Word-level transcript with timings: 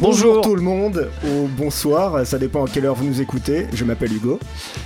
Bonjour 0.00 0.42
tout 0.42 0.54
le 0.54 0.62
monde, 0.62 1.08
ou 1.24 1.48
bonsoir, 1.56 2.24
ça 2.24 2.38
dépend 2.38 2.64
à 2.64 2.68
quelle 2.68 2.86
heure 2.86 2.94
vous 2.94 3.04
nous 3.04 3.20
écoutez. 3.20 3.66
Je 3.72 3.84
m'appelle 3.84 4.12
Hugo. 4.12 4.38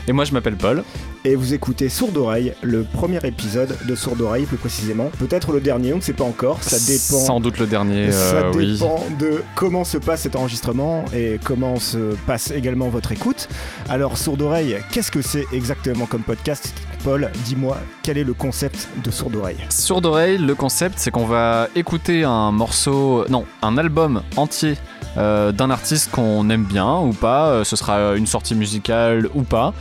Et 0.09 0.13
moi 0.13 0.25
je 0.25 0.33
m'appelle 0.33 0.57
Paul. 0.57 0.83
Et 1.25 1.37
vous 1.37 1.53
écoutez 1.55 1.89
Sourde 1.89 2.17
Oreille, 2.17 2.55
le 2.63 2.83
premier 2.83 3.19
épisode 3.25 3.77
de 3.87 3.95
Sourde 3.95 4.23
Oreille 4.23 4.47
plus 4.47 4.57
précisément. 4.57 5.11
Peut-être 5.19 5.53
le 5.53 5.61
dernier, 5.61 5.93
on 5.93 5.97
ne 5.97 6.01
sait 6.01 6.15
pas 6.15 6.25
encore, 6.25 6.63
ça 6.63 6.79
dépend. 6.79 7.25
Sans 7.25 7.41
doute 7.41 7.59
le 7.59 7.67
dernier, 7.67 8.11
Ça 8.11 8.37
euh, 8.37 8.53
oui. 8.57 8.73
dépend 8.73 9.05
de 9.21 9.43
comment 9.55 9.85
se 9.85 9.99
passe 9.99 10.23
cet 10.23 10.35
enregistrement 10.35 11.05
et 11.15 11.39
comment 11.45 11.77
se 11.77 12.15
passe 12.27 12.51
également 12.51 12.89
votre 12.89 13.13
écoute. 13.13 13.49
Alors 13.91 14.17
Sourde 14.17 14.41
Oreille, 14.43 14.79
qu'est-ce 14.93 15.11
que 15.13 15.21
c'est 15.23 15.45
exactement 15.53 16.07
comme 16.07 16.23
podcast 16.23 16.73
Paul, 17.05 17.31
dis-moi, 17.45 17.77
quel 18.03 18.17
est 18.17 18.25
le 18.25 18.33
concept 18.35 18.89
de 19.05 19.11
Sourde 19.11 19.37
Oreille 19.37 19.57
Sourde 19.69 20.07
oreille, 20.07 20.39
le 20.39 20.55
concept 20.55 20.95
c'est 20.99 21.11
qu'on 21.11 21.27
va 21.27 21.69
écouter 21.75 22.23
un 22.25 22.53
morceau, 22.53 23.25
non, 23.29 23.45
un 23.61 23.77
album 23.77 24.23
entier 24.37 24.75
euh, 25.17 25.53
d'un 25.53 25.71
artiste 25.71 26.11
qu'on 26.11 26.49
aime 26.51 26.65
bien 26.65 26.99
ou 26.99 27.13
pas. 27.13 27.49
Euh, 27.49 27.65
ce 27.65 27.77
sera 27.77 28.15
une 28.17 28.27
sortie 28.27 28.55
musicale 28.55 29.29
ou 29.35 29.43
pas. 29.43 29.75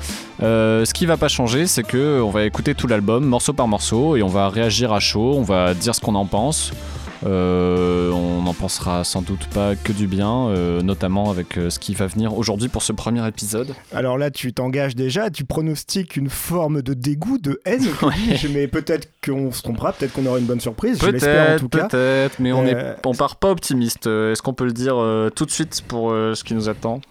Euh, 0.43 0.85
ce 0.85 0.93
qui 0.93 1.05
va 1.05 1.17
pas 1.17 1.27
changer, 1.27 1.67
c'est 1.67 1.83
que 1.83 2.21
on 2.21 2.29
va 2.29 2.43
écouter 2.43 2.75
tout 2.75 2.87
l'album 2.87 3.23
morceau 3.23 3.53
par 3.53 3.67
morceau 3.67 4.15
et 4.15 4.23
on 4.23 4.27
va 4.27 4.49
réagir 4.49 4.91
à 4.91 4.99
chaud. 4.99 5.35
On 5.37 5.43
va 5.43 5.73
dire 5.73 5.95
ce 5.95 6.01
qu'on 6.01 6.15
en 6.15 6.25
pense. 6.25 6.71
Euh, 7.25 8.09
on 8.11 8.41
n'en 8.41 8.53
pensera 8.53 9.03
sans 9.03 9.21
doute 9.21 9.45
pas 9.47 9.75
que 9.75 9.91
du 9.91 10.07
bien, 10.07 10.47
euh, 10.47 10.81
notamment 10.81 11.29
avec 11.29 11.57
euh, 11.57 11.69
ce 11.69 11.79
qui 11.79 11.93
va 11.93 12.07
venir 12.07 12.35
aujourd'hui 12.35 12.67
pour 12.67 12.81
ce 12.81 12.93
premier 12.93 13.25
épisode. 13.27 13.73
Alors 13.93 14.17
là, 14.17 14.31
tu 14.31 14.53
t'engages 14.53 14.95
déjà, 14.95 15.29
tu 15.29 15.45
pronostiques 15.45 16.15
une 16.15 16.29
forme 16.29 16.81
de 16.81 16.93
dégoût, 16.93 17.37
de 17.37 17.61
haine, 17.65 17.85
mais 18.53 18.67
peut-être 18.67 19.07
qu'on 19.23 19.51
se 19.51 19.61
trompera, 19.61 19.93
peut-être 19.93 20.13
qu'on 20.13 20.25
aura 20.25 20.39
une 20.39 20.45
bonne 20.45 20.59
surprise, 20.59 20.99
je 21.01 21.07
l'espère 21.09 21.41
en 21.41 21.45
Peut-être, 21.45 21.59
tout 21.59 21.69
cas. 21.69 21.87
peut-être, 21.87 22.39
mais 22.39 22.51
on, 22.51 22.65
on 23.05 23.13
part 23.13 23.35
pas 23.35 23.51
optimiste. 23.51 24.07
Est-ce 24.07 24.41
qu'on 24.41 24.53
peut 24.53 24.65
le 24.65 24.73
dire 24.73 24.95
tout 25.35 25.45
de 25.45 25.51
suite 25.51 25.83
pour 25.87 26.09
ce 26.11 26.43
qui 26.43 26.53
nous 26.55 26.69
attend? 26.69 27.01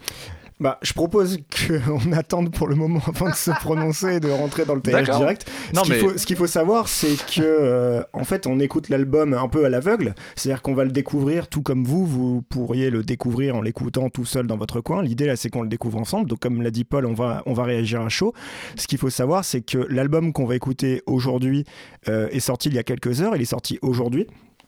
Bah, 0.61 0.79
je 0.83 0.93
propose 0.93 1.39
qu'on 1.67 2.13
attende 2.13 2.53
pour 2.53 2.69
le 2.69 2.75
moment 2.77 3.01
avant 3.07 3.31
de 3.31 3.35
se 3.35 3.51
prononcer 3.51 4.17
et 4.17 4.21
de 4.21 4.29
rentrer 4.29 4.67
dans 4.67 4.75
le 4.75 4.83
TH 4.83 5.05
direct. 5.05 5.51
Non, 5.75 5.83
ce 5.83 5.87
qu'il 5.87 5.95
mais- 5.95 6.01
faut, 6.01 6.19
ce 6.19 6.27
qu'il 6.27 6.37
faut 6.37 6.47
savoir, 6.47 6.87
c'est 6.87 7.17
que 7.17 7.41
euh, 7.41 8.03
en 8.13 8.25
fait, 8.25 8.47
on 8.47 8.61
écoute 8.61 8.91
l'album 8.91 9.33
un 9.33 9.49
peu 9.49 9.65
à 9.65 9.71
l'aveugle, 9.71 10.15
c'est-à-dire 10.37 10.61
qu'on 10.61 10.75
va 10.75 10.85
le 10.85 10.91
découvrir 10.91 11.49
tout 11.49 11.63
comme 11.63 11.85
vous, 11.85 12.05
vous 12.05 12.43
pourriez 12.43 12.91
le 12.91 13.03
découvrir 13.03 13.57
en 13.57 13.63
l'écoutant 13.63 14.11
tout 14.11 14.27
seul 14.27 14.47
dans 14.47 14.59
votre 14.59 14.81
coin. 14.83 15.03
L'idée 15.03 15.27
là, 15.27 15.37
c'est 15.37 15.49
qu'on 15.49 15.63
le 15.63 15.69
découvre 15.69 15.99
ensemble. 15.99 16.29
Donc, 16.29 16.41
comme 16.41 16.61
l'a 16.61 16.71
dit 16.71 16.85
Paul, 16.85 17.07
on 17.07 17.15
va, 17.15 17.43
on 17.47 17.55
va 17.55 17.65
réagir 17.65 18.03
à 18.03 18.11
chaud. 18.11 18.35
Ce 18.77 18.87
qu'il 18.87 18.99
faut 18.99 19.11
savoir, 19.11 19.45
c'est 19.47 19.63
que 19.63 19.79
l'album 19.89 20.33
qu'on 20.35 20.45
va 20.45 20.57
écouter 20.57 21.03
aujourd'hui 21.07 21.65
euh, 22.09 22.29
est 22.31 22.41
sorti 22.41 22.69
il 22.69 22.75
y 22.75 22.79
a 22.79 22.83
quelques 22.83 23.23
heures. 23.23 23.35
Il 23.35 23.43
est 23.43 23.47
sorti 23.47 23.79
aujourd'hui. 23.81 24.27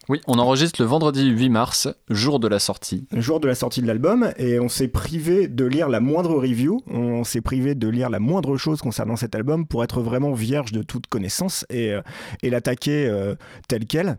Oui, 0.08 0.20
on 0.27 0.39
enregistre 0.39 0.83
le 0.83 0.89
vendredi 0.89 1.28
8 1.28 1.48
mars, 1.48 1.89
jour 2.11 2.41
de 2.41 2.48
la 2.48 2.58
sortie. 2.58 3.06
jour 3.17 3.39
de 3.41 3.47
la 3.47 3.55
sortie 3.55 3.83
de 3.83 3.86
l'album 3.86 4.33
et 4.36 4.58
on 4.58 4.69
s'est 4.69 4.89
privé 4.89 5.47
de 5.48 5.64
lire 5.64 5.89
la 5.89 6.00
moindre 6.00 6.34
review, 6.34 6.83
on 6.91 7.22
s'est 7.25 7.41
privé 7.41 7.75
de 7.75 7.89
lire 7.89 8.11
la 8.11 8.19
moindre 8.19 8.56
chose 8.56 8.80
concernant 8.80 9.17
cet 9.17 9.34
album 9.34 9.67
pour 9.67 9.84
être 9.84 10.00
vraiment 10.00 10.33
vierge 10.33 10.73
de 10.73 10.83
toute 10.83 11.06
connaissance 11.06 11.64
et, 11.70 11.92
euh, 11.92 12.03
et 12.42 12.50
l'attaquer 12.50 13.06
euh, 13.06 13.34
tel 13.69 13.86
quel. 13.86 14.19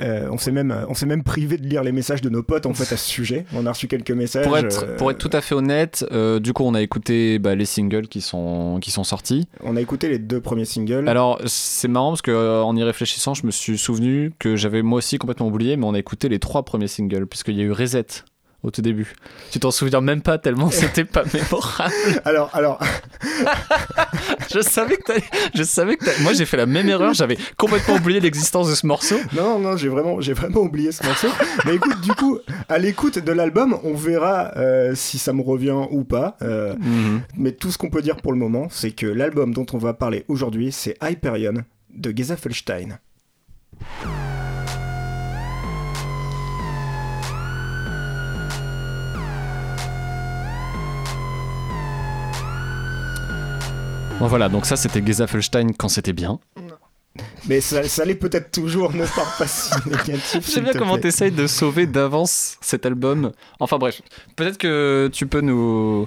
Euh, 0.00 0.28
on 0.30 0.38
s'est 0.38 0.50
même, 0.52 0.86
on 0.88 0.94
s'est 0.94 1.06
même 1.06 1.22
privé 1.22 1.56
de 1.56 1.66
lire 1.66 1.82
les 1.84 1.92
messages 1.92 2.20
de 2.20 2.28
nos 2.28 2.42
potes 2.42 2.66
en 2.66 2.74
fait 2.74 2.92
à 2.92 2.96
ce 2.96 3.08
sujet. 3.12 3.44
On 3.54 3.66
a 3.66 3.72
reçu 3.72 3.86
quelques 3.88 4.10
messages. 4.10 4.44
Pour 4.44 4.58
être, 4.58 4.84
euh, 4.84 4.96
pour 4.96 5.10
être 5.10 5.18
tout 5.18 5.30
à 5.32 5.40
fait 5.40 5.54
honnête, 5.54 6.04
euh, 6.12 6.40
du 6.40 6.52
coup, 6.52 6.64
on 6.64 6.74
a 6.74 6.80
écouté 6.82 7.38
bah, 7.38 7.54
les 7.54 7.64
singles 7.64 8.08
qui 8.08 8.20
sont, 8.20 8.78
qui 8.80 8.90
sont 8.90 9.04
sortis. 9.04 9.46
On 9.62 9.76
a 9.76 9.80
écouté 9.80 10.08
les 10.08 10.18
deux 10.18 10.40
premiers 10.40 10.64
singles. 10.64 11.08
Alors, 11.08 11.40
c'est 11.46 11.88
marrant 11.88 12.10
parce 12.10 12.22
que 12.22 12.30
euh, 12.30 12.62
en 12.62 12.76
y 12.76 12.82
réfléchissant, 12.82 13.34
je 13.34 13.46
me 13.46 13.50
suis 13.50 13.78
souvenu 13.78 14.32
que 14.38 14.56
j'avais 14.56 14.82
moi 14.82 14.98
aussi 14.98 15.11
complètement 15.18 15.46
oublié, 15.48 15.76
mais 15.76 15.84
on 15.86 15.94
a 15.94 15.98
écouté 15.98 16.28
les 16.28 16.38
trois 16.38 16.64
premiers 16.64 16.88
singles, 16.88 17.26
puisqu'il 17.26 17.56
y 17.56 17.60
a 17.60 17.64
eu 17.64 17.72
Reset 17.72 18.06
au 18.62 18.70
tout 18.70 18.80
début. 18.82 19.14
Tu 19.50 19.58
t'en 19.58 19.72
souviens 19.72 20.00
même 20.00 20.22
pas 20.22 20.38
tellement 20.38 20.70
c'était 20.70 21.04
pas 21.04 21.24
mémorable. 21.34 21.92
alors, 22.24 22.48
alors, 22.52 22.78
Je 24.54 24.60
savais 24.60 24.96
que 24.98 25.02
t'allais- 25.02 25.24
je 25.54 25.62
savais 25.64 25.96
que 25.96 26.22
moi 26.22 26.32
j'ai 26.32 26.44
fait 26.44 26.56
la 26.56 26.66
même 26.66 26.88
erreur, 26.88 27.12
j'avais 27.14 27.38
complètement 27.56 27.94
oublié 27.96 28.20
l'existence 28.20 28.68
de 28.68 28.74
ce 28.76 28.86
morceau. 28.86 29.16
non, 29.34 29.58
non, 29.58 29.76
j'ai 29.76 29.88
vraiment, 29.88 30.20
j'ai 30.20 30.32
vraiment 30.34 30.60
oublié 30.60 30.92
ce 30.92 31.04
morceau. 31.04 31.28
Mais 31.64 31.74
écoute, 31.74 32.00
du 32.02 32.12
coup, 32.12 32.38
à 32.68 32.78
l'écoute 32.78 33.18
de 33.18 33.32
l'album, 33.32 33.76
on 33.82 33.94
verra 33.94 34.52
euh, 34.56 34.94
si 34.94 35.18
ça 35.18 35.32
me 35.32 35.42
revient 35.42 35.86
ou 35.90 36.04
pas. 36.04 36.36
Euh, 36.42 36.74
Mais 37.36 37.52
tout 37.52 37.72
ce 37.72 37.78
qu'on 37.78 37.90
peut 37.90 38.02
dire 38.02 38.16
pour 38.16 38.32
le 38.32 38.38
moment, 38.38 38.68
c'est 38.70 38.92
que 38.92 39.06
l'album 39.06 39.52
dont 39.54 39.66
on 39.72 39.78
va 39.78 39.92
parler 39.94 40.24
aujourd'hui, 40.28 40.70
c'est 40.70 40.96
Hyperion 41.02 41.64
de 41.94 42.12
Geza 42.16 42.36
Felstein. 42.36 42.98
Bon 54.22 54.28
voilà, 54.28 54.48
donc 54.48 54.66
ça 54.66 54.76
c'était 54.76 55.04
Geza 55.04 55.26
Felstein 55.26 55.72
quand 55.76 55.88
c'était 55.88 56.12
bien. 56.12 56.38
Mais 57.48 57.60
ça, 57.60 57.82
ça 57.82 58.04
l'est 58.04 58.14
peut-être 58.14 58.52
toujours, 58.52 58.92
ne 58.94 59.04
pars 59.04 59.34
pas 59.36 59.48
si 59.48 59.72
négatif. 59.86 60.48
J'aime 60.48 60.62
bien 60.62 60.72
comment 60.74 60.96
t'essayes 60.96 61.32
de 61.32 61.48
sauver 61.48 61.88
d'avance 61.88 62.56
cet 62.60 62.86
album. 62.86 63.32
Enfin 63.58 63.78
bref, 63.78 64.00
peut-être 64.36 64.58
que 64.58 65.10
tu 65.12 65.26
peux 65.26 65.40
nous, 65.40 66.06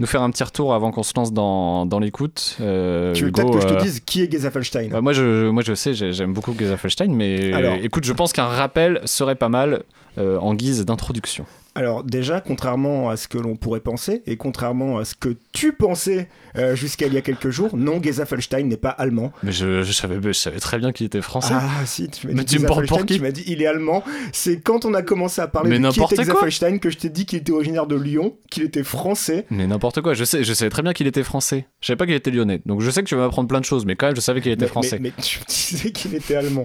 nous 0.00 0.06
faire 0.08 0.22
un 0.22 0.30
petit 0.32 0.42
retour 0.42 0.74
avant 0.74 0.90
qu'on 0.90 1.04
se 1.04 1.12
lance 1.14 1.32
dans, 1.32 1.86
dans 1.86 2.00
l'écoute. 2.00 2.56
Euh, 2.60 3.12
Tu 3.14 3.26
veux 3.26 3.30
peut-être 3.30 3.52
que 3.52 3.60
je 3.60 3.66
te 3.68 3.74
euh, 3.74 3.80
dise 3.80 4.00
qui 4.04 4.22
est 4.24 4.32
Geza 4.32 4.50
Felstein 4.50 4.88
bah, 4.90 5.00
moi, 5.00 5.12
je, 5.12 5.48
moi 5.48 5.62
je 5.64 5.72
sais, 5.74 5.94
j'ai- 5.94 6.12
j'aime 6.12 6.32
beaucoup 6.32 6.52
Geza 6.58 6.76
Felstein, 6.76 7.14
mais 7.14 7.52
Alors. 7.52 7.74
écoute, 7.80 8.02
je 8.02 8.12
pense 8.12 8.32
qu'un 8.32 8.46
rappel 8.48 9.00
serait 9.04 9.36
pas 9.36 9.48
mal 9.48 9.84
euh, 10.18 10.36
en 10.38 10.52
guise 10.54 10.84
d'introduction. 10.84 11.46
Alors 11.74 12.04
déjà, 12.04 12.40
contrairement 12.42 13.08
à 13.08 13.16
ce 13.16 13.28
que 13.28 13.38
l'on 13.38 13.56
pourrait 13.56 13.80
penser, 13.80 14.22
et 14.26 14.36
contrairement 14.36 14.98
à 14.98 15.04
ce 15.06 15.14
que 15.14 15.36
tu 15.52 15.72
pensais 15.72 16.28
euh, 16.58 16.76
jusqu'à 16.76 17.06
il 17.06 17.14
y 17.14 17.16
a 17.16 17.22
quelques 17.22 17.48
jours, 17.48 17.76
non, 17.76 18.02
Geza 18.02 18.26
Felstein 18.26 18.64
n'est 18.66 18.76
pas 18.76 18.90
allemand. 18.90 19.32
Mais 19.42 19.52
je, 19.52 19.82
je, 19.82 19.92
savais, 19.92 20.18
je 20.22 20.32
savais 20.32 20.60
très 20.60 20.78
bien 20.78 20.92
qu'il 20.92 21.06
était 21.06 21.22
français. 21.22 21.54
Ah 21.56 21.86
si, 21.86 22.08
tu 22.10 22.26
m'as 22.26 22.34
Mais 22.34 22.44
dit 22.44 22.56
tu 22.56 22.62
me 22.62 22.66
pour 22.66 22.76
Felstein, 22.76 23.04
qui 23.06 23.16
tu 23.16 23.22
m'as 23.22 23.30
dit 23.30 23.44
il 23.46 23.62
est 23.62 23.66
allemand. 23.66 24.04
C'est 24.32 24.60
quand 24.60 24.84
on 24.84 24.92
a 24.92 25.00
commencé 25.02 25.40
à 25.40 25.46
parler 25.48 25.70
Mais 25.70 25.78
de 25.78 25.88
qui 25.92 26.02
était 26.02 26.16
Geza 26.16 26.32
quoi. 26.32 26.40
Felstein 26.42 26.78
que 26.78 26.90
je 26.90 26.98
t'ai 26.98 27.08
dit 27.08 27.24
qu'il 27.24 27.38
était 27.38 27.52
originaire 27.52 27.86
de 27.86 27.96
Lyon, 27.96 28.36
qu'il 28.50 28.64
était 28.64 28.84
français. 28.84 29.46
Mais 29.50 29.66
n'importe 29.66 30.02
quoi, 30.02 30.12
je, 30.12 30.24
sais, 30.24 30.44
je 30.44 30.52
savais 30.52 30.70
très 30.70 30.82
bien 30.82 30.92
qu'il 30.92 31.06
était 31.06 31.22
français. 31.22 31.66
Je 31.80 31.86
savais 31.86 31.96
pas 31.96 32.04
qu'il 32.06 32.14
était 32.14 32.30
lyonnais. 32.30 32.60
Donc 32.66 32.82
je 32.82 32.90
sais 32.90 33.02
que 33.02 33.08
tu 33.08 33.14
vas 33.14 33.22
m'apprendre 33.22 33.48
plein 33.48 33.60
de 33.60 33.64
choses, 33.64 33.86
mais 33.86 33.96
quand 33.96 34.06
même, 34.08 34.16
je 34.16 34.20
savais 34.20 34.40
qu'il 34.42 34.52
était 34.52 34.66
Mais- 34.66 34.68
français. 34.68 34.98
Mais, 35.00 35.12
mais 35.16 35.22
tu 35.22 35.38
me 35.40 35.44
disais 35.46 35.90
qu'il 35.92 36.14
était 36.14 36.36
allemand. 36.36 36.64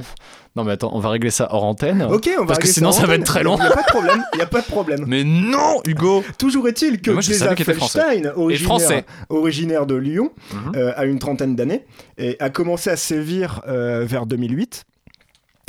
Non, 0.58 0.64
mais 0.64 0.72
attends, 0.72 0.90
on 0.92 1.00
va 1.00 1.10
régler 1.10 1.30
ça 1.30 1.48
hors 1.52 1.66
antenne. 1.66 2.02
Ok, 2.02 2.28
on 2.36 2.42
va 2.42 2.48
Parce 2.48 2.58
que 2.58 2.68
sinon, 2.68 2.92
ça 2.92 3.06
va 3.06 3.14
être 3.14 3.24
très 3.24 3.44
long. 3.44 3.58
Il 3.58 3.62
n'y 3.62 3.68
a 3.68 3.76
pas 3.76 3.84
de 3.84 3.88
problème, 3.90 4.24
il 4.34 4.42
a 4.42 4.46
pas 4.48 4.62
de 4.62 4.66
problème. 4.66 5.04
Mais 5.08 5.24
non, 5.24 5.82
Hugo 5.86 6.24
Toujours 6.40 6.68
est-il 6.68 7.00
que 7.00 7.12
français. 7.12 7.64
Felstein, 7.64 8.32
originaire, 8.36 8.66
français. 8.66 9.06
originaire 9.30 9.86
de 9.86 9.94
Lyon, 9.94 10.32
euh, 10.76 10.94
a 10.96 11.06
une 11.06 11.20
trentaine 11.20 11.56
d'années 11.56 11.86
et 12.18 12.38
a 12.40 12.50
commencé 12.50 12.90
à 12.90 12.98
sévir 12.98 13.62
euh, 13.68 14.04
vers 14.04 14.26
2008. 14.26 14.86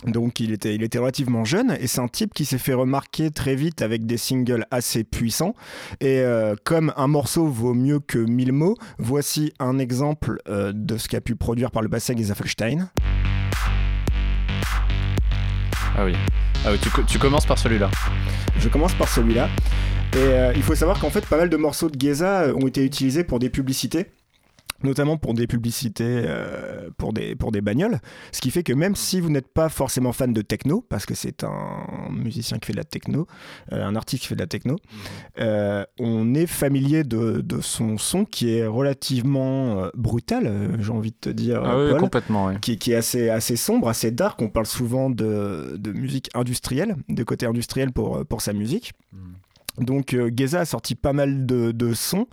Donc 0.06 0.41
il 0.41 0.53
était, 0.53 0.75
il 0.75 0.82
était 0.82 0.99
relativement 0.99 1.44
jeune 1.44 1.76
et 1.78 1.87
c'est 1.87 2.00
un 2.00 2.09
type 2.09 2.32
qui 2.32 2.47
s'est 2.47 2.56
fait 2.56 2.72
remarquer 2.72 3.31
très 3.31 3.56
vite 3.56 3.82
avec 3.82 4.06
des 4.06 4.16
singles 4.16 4.65
assez 4.70 5.05
puissants. 5.05 5.55
Et 6.00 6.20
euh, 6.20 6.55
comme 6.65 6.94
un 6.97 7.09
morceau 7.09 7.47
vaut 7.47 7.75
mieux 7.75 8.00
que 8.00 8.19
mille 8.19 8.53
mots, 8.53 8.76
voici 8.99 9.53
un 9.59 9.78
exemple 9.78 10.41
de 10.49 10.97
ce 10.97 11.09
qu'a 11.09 11.20
pu 11.20 11.37
produire 11.37 11.70
par 11.72 11.82
le 11.82 11.91
passé 11.91 12.16
Geza 12.16 12.34
Felstein. 12.34 12.88
Ah 16.00 16.04
oui. 16.04 16.14
Ah 16.64 16.69
oui, 16.70 16.78
tu, 16.81 16.91
tu 17.06 17.19
commences 17.19 17.44
par 17.44 17.59
celui-là. 17.59 17.91
Je 18.56 18.69
commence 18.69 18.94
par 18.94 19.09
celui-là. 19.09 19.49
Et 20.12 20.19
euh, 20.19 20.52
il 20.55 20.62
faut 20.62 20.76
savoir 20.76 21.00
qu'en 21.00 21.11
fait, 21.11 21.26
pas 21.26 21.37
mal 21.37 21.50
de 21.50 21.56
morceaux 21.56 21.90
de 21.90 22.00
Geza 22.00 22.43
euh, 22.43 22.55
ont 22.55 22.69
été 22.69 22.84
utilisés 22.84 23.25
pour 23.25 23.40
des 23.40 23.50
publicités. 23.50 24.06
Notamment 24.84 25.16
pour 25.16 25.34
des 25.34 25.48
publicités 25.48 26.22
euh, 26.25 26.88
pour, 26.96 27.12
des, 27.12 27.34
pour 27.34 27.50
des 27.50 27.60
bagnoles. 27.60 27.98
Ce 28.30 28.40
qui 28.40 28.52
fait 28.52 28.62
que 28.62 28.72
même 28.72 28.94
si 28.94 29.20
vous 29.20 29.28
n'êtes 29.28 29.48
pas 29.48 29.69
forcément 29.69 30.12
fan 30.12 30.32
de 30.32 30.40
techno, 30.40 30.86
parce 30.88 31.04
que 31.04 31.14
c'est 31.14 31.42
un 31.42 32.10
musicien 32.12 32.58
qui 32.58 32.66
fait 32.66 32.72
de 32.75 32.78
la 32.78 32.84
techno, 32.84 33.26
euh, 33.72 33.84
un 33.84 33.96
artiste 33.96 34.22
qui 34.22 34.28
fait 34.28 34.36
de 34.36 34.40
la 34.40 34.46
techno, 34.46 34.76
euh, 35.40 35.84
on 35.98 36.32
est 36.34 36.46
familier 36.46 37.02
de, 37.02 37.40
de 37.40 37.60
son 37.60 37.98
son 37.98 38.25
qui 38.25 38.50
est 38.50 38.66
relativement 38.66 39.88
brutal, 39.94 40.76
j'ai 40.78 40.92
envie 40.92 41.10
de 41.10 41.16
te 41.20 41.30
dire. 41.30 41.60
Ah 41.64 41.76
oui, 41.76 41.90
Paul 41.90 42.00
complètement, 42.00 42.46
ouais. 42.46 42.58
qui, 42.60 42.78
qui 42.78 42.92
est 42.92 42.96
assez, 42.96 43.30
assez 43.30 43.56
sombre, 43.56 43.88
assez 43.88 44.12
dark. 44.12 44.40
On 44.40 44.48
parle 44.48 44.66
souvent 44.66 45.10
de, 45.10 45.76
de 45.76 45.90
musique 45.92 46.30
industrielle, 46.34 46.94
de 47.08 47.25
côté 47.25 47.46
industriel 47.46 47.90
pour, 47.92 48.25
pour 48.26 48.42
sa 48.42 48.52
musique. 48.52 48.92
Donc 49.80 50.14
euh, 50.14 50.30
Geza 50.34 50.60
a 50.60 50.64
sorti 50.64 50.94
pas 50.94 51.12
mal 51.12 51.46
de, 51.46 51.72
de 51.72 51.94
sons 51.94 52.26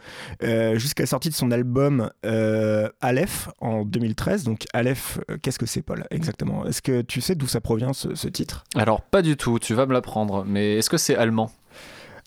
euh, 0.44 0.78
jusqu'à 0.78 1.04
la 1.04 1.08
sortie 1.08 1.30
de 1.30 1.34
son 1.36 1.52
album 1.52 2.10
euh, 2.26 2.90
Aleph 3.02 3.50
en 3.60 3.84
2013. 3.84 4.44
Donc 4.44 4.66
Aleph, 4.74 5.20
euh, 5.30 5.38
qu'est-ce 5.42 5.60
que 5.60 5.66
c'est 5.66 5.82
Paul 5.82 6.06
exactement? 6.12 6.66
Est-ce 6.66 6.82
que 6.82 7.02
tu 7.02 7.22
sais 7.22 7.36
d'où 7.36 7.48
ça 7.48 7.62
provient 7.62 7.94
ce, 7.94 8.16
ce 8.16 8.28
titre? 8.28 8.64
Alors, 8.76 9.02
pas 9.02 9.22
du 9.22 9.38
tout, 9.38 9.60
tu 9.60 9.74
vas 9.74 9.86
me 9.86 9.94
l'apprendre. 9.94 10.44
Mais 10.48 10.76
est-ce 10.78 10.90
que 10.90 10.98
c'est 10.98 11.16
allemand? 11.16 11.52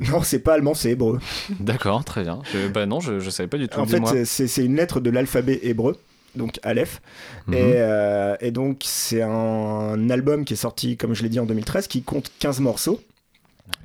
Non, 0.00 0.22
c'est 0.22 0.38
pas 0.38 0.54
allemand, 0.54 0.74
c'est 0.74 0.90
hébreu. 0.92 1.18
D'accord, 1.60 2.04
très 2.04 2.22
bien. 2.22 2.40
Je- 2.52 2.68
bah 2.68 2.86
non, 2.86 3.00
je, 3.00 3.18
je 3.18 3.30
savais 3.30 3.48
pas 3.48 3.58
du 3.58 3.68
tout. 3.68 3.80
En 3.80 3.86
fait, 3.86 4.24
c'est 4.24 4.64
une 4.64 4.76
lettre 4.76 5.00
de 5.00 5.10
l'alphabet 5.10 5.58
hébreu. 5.62 5.96
Donc 6.36 6.60
Aleph. 6.62 7.00
Mhm. 7.48 7.54
Et, 7.54 7.72
euh, 7.76 8.36
et 8.40 8.50
donc 8.52 8.82
c'est 8.84 9.22
un 9.22 10.08
album 10.10 10.44
qui 10.44 10.52
est 10.52 10.56
sorti, 10.56 10.96
comme 10.96 11.14
je 11.14 11.22
l'ai 11.24 11.28
dit, 11.28 11.40
en 11.40 11.46
2013, 11.46 11.88
qui 11.88 12.02
compte 12.02 12.30
15 12.38 12.60
morceaux. 12.60 13.00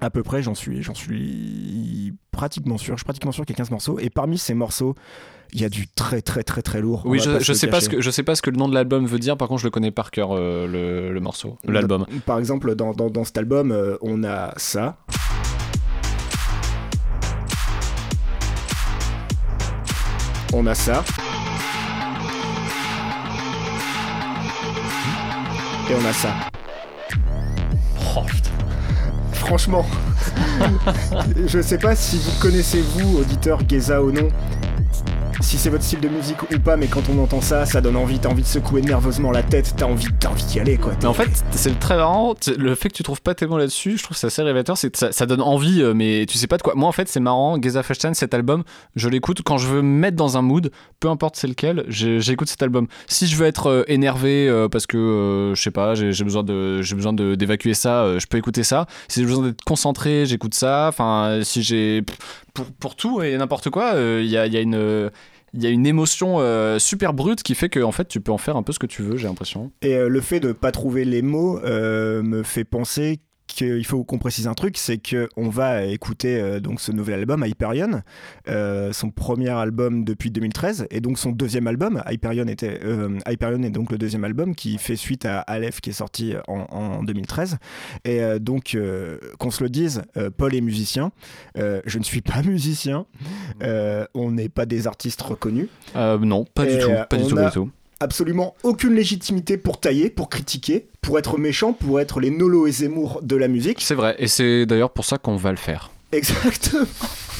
À 0.01 0.09
peu 0.09 0.23
près, 0.23 0.43
j'en 0.43 0.55
suis, 0.55 0.81
j'en 0.83 0.93
suis 0.93 2.13
pratiquement 2.31 2.77
sûr. 2.77 2.95
Je 2.95 2.99
suis 2.99 3.05
pratiquement 3.05 3.31
sûr 3.31 3.45
qu'il 3.45 3.53
y 3.53 3.57
a 3.57 3.59
15 3.59 3.71
morceaux. 3.71 3.99
Et 3.99 4.09
parmi 4.09 4.37
ces 4.37 4.53
morceaux, 4.53 4.95
il 5.53 5.61
y 5.61 5.65
a 5.65 5.69
du 5.69 5.87
très 5.87 6.21
très 6.21 6.43
très 6.43 6.61
très 6.61 6.81
lourd. 6.81 7.03
Oui, 7.05 7.19
je, 7.19 7.39
je 7.39 7.53
sais 7.53 7.67
pas 7.67 7.79
ce 7.79 7.89
que 7.89 8.01
je 8.01 8.09
sais 8.09 8.23
pas 8.23 8.35
ce 8.35 8.41
que 8.41 8.49
le 8.49 8.57
nom 8.57 8.67
de 8.67 8.73
l'album 8.73 9.05
veut 9.05 9.19
dire. 9.19 9.37
Par 9.37 9.47
contre, 9.47 9.61
je 9.61 9.67
le 9.67 9.71
connais 9.71 9.91
par 9.91 10.11
cœur 10.11 10.31
euh, 10.31 10.67
le, 10.67 11.13
le, 11.13 11.19
morceau, 11.19 11.57
l'album. 11.65 12.05
Par 12.25 12.39
exemple, 12.39 12.75
dans, 12.75 12.91
dans, 12.93 13.09
dans 13.09 13.23
cet 13.23 13.37
album, 13.37 13.71
euh, 13.71 13.97
on 14.01 14.23
a 14.23 14.53
ça. 14.57 14.97
On 20.53 20.67
a 20.67 20.75
ça. 20.75 21.03
Et 25.89 25.95
on 25.95 26.05
a 26.05 26.13
ça. 26.13 26.33
Oh, 28.15 28.21
putain. 28.27 28.52
Franchement, 29.45 29.85
je 31.47 31.61
sais 31.61 31.77
pas 31.77 31.95
si 31.95 32.17
vous 32.17 32.31
connaissez 32.39 32.81
vous, 32.81 33.19
auditeur 33.19 33.59
Geza 33.67 34.01
ou 34.01 34.11
non, 34.11 34.29
si 35.41 35.57
c'est 35.57 35.69
votre 35.69 35.83
style 35.83 35.99
de 35.99 36.07
musique 36.07 36.41
ou 36.43 36.59
pas, 36.59 36.77
mais 36.77 36.87
quand 36.87 37.03
on 37.09 37.21
entend 37.21 37.41
ça, 37.41 37.65
ça 37.65 37.81
donne 37.81 37.95
envie, 37.95 38.19
t'as 38.19 38.29
envie 38.29 38.43
de 38.43 38.47
secouer 38.47 38.81
nerveusement 38.81 39.31
la 39.31 39.43
tête, 39.43 39.73
t'as 39.75 39.85
envie, 39.85 40.07
t'as 40.19 40.29
envie 40.29 40.45
d'y 40.45 40.59
aller 40.59 40.77
quoi. 40.77 40.93
Mais 41.01 41.07
en 41.07 41.13
fait, 41.13 41.29
c'est 41.51 41.79
très 41.79 41.95
marrant, 41.95 42.35
le 42.57 42.75
fait 42.75 42.89
que 42.89 42.93
tu 42.93 43.03
trouves 43.03 43.21
pas 43.21 43.35
tellement 43.35 43.57
là-dessus, 43.57 43.97
je 43.97 44.03
trouve 44.03 44.17
c'est 44.17 44.27
assez 44.27 44.41
révélateur, 44.41 44.77
c'est 44.77 44.95
ça, 44.95 45.11
ça, 45.11 45.25
donne 45.25 45.41
envie, 45.41 45.81
euh, 45.81 45.93
mais 45.93 46.25
tu 46.27 46.37
sais 46.37 46.47
pas 46.47 46.57
de 46.57 46.61
quoi. 46.61 46.73
Moi 46.75 46.87
en 46.87 46.91
fait, 46.91 47.07
c'est 47.07 47.19
marrant, 47.19 47.61
Geza 47.61 47.83
Feshtan, 47.83 48.13
cet 48.13 48.33
album, 48.33 48.63
je 48.95 49.09
l'écoute 49.09 49.41
quand 49.43 49.57
je 49.57 49.67
veux 49.67 49.81
me 49.81 49.99
mettre 49.99 50.17
dans 50.17 50.37
un 50.37 50.41
mood, 50.41 50.71
peu 50.99 51.09
importe 51.09 51.35
c'est 51.35 51.47
lequel, 51.47 51.85
j'écoute 51.87 52.49
cet 52.49 52.61
album. 52.63 52.87
Si 53.07 53.27
je 53.27 53.35
veux 53.35 53.45
être 53.45 53.67
euh, 53.67 53.83
énervé 53.87 54.47
euh, 54.47 54.69
parce 54.69 54.85
que, 54.85 55.53
je 55.55 55.61
sais 55.61 55.71
pas, 55.71 55.95
j'ai 55.95 56.23
besoin 56.23 56.43
de 56.43 56.81
j'ai 56.81 56.95
besoin 56.95 57.13
d'évacuer 57.13 57.73
ça, 57.73 58.17
je 58.19 58.25
peux 58.27 58.37
écouter 58.37 58.63
ça. 58.63 58.85
Si 59.07 59.19
j'ai 59.19 59.25
besoin 59.25 59.45
d'être 59.47 59.63
concentré, 59.63 60.25
j'écoute 60.25 60.53
ça. 60.53 60.87
Enfin, 60.89 61.39
si 61.43 61.63
j'ai 61.63 62.03
pour, 62.53 62.65
pour 62.73 62.95
tout 62.95 63.21
et 63.21 63.35
n'importe 63.37 63.69
quoi, 63.69 63.93
il 63.97 64.27
y 64.27 64.37
a, 64.37 64.47
y 64.47 64.57
a 64.57 64.61
une 64.61 65.09
il 65.53 65.63
y 65.63 65.67
a 65.67 65.69
une 65.69 65.85
émotion 65.85 66.39
euh, 66.39 66.79
super 66.79 67.13
brute 67.13 67.43
qui 67.43 67.55
fait 67.55 67.69
que 67.69 67.79
en 67.79 67.91
fait 67.91 68.07
tu 68.07 68.19
peux 68.19 68.31
en 68.31 68.37
faire 68.37 68.57
un 68.57 68.63
peu 68.63 68.73
ce 68.73 68.79
que 68.79 68.87
tu 68.87 69.03
veux 69.03 69.17
j'ai 69.17 69.27
l'impression. 69.27 69.71
Et 69.81 69.95
euh, 69.95 70.09
le 70.09 70.21
fait 70.21 70.39
de 70.39 70.51
pas 70.51 70.71
trouver 70.71 71.05
les 71.05 71.21
mots 71.21 71.59
euh, 71.59 72.23
me 72.23 72.43
fait 72.43 72.63
penser 72.63 73.19
qu'il 73.47 73.85
faut 73.85 74.03
qu'on 74.03 74.17
précise 74.17 74.47
un 74.47 74.53
truc, 74.53 74.77
c'est 74.77 74.97
qu'on 74.99 75.49
va 75.49 75.83
écouter 75.83 76.39
euh, 76.39 76.59
donc 76.59 76.79
ce 76.81 76.91
nouvel 76.91 77.19
album, 77.19 77.43
Hyperion, 77.45 78.01
euh, 78.47 78.91
son 78.93 79.11
premier 79.11 79.49
album 79.49 80.03
depuis 80.05 80.31
2013, 80.31 80.87
et 80.89 81.01
donc 81.01 81.19
son 81.19 81.31
deuxième 81.31 81.67
album, 81.67 82.01
Hyperion, 82.09 82.47
était, 82.47 82.79
euh, 82.83 83.19
Hyperion 83.27 83.61
est 83.63 83.69
donc 83.69 83.91
le 83.91 83.97
deuxième 83.97 84.23
album 84.23 84.55
qui 84.55 84.77
fait 84.77 84.95
suite 84.95 85.25
à 85.25 85.39
Aleph 85.41 85.81
qui 85.81 85.89
est 85.91 85.93
sorti 85.93 86.33
en, 86.47 86.61
en 86.71 87.03
2013. 87.03 87.57
Et 88.05 88.21
donc, 88.39 88.77
qu'on 89.39 89.51
se 89.51 89.63
le 89.63 89.69
dise, 89.69 90.01
Paul 90.37 90.55
est 90.55 90.61
musicien, 90.61 91.11
je 91.55 91.97
ne 91.97 92.03
suis 92.03 92.21
pas 92.21 92.41
musicien, 92.45 93.05
on 94.13 94.31
n'est 94.31 94.49
pas 94.49 94.65
des 94.65 94.87
artistes 94.87 95.21
reconnus. 95.21 95.67
non, 95.95 96.45
pas 96.45 96.65
du 96.65 96.77
tout, 96.79 96.89
pas 97.09 97.17
du 97.17 97.27
tout, 97.27 97.37
a- 97.37 97.45
du 97.45 97.51
tout. 97.51 97.69
Absolument 98.03 98.55
aucune 98.63 98.93
légitimité 98.93 99.57
pour 99.57 99.79
tailler, 99.79 100.09
pour 100.09 100.29
critiquer, 100.29 100.87
pour 101.01 101.17
être 101.17 101.37
méchant, 101.37 101.73
pour 101.73 101.99
être 101.99 102.19
les 102.19 102.29
Nolo 102.29 102.67
et 102.67 102.71
Zemmour 102.71 103.21
de 103.23 103.35
la 103.35 103.47
musique. 103.47 103.81
C'est 103.81 103.95
vrai, 103.95 104.15
et 104.19 104.27
c'est 104.27 104.65
d'ailleurs 104.65 104.91
pour 104.91 105.05
ça 105.05 105.17
qu'on 105.17 105.35
va 105.35 105.51
le 105.51 105.57
faire. 105.57 105.89
Exactement. 106.11 106.85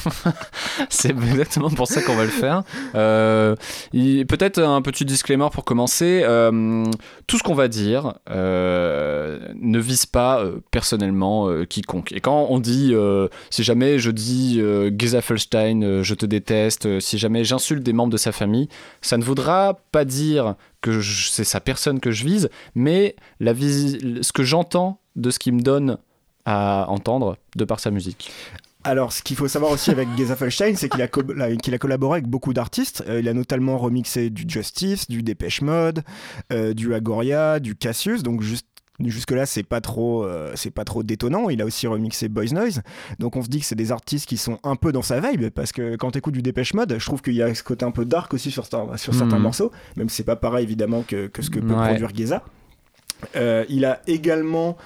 C'est 0.88 1.10
exactement 1.10 1.70
pour 1.70 1.86
ça 1.86 2.02
qu'on 2.02 2.16
va 2.16 2.24
le 2.24 2.30
faire. 2.30 2.62
Euh, 2.94 3.54
Peut-être 3.92 4.60
un 4.60 4.82
petit 4.82 5.04
disclaimer 5.04 5.48
pour 5.52 5.64
commencer. 5.64 6.22
Euh, 6.24 6.84
tout 7.26 7.38
ce 7.38 7.42
qu'on 7.42 7.54
va 7.54 7.68
dire 7.68 8.14
euh, 8.30 9.38
ne 9.54 9.78
vise 9.78 10.06
pas 10.06 10.44
personnellement 10.70 11.48
quiconque. 11.68 12.12
Et 12.12 12.20
quand 12.20 12.46
on 12.50 12.58
dit, 12.58 12.94
si 13.50 13.62
jamais 13.62 13.98
je 13.98 14.10
dis 14.10 14.60
Geza 14.98 15.20
Felstein, 15.20 15.82
euh, 15.82 16.02
je 16.02 16.14
te 16.14 16.26
déteste, 16.26 17.00
si 17.00 17.18
jamais 17.18 17.44
j'insulte 17.44 17.82
des 17.82 17.92
membres 17.92 18.12
de 18.12 18.16
sa 18.16 18.32
famille, 18.32 18.68
ça 19.00 19.16
ne 19.16 19.24
voudra 19.24 19.80
pas 19.92 20.04
dire 20.04 20.54
que 20.80 21.00
c'est 21.02 21.44
sa 21.44 21.60
personne 21.60 22.00
que 22.00 22.10
je 22.10 22.24
vise, 22.24 22.50
mais 22.74 23.16
ce 23.40 24.32
que 24.32 24.42
j'entends 24.42 25.00
de 25.16 25.30
ce 25.30 25.38
qu'il 25.38 25.54
me 25.54 25.62
donne 25.62 25.98
à 26.44 26.86
entendre 26.88 27.36
de 27.56 27.64
par 27.64 27.80
sa 27.80 27.90
musique. 27.90 28.30
Alors, 28.84 29.12
ce 29.12 29.22
qu'il 29.22 29.36
faut 29.36 29.48
savoir 29.48 29.72
aussi 29.72 29.90
avec 29.90 30.08
Geza 30.16 30.36
Felstein, 30.36 30.74
c'est 30.76 30.88
qu'il 30.88 31.00
a, 31.02 31.08
co- 31.08 31.22
a 31.22 31.78
collaboré 31.78 32.18
avec 32.18 32.28
beaucoup 32.28 32.52
d'artistes. 32.52 33.02
Euh, 33.08 33.20
il 33.20 33.28
a 33.28 33.34
notamment 33.34 33.78
remixé 33.78 34.30
du 34.30 34.44
Justice, 34.46 35.08
du 35.08 35.22
Dépêche 35.22 35.62
Mode, 35.62 36.02
euh, 36.52 36.74
du 36.74 36.94
Agoria, 36.94 37.60
du 37.60 37.74
Cassius. 37.74 38.22
Donc, 38.22 38.42
juste 38.42 38.66
Jusque 39.00 39.32
là, 39.32 39.44
c'est 39.44 39.64
pas 39.64 39.80
trop, 39.80 40.24
euh, 40.24 40.52
c'est 40.54 40.70
pas 40.70 40.84
trop 40.84 41.02
détonnant. 41.02 41.48
Il 41.48 41.60
a 41.60 41.64
aussi 41.64 41.88
remixé 41.88 42.28
Boys 42.28 42.52
Noise, 42.52 42.80
donc 43.18 43.34
on 43.34 43.42
se 43.42 43.48
dit 43.48 43.58
que 43.58 43.66
c'est 43.66 43.74
des 43.74 43.90
artistes 43.90 44.24
qui 44.28 44.36
sont 44.36 44.60
un 44.62 44.76
peu 44.76 44.92
dans 44.92 45.02
sa 45.02 45.18
vibe 45.18 45.48
parce 45.48 45.72
que 45.72 45.96
quand 45.96 46.12
t'écoutes 46.12 46.34
du 46.34 46.42
Dépêche 46.42 46.74
Mode, 46.74 46.94
je 47.00 47.04
trouve 47.04 47.20
qu'il 47.20 47.34
y 47.34 47.42
a 47.42 47.52
ce 47.56 47.64
côté 47.64 47.84
un 47.84 47.90
peu 47.90 48.04
dark 48.04 48.32
aussi 48.34 48.52
sur, 48.52 48.64
certains- 48.64 48.96
sur 48.96 49.12
certains 49.12 49.34
Mhm. 49.38 49.42
morceaux, 49.42 49.72
même 49.96 50.08
si 50.08 50.14
c'est 50.18 50.22
pas 50.22 50.36
pareil 50.36 50.62
évidemment 50.62 51.02
que, 51.02 51.26
que 51.26 51.42
ce 51.42 51.50
que 51.50 51.58
peut 51.58 51.74
Ouais. 51.74 51.88
produire 51.88 52.14
Geza. 52.14 52.44
Euh, 53.36 53.64
il 53.68 53.84
a 53.84 54.00
également 54.06 54.76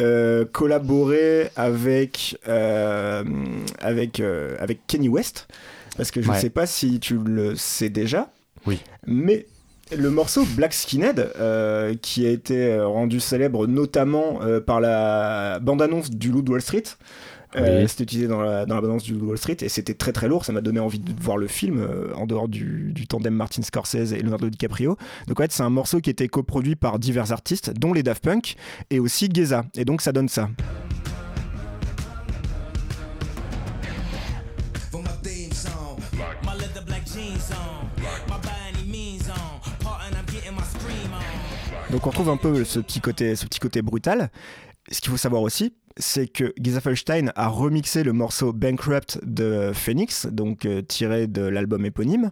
euh, 0.00 0.44
collaboré 0.44 1.50
avec, 1.56 2.38
euh, 2.48 3.24
avec, 3.80 4.20
euh, 4.20 4.56
avec 4.60 4.86
Kenny 4.86 5.08
West, 5.08 5.48
parce 5.96 6.10
que 6.10 6.22
je 6.22 6.28
ne 6.28 6.32
Ouais. 6.34 6.40
sais 6.40 6.50
pas 6.50 6.66
si 6.66 7.00
tu 7.00 7.18
le 7.18 7.56
sais 7.56 7.88
déjà, 7.88 8.30
Oui. 8.66 8.78
mais 9.06 9.46
le 9.96 10.10
morceau 10.10 10.44
Black 10.56 10.72
Skinhead, 10.74 11.32
euh, 11.40 11.94
qui 12.00 12.26
a 12.26 12.30
été 12.30 12.78
rendu 12.80 13.20
célèbre 13.20 13.66
notamment 13.66 14.40
euh, 14.42 14.60
par 14.60 14.80
la 14.80 15.58
bande-annonce 15.60 16.10
du 16.10 16.30
Loup 16.30 16.42
de 16.42 16.50
Wall 16.52 16.60
Street, 16.62 16.84
euh, 17.56 17.82
Oui. 17.82 17.88
c'était 17.88 18.04
utilisé 18.04 18.28
dans 18.28 18.40
la, 18.40 18.66
dans 18.66 18.74
la 18.74 18.80
bande-annonce 18.80 19.04
du 19.04 19.14
Wall 19.14 19.38
Street 19.38 19.56
et 19.60 19.68
c'était 19.68 19.94
très 19.94 20.12
très 20.12 20.28
lourd, 20.28 20.44
ça 20.44 20.52
m'a 20.52 20.60
donné 20.60 20.80
envie 20.80 20.98
de 20.98 21.12
voir 21.22 21.36
le 21.36 21.46
film 21.46 21.78
euh, 21.80 22.12
en 22.14 22.26
dehors 22.26 22.48
du, 22.48 22.92
du 22.92 23.06
tandem 23.06 23.34
Martin 23.34 23.62
Scorsese 23.62 24.12
et 24.12 24.20
Leonardo 24.20 24.48
DiCaprio. 24.50 24.96
Donc 25.26 25.40
en 25.40 25.42
fait 25.42 25.52
c'est 25.52 25.62
un 25.62 25.70
morceau 25.70 26.00
qui 26.00 26.10
était 26.10 26.28
coproduit 26.28 26.76
par 26.76 26.98
divers 26.98 27.32
artistes, 27.32 27.70
dont 27.70 27.92
les 27.92 28.02
Daft 28.02 28.22
Punk 28.22 28.56
et 28.90 29.00
aussi 29.00 29.28
Geza, 29.32 29.64
et 29.76 29.84
donc 29.84 30.02
ça 30.02 30.12
donne 30.12 30.28
ça. 30.28 30.48
Donc 41.90 42.06
on 42.06 42.10
retrouve 42.10 42.28
un 42.28 42.36
peu 42.36 42.64
ce 42.64 42.80
petit 42.80 43.00
côté, 43.00 43.34
ce 43.34 43.46
petit 43.46 43.60
côté 43.60 43.80
brutal. 43.80 44.30
Ce 44.90 45.00
qu'il 45.00 45.10
faut 45.10 45.16
savoir 45.16 45.42
aussi, 45.42 45.74
c'est 45.96 46.28
que 46.28 46.54
Giza 46.60 46.80
Felstein 46.80 47.32
a 47.34 47.48
remixé 47.48 48.02
le 48.02 48.12
morceau 48.12 48.52
Bankrupt 48.52 49.18
de 49.24 49.72
Phoenix, 49.74 50.26
donc 50.30 50.64
euh, 50.64 50.82
tiré 50.82 51.26
de 51.26 51.42
l'album 51.42 51.84
éponyme. 51.84 52.30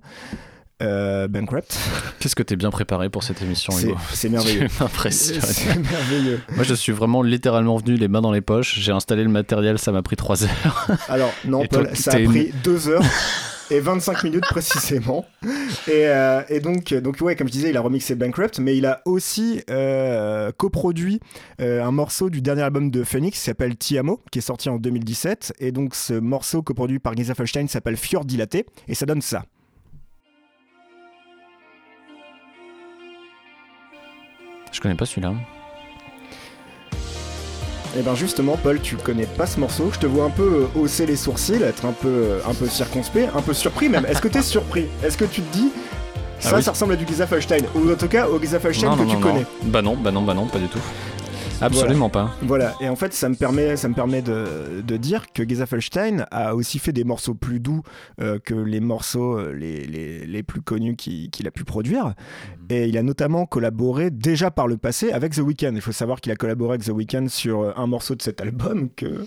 Euh, 0.83 1.27
Bankrupt, 1.27 1.79
Qu'est-ce 2.21 2.37
que 2.37 2.43
t'es 2.43 2.57
bien 2.57 2.71
préparé 2.71 3.09
pour 3.09 3.23
cette 3.23 3.41
émission, 3.41 3.73
Hugo 3.79 3.97
c'est 4.13 4.29
merveilleux. 4.29 4.69
C'est 5.11 5.75
merveilleux. 5.75 6.41
Moi, 6.55 6.65
je 6.65 6.75
suis 6.75 6.93
vraiment 6.93 7.23
littéralement 7.23 7.77
venu 7.79 7.95
les 7.95 8.09
mains 8.09 8.21
dans 8.21 8.33
les 8.33 8.43
poches. 8.43 8.79
J'ai 8.79 8.93
installé 8.93 9.23
le 9.23 9.31
matériel, 9.31 9.79
ça 9.79 9.91
m'a 9.91 10.03
pris 10.03 10.17
3 10.17 10.45
heures. 10.45 10.87
Alors, 11.09 11.33
non, 11.47 11.65
toi, 11.67 11.85
Paul, 11.85 11.97
ça 11.97 12.13
a 12.13 12.21
pris 12.21 12.53
2 12.63 12.89
heures 12.89 13.03
et 13.71 13.81
25 13.81 14.25
minutes 14.25 14.45
précisément. 14.45 15.25
Et, 15.89 16.09
euh, 16.09 16.43
et 16.49 16.59
donc, 16.59 16.93
donc, 16.95 17.21
ouais, 17.21 17.37
comme 17.37 17.47
je 17.47 17.53
disais, 17.53 17.71
il 17.71 17.77
a 17.77 17.81
remixé 17.81 18.17
Bankrupt, 18.17 18.59
mais 18.59 18.77
il 18.77 18.87
a 18.87 19.03
aussi 19.05 19.63
euh, 19.71 20.51
coproduit 20.57 21.21
euh, 21.61 21.85
un 21.85 21.93
morceau 21.93 22.29
du 22.29 22.43
dernier 22.43 22.63
album 22.63 22.91
de 22.91 23.05
Phoenix 23.05 23.39
qui 23.39 23.45
s'appelle 23.45 23.77
Tiamo, 23.77 24.21
qui 24.33 24.41
est 24.41 24.43
sorti 24.43 24.69
en 24.69 24.79
2017. 24.79 25.55
Et 25.61 25.71
donc, 25.71 25.95
ce 25.95 26.15
morceau 26.15 26.63
coproduit 26.63 26.99
par 26.99 27.17
Giza 27.17 27.35
Felstein 27.35 27.69
s'appelle 27.69 27.97
Fjord 27.97 28.25
Dilaté, 28.25 28.67
et 28.89 28.95
ça 28.95 29.07
donne 29.07 29.23
ça. 29.23 29.45
Je 34.73 34.81
connais 34.81 34.97
pas 34.97 35.07
celui-là. 35.07 35.35
Et 37.99 38.03
ben 38.03 38.15
justement, 38.15 38.59
Paul, 38.63 38.81
tu 38.81 38.97
connais 38.97 39.25
pas 39.27 39.47
ce 39.47 39.59
morceau. 39.59 39.91
Je 39.93 39.99
te 39.99 40.07
vois 40.07 40.25
un 40.25 40.31
peu 40.31 40.43
euh, 40.77 40.79
hausser 40.81 41.07
les 41.07 41.17
sourcils, 41.17 41.63
être 41.63 41.87
un 41.87 41.93
peu, 41.93 42.09
euh, 42.09 42.39
un 42.49 42.53
peu 42.55 42.67
circonspect, 42.67 43.31
un 43.35 43.41
peu 43.41 43.55
surpris 43.55 43.89
même. 43.89 44.05
Est-ce 44.07 44.21
que 44.21 44.29
t'es 44.29 44.43
surpris? 44.43 44.87
Est-ce 45.03 45.17
que 45.17 45.25
tu 45.25 45.41
te 45.41 45.53
dis 45.57 45.71
ça, 46.39 46.51
Ah 46.53 46.57
oui. 46.59 46.63
ça 46.63 46.73
ressemble 46.73 46.93
à 46.93 46.97
du 46.97 47.07
Giza 47.07 47.27
Felstein 47.27 47.63
Ou 47.75 47.91
en 47.91 47.95
tout 47.95 48.09
cas 48.09 48.27
au 48.29 48.39
Giza 48.39 48.61
Felstein 48.61 48.95
que 48.97 49.11
tu 49.11 49.17
connais 49.17 49.47
Bah 49.65 49.81
non, 49.81 49.97
bah 49.97 50.11
non, 50.11 50.23
bah 50.23 50.35
non, 50.35 50.47
pas 50.47 50.59
du 50.59 50.69
tout. 50.69 50.79
Absolument 51.61 52.11
pas. 52.11 52.31
Voilà, 52.43 52.75
et 52.81 52.89
en 52.89 52.97
fait, 52.97 53.15
ça 53.15 53.29
me 53.29 53.35
permet, 53.35 53.77
ça 53.77 53.89
me 53.89 53.95
permet 53.95 54.21
de, 54.23 54.83
de 54.87 54.97
dire 54.97 55.27
que 55.33 55.49
Geza 55.49 55.65
Felstein 55.67 56.27
a 56.31 56.55
aussi 56.55 56.79
fait 56.79 56.93
des 56.93 57.05
morceaux 57.05 57.35
plus 57.35 57.61
doux 57.61 57.83
euh, 58.21 58.39
que 58.45 58.55
les 58.55 58.81
morceaux 58.81 59.39
euh, 59.39 59.53
les, 59.55 59.85
les, 59.87 60.27
les 60.27 60.43
plus 60.43 60.61
connus 60.61 60.97
qu'il 60.97 61.47
a 61.47 61.51
pu 61.51 61.65
produire. 61.65 62.13
Et 62.69 62.87
il 62.89 62.99
a 62.99 63.03
notamment 63.03 63.47
collaboré 63.47 64.11
déjà 64.11 64.51
par 64.51 64.67
le 64.67 64.77
passé 64.77 65.13
avec 65.13 65.33
The 65.35 65.39
Weeknd. 65.39 65.73
Il 65.75 65.81
faut 65.81 65.93
savoir 65.93 66.21
qu'il 66.21 66.33
a 66.33 66.37
collaboré 66.37 66.75
avec 66.75 66.85
The 66.85 66.91
Weeknd 66.91 67.29
sur 67.29 67.61
euh, 67.63 67.73
un 67.77 67.87
morceau 67.87 68.15
de 68.15 68.23
cet 68.23 68.41
album 68.41 68.89
que. 68.95 69.27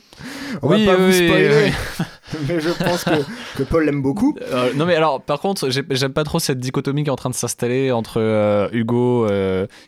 On 0.62 0.70
Oui, 0.70 0.86
va 0.86 0.96
pas 0.96 1.02
vous 1.06 1.12
spoiler. 1.12 1.72
oui. 2.00 2.06
mais 2.48 2.60
je 2.60 2.70
pense 2.70 3.04
que, 3.06 3.58
que 3.58 3.64
Paul 3.64 3.86
l'aime 3.86 4.02
beaucoup. 4.04 4.36
Euh, 4.52 4.72
non 4.76 4.86
mais 4.86 4.94
alors 4.96 5.20
par 5.22 5.40
contre 5.40 5.70
j'ai- 5.72 5.84
j'aime 5.92 6.14
pas 6.14 6.24
trop 6.24 6.38
cette 6.38 6.60
dichotomie 6.60 7.04
qui 7.04 7.10
est 7.10 7.12
en 7.12 7.16
train 7.16 7.32
de 7.32 7.36
s'installer 7.36 7.92
entre 7.92 8.20
euh, 8.22 8.70
Hugo 8.72 9.28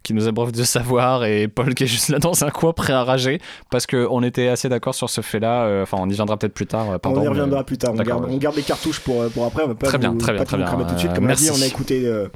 qui 0.02 0.14
nous 0.16 0.28
abreuve 0.28 0.52
de 0.52 0.64
savoir 0.64 1.24
et 1.26 1.48
Paul 1.48 1.76
qui 1.76 1.84
est 1.84 1.88
juste 1.88 2.10
là 2.10 2.18
dans 2.18 2.31
un 2.44 2.50
coin 2.50 2.74
prêt 2.74 2.94
à 2.94 3.04
rager 3.04 3.40
parce 3.70 3.86
qu'on 3.88 4.24
était 4.24 4.48
assez 4.48 4.70
d'accord 4.70 4.96
sur 4.96 5.10
ce 5.10 5.22
fait 5.22 5.40
là 5.40 5.82
enfin 5.84 5.98
on 6.00 6.10
y 6.10 6.14
viendra 6.14 6.38
peut-être 6.38 6.54
plus 6.54 6.68
tard 6.68 6.90
euh, 6.92 6.98
pardon, 6.98 7.20
on 7.20 7.22
y 7.22 7.24
mais- 7.26 7.30
reviendra 7.30 7.64
plus 7.64 7.78
tard. 7.78 7.92
On 7.94 7.98
garde, 8.02 8.26
ouais. 8.26 8.32
on 8.34 8.38
garde 8.38 8.56
les 8.56 8.62
cartouches 8.64 9.00
pour, 9.02 9.22
euh, 9.22 9.30
pour 9.30 9.46
après. 9.46 9.64
On 9.64 9.68
va 9.68 9.76
pas 9.76 9.88
Très 9.88 9.98
bien, 9.98 10.12
vous- 10.12 10.18
très 10.18 10.34
bien, 10.34 10.44
très 10.44 10.58
bien. 10.58 10.66
tout 10.68 10.94
de 10.94 11.00
suite. 11.00 11.12
Euh, 11.12 11.16
Comme 11.16 11.26
merci. 11.26 11.50
on 11.54 11.62
a 11.62 11.66
écouté 11.66 12.06
euh, 12.06 12.28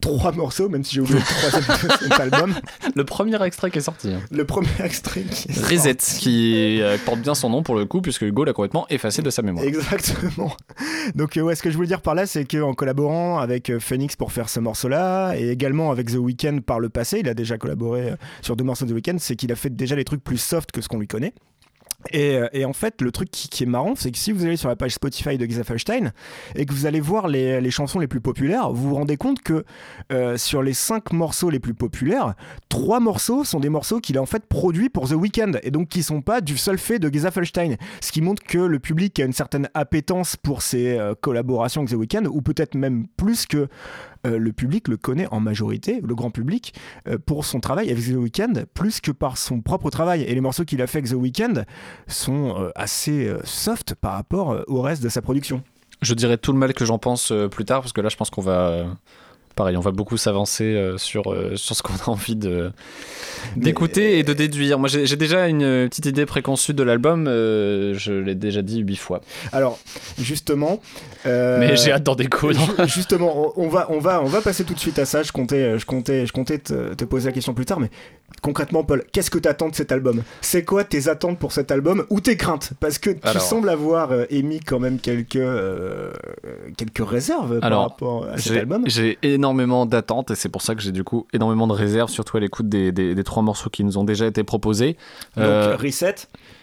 trois 0.00 0.32
morceaux, 0.32 0.68
même 0.68 0.84
si 0.84 0.94
j'ai 0.94 1.00
oublié 1.00 1.18
le 1.18 1.24
troisième 1.24 1.62
de 1.88 1.92
cet 2.04 2.20
album. 2.20 2.54
le 2.94 3.04
premier 3.04 3.42
extrait 3.42 3.70
qui 3.70 3.78
est 3.78 3.82
sorti 3.82 4.12
hein. 4.12 4.20
Le 4.30 4.44
premier 4.44 4.68
extrait. 4.82 5.22
qui 5.22 5.48
est 5.50 5.60
Reset 5.60 5.96
sorti. 6.00 6.18
qui 6.20 6.80
euh, 6.82 6.96
porte 7.04 7.20
bien 7.20 7.34
son 7.34 7.50
nom 7.50 7.62
pour 7.62 7.74
le 7.74 7.84
coup 7.84 8.00
puisque 8.00 8.22
Hugo 8.22 8.44
l'a 8.44 8.52
complètement 8.52 8.86
effacé 8.90 9.22
de 9.22 9.30
sa 9.30 9.42
mémoire 9.42 9.64
Exactement. 9.64 10.56
Donc, 11.14 11.36
euh, 11.36 11.42
ouais, 11.42 11.54
ce 11.54 11.62
que 11.62 11.70
je 11.70 11.76
voulais 11.76 11.88
dire 11.88 12.00
par 12.02 12.14
là, 12.14 12.26
c'est 12.26 12.44
qu'en 12.44 12.74
collaborant 12.74 13.38
avec 13.38 13.70
euh, 13.70 13.78
Phoenix 13.80 14.16
pour 14.16 14.32
faire 14.32 14.48
ce 14.48 14.60
morceau-là, 14.60 15.34
et 15.36 15.50
également 15.50 15.90
avec 15.90 16.10
The 16.10 16.16
Weeknd 16.16 16.60
par 16.64 16.80
le 16.80 16.88
passé, 16.88 17.20
il 17.20 17.28
a 17.28 17.34
déjà 17.34 17.58
collaboré 17.58 18.14
sur 18.42 18.56
deux 18.56 18.64
morceaux 18.64 18.84
de 18.84 18.90
The 18.90 18.94
Weeknd, 18.94 19.16
c'est 19.18 19.36
qu'il 19.36 19.52
a 19.52 19.56
fait 19.56 19.70
déjà 19.70 19.96
des 19.96 20.04
trucs 20.04 20.22
plus 20.22 20.38
soft 20.38 20.70
que 20.72 20.80
ce 20.80 20.88
qu'on 20.88 20.98
lui 20.98 21.08
connaît. 21.08 21.34
Et, 22.10 22.36
euh, 22.36 22.48
et 22.52 22.64
en 22.64 22.72
fait, 22.72 23.00
le 23.00 23.10
truc 23.10 23.30
qui, 23.30 23.62
est 23.62 23.66
marrant, 23.66 23.94
c'est 23.96 24.10
que 24.10 24.18
si 24.18 24.32
vous 24.32 24.44
allez 24.44 24.56
sur 24.56 24.68
la 24.68 24.76
page 24.76 24.92
Spotify 24.92 25.38
de 25.38 25.46
Giza 25.46 25.64
Felstein 25.64 26.12
et 26.54 26.66
que 26.66 26.72
vous 26.72 26.86
allez 26.86 27.00
voir 27.00 27.28
les, 27.28 27.70
chansons 27.70 27.98
les 27.98 28.06
plus 28.06 28.20
populaires, 28.20 28.70
vous 28.70 28.90
vous 28.90 28.94
rendez 28.94 29.16
compte 29.16 29.42
que 29.42 29.64
euh, 30.12 30.36
sur 30.36 30.62
les 30.62 30.74
cinq 30.74 31.12
morceaux 31.12 31.50
les 31.50 31.60
plus 31.60 31.74
populaires, 31.74 32.34
trois 32.68 33.00
morceaux 33.00 33.44
sont 33.44 33.60
des 33.60 33.68
morceaux 33.68 34.00
qu'il 34.00 34.18
a 34.18 34.22
en 34.22 34.26
fait 34.26 34.46
produits 34.46 34.88
pour 34.88 35.08
The 35.08 35.14
Weeknd 35.14 35.52
et 35.62 35.70
donc 35.70 35.88
qui 35.88 36.02
sont 36.02 36.20
pas 36.20 36.40
du 36.40 36.56
seul 36.56 36.78
fait 36.78 36.98
de 36.98 37.08
Giza 37.12 37.30
Felstein. 37.30 37.76
Ce 38.00 38.12
qui 38.12 38.20
montre 38.20 38.42
que 38.42 38.58
le 38.58 38.78
public 38.78 39.18
a 39.20 39.24
une 39.24 39.32
certaine 39.32 39.68
appétence 39.74 40.36
pour 40.36 40.62
ses 40.62 40.98
euh, 40.98 41.14
collaborations 41.20 41.82
avec 41.82 41.90
The 41.90 41.98
Weeknd 41.98 42.26
ou 42.26 42.42
peut-être 42.42 42.74
même 42.74 43.06
plus 43.16 43.46
que 43.46 43.68
euh, 44.26 44.38
le 44.38 44.52
public 44.52 44.88
le 44.88 44.96
connaît 44.96 45.26
en 45.30 45.40
majorité, 45.40 46.00
le 46.02 46.14
grand 46.14 46.30
public, 46.30 46.74
euh, 47.08 47.18
pour 47.18 47.44
son 47.44 47.60
travail 47.60 47.90
avec 47.90 48.04
The 48.04 48.16
Weeknd, 48.16 48.64
plus 48.74 49.00
que 49.00 49.10
par 49.10 49.38
son 49.38 49.60
propre 49.60 49.90
travail. 49.90 50.22
Et 50.22 50.34
les 50.34 50.40
morceaux 50.40 50.64
qu'il 50.64 50.80
a 50.82 50.86
fait 50.86 50.98
avec 50.98 51.10
The 51.10 51.14
Weeknd 51.14 51.64
sont 52.06 52.56
euh, 52.58 52.70
assez 52.74 53.32
soft 53.44 53.94
par 53.94 54.12
rapport 54.12 54.64
au 54.66 54.80
reste 54.82 55.02
de 55.02 55.08
sa 55.08 55.22
production. 55.22 55.62
je 56.02 56.14
dirais 56.14 56.36
tout 56.36 56.52
le 56.52 56.58
mal 56.58 56.74
que 56.74 56.84
j'en 56.84 56.98
pense 56.98 57.32
plus 57.50 57.64
tard 57.64 57.80
parce 57.80 57.92
que 57.92 58.00
là 58.00 58.08
je 58.08 58.16
pense 58.16 58.30
qu'on 58.30 58.42
va 58.42 58.86
pareil 59.54 59.76
on 59.76 59.80
va 59.80 59.90
beaucoup 59.92 60.16
s'avancer 60.16 60.64
euh, 60.64 60.98
sur, 60.98 61.32
euh, 61.32 61.56
sur 61.56 61.76
ce 61.76 61.82
qu'on 61.82 61.94
a 61.94 62.08
envie 62.10 62.36
de 62.36 62.70
d'écouter 63.56 64.18
et 64.18 64.22
de 64.22 64.32
déduire 64.32 64.78
moi 64.78 64.88
j'ai 64.88 65.16
déjà 65.16 65.48
une 65.48 65.62
euh, 65.62 65.88
petite 65.88 66.06
idée 66.06 66.26
préconçue 66.26 66.74
de 66.74 66.82
l'album 66.82 67.26
euh, 67.28 67.94
je 67.96 68.12
l'ai 68.12 68.34
déjà 68.34 68.62
dit 68.62 68.80
huit 68.80 68.96
fois 68.96 69.20
Alors, 69.52 69.78
justement. 70.18 70.80
euh, 71.26 71.58
mais 71.60 71.76
j'ai 71.76 71.92
hâte 71.92 72.02
d'en 72.02 72.14
découdre 72.14 72.58
Ju- 72.86 73.04
Justement, 73.04 73.52
on 73.56 73.68
va, 73.68 73.86
on, 73.90 73.98
va, 73.98 74.22
on 74.22 74.26
va 74.26 74.40
passer 74.40 74.64
tout 74.64 74.72
de 74.74 74.78
suite 74.78 74.98
à 74.98 75.04
ça. 75.04 75.22
Je 75.22 75.30
comptais, 75.32 75.78
je 75.78 75.84
comptais, 75.84 76.26
je 76.26 76.32
comptais 76.32 76.58
te, 76.58 76.94
te 76.94 77.04
poser 77.04 77.26
la 77.28 77.32
question 77.32 77.52
plus 77.54 77.66
tard, 77.66 77.80
mais 77.80 77.90
concrètement, 78.40 78.82
Paul, 78.84 79.04
qu'est-ce 79.12 79.30
que 79.30 79.38
tu 79.38 79.48
attends 79.48 79.68
de 79.68 79.74
cet 79.74 79.92
album? 79.92 80.22
C'est 80.40 80.64
quoi 80.64 80.84
tes 80.84 81.08
attentes 81.08 81.38
pour 81.38 81.52
cet 81.52 81.70
album 81.70 82.04
ou 82.10 82.20
tes 82.20 82.36
craintes? 82.36 82.70
Parce 82.80 82.98
que 82.98 83.10
tu 83.10 83.18
Alors- 83.22 83.42
sembles 83.42 83.68
avoir 83.68 84.12
euh, 84.12 84.24
émis 84.30 84.60
quand 84.60 84.78
même 84.80 84.98
quelques, 84.98 85.36
euh, 85.36 86.12
quelques 86.78 87.06
réserves 87.06 87.60
par 87.60 87.80
rapport 87.82 88.26
à 88.32 88.38
cet 88.38 88.56
album. 88.56 88.84
j'ai 88.86 89.18
énormément 89.22 89.43
d'attentes 89.86 90.30
et 90.30 90.34
c'est 90.34 90.48
pour 90.48 90.62
ça 90.62 90.74
que 90.74 90.80
j'ai 90.80 90.92
du 90.92 91.04
coup 91.04 91.26
énormément 91.34 91.66
de 91.66 91.72
réserves, 91.74 92.08
surtout 92.10 92.36
à 92.36 92.40
l'écoute 92.40 92.68
des, 92.68 92.92
des, 92.92 93.14
des 93.14 93.24
trois 93.24 93.42
morceaux 93.42 93.68
qui 93.68 93.84
nous 93.84 93.98
ont 93.98 94.04
déjà 94.04 94.26
été 94.26 94.42
proposés. 94.44 94.96
Donc, 95.36 95.44
Euh, 95.44 95.76
Reset, 95.78 96.14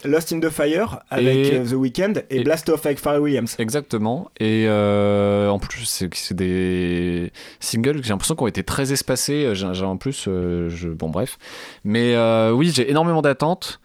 Lost 0.03 0.33
in 0.33 0.39
the 0.39 0.49
Fire 0.49 0.99
avec 1.11 1.35
et- 1.53 1.63
The 1.63 1.73
Weeknd 1.73 2.13
et, 2.29 2.37
et- 2.39 2.43
Blast 2.43 2.67
Off 2.69 2.85
avec 2.85 2.97
Pharrell 2.99 3.21
Williams. 3.21 3.55
Exactement. 3.59 4.31
Et 4.39 4.65
euh, 4.67 5.49
en 5.49 5.59
plus, 5.59 5.85
c'est 5.85 6.33
des 6.33 7.31
singles 7.59 7.97
que 7.99 8.03
j'ai 8.03 8.09
l'impression 8.09 8.35
qu'ils 8.35 8.43
ont 8.43 8.47
été 8.47 8.63
très 8.63 8.91
espacés. 8.91 9.53
J'ai 9.53 9.85
en 9.85 9.97
plus, 9.97 10.25
euh, 10.27 10.69
je, 10.69 10.89
bon 10.89 11.09
bref. 11.09 11.37
Mais 11.83 12.15
oui, 12.51 12.71
j'ai 12.73 12.89
énormément 12.89 13.21
d'attentes. 13.21 13.79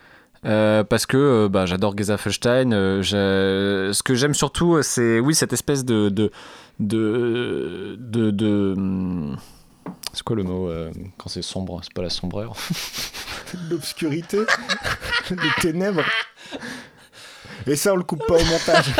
euh, 0.45 0.85
parce 0.85 1.07
que 1.07 1.17
euh, 1.17 1.49
bah, 1.49 1.67
j'adore 1.67 1.97
Geza 1.99 2.17
Felstein. 2.19 2.71
euh, 2.73 3.03
ce 3.93 4.03
que 4.05 4.15
j'aime 4.15 4.35
surtout, 4.35 4.79
c'est 4.83 5.19
oui 5.19 5.35
cette 5.35 5.53
espèce 5.53 5.85
de 5.85 6.09
de 6.09 6.31
de 6.81 7.97
de, 7.99 8.31
de- 8.31 8.75
hum, 8.77 9.37
c'est 10.13 10.23
quoi 10.23 10.37
le 10.37 10.43
mot 10.45 10.69
euh, 10.69 10.91
quand 11.19 11.29
c'est 11.29 11.43
sombre 11.43 11.81
C'est 11.83 11.93
pas 11.93 12.03
la 12.03 12.11
sombreur? 12.11 12.55
L'obscurité, 13.71 14.39
les 15.31 15.37
ténèbres? 15.63 16.05
Et 17.67 17.75
ça, 17.77 17.93
on 17.93 17.97
le 17.97 18.03
coupe 18.05 18.25
pas 18.27 18.35
au 18.35 18.45
montage. 18.45 18.93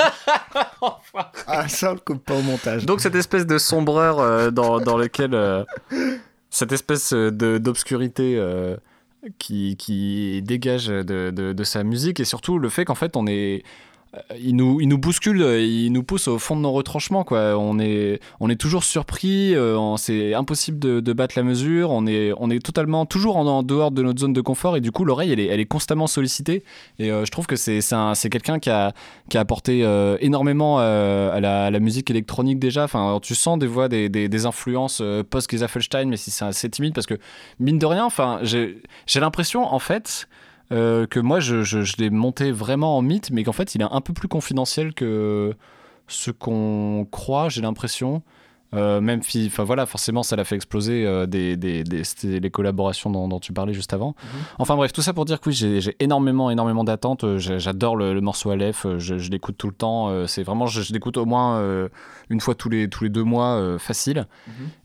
ah, 1.47 1.69
ça, 1.69 1.91
on 1.91 1.95
le 1.95 2.01
coupe 2.01 2.25
pas 2.25 2.35
au 2.35 2.43
montage. 2.43 2.85
Donc 2.87 3.01
cette 3.01 3.15
espèce 3.15 3.47
de 3.47 3.59
sombreur 3.59 4.19
euh, 4.21 4.51
dans, 4.51 4.81
dans 4.81 4.97
lequel 4.97 5.35
euh, 5.35 5.65
cette 6.51 6.73
espèce 6.73 7.13
de- 7.13 7.59
d'obscurité 7.59 8.37
euh, 8.37 8.77
qui, 9.39 9.77
qui 9.77 10.43
dégage 10.43 10.87
de, 10.89 11.31
de- 11.31 11.53
de 11.53 11.65
sa 11.65 11.85
musique 11.85 12.19
et 12.21 12.25
surtout 12.25 12.59
le 12.59 12.69
fait 12.69 12.85
qu'en 12.85 12.95
fait 12.95 13.17
on 13.17 13.27
est 13.27 13.63
il 14.39 14.57
nous, 14.57 14.81
il 14.81 14.89
nous 14.89 14.99
bouscule, 14.99 15.43
euh, 15.43 15.61
il 15.61 15.91
nous 15.93 16.03
pousse 16.03 16.29
au 16.29 16.39
fond 16.39 16.57
de 16.57 16.63
nos 16.63 16.73
retranchements. 16.73 17.25
Quoi. 17.25 17.57
On, 17.59 17.79
est, 17.79 18.21
on 18.41 18.49
est 18.49 18.57
toujours 18.57 18.85
surpris, 18.85 19.55
euh, 19.55 19.97
c'est 19.97 20.35
impossible 20.35 20.79
de, 20.79 21.13
battre 21.13 21.35
la 21.37 21.43
mesure, 21.43 21.91
on 21.91 22.07
est, 22.07 22.33
on 22.39 22.51
est 22.51 22.65
totalement 22.65 23.07
toujours 23.07 23.37
en, 23.37 23.63
dehors 23.63 23.91
de 23.91 24.03
notre 24.03 24.21
zone 24.21 24.33
de 24.33 24.41
confort 24.41 24.77
et 24.77 24.81
du 24.81 24.91
coup 24.93 25.05
l'oreille 25.05 25.33
elle 25.33 25.41
est, 25.41 25.47
elle 25.47 25.61
est 25.61 25.67
constamment 25.67 26.07
sollicitée. 26.07 26.63
Et 26.99 27.11
euh, 27.11 27.25
je 27.25 27.31
trouve 27.31 27.47
que 27.47 27.57
c'est 27.57 27.81
c'est 27.81 27.95
un- 27.95 28.15
c'est 28.15 28.31
quelqu'un 28.31 28.59
qui 28.59 28.71
a, 28.71 28.93
qui 29.29 29.39
a 29.39 29.41
apporté 29.41 29.85
euh, 29.85 30.17
énormément 30.21 30.79
euh, 30.81 31.35
à, 31.35 31.41
la, 31.41 31.71
la 31.71 31.81
musique 31.81 32.11
électronique 32.11 32.59
déjà. 32.59 32.85
Enfin, 32.85 33.19
tu 33.23 33.35
sens 33.35 33.59
des 33.59 33.67
voix, 33.67 33.89
des, 33.89 34.09
des, 34.09 34.47
influences 34.47 35.01
euh, 35.03 35.23
post-Geza 35.23 35.69
Felstein, 35.69 36.07
mais 36.07 36.17
c'est 36.17 36.45
assez 36.45 36.69
timide 36.71 36.95
parce 36.95 37.07
que 37.07 37.15
mine 37.59 37.79
de 37.79 37.87
rien, 37.87 38.05
enfin, 38.05 38.41
j'ai 38.43 39.21
l'impression 39.21 39.65
en 39.65 39.79
fait 39.79 40.29
euh, 40.73 41.07
que 41.07 41.21
moi 41.21 41.41
je, 41.41 41.63
je, 41.63 41.83
je 41.83 41.97
l'ai 41.99 42.11
monté 42.11 42.51
vraiment 42.53 42.97
en 42.97 43.03
mythe, 43.03 43.31
mais 43.31 43.45
qu'en 43.45 43.53
fait 43.53 43.75
il 43.75 43.83
est 43.83 43.87
un 43.91 44.01
peu 44.01 44.13
plus 44.13 44.29
confidentiel 44.29 44.95
que 44.95 45.55
ce 46.09 46.31
qu'on 46.31 47.07
croit, 47.11 47.49
j'ai 47.49 47.63
l'impression. 47.63 48.23
Euh, 48.75 49.01
même 49.01 49.23
si, 49.23 49.45
enfin 49.47 49.63
voilà, 49.63 49.87
forcément, 49.87 50.25
ça 50.25 50.35
l'a 50.35 50.43
fait 50.43 50.57
exploser 50.57 51.07
euh, 51.07 51.25
des, 51.27 51.57
des, 51.57 51.85
des- 51.85 52.03
c'était 52.03 52.41
les 52.41 52.51
collaborations 52.51 53.11
dont, 53.11 53.29
dont 53.29 53.39
tu 53.39 53.53
parlais 53.53 53.73
juste 53.73 53.93
avant. 53.95 54.17
Enfin 54.59 54.75
bref, 54.75 54.93
tout 54.93 55.03
ça 55.03 55.13
pour 55.15 55.25
dire 55.25 55.41
que 55.41 55.51
oui, 55.51 55.55
j'ai 55.55 55.97
énormément, 56.01 56.51
énormément 56.51 56.83
d'attentes. 56.83 57.23
Euh, 57.23 57.39
J'adore 57.39 57.95
le, 57.97 58.13
le 58.13 58.21
morceau 58.21 58.51
Aleph, 58.51 58.85
je, 58.99 59.19
je 59.19 59.31
l'écoute 59.31 59.57
tout 59.57 59.69
le 59.69 59.73
temps. 59.75 60.27
C'est 60.27 60.43
vraiment, 60.43 60.67
je, 60.67 60.83
je 60.83 60.93
l'écoute 60.93 61.17
au 61.17 61.25
moins 61.25 61.59
euh, 61.59 61.89
une 62.29 62.41
fois 62.41 62.57
tous 62.57 62.69
les, 62.69 62.89
tous 62.91 63.05
les 63.05 63.11
deux 63.11 63.23
mois, 63.23 63.79
facile. 63.79 64.27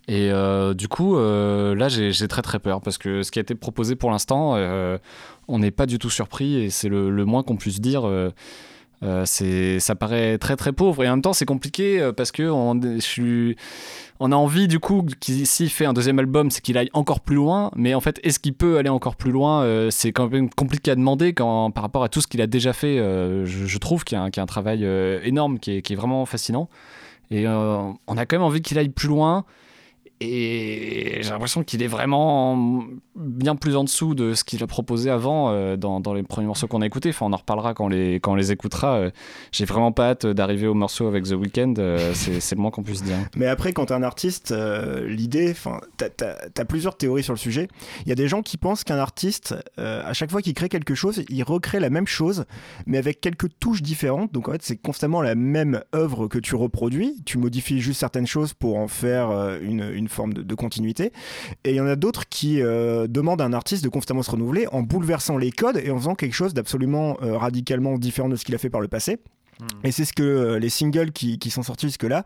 Et 0.07 0.29
euh, 0.31 0.73
du 0.75 0.87
coup, 0.87 1.17
là, 1.17 1.89
j'ai 1.89 2.11
j'ai 2.11 2.27
très 2.27 2.43
très 2.43 2.59
peur 2.59 2.81
parce 2.81 2.99
que 2.99 3.23
ce 3.23 3.31
qui 3.31 3.39
a 3.39 3.41
été 3.41 3.55
proposé 3.55 3.95
pour 3.95 4.11
l'instant, 4.11 4.53
on 5.47 5.59
n'est 5.59 5.71
pas 5.71 5.85
du 5.85 5.99
tout 5.99 6.09
surpris 6.09 6.55
et 6.55 6.69
c'est 6.69 6.89
le, 6.89 7.25
moins 7.25 7.43
qu'on 7.43 7.57
puisse 7.57 7.79
dire. 7.79 8.07
euh, 8.07 8.31
euh, 9.03 9.79
ça 9.79 9.95
paraît 9.95 10.37
très 10.37 10.55
très 10.55 10.73
pauvre. 10.73 11.03
Et 11.03 11.09
en 11.09 11.13
même 11.13 11.21
temps 11.21 11.33
c'est 11.33 11.45
compliqué 11.45 11.99
euh, 11.99 12.11
parce 12.11 12.31
que 12.31 12.43
on, 12.43 14.31
a 14.31 14.35
envie 14.35 14.67
du 14.67 14.79
coup 14.79 15.03
qu'il 15.19 15.47
s'il 15.47 15.69
fait 15.69 15.85
un 15.85 15.93
deuxième 15.93 16.19
album 16.19 16.51
c'est 16.51 16.61
qu'il 16.61 16.77
aille 16.77 16.91
encore 16.93 17.19
plus 17.21 17.35
loin. 17.35 17.71
Mais 17.75 17.95
en 17.95 18.01
fait 18.01 18.19
est-ce 18.23 18.39
qu'il 18.39 18.53
peut 18.53 18.77
aller 18.77 18.89
encore 18.89 19.15
plus 19.15 19.31
loin 19.31 19.89
c'est 19.89 20.11
quand 20.11 20.29
même 20.29 20.49
compliqué 20.49 20.91
à 20.91 20.95
demander 20.95 21.33
par 21.33 21.71
rapport 21.75 22.03
à 22.03 22.09
tout 22.09 22.21
ce 22.21 22.27
qu'il 22.27 22.41
a 22.41 22.47
déjà 22.47 22.73
fait 22.73 22.97
je, 22.97 23.77
trouve 23.79 24.03
qu'il 24.03 24.17
y, 24.17 24.21
a 24.21 24.23
un- 24.23 24.45
travail 24.45 24.87
énorme 25.23 25.57
qui 25.57 25.71
est, 25.77 25.95
vraiment 25.95 26.25
fascinant. 26.25 26.69
Et 27.31 27.47
on 27.47 28.17
a 28.17 28.25
quand 28.25 28.35
même 28.35 28.43
envie 28.43 28.61
qu'il 28.61 28.77
aille 28.77 28.89
plus 28.89 29.07
loin 29.07 29.45
et 30.21 31.21
j'ai 31.21 31.29
l'impression 31.31 31.63
qu'il 31.63 31.81
est 31.83 31.87
vraiment 31.87 32.83
bien 33.15 33.55
plus 33.55 33.75
en 33.75 33.83
dessous 33.83 34.15
de 34.15 34.33
ce 34.33 34.43
qu'il 34.43 34.63
a 34.63 34.67
proposé 34.67 35.09
avant 35.09 35.49
euh, 35.51 35.75
dans, 35.77 35.99
dans 35.99 36.13
les 36.13 36.23
premiers 36.23 36.47
morceaux 36.47 36.67
qu'on 36.67 36.81
a 36.81 36.85
écoutés. 36.85 37.09
Enfin, 37.09 37.25
on 37.25 37.33
en 37.33 37.37
reparlera 37.37 37.73
quand 37.73 37.85
on 37.85 37.89
les, 37.89 38.15
quand 38.19 38.33
on 38.33 38.35
les 38.35 38.51
écoutera. 38.51 38.95
Euh, 38.97 39.11
J'ai 39.51 39.65
vraiment 39.65 39.91
pas 39.91 40.09
hâte 40.11 40.25
d'arriver 40.25 40.67
au 40.67 40.73
morceau 40.73 41.07
avec 41.07 41.23
The 41.25 41.31
Weeknd. 41.33 41.73
euh, 41.79 42.11
c'est 42.13 42.55
le 42.55 42.61
moins 42.61 42.71
qu'on 42.71 42.83
puisse 42.83 43.03
dire. 43.03 43.17
Mais 43.35 43.47
après, 43.47 43.73
quand 43.73 43.87
t'es 43.87 43.93
un 43.93 44.03
artiste, 44.03 44.53
l'idée, 45.07 45.51
enfin, 45.51 45.79
t'as, 45.97 46.09
t'as- 46.09 46.49
t'as 46.53 46.65
plusieurs 46.65 46.95
théories 46.97 47.23
sur 47.23 47.33
le 47.33 47.39
sujet. 47.39 47.67
Il 48.05 48.09
y 48.09 48.11
a 48.11 48.15
des 48.15 48.27
gens 48.27 48.41
qui 48.41 48.57
pensent 48.57 48.83
qu'un 48.83 48.97
artiste, 48.97 49.55
à 49.77 50.13
chaque 50.13 50.31
fois 50.31 50.41
qu'il 50.41 50.53
crée 50.53 50.69
quelque 50.69 50.95
chose, 50.95 51.23
il 51.29 51.43
recrée 51.43 51.79
la 51.79 51.89
même 51.89 52.07
chose, 52.07 52.45
mais 52.85 52.97
avec 52.97 53.21
quelques 53.21 53.47
touches 53.59 53.81
différentes. 53.81 54.31
Donc 54.31 54.47
en 54.49 54.53
fait, 54.53 54.61
c'est 54.61 54.77
constamment 54.77 55.21
la 55.21 55.35
même 55.35 55.81
œuvre 55.95 56.27
que 56.27 56.39
tu 56.39 56.55
reproduis. 56.55 57.21
Tu 57.25 57.37
modifies 57.37 57.79
juste 57.81 57.99
certaines 57.99 58.27
choses 58.27 58.53
pour 58.53 58.77
en 58.77 58.87
faire 58.87 59.31
une, 59.61 59.89
une 59.93 60.07
forme 60.11 60.33
de, 60.33 60.41
de 60.43 60.55
continuité. 60.55 61.11
Et 61.63 61.71
il 61.71 61.75
y 61.75 61.81
en 61.81 61.87
a 61.87 61.95
d'autres 61.95 62.27
qui 62.29 62.61
euh, 62.61 63.07
demandent 63.07 63.41
à 63.41 63.45
un 63.45 63.53
artiste 63.53 63.83
de 63.83 63.89
constamment 63.89 64.23
se 64.23 64.31
renouveler 64.31 64.67
en 64.71 64.81
bouleversant 64.81 65.37
les 65.37 65.51
codes 65.51 65.77
et 65.77 65.91
en 65.91 65.97
faisant 65.97 66.15
quelque 66.15 66.33
chose 66.33 66.53
d'absolument 66.53 67.17
euh, 67.21 67.37
radicalement 67.37 67.97
différent 67.97 68.29
de 68.29 68.35
ce 68.35 68.45
qu'il 68.45 68.55
a 68.55 68.57
fait 68.57 68.69
par 68.69 68.81
le 68.81 68.87
passé. 68.87 69.19
Et 69.83 69.91
c'est 69.91 70.05
ce 70.05 70.13
que 70.13 70.23
euh, 70.23 70.59
les 70.59 70.69
singles 70.69 71.11
qui, 71.11 71.37
qui 71.37 71.49
sont 71.49 71.63
sortis 71.63 71.87
jusque-là 71.87 72.23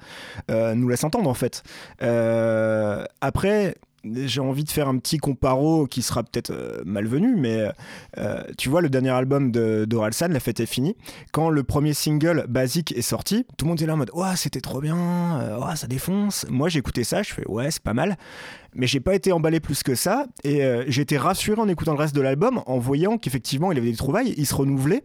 euh, 0.49 0.73
nous 0.75 0.87
laissent 0.87 1.03
entendre 1.03 1.29
en 1.29 1.33
fait. 1.33 1.63
Euh, 2.01 3.05
après, 3.21 3.75
j'ai 4.13 4.41
envie 4.41 4.63
de 4.63 4.69
faire 4.69 4.87
un 4.87 4.97
petit 4.97 5.17
comparo 5.17 5.87
qui 5.87 6.01
sera 6.01 6.23
peut-être 6.23 6.51
euh, 6.51 6.81
malvenu, 6.85 7.35
mais 7.35 7.69
euh, 8.17 8.43
tu 8.57 8.69
vois, 8.69 8.81
le 8.81 8.89
dernier 8.89 9.09
album 9.09 9.51
de 9.51 9.85
d'Oralsan, 9.85 10.27
La 10.29 10.39
fête 10.39 10.59
est 10.59 10.65
finie, 10.65 10.95
quand 11.31 11.49
le 11.49 11.63
premier 11.63 11.93
single 11.93 12.45
basique 12.47 12.91
est 12.97 13.01
sorti, 13.01 13.45
tout 13.57 13.65
le 13.65 13.69
monde 13.69 13.77
était 13.77 13.87
là 13.87 13.93
en 13.93 13.97
mode 13.97 14.11
Ouah, 14.13 14.35
c'était 14.35 14.61
trop 14.61 14.81
bien, 14.81 15.39
euh, 15.41 15.75
ça 15.75 15.87
défonce. 15.87 16.45
Moi, 16.49 16.69
j'ai 16.69 16.79
écouté 16.79 17.03
ça, 17.03 17.23
je 17.23 17.33
fais 17.33 17.47
Ouais, 17.47 17.71
c'est 17.71 17.83
pas 17.83 17.93
mal. 17.93 18.17
Mais 18.75 18.87
j'ai 18.87 18.99
pas 18.99 19.15
été 19.15 19.31
emballé 19.31 19.61
plus 19.61 19.83
que 19.83 19.95
ça, 19.95 20.27
et 20.43 20.63
euh, 20.63 20.83
j'ai 20.87 21.01
été 21.01 21.17
rassuré 21.17 21.59
en 21.59 21.67
écoutant 21.69 21.93
le 21.93 21.97
reste 21.97 22.13
de 22.13 22.19
l'album, 22.19 22.61
en 22.65 22.77
voyant 22.77 23.17
qu'effectivement 23.17 23.71
il 23.71 23.77
avait 23.77 23.91
des 23.91 23.95
trouvailles, 23.97 24.33
il 24.37 24.45
se 24.45 24.53
renouvelait, 24.53 25.01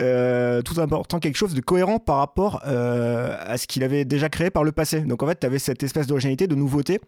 euh, 0.00 0.62
tout 0.62 0.78
en 0.78 0.82
apportant 0.82 1.18
quelque 1.18 1.36
chose 1.36 1.52
de 1.52 1.60
cohérent 1.60 1.98
par 1.98 2.16
rapport 2.16 2.62
euh, 2.66 3.36
à 3.38 3.58
ce 3.58 3.66
qu'il 3.66 3.84
avait 3.84 4.06
déjà 4.06 4.30
créé 4.30 4.48
par 4.48 4.64
le 4.64 4.72
passé. 4.72 5.00
Donc 5.00 5.22
en 5.22 5.26
fait, 5.26 5.40
tu 5.40 5.46
avais 5.46 5.58
cette 5.58 5.82
espèce 5.82 6.06
d'originalité, 6.06 6.46
de 6.46 6.54
nouveauté 6.54 7.00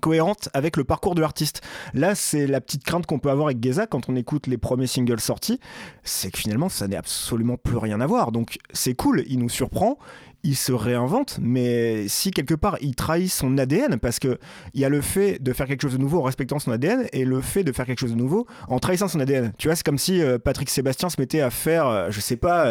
cohérente 0.00 0.48
avec 0.52 0.76
le 0.76 0.84
parcours 0.84 1.14
de 1.14 1.20
l'artiste. 1.20 1.62
Là, 1.92 2.14
c'est 2.14 2.46
la 2.46 2.60
petite 2.60 2.84
crainte 2.84 3.06
qu'on 3.06 3.18
peut 3.18 3.30
avoir 3.30 3.46
avec 3.46 3.62
Geza 3.62 3.86
quand 3.86 4.08
on 4.08 4.16
écoute 4.16 4.46
les 4.46 4.58
premiers 4.58 4.86
singles 4.86 5.20
sortis, 5.20 5.60
c'est 6.02 6.30
que 6.30 6.38
finalement, 6.38 6.68
ça 6.68 6.88
n'est 6.88 6.96
absolument 6.96 7.56
plus 7.56 7.76
rien 7.76 8.00
à 8.00 8.06
voir. 8.06 8.32
Donc, 8.32 8.58
c'est 8.72 8.94
cool, 8.94 9.24
il 9.26 9.38
nous 9.38 9.48
surprend, 9.48 9.98
il 10.44 10.56
se 10.56 10.72
réinvente, 10.72 11.38
mais 11.40 12.06
si 12.08 12.30
quelque 12.30 12.54
part 12.54 12.76
il 12.80 12.94
trahit 12.94 13.30
son 13.30 13.56
ADN, 13.58 13.98
parce 13.98 14.18
que 14.18 14.38
il 14.74 14.80
y 14.80 14.84
a 14.84 14.88
le 14.88 15.00
fait 15.00 15.42
de 15.42 15.52
faire 15.52 15.66
quelque 15.66 15.82
chose 15.82 15.94
de 15.94 15.98
nouveau 15.98 16.20
en 16.20 16.22
respectant 16.22 16.58
son 16.58 16.70
ADN 16.70 17.06
et 17.12 17.24
le 17.24 17.40
fait 17.40 17.64
de 17.64 17.72
faire 17.72 17.86
quelque 17.86 17.98
chose 18.00 18.12
de 18.12 18.16
nouveau 18.16 18.46
en 18.68 18.78
trahissant 18.78 19.08
son 19.08 19.20
ADN. 19.20 19.52
Tu 19.58 19.68
vois, 19.68 19.74
c'est 19.74 19.84
comme 19.84 19.98
si 19.98 20.20
euh, 20.22 20.38
Patrick 20.38 20.68
Sébastien 20.68 21.08
se 21.08 21.16
mettait 21.18 21.40
à 21.40 21.50
faire, 21.50 21.86
euh, 21.88 22.08
je 22.10 22.20
sais 22.20 22.36
pas, 22.36 22.66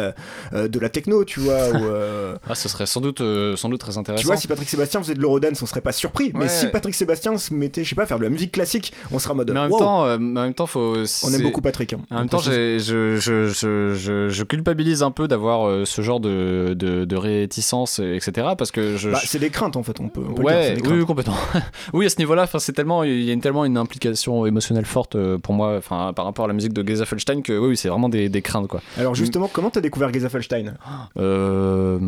euh, 0.52 0.68
de 0.68 0.78
la 0.78 0.88
techno, 0.88 1.24
tu 1.24 1.40
vois, 1.40 1.70
ou, 1.70 1.84
Ah, 2.48 2.54
ce 2.54 2.68
serait 2.68 2.86
sans 2.86 3.00
doute, 3.00 3.20
sans 3.56 3.68
doute 3.68 3.80
très 3.80 3.98
intéressant. 3.98 4.20
tu 4.20 4.26
vois, 4.26 4.36
si 4.36 4.46
Patrick 4.46 4.68
Sébastien 4.68 5.02
faisait 5.02 5.14
de 5.14 5.20
l'eurodance, 5.20 5.60
on 5.60 5.66
serait 5.66 5.80
pas 5.80 5.92
surpris. 5.92 6.30
Mais 6.34 6.48
si 6.48 6.68
Patrick 6.68 6.94
Sébastien 6.94 7.36
se 7.36 7.52
mettait, 7.52 7.82
je 7.82 7.88
sais 7.88 7.94
pas, 7.96 8.04
à 8.04 8.06
faire 8.06 8.18
de 8.18 8.24
la 8.24 8.30
musique 8.30 8.52
classique, 8.52 8.92
on 9.10 9.18
serait 9.18 9.32
en 9.32 9.36
mode. 9.36 9.50
mais 9.50 9.58
en 9.58 9.62
même 9.64 9.72
wow, 9.72 9.78
temps, 9.78 10.00
en 10.12 10.18
même 10.18 10.54
temps, 10.54 10.66
faut. 10.66 10.94
on 11.24 11.32
aime 11.32 11.42
beaucoup 11.42 11.60
Patrick. 11.60 11.92
hein. 11.94 12.00
En 12.10 12.18
même 12.20 12.28
temps, 12.28 12.38
je, 12.38 12.78
je, 12.78 14.28
je, 14.28 14.42
culpabilise 14.44 15.02
un 15.02 15.10
peu 15.10 15.26
d'avoir 15.26 15.86
ce 15.86 16.02
genre 16.02 16.20
de, 16.20 16.74
de, 16.78 17.04
de 17.04 17.16
réticence, 17.16 17.63
etc. 17.72 18.48
Parce 18.58 18.70
que 18.70 18.96
je. 18.96 19.10
Bah, 19.10 19.18
je- 19.22 19.28
c'est 19.28 19.38
des 19.38 19.50
craintes 19.50 19.76
en 19.76 19.82
fait, 19.82 19.98
on 20.00 20.08
peut. 20.08 20.22
on 20.28 20.34
peut 20.34 20.42
le 20.42 20.48
dire, 20.48 20.58
c'est 20.62 20.74
Ouais, 20.74 20.80
des 20.80 20.88
oui, 21.00 21.04
complètement. 21.06 21.36
oui, 21.92 22.06
à 22.06 22.08
ce 22.08 22.18
niveau-là, 22.18 22.46
c'est 22.58 22.72
tellement, 22.72 23.02
il 23.04 23.22
y 23.22 23.30
a 23.30 23.32
une, 23.32 23.40
tellement 23.40 23.64
une 23.64 23.76
implication 23.78 24.46
émotionnelle 24.46 24.84
forte 24.84 25.16
euh, 25.16 25.38
pour 25.38 25.54
moi, 25.54 25.76
enfin, 25.78 26.12
par 26.14 26.24
rapport 26.24 26.44
à 26.44 26.48
la 26.48 26.54
musique 26.54 26.72
de 26.72 26.86
Geza 26.86 27.04
Felstein 27.04 27.42
que 27.42 27.56
oui, 27.58 27.76
c'est 27.76 27.88
vraiment 27.88 28.08
des, 28.08 28.28
des 28.28 28.42
craintes, 28.42 28.68
quoi. 28.68 28.80
Alors 28.98 29.14
justement, 29.14 29.48
comment 29.52 29.70
t'as 29.70 29.80
découvert 29.80 30.12
Geza 30.12 30.28
Felstein 30.28 30.74
Euh, 31.16 31.98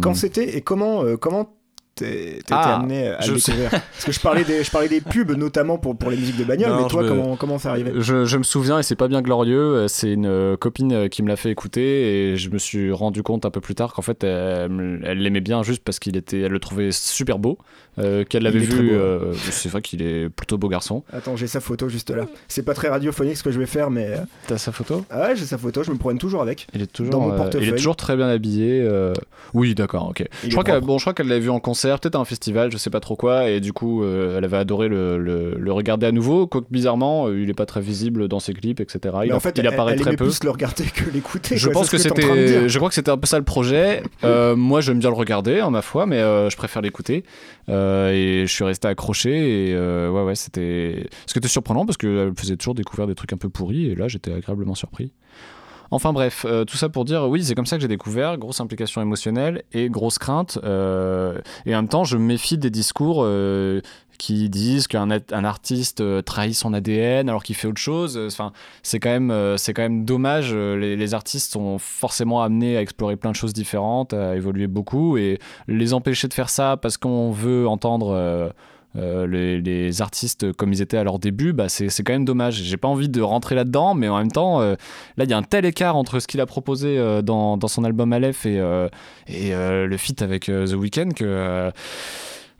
quand 0.00 0.14
c'était 0.14 0.56
et 0.56 0.60
comment 0.60 1.02
euh, 1.04 1.16
comment 1.16 1.48
t'es 1.96 2.38
Ah, 2.50 2.76
amené 2.76 3.08
à 3.08 3.20
je 3.22 3.32
le 3.32 3.38
sais. 3.38 3.52
découvrir 3.52 3.70
Parce 3.70 4.04
que 4.04 4.12
je 4.12 4.20
parlais 4.20 4.44
des 4.44 4.62
je 4.62 4.70
parlais 4.70 4.88
des 4.88 5.00
pubs 5.00 5.32
notamment 5.32 5.78
pour 5.78 5.96
pour 5.96 6.10
les 6.10 6.16
musiques 6.16 6.36
de 6.36 6.44
bagnole, 6.44 6.70
Non, 6.70 6.82
mais 6.82 6.88
toi 6.88 7.02
me- 7.02 7.08
comment 7.08 7.36
comment 7.36 7.58
c'est 7.58 7.68
arrivé 7.68 7.92
Je, 7.96 8.24
je 8.24 8.36
me 8.38 8.42
souviens, 8.42 8.78
et 8.78 8.82
c'est 8.82 8.96
pas 8.96 9.08
bien 9.08 9.22
glorieux, 9.22 9.58
euh, 9.58 9.88
c'est 9.88 10.12
une 10.12 10.26
euh, 10.26 10.56
copine 10.56 10.92
euh, 10.92 11.08
qui 11.08 11.22
me 11.22 11.28
l'a 11.28 11.36
fait 11.36 11.50
écouter, 11.50 12.32
et 12.32 12.36
je 12.36 12.50
me 12.50 12.58
suis 12.58 12.92
rendu 12.92 13.22
compte 13.22 13.44
un 13.46 13.50
peu 13.50 13.60
plus 13.60 13.74
tard 13.74 13.92
qu'en 13.94 14.02
fait, 14.02 14.22
elle 14.24 15.00
elle 15.04 15.18
l'aimait 15.18 15.40
bien 15.40 15.62
juste 15.62 15.82
parce 15.82 15.98
qu'il 15.98 16.16
était, 16.16 16.40
elle 16.40 16.52
le 16.52 16.60
trouvait 16.60 16.92
super 16.92 17.38
beau, 17.38 17.58
euh, 17.98 18.24
qu'elle 18.24 18.42
l'avait 18.42 18.58
vu. 18.58 18.90
hein. 18.90 18.98
euh, 18.98 19.32
c'est 19.50 19.68
vrai 19.68 19.82
qu'il 19.82 20.02
est 20.02 20.28
plutôt 20.28 20.58
beau 20.58 20.68
garçon. 20.68 21.02
Attends, 21.12 21.36
j'ai 21.36 21.46
sa 21.46 21.60
photo 21.60 21.88
juste 21.88 22.10
là. 22.10 22.24
C'est 22.48 22.62
pas 22.64 22.74
très 22.74 22.88
radiophonique 22.88 23.36
ce 23.36 23.42
que 23.42 23.50
je 23.50 23.58
vais 23.58 23.66
faire, 23.66 23.90
mais 23.90 24.06
euh, 24.08 24.16
T'as 24.46 24.58
sa 24.58 24.72
photo? 24.72 25.04
Ah 25.10 25.28
ouais, 25.28 25.36
j'ai 25.36 25.44
sa 25.44 25.58
photo, 25.58 25.82
je 25.82 25.90
me 25.90 25.96
promène 25.96 26.18
toujours 26.18 26.42
avec. 26.42 26.66
Il 26.74 26.82
est 26.82 26.86
toujours, 26.92 27.12
Dans 27.12 27.20
mon 27.20 27.30
euh, 27.30 27.34
il 27.34 27.36
portefeuille. 27.36 27.68
est 27.68 27.76
toujours 27.76 27.96
très 27.96 28.16
bien 28.16 28.28
habillé. 28.28 28.88
Oui, 29.54 29.74
d'accord, 29.74 30.08
ok. 30.10 30.24
Il 30.44 30.50
Je 30.50 30.54
crois 30.54 30.64
qu'elle, 30.64 30.80
bon, 30.80 30.98
je 30.98 31.04
crois 31.04 31.14
qu'elle 31.14 31.28
l'avait 31.28 31.40
vu 31.40 31.50
en 31.50 31.60
concert, 31.60 32.00
peut-être 32.00 32.16
à 32.16 32.18
un 32.18 32.24
festival, 32.24 32.70
je 32.72 32.76
sais 32.76 32.90
pas 32.90 33.00
trop 33.00 33.16
quoi, 33.16 33.48
et 33.48 33.60
du 33.60 33.72
coup, 33.72 34.04
elle 34.04 34.44
avait 34.44 34.56
adoré 34.56 34.88
le, 34.88 35.18
le- 35.18 35.54
le 35.56 35.72
regarder 35.72 36.06
à 36.06 36.12
nouveau. 36.12 36.46
Quoique 36.46 36.66
bizarrement, 36.70 37.30
il 37.30 37.48
est 37.48 37.54
pas 37.54 37.66
très 37.66 37.80
visible 37.80 38.28
dans 38.28 38.40
ses 38.40 38.52
clips, 38.54 38.80
etc. 38.80 38.98
Il, 39.22 39.28
Mais 39.28 39.32
en- 39.32 39.40
fait, 39.40 39.56
il 39.56 39.60
elle, 39.60 39.68
apparaît 39.68 39.92
elle 39.94 40.00
très 40.00 40.16
peu. 40.16 40.24
plus 40.24 40.42
le 40.44 40.50
regarder 40.50 40.84
que 40.84 41.08
l'écouter. 41.10 41.56
Je 41.56 41.66
quoi, 41.68 41.74
pense 41.74 41.90
que 41.90 41.98
c'était, 41.98 42.68
je 42.68 42.78
crois 42.78 42.88
que 42.88 42.94
c'était 42.94 43.10
un 43.10 43.16
peu 43.16 43.26
ça 43.26 43.38
le 43.38 43.44
projet. 43.44 44.02
Euh, 44.24 44.56
moi, 44.56 44.80
j'aime 44.80 44.98
bien 44.98 45.10
le 45.10 45.14
regarder, 45.16 45.60
en 45.62 45.70
ma 45.70 45.82
foi, 45.82 46.06
mais 46.06 46.16
euh, 46.18 46.50
je 46.50 46.56
préfère 46.56 46.82
l'écouter. 46.82 47.22
Euh, 47.68 48.10
et 48.12 48.46
je 48.46 48.52
suis 48.52 48.64
resté 48.64 48.88
accroché. 48.88 49.68
Et 49.68 49.74
euh, 49.74 50.10
ouais, 50.10 50.22
ouais, 50.22 50.34
c'était. 50.34 51.08
Ce 51.26 51.32
qui 51.32 51.38
était 51.38 51.48
surprenant 51.48 51.86
parce 51.86 51.96
qu'elle 51.96 52.32
faisait 52.36 52.56
toujours 52.56 52.74
découvrir 52.74 53.06
des 53.06 53.14
trucs 53.14 53.32
un 53.32 53.36
peu 53.38 53.48
pourris. 53.48 53.86
Et 53.86 53.94
là, 53.94 54.08
j'étais 54.08 54.32
agréablement 54.32 54.74
surpris. 54.74 55.12
Enfin 55.92 56.12
bref, 56.12 56.44
euh, 56.48 56.64
tout 56.64 56.76
ça 56.76 56.88
pour 56.88 57.04
dire, 57.04 57.28
oui, 57.28 57.44
c'est 57.44 57.54
comme 57.54 57.64
ça 57.66 57.76
que 57.76 57.82
j'ai 57.82 57.88
découvert, 57.88 58.38
grosse 58.38 58.58
implication 58.58 59.00
émotionnelle 59.00 59.62
et 59.72 59.88
grosse 59.88 60.18
crainte. 60.18 60.58
et 60.64 61.74
en 61.74 61.78
même 61.78 61.88
temps, 61.88 62.02
je 62.02 62.16
méfie 62.16 62.58
des 62.58 62.70
discours 62.70 63.24
qui 64.16 64.48
disent 64.50 64.86
qu'un 64.88 65.10
un 65.10 65.44
artiste 65.44 66.00
euh, 66.00 66.22
trahit 66.22 66.54
son 66.54 66.72
ADN 66.74 67.28
alors 67.28 67.42
qu'il 67.42 67.54
fait 67.56 67.68
autre 67.68 67.80
chose. 67.80 68.18
Enfin, 68.26 68.52
c'est 68.82 68.98
quand 69.00 69.10
même, 69.10 69.30
euh, 69.30 69.56
c'est 69.56 69.72
quand 69.74 69.82
même 69.82 70.04
dommage. 70.04 70.50
euh, 70.52 70.76
Les, 70.76 71.14
artistes 71.14 71.52
sont 71.52 71.78
forcément 71.78 72.42
amenés 72.42 72.76
à 72.76 72.80
explorer 72.80 73.16
plein 73.16 73.30
de 73.30 73.36
choses 73.36 73.52
différentes, 73.52 74.12
à 74.14 74.34
évoluer 74.36 74.66
beaucoup, 74.66 75.16
et 75.16 75.38
les 75.68 75.94
empêcher 75.94 76.28
de 76.28 76.34
faire 76.34 76.48
ça 76.50 76.76
parce 76.76 76.96
qu'on 76.96 77.30
veut 77.30 77.66
entendre. 77.68 78.10
euh, 78.10 78.48
euh, 78.98 79.26
les, 79.26 79.60
les 79.60 80.00
artistes 80.00 80.52
comme 80.54 80.72
ils 80.72 80.80
étaient 80.80 80.96
à 80.96 81.04
leur 81.04 81.18
début, 81.18 81.52
bah 81.52 81.68
c'est 81.68 81.88
quand 82.02 82.14
même 82.14 82.24
dommage. 82.24 82.54
J'ai 82.62 82.78
pas 82.78 82.88
envie 82.88 83.10
de 83.10 83.20
rentrer 83.20 83.54
là-dedans, 83.54 83.92
mais 83.92 84.08
en 84.08 84.16
même 84.16 84.32
temps, 84.32 84.62
euh, 84.62 84.74
là 85.18 85.24
il 85.24 85.30
y 85.30 85.34
a 85.34 85.36
un 85.36 85.42
tel 85.42 85.66
écart 85.66 85.96
entre 85.96 86.18
ce 86.18 86.26
qu'il 86.26 86.40
a 86.40 86.46
proposé 86.46 86.96
euh, 86.98 87.20
dans, 87.20 87.58
dans 87.58 87.68
son 87.68 87.84
album 87.84 88.14
Aleph 88.14 88.46
et, 88.46 88.58
euh, 88.58 88.88
et 89.28 89.54
euh, 89.54 89.86
le 89.86 89.96
feat 89.98 90.22
avec 90.22 90.48
euh, 90.48 90.66
The 90.66 90.72
Weeknd 90.74 91.10
que 91.14 91.24
euh, 91.26 91.70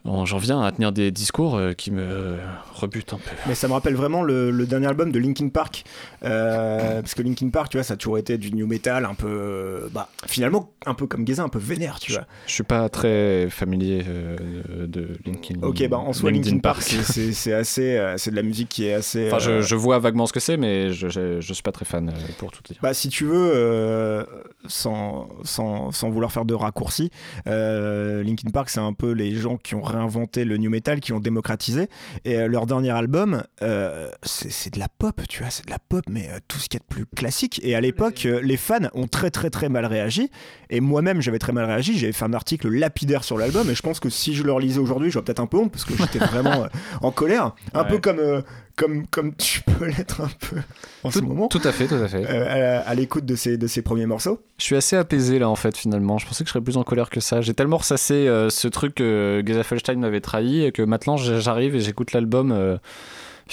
bon, 0.07 0.25
j'en 0.25 0.37
viens 0.37 0.61
à 0.63 0.71
tenir 0.71 0.91
des 0.91 1.11
discours 1.11 1.55
euh, 1.55 1.73
qui 1.73 1.91
me 1.91 2.37
rebutent 2.73 3.13
un 3.13 3.17
peu. 3.17 3.29
Mais 3.45 3.53
ça 3.55 3.67
me 3.67 3.73
rappelle 3.73 3.95
vraiment 3.95 4.23
le, 4.23 4.49
le 4.49 4.65
dernier 4.65 4.87
album 4.87 5.11
de 5.11 5.19
Linkin 5.19 5.49
Park. 5.49 5.83
Euh, 6.23 7.01
parce 7.01 7.13
que 7.13 7.21
Linkin 7.21 7.49
Park, 7.49 7.69
tu 7.69 7.77
vois, 7.77 7.83
ça 7.83 7.93
a 7.93 7.97
toujours 7.97 8.17
été 8.17 8.37
du 8.37 8.51
new 8.53 8.65
metal 8.67 9.05
un 9.05 9.13
peu. 9.13 9.27
euh, 9.27 9.87
Bah, 9.91 10.09
finalement, 10.25 10.71
un 10.85 10.93
peu 10.93 11.05
comme 11.07 11.25
Geza, 11.27 11.43
un 11.43 11.49
peu 11.49 11.59
vénère, 11.59 11.99
tu 11.99 12.13
vois. 12.13 12.25
Je 12.47 12.53
suis 12.53 12.63
pas 12.63 12.89
très 12.89 13.49
familier 13.49 14.03
euh, 14.07 14.87
de 14.87 15.09
Linkin. 15.25 15.55
Ok, 15.61 15.87
bah 15.89 15.97
en 15.97 16.13
soi, 16.13 16.31
Linkin 16.31 16.59
Park, 16.59 16.81
c'est- 16.81 17.53
assez. 17.53 17.97
euh, 17.97 18.15
c'est 18.17 18.31
de 18.31 18.35
la 18.35 18.43
musique 18.43 18.69
qui 18.69 18.85
est 18.87 18.93
assez. 18.93 19.27
Enfin, 19.27 19.39
je, 19.39 19.51
euh, 19.51 19.61
je 19.61 19.75
vois 19.75 19.99
vaguement 19.99 20.25
ce 20.25 20.33
que 20.33 20.39
c'est, 20.39 20.57
mais 20.57 20.91
je, 20.93 21.09
je, 21.09 21.41
je 21.41 21.53
suis 21.53 21.63
pas 21.63 21.71
très 21.71 21.85
fan 21.85 22.09
euh, 22.09 22.11
pour 22.37 22.51
tout 22.51 22.61
dire. 22.67 22.77
Bah, 22.81 22.93
si 22.93 23.09
tu 23.09 23.25
veux, 23.25 23.51
euh, 23.53 24.23
sans, 24.67 25.27
sans, 25.43 25.91
sans 25.91 26.09
vouloir 26.09 26.31
faire 26.31 26.45
de 26.45 26.53
raccourcis, 26.53 27.11
euh, 27.47 28.23
Linkin 28.23 28.49
Park, 28.51 28.69
c'est 28.69 28.79
un 28.79 28.93
peu 28.93 29.11
les 29.11 29.35
gens 29.35 29.57
qui 29.57 29.75
ont 29.75 29.81
réinventé 29.97 30.45
le 30.45 30.57
new 30.57 30.69
metal, 30.69 30.99
qui 30.99 31.11
l'ont 31.11 31.19
démocratisé. 31.19 31.89
Et 32.25 32.35
euh, 32.37 32.47
leur 32.47 32.65
dernier 32.65 32.91
album, 32.91 33.43
euh, 33.61 34.09
c'est 34.23 34.51
c'est 34.51 34.73
de 34.73 34.79
la 34.79 34.87
pop, 34.89 35.21
tu 35.27 35.41
vois, 35.41 35.49
c'est 35.51 35.65
de 35.65 35.71
la 35.71 35.79
pop, 35.79 36.03
mais 36.09 36.29
euh, 36.29 36.39
tout 36.47 36.57
ce 36.59 36.69
qu'il 36.69 36.79
y 36.79 36.81
a 36.81 36.85
de 36.87 36.93
plus 36.95 37.05
classique. 37.05 37.59
Et 37.63 37.75
à 37.75 37.81
l'époque, 37.81 38.27
les 38.41 38.57
fans 38.57 38.79
ont 38.93 39.07
très 39.07 39.29
très 39.29 39.49
très 39.49 39.69
mal 39.69 39.85
réagi. 39.85 40.29
Et 40.69 40.79
moi-même, 40.79 41.21
j'avais 41.21 41.39
très 41.39 41.51
mal 41.53 41.65
réagi. 41.65 41.97
J'avais 41.97 42.13
fait 42.13 42.25
un 42.25 42.33
article 42.33 42.69
lapidaire 42.69 43.23
sur 43.23 43.37
l'album. 43.37 43.69
Et 43.69 43.75
je 43.75 43.81
pense 43.81 43.99
que 43.99 44.09
si 44.09 44.35
je 44.35 44.43
le 44.43 44.51
relisais 44.51 44.79
aujourd'hui, 44.79 45.11
j'aurais 45.11 45.25
peut-être 45.25 45.39
un 45.39 45.47
peu 45.47 45.57
honte, 45.57 45.71
parce 45.71 45.85
que 45.85 45.95
j'étais 45.95 46.19
vraiment 46.25 46.67
en 47.01 47.11
colère. 47.11 47.53
Un 47.73 47.83
Ouais. 47.83 47.89
peu 47.89 47.97
comme, 47.99 48.43
comme, 48.77 49.05
comme 49.07 49.35
tu 49.35 49.61
peux 49.77 49.85
l'être 49.85 50.21
un 50.21 50.29
peu 50.39 50.55
en 51.03 51.11
ce 51.11 51.19
moment. 51.19 51.49
Tout 51.49 51.61
à 51.65 51.73
fait, 51.73 51.87
tout 51.87 51.95
à 51.95 52.07
fait. 52.07 52.25
Euh, 52.25 52.79
à, 52.79 52.87
à 52.87 52.95
l'écoute 52.95 53.25
de 53.25 53.35
ces, 53.35 53.57
de 53.57 53.67
ces 53.67 53.81
premiers 53.81 54.05
morceaux. 54.05 54.39
Je 54.57 54.63
suis 54.63 54.75
assez 54.77 54.95
apaisé 54.95 55.39
là 55.39 55.49
en 55.49 55.55
fait 55.55 55.75
finalement. 55.75 56.17
Je 56.17 56.25
pensais 56.25 56.45
que 56.45 56.47
je 56.47 56.53
serais 56.53 56.63
plus 56.63 56.77
en 56.77 56.83
colère 56.83 57.09
que 57.09 57.19
ça. 57.19 57.41
J'ai 57.41 57.53
tellement 57.53 57.77
ressassé 57.77 58.13
euh, 58.13 58.49
ce 58.49 58.69
truc 58.69 58.95
que 58.95 59.43
Felstein 59.63 59.99
m'avait 59.99 60.21
trahi 60.21 60.63
et 60.63 60.71
que 60.71 60.81
maintenant 60.83 61.17
j'arrive 61.17 61.75
et 61.75 61.81
j'écoute 61.81 62.13
l'album. 62.13 62.79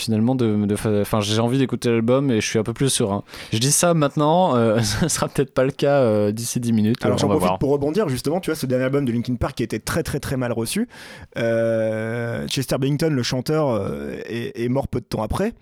Finalement, 0.00 0.34
de, 0.34 0.66
de 0.66 0.76
fa- 0.76 1.00
enfin, 1.00 1.20
j'ai 1.20 1.38
envie 1.40 1.58
d'écouter 1.58 1.90
l'album 1.90 2.30
et 2.30 2.40
je 2.40 2.46
suis 2.46 2.58
un 2.58 2.62
peu 2.62 2.72
plus 2.72 2.88
serein. 2.88 3.22
Je 3.52 3.58
dis 3.58 3.72
ça 3.72 3.94
maintenant, 3.94 4.56
euh, 4.56 4.80
ça 4.82 5.08
sera 5.08 5.28
peut-être 5.28 5.52
pas 5.54 5.64
le 5.64 5.70
cas 5.70 6.00
euh, 6.00 6.32
d'ici 6.32 6.60
10 6.60 6.72
minutes. 6.72 7.04
Alors 7.04 7.18
j'en 7.18 7.28
profite 7.28 7.46
voir. 7.46 7.58
pour 7.58 7.70
rebondir 7.70 8.08
justement, 8.08 8.40
tu 8.40 8.50
vois, 8.50 8.56
ce 8.56 8.66
dernier 8.66 8.84
album 8.84 9.04
de 9.04 9.12
Linkin 9.12 9.34
Park 9.36 9.56
qui 9.56 9.62
été 9.62 9.80
très 9.80 10.02
très 10.02 10.20
très 10.20 10.36
mal 10.36 10.52
reçu. 10.52 10.88
Euh, 11.36 12.46
Chester 12.48 12.76
Bennington, 12.78 13.10
le 13.10 13.22
chanteur, 13.22 13.68
euh, 13.70 14.16
est, 14.26 14.58
est 14.62 14.68
mort 14.68 14.88
peu 14.88 15.00
de 15.00 15.04
temps 15.06 15.22
après. 15.22 15.52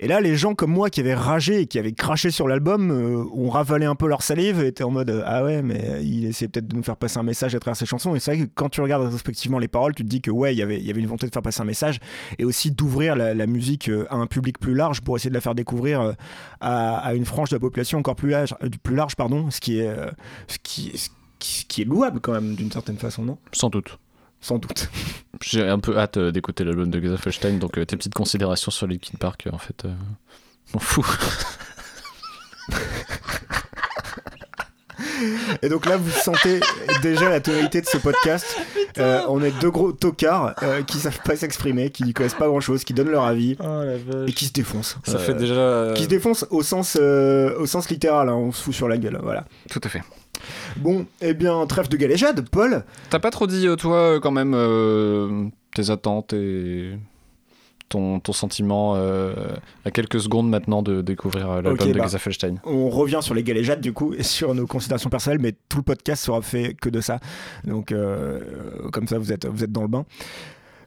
Et 0.00 0.08
là, 0.08 0.20
les 0.20 0.34
gens 0.36 0.54
comme 0.54 0.72
moi 0.72 0.90
qui 0.90 1.00
avaient 1.00 1.14
ragé 1.14 1.60
et 1.60 1.66
qui 1.66 1.78
avaient 1.78 1.92
craché 1.92 2.30
sur 2.30 2.48
l'album 2.48 2.90
euh, 2.90 3.24
ont 3.32 3.48
ravalé 3.48 3.86
un 3.86 3.94
peu 3.94 4.08
leur 4.08 4.22
salive 4.22 4.60
et 4.60 4.66
étaient 4.66 4.82
en 4.84 4.90
mode 4.90 5.08
euh, 5.08 5.22
Ah 5.24 5.44
ouais, 5.44 5.62
mais 5.62 6.00
il 6.02 6.24
essayait 6.26 6.48
peut-être 6.48 6.66
de 6.66 6.76
nous 6.76 6.82
faire 6.82 6.96
passer 6.96 7.18
un 7.18 7.22
message 7.22 7.54
à 7.54 7.60
travers 7.60 7.76
ses 7.76 7.86
chansons. 7.86 8.14
Et 8.16 8.20
c'est 8.20 8.34
vrai 8.34 8.44
que 8.46 8.50
quand 8.54 8.68
tu 8.68 8.80
regardes 8.80 9.04
rétrospectivement 9.04 9.58
les 9.60 9.68
paroles, 9.68 9.94
tu 9.94 10.02
te 10.02 10.08
dis 10.08 10.20
que 10.20 10.30
ouais, 10.32 10.52
il 10.54 10.58
y 10.58 10.62
avait- 10.62 10.78
il 10.78 10.84
y 10.84 10.90
avait 10.90 11.00
une 11.00 11.06
volonté 11.06 11.28
de 11.28 11.32
faire 11.32 11.42
passer 11.42 11.62
un 11.62 11.64
message 11.64 12.00
et 12.38 12.44
aussi 12.44 12.70
d'ouvrir 12.72 13.14
la, 13.14 13.46
musique 13.46 13.88
euh, 13.88 14.06
à 14.10 14.16
un 14.16 14.26
public 14.26 14.58
plus 14.58 14.74
large 14.74 15.00
pour 15.00 15.16
essayer 15.16 15.30
de 15.30 15.34
la 15.34 15.40
faire 15.40 15.54
découvrir 15.54 16.14
à, 16.60 16.96
à 16.98 17.14
une 17.14 17.24
frange 17.24 17.50
de 17.50 17.56
la 17.56 17.60
population 17.60 17.98
encore 17.98 18.16
plus 18.16 18.30
large, 18.30 18.54
plus 18.82 18.96
large 18.96 19.14
pardon, 19.16 19.50
ce 19.50 19.60
qui 19.60 19.78
est, 19.78 19.94
ce 20.48 20.58
qui- 20.62 20.92
ce 21.40 21.64
qui 21.66 21.82
est 21.82 21.84
louable 21.84 22.20
quand 22.20 22.32
même 22.32 22.54
d'une 22.54 22.72
certaine 22.72 22.96
façon, 22.96 23.22
non? 23.22 23.38
Sans 23.52 23.68
doute. 23.68 23.98
Sans 24.44 24.58
doute. 24.58 24.90
J'ai 25.42 25.66
un 25.66 25.78
peu 25.78 25.96
hâte 25.98 26.18
euh, 26.18 26.30
d'écouter 26.30 26.64
l'album 26.64 26.90
de 26.90 27.00
Geza 27.00 27.16
Felstein, 27.16 27.54
donc 27.58 27.78
euh, 27.78 27.86
tes 27.86 27.96
petites 27.96 28.12
considérations 28.12 28.70
sur 28.70 28.86
Linkin 28.86 29.16
Park, 29.18 29.46
euh, 29.46 29.50
en 29.54 29.58
fait, 29.58 29.86
euh, 29.86 29.94
m'en 30.74 30.80
fous. 30.80 31.06
Et 35.62 35.68
donc 35.68 35.86
là, 35.86 35.96
vous 35.96 36.10
sentez 36.10 36.60
déjà 37.02 37.28
la 37.30 37.40
tonalité 37.40 37.80
de 37.80 37.86
ce 37.86 37.96
podcast. 37.96 38.46
Euh, 38.96 39.22
on 39.28 39.42
est 39.42 39.50
deux 39.60 39.72
gros 39.72 39.90
tocards 39.90 40.54
euh, 40.62 40.84
qui 40.84 40.98
savent 41.00 41.18
pas 41.24 41.34
s'exprimer, 41.34 41.90
qui 41.90 42.12
connaissent 42.14 42.34
pas 42.34 42.46
grand 42.46 42.60
chose, 42.60 42.84
qui 42.84 42.94
donnent 42.94 43.10
leur 43.10 43.24
avis 43.24 43.56
et 44.28 44.32
qui 44.32 44.44
se 44.44 44.52
défoncent. 44.52 44.98
Ça 45.02 45.16
Euh, 45.16 45.18
fait 45.18 45.34
déjà. 45.34 45.92
Qui 45.96 46.04
se 46.04 46.08
défoncent 46.08 46.46
au 46.50 46.62
sens, 46.62 46.96
euh, 47.00 47.58
au 47.58 47.66
sens 47.66 47.90
littéral, 47.90 48.28
hein, 48.28 48.34
on 48.34 48.52
se 48.52 48.62
fout 48.62 48.72
sur 48.72 48.86
la 48.86 48.96
gueule, 48.96 49.18
voilà. 49.20 49.46
Tout 49.68 49.80
à 49.82 49.88
fait. 49.88 50.04
Bon, 50.76 51.06
eh 51.20 51.34
bien, 51.34 51.66
trêve 51.66 51.88
de 51.88 51.96
galéjade, 51.96 52.48
Paul. 52.48 52.84
T'as 53.10 53.18
pas 53.18 53.30
trop 53.30 53.46
dit, 53.46 53.66
euh, 53.66 53.76
toi, 53.76 53.96
euh, 53.96 54.20
quand 54.20 54.30
même, 54.30 54.54
euh, 54.54 55.46
tes 55.74 55.90
attentes 55.90 56.32
et 56.32 56.92
ton, 57.88 58.18
ton 58.20 58.32
sentiment 58.32 58.94
euh, 58.96 59.34
à 59.84 59.90
quelques 59.90 60.20
secondes 60.20 60.48
maintenant 60.48 60.82
de 60.82 61.02
découvrir 61.02 61.62
l'album 61.62 61.76
de 61.92 61.98
bah. 61.98 62.04
Geza 62.04 62.18
Felstein. 62.18 62.56
On 62.64 62.88
revient 62.88 63.20
sur 63.20 63.34
les 63.34 63.42
galéjades 63.42 63.80
du 63.80 63.92
coup 63.92 64.14
et 64.14 64.22
sur 64.22 64.54
nos 64.54 64.66
considérations 64.66 65.10
personnelles, 65.10 65.40
mais 65.40 65.54
tout 65.68 65.78
le 65.78 65.82
podcast 65.82 66.24
sera 66.24 66.42
fait 66.42 66.74
que 66.74 66.88
de 66.88 67.00
ça. 67.00 67.20
Donc 67.64 67.92
euh, 67.92 68.40
comme 68.92 69.06
ça, 69.06 69.18
vous 69.18 69.32
êtes, 69.32 69.46
vous 69.46 69.62
êtes 69.62 69.72
dans 69.72 69.82
le 69.82 69.88
bain. 69.88 70.04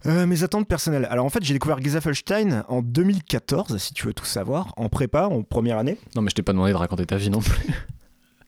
Euh, 0.05 0.25
mes 0.25 0.43
attentes 0.43 0.67
personnelles. 0.67 1.07
Alors 1.09 1.25
en 1.25 1.29
fait, 1.29 1.43
j'ai 1.43 1.53
découvert 1.53 1.81
Gezafelstein 1.81 2.63
en 2.67 2.81
2014, 2.81 3.77
si 3.77 3.93
tu 3.93 4.05
veux 4.07 4.13
tout 4.13 4.25
savoir, 4.25 4.73
en 4.77 4.89
prépa, 4.89 5.23
en 5.25 5.43
première 5.43 5.77
année. 5.77 5.97
Non, 6.15 6.21
mais 6.21 6.29
je 6.29 6.35
t'ai 6.35 6.43
pas 6.43 6.53
demandé 6.53 6.71
de 6.71 6.77
raconter 6.77 7.05
ta 7.05 7.17
vie 7.17 7.29
non 7.29 7.39
plus. 7.39 7.73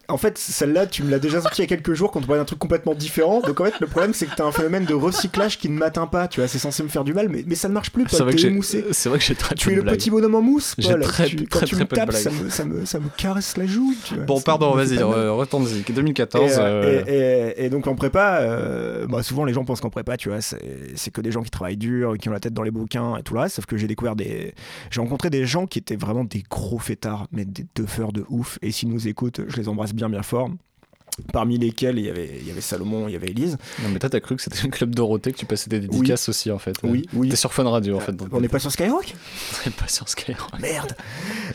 En 0.10 0.18
fait, 0.18 0.38
celle-là, 0.38 0.88
tu 0.88 1.04
me 1.04 1.12
l'as 1.12 1.20
déjà 1.20 1.42
sorti 1.42 1.62
il 1.62 1.64
y 1.64 1.66
a 1.66 1.68
quelques 1.68 1.94
jours 1.94 2.12
quand 2.12 2.20
on 2.20 2.26
parlait 2.26 2.42
d'un 2.42 2.46
truc 2.46 2.60
complètement 2.60 2.94
différent. 2.96 3.42
Donc 3.42 3.60
en 3.62 3.66
fait, 3.66 3.80
le 3.80 3.88
problème, 3.88 4.14
c'est 4.14 4.26
que 4.26 4.36
t'as 4.36 4.46
un 4.46 4.52
phénomène 4.52 4.86
de 4.86 4.94
recyclage 4.94 5.58
qui 5.60 5.70
ne 5.70 5.78
m'atteint 5.78 6.08
pas. 6.08 6.28
Tu 6.28 6.40
vois, 6.40 6.48
c'est 6.48 6.60
censé 6.60 6.84
me 6.84 6.88
faire 6.90 7.04
du 7.04 7.14
mal, 7.14 7.30
mais, 7.30 7.44
mais 7.48 7.56
ça 7.56 7.68
ne 7.70 7.74
marche 7.74 7.92
plus. 7.92 8.06
C'est 8.10 8.24
vrai, 8.24 8.34
que 8.34 8.62
c'est 8.92 9.10
vrai 9.10 9.20
que 9.20 9.24
j'ai 9.26 9.36
très 9.36 9.56
Tu 9.56 9.72
es 9.72 9.76
le 9.76 9.84
petit 9.84 10.10
bonhomme 10.10 10.36
en 10.36 10.42
mousse, 10.42 10.76
J'ai 10.78 10.90
Paul. 10.92 11.02
très- 11.02 11.28
Tu- 11.28 11.36
très, 11.38 11.46
quand 11.46 11.66
tu 11.66 11.76
très 11.76 11.84
me 11.84 11.88
peu 11.88 11.96
de 11.96 12.02
tapes, 12.02 12.12
ça 12.14 12.30
me, 12.32 12.50
ça, 12.50 12.66
me, 12.66 12.86
ça 12.86 13.00
me 13.00 13.10
caresse 13.16 13.56
la 13.58 13.66
joue. 13.66 13.94
tu 14.06 14.16
vois. 14.16 14.24
Bon, 14.26 14.42
pardon, 14.42 14.74
vas-y, 14.74 14.96
pas 14.98 15.06
mal. 15.08 15.20
re- 15.20 15.30
retourne-y. 15.38 15.92
2014. 15.94 16.52
Et, 16.52 16.56
euh, 16.60 17.04
euh, 17.08 17.54
et- 17.58 17.66
et- 17.66 17.70
donc 17.70 17.88
en 17.88 17.96
prépa, 17.96 18.40
euh, 18.42 19.06
bah, 19.08 19.24
souvent 19.24 19.46
les 19.46 19.54
gens 19.54 19.64
pensent 19.66 19.82
qu'en 19.82 19.90
prépa, 19.90 20.18
tu 20.18 20.30
vois, 20.30 20.40
c'est 20.42 21.12
que 21.12 21.22
des 21.22 21.32
gens 21.32 21.42
qui 21.44 21.52
travaillent 21.52 21.78
dur, 21.78 22.18
qui 22.18 22.30
ont 22.30 22.32
la 22.32 22.40
tête 22.40 22.54
dans 22.54 22.64
les 22.64 22.72
bouquins 22.72 23.18
et 23.18 23.24
tout 23.24 23.36
reste. 23.36 23.56
Sauf 23.58 23.66
que 23.66 23.78
j'ai 23.78 23.88
découvert 23.88 24.16
des, 24.16 24.54
j'ai 24.92 25.02
rencontré 25.02 25.30
des 25.30 25.46
gens 25.46 25.66
qui 25.68 25.80
étaient 25.80 25.96
vraiment 25.96 26.24
des 26.24 26.44
gros 26.50 26.80
fêtards, 26.80 27.28
mais 27.32 27.46
des 27.46 27.66
teufeurs 27.74 28.12
de 28.12 28.26
ouf. 28.30 28.58
Et 28.62 28.72
s'ils 28.72 28.90
nous 28.90 29.08
écoutent, 29.08 29.42
je 29.48 29.58
les 29.58 29.68
embrasse 29.70 29.94
bien 30.00 30.10
bien 30.10 30.24
fort. 30.24 30.50
Parmi 31.34 31.58
lesquels 31.58 31.98
il 32.00 32.06
y 32.06 32.10
avait, 32.10 32.30
il 32.42 32.48
y 32.48 32.52
avait 32.52 32.62
Salomon, 32.62 33.08
il 33.08 33.14
y 33.14 33.16
avait 33.16 33.30
Elise. 33.30 33.58
Non, 33.84 33.90
mais 33.92 34.00
toi, 34.00 34.10
t'as 34.10 34.20
cru 34.20 34.36
que 34.36 34.42
c'était 34.42 34.62
le 34.64 34.70
club 34.70 34.94
Dorothée, 34.96 35.32
que 35.32 35.38
tu 35.38 35.46
passais 35.46 35.70
des 35.70 35.80
dédicaces 35.80 36.30
aussi, 36.30 36.52
en 36.52 36.60
fait. 36.60 36.76
Oui, 36.84 37.06
oui. 37.14 37.30
T'es 37.30 37.36
sur 37.36 37.54
Fun 37.54 37.70
Radio, 37.70 37.98
en 37.98 38.00
fait. 38.00 38.14
donc 38.16 38.30
On 38.32 38.42
n'est 38.42 38.48
pas 38.48 38.60
sur 38.60 38.72
Skyrock? 38.72 39.14
t'es 39.64 39.70
pas 39.70 39.88
sur 39.88 40.08
Skyrock. 40.10 40.60
Merde 40.60 40.96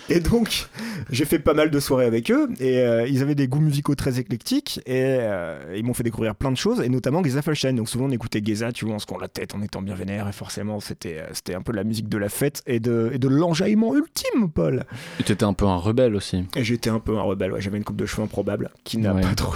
Et 0.08 0.20
donc, 0.20 0.66
j'ai 1.10 1.24
fait 1.24 1.38
pas 1.38 1.54
mal 1.54 1.70
de 1.70 1.80
soirées 1.80 2.06
avec 2.06 2.30
eux, 2.30 2.48
et 2.60 2.78
euh, 2.80 3.06
ils 3.06 3.22
avaient 3.22 3.34
des 3.34 3.48
goûts 3.48 3.60
musicaux 3.60 3.94
très 3.94 4.18
éclectiques, 4.18 4.80
et 4.86 4.92
euh, 5.20 5.74
ils 5.76 5.84
m'ont 5.84 5.94
fait 5.94 6.02
découvrir 6.02 6.34
plein 6.34 6.50
de 6.52 6.56
choses, 6.56 6.80
et 6.80 6.88
notamment 6.88 7.22
Geza 7.22 7.42
Felstein. 7.42 7.74
Donc 7.74 7.88
souvent, 7.88 8.06
on 8.06 8.10
écoutait 8.10 8.42
Geza, 8.44 8.72
tu 8.72 8.84
vois, 8.84 8.94
on 8.94 8.98
se 8.98 9.06
court 9.06 9.20
la 9.20 9.28
tête 9.28 9.54
en 9.54 9.62
étant 9.62 9.82
bien 9.82 9.94
vénère, 9.94 10.28
et 10.28 10.32
forcément, 10.32 10.80
c'était 10.80 11.18
euh, 11.18 11.26
c'était 11.32 11.54
un 11.54 11.62
peu 11.62 11.72
la 11.72 11.84
musique 11.84 12.08
de 12.08 12.18
la 12.18 12.28
fête 12.28 12.62
et 12.66 12.80
de, 12.80 13.10
et 13.12 13.18
de 13.18 13.28
l'enjaillement 13.28 13.94
ultime, 13.96 14.50
Paul 14.52 14.84
Et 15.20 15.24
t'étais 15.24 15.44
un 15.44 15.52
peu 15.52 15.66
un 15.66 15.76
rebelle 15.76 16.14
aussi. 16.14 16.44
Et 16.56 16.64
j'étais 16.64 16.90
un 16.90 17.00
peu 17.00 17.16
un 17.18 17.22
rebelle, 17.22 17.52
ouais, 17.52 17.60
j'avais 17.60 17.78
une 17.78 17.84
coupe 17.84 17.96
de 17.96 18.06
cheveux 18.06 18.22
improbable, 18.22 18.70
qui 18.84 18.98
n'a 18.98 19.14
Ouais. 19.14 19.20
pas 19.22 19.34
trop 19.34 19.53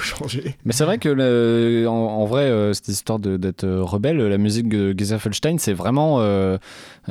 Mais 0.65 0.73
c'est 0.73 0.85
vrai 0.85 0.99
que 0.99 1.87
en, 1.87 2.25
vrai, 2.27 2.45
euh, 2.45 2.73
cette 2.73 2.89
histoire 2.89 3.19
d'être 3.19 3.65
euh, 3.65 3.83
rebelle, 3.83 4.19
la 4.19 4.39
musique 4.39 4.69
de 4.69 4.95
Geza 4.97 5.19
Felstein, 5.19 5.59
c'est 5.59 5.73
vraiment 5.73 6.21
euh, 6.21 6.59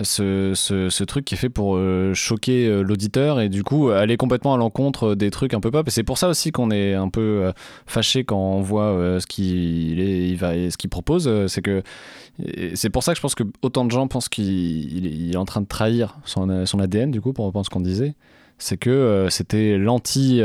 ce, 0.03 0.53
ce- 0.55 1.03
truc 1.03 1.25
qui 1.25 1.35
est 1.35 1.37
fait 1.37 1.49
pour 1.49 1.79
choquer 2.13 2.83
l'auditeur 2.83 3.39
et 3.39 3.49
du 3.49 3.63
coup 3.63 3.89
aller 3.89 4.17
complètement 4.17 4.53
à 4.53 4.57
l'encontre 4.57 5.15
des 5.15 5.31
trucs 5.31 5.53
un 5.53 5.59
peu 5.59 5.71
pop. 5.71 5.87
Et 5.87 5.91
c'est 5.91 6.03
pour 6.03 6.17
ça 6.17 6.27
aussi 6.27 6.51
qu'on 6.51 6.69
est 6.71 6.93
un 6.93 7.09
peu 7.09 7.51
fâché 7.85 8.23
quand 8.23 8.37
on 8.37 8.61
voit 8.61 9.19
ce 9.19 9.25
qu'il 9.27 9.99
il 9.99 10.35
va, 10.35 10.53
ce 10.69 10.77
qu'il 10.77 10.89
propose. 10.89 11.29
C'est 11.47 11.61
que 11.61 11.81
c'est 12.75 12.89
pour 12.89 13.03
ça 13.03 13.13
que 13.13 13.17
je 13.17 13.21
pense 13.21 13.35
que 13.35 13.43
autant 13.61 13.85
de 13.85 13.91
gens 13.91 14.07
pensent 14.07 14.29
qu'il 14.29 14.45
il 14.45 15.31
est- 15.33 15.37
en 15.37 15.45
train 15.45 15.61
de 15.61 15.67
trahir 15.67 16.17
son, 16.25 16.65
son 16.65 16.79
ADN 16.79 17.09
du 17.11 17.21
coup, 17.21 17.31
pour 17.33 17.45
reprendre 17.45 17.65
ce 17.65 17.69
qu'on 17.69 17.79
disait. 17.81 18.15
C'est 18.59 18.77
que 18.77 19.27
c'était 19.29 19.77
l'anti. 19.77 20.41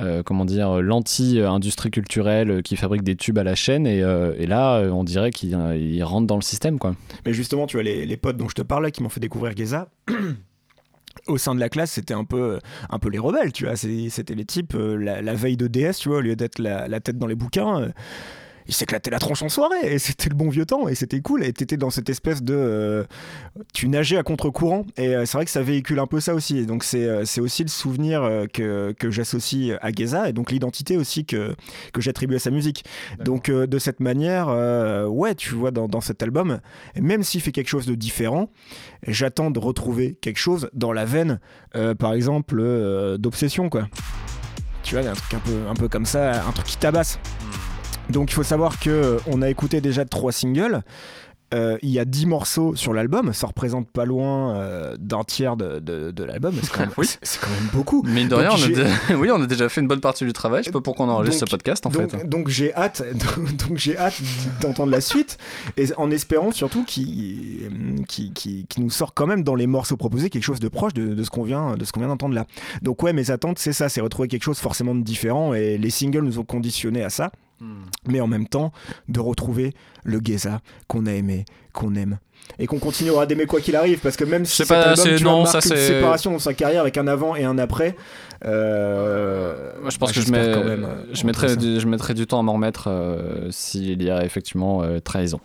Euh, 0.00 0.08
euh, 0.08 0.22
comment 0.22 0.44
dire, 0.44 0.80
l'anti-industrie 0.80 1.90
culturelle 1.90 2.50
euh, 2.50 2.62
qui 2.62 2.76
fabrique 2.76 3.02
des 3.02 3.16
tubes 3.16 3.38
à 3.38 3.44
la 3.44 3.54
chaîne. 3.54 3.86
Et, 3.86 4.02
euh, 4.02 4.34
là, 4.46 4.76
euh, 4.76 4.90
on 4.90 5.04
dirait 5.04 5.30
qu'il 5.30 5.54
euh, 5.54 5.76
il 5.76 6.02
rentre 6.02 6.26
dans 6.26 6.36
le 6.36 6.42
système, 6.42 6.78
quoi. 6.78 6.94
Mais 7.26 7.32
justement, 7.32 7.66
tu 7.66 7.76
vois, 7.76 7.84
les, 7.84 8.16
potes 8.16 8.36
dont 8.36 8.48
je 8.48 8.54
te 8.54 8.62
parlais 8.62 8.90
qui 8.90 9.02
m'ont 9.02 9.08
fait 9.08 9.20
découvrir 9.20 9.56
Geza. 9.56 9.88
Au 11.26 11.36
sein 11.36 11.54
de 11.54 11.60
la 11.60 11.68
classe, 11.68 11.92
c'était 11.92 12.14
un 12.14 12.24
peu, 12.24 12.58
les 13.10 13.18
rebelles, 13.18 13.52
tu 13.52 13.64
vois. 13.64 13.76
C'était 13.76 14.34
les 14.34 14.44
types, 14.44 14.74
euh, 14.74 14.94
la, 14.96 15.34
veille 15.34 15.56
de 15.56 15.66
DS, 15.66 15.98
tu 15.98 16.08
vois, 16.08 16.18
au 16.18 16.20
lieu 16.20 16.36
d'être 16.36 16.58
la, 16.58 17.00
tête 17.00 17.18
dans 17.18 17.26
les 17.26 17.34
bouquins, 17.34 17.82
euh, 17.82 17.88
ils 18.68 18.74
s'éclataient 18.74 19.10
la 19.10 19.18
tronche 19.18 19.42
en 19.42 19.48
soirée. 19.48 19.94
Et 19.94 19.98
c'était 19.98 20.28
le 20.28 20.34
bon 20.36 20.48
vieux 20.48 20.66
temps, 20.66 20.86
et 20.88 20.94
c'était 20.94 21.20
cool. 21.20 21.42
Et 21.42 21.52
t'étais 21.52 21.76
dans 21.76 21.90
cette 21.90 22.08
espèce 22.08 22.42
de. 22.42 22.54
euh, 22.54 23.04
tu 23.74 23.88
nageais 23.88 24.16
à 24.18 24.22
contre-courant. 24.22 24.84
Et 24.96 25.16
euh, 25.16 25.26
c'est 25.26 25.36
vrai 25.36 25.44
que 25.44 25.50
ça 25.50 25.62
véhicule 25.62 25.98
un 25.98 26.06
peu 26.06 26.20
ça 26.20 26.34
aussi. 26.34 26.58
Et 26.58 26.66
donc, 26.66 26.84
c'est 26.84 27.04
euh, 27.04 27.24
c'est 27.24 27.40
aussi 27.40 27.62
le 27.62 27.68
souvenir 27.68 28.22
que, 28.52 28.92
que 28.92 29.10
j'associe 29.10 29.76
à 29.80 29.90
Geza, 29.90 30.28
et 30.28 30.32
donc 30.32 30.50
l'identité 30.50 30.96
aussi 30.96 31.24
que, 31.24 31.56
que 31.92 32.00
j'attribue 32.00 32.36
à 32.36 32.38
sa 32.38 32.50
musique. 32.50 32.84
Donc, 33.24 33.48
euh, 33.48 33.66
de 33.66 33.78
cette 33.78 34.00
manière, 34.00 34.48
euh, 34.48 35.06
ouais, 35.06 35.34
tu 35.34 35.54
vois, 35.54 35.70
dans, 35.70 35.88
dans 35.88 36.00
cet 36.00 36.22
album, 36.22 36.60
même 36.96 37.22
s'il 37.22 37.40
fait 37.40 37.52
quelque 37.52 37.68
chose 37.68 37.86
de 37.86 37.94
différent, 37.94 38.50
j'attends 39.06 39.50
de 39.50 39.58
retrouver 39.58 40.18
quelque 40.20 40.38
chose 40.38 40.68
dans 40.74 40.92
la 40.92 41.04
veine, 41.04 41.40
par 41.98 42.12
exemple, 42.12 42.62
d'obsession, 43.18 43.68
quoi. 43.68 43.88
Tu 44.82 44.96
vois, 44.96 45.08
un 45.08 45.14
truc 45.14 45.34
un 45.34 45.38
peu, 45.38 45.68
un 45.68 45.74
peu 45.74 45.88
comme 45.88 46.06
ça, 46.06 46.44
un 46.46 46.52
truc 46.52 46.66
qui 46.66 46.76
tabasse. 46.76 47.18
Donc 48.10 48.30
il 48.30 48.34
faut 48.34 48.42
savoir 48.42 48.78
que 48.80 48.90
euh, 48.90 49.16
on 49.26 49.42
a 49.42 49.50
écouté 49.50 49.80
déjà 49.80 50.04
trois 50.04 50.32
singles. 50.32 50.82
Euh, 51.54 51.78
il 51.80 51.88
y 51.88 51.98
a 51.98 52.04
10 52.04 52.26
morceaux 52.26 52.76
sur 52.76 52.92
l'album, 52.92 53.32
ça 53.32 53.46
représente 53.46 53.90
pas 53.90 54.04
loin 54.04 54.54
euh, 54.56 54.96
d'un 55.00 55.24
tiers 55.24 55.56
de, 55.56 55.78
de- 55.78 56.10
de 56.10 56.24
l'album, 56.24 56.52
c'est 56.62 56.70
quand, 56.70 56.80
même- 56.80 56.90
Oui. 56.98 57.06
c'est- 57.06 57.18
c'est 57.22 57.40
quand 57.40 57.48
même 57.48 57.70
beaucoup. 57.72 58.02
Mais 58.06 58.24
de 58.24 58.28
Donc, 58.28 58.40
rien, 58.40 58.50
on 58.50 59.14
a, 59.14 59.14
oui, 59.16 59.30
on 59.32 59.40
a 59.42 59.46
déjà 59.46 59.70
fait 59.70 59.80
une 59.80 59.88
bonne 59.88 60.02
partie 60.02 60.26
du 60.26 60.34
travail. 60.34 60.60
Je 60.62 60.66
sais 60.66 60.72
pas 60.72 60.82
pourquoi 60.82 61.06
on 61.06 61.08
enregistre 61.08 61.40
Donc- 61.40 61.48
ce 61.48 61.50
podcast, 61.56 61.86
en 61.86 61.88
donc, 61.88 62.10
fait. 62.10 62.28
donc 62.28 62.48
j'ai 62.48 62.74
hâte, 62.74 63.02
donc 63.66 63.78
j'ai 63.78 63.96
hâte 63.96 64.20
d'entendre 64.60 64.92
la 64.92 65.00
suite, 65.00 65.38
et 65.78 65.86
en 65.96 66.10
espérant 66.10 66.50
surtout 66.50 66.84
qu'il 66.84 67.70
qui, 68.06 68.30
qui, 68.34 68.66
qui 68.68 68.80
nous 68.82 68.90
sort 68.90 69.14
quand 69.14 69.26
même 69.26 69.42
dans 69.42 69.54
les 69.54 69.66
morceaux 69.66 69.96
proposés 69.96 70.28
quelque 70.28 70.44
chose 70.44 70.60
de 70.60 70.68
proche 70.68 70.92
de, 70.92 71.14
de 71.14 71.22
ce 71.24 71.30
qu'on 71.30 71.44
vient, 71.44 71.76
d'entendre 71.78 72.34
là. 72.34 72.44
Donc 72.82 73.02
ouais, 73.02 73.14
mes 73.14 73.30
attentes 73.30 73.58
c'est 73.58 73.72
ça, 73.72 73.88
c'est 73.88 74.02
retrouver 74.02 74.28
quelque 74.28 74.44
chose 74.44 74.58
forcément 74.58 74.94
de 74.94 75.00
différent, 75.02 75.54
et 75.54 75.78
les 75.78 75.88
singles 75.90 76.24
nous 76.24 76.38
ont 76.38 76.44
conditionnés 76.44 77.02
à 77.02 77.08
ça. 77.08 77.32
Mais 78.06 78.20
en 78.20 78.26
même 78.26 78.46
temps 78.48 78.72
de 79.08 79.20
retrouver 79.20 79.74
le 80.04 80.20
Geza 80.22 80.60
qu'on 80.86 81.06
a 81.06 81.12
aimé, 81.12 81.44
qu'on 81.72 81.94
aime. 81.94 82.18
Et 82.58 82.66
qu'on 82.66 82.78
continuera 82.78 83.26
d'aimer 83.26 83.46
quoi 83.46 83.60
qu'il 83.60 83.76
arrive, 83.76 84.00
parce 84.00 84.16
que 84.16 84.24
même 84.24 84.44
si 84.44 84.56
C'est 84.56 84.64
cet 84.64 84.68
pas- 84.76 84.82
album 84.90 85.04
tu 85.04 85.22
vois, 85.22 85.32
non, 85.32 85.42
marque 85.44 85.62
ça, 85.62 85.74
une 85.74 85.80
séparation 85.80 86.32
dans 86.32 86.38
sa 86.38 86.54
carrière 86.54 86.80
avec 86.82 86.96
un 86.98 87.06
avant 87.06 87.36
et 87.36 87.44
un 87.44 87.56
après, 87.58 87.94
euh, 88.44 89.54
Moi, 89.80 89.90
je 89.90 89.98
pense 89.98 90.10
bah, 90.10 90.14
que 90.20 90.26
je, 90.26 90.32
mets, 90.32 90.52
quand 90.54 90.64
même, 90.64 90.84
euh, 90.84 91.04
je, 91.12 91.24
ça. 91.48 91.56
du, 91.56 91.80
je 91.80 92.24
temps 92.24 92.40
à 92.40 92.42
m'en 92.42 92.54
remettre 92.54 92.88
euh, 92.88 93.48
s'il 93.50 94.02
y 94.02 94.10
a 94.10 94.24
effectivement 94.24 94.82
euh, 94.82 95.00
trahison. 95.00 95.40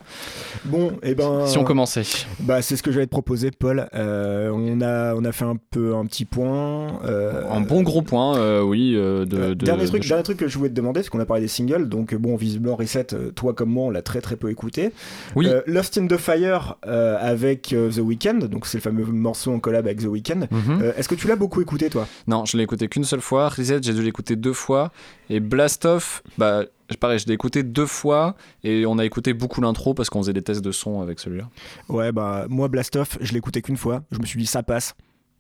Bon, 0.66 0.92
et 1.02 1.16
ben. 1.16 1.46
Si 1.46 1.58
on 1.58 1.64
commençait. 1.64 2.04
Bah, 2.40 2.62
c'est 2.62 2.76
ce 2.76 2.84
que 2.84 2.92
j'allais 2.92 3.06
te 3.06 3.12
proposer, 3.12 3.52
Paul. 3.52 3.88
On, 3.94 4.82
a, 4.82 5.16
on 5.16 5.24
a 5.26 5.32
fait 5.32 5.46
un 5.46 5.58
peu 5.72 5.96
un 5.96 6.06
petit 6.06 6.26
point. 6.26 7.00
Un 7.04 7.62
bon 7.62 7.82
gros 7.84 8.02
point, 8.02 8.62
oui. 8.62 8.94
de, 8.94 9.26
de- 9.26 9.54
dernier, 9.54 9.84
de- 9.84 9.88
truc, 9.88 10.08
dernier 10.08 10.24
truc 10.24 10.38
que 10.38 10.48
je 10.48 10.58
voulais 10.58 10.70
te 10.70 10.76
demander, 10.76 11.02
parce 11.02 11.10
qu'on 11.10 11.20
a 11.20 11.26
parlé 11.26 11.44
des 11.44 11.48
singles, 11.48 11.90
donc 11.90 12.16
bon, 12.16 12.36
visiblement 12.36 12.76
Reset, 12.76 13.08
toi 13.36 13.54
comme 13.54 13.70
moi, 13.70 13.86
on 13.86 13.90
l'a 13.90 14.02
très 14.02 14.22
très 14.22 14.36
peu 14.36 14.50
écouté. 14.50 14.92
Oui. 15.36 15.48
Lost 15.68 15.98
in 15.98 16.08
the 16.08 16.18
Fire 16.18 16.78
euh, 16.94 17.18
avec 17.20 17.74
euh, 17.74 17.90
The 17.92 17.98
Weeknd, 17.98 18.40
donc 18.50 18.68
c'est 18.68 18.78
le 18.78 18.82
fameux 18.82 19.04
morceau 19.06 19.52
en 19.52 19.60
collab 19.60 19.86
avec 19.88 20.00
The 20.00 20.06
Weeknd. 20.06 20.48
Mhm. 20.52 20.82
Euh, 20.82 20.94
Est-ce 20.96 21.10
que 21.10 21.16
tu 21.16 21.28
l'as 21.28 21.36
beaucoup 21.36 21.60
écouté, 21.60 21.90
toi? 21.90 22.08
Non, 22.28 22.46
je 22.46 22.56
l'ai 22.56 22.64
écouté 22.64 22.88
qu'une 22.88 23.04
seule 23.04 23.22
fois. 23.22 23.50
Reset, 23.50 23.82
j'ai 23.82 23.94
dû 23.94 24.04
l'écouter 24.04 24.36
deux 24.36 24.54
fois. 24.54 24.92
Et 25.30 25.40
Blast 25.40 25.86
Off, 25.86 26.22
bah, 26.38 26.66
pareil, 27.00 27.18
je 27.18 27.26
l'ai 27.26 27.34
écouté 27.34 27.64
deux 27.64 27.88
fois. 27.88 28.36
Et 28.64 28.86
on 28.86 29.00
a 29.00 29.06
écouté 29.06 29.34
beaucoup 29.34 29.60
l'intro 29.60 29.94
parce 29.94 30.10
qu'on 30.10 30.22
faisait 30.22 30.34
des 30.34 30.44
tests 30.44 30.62
de 30.62 30.72
son 30.72 31.02
avec 31.02 31.20
celui-là. 31.20 31.50
Ouais, 31.90 32.12
bah 32.12 32.46
moi, 32.48 32.68
Blast 32.68 32.96
Off, 32.96 33.18
je 33.22 33.32
l'ai 33.32 33.40
écouté 33.40 33.62
qu'une 33.62 33.78
fois. 33.78 34.04
Je 34.12 34.20
me 34.20 34.26
suis 34.26 34.40
dit, 34.40 34.46
ça 34.46 34.62
passe. 34.62 34.94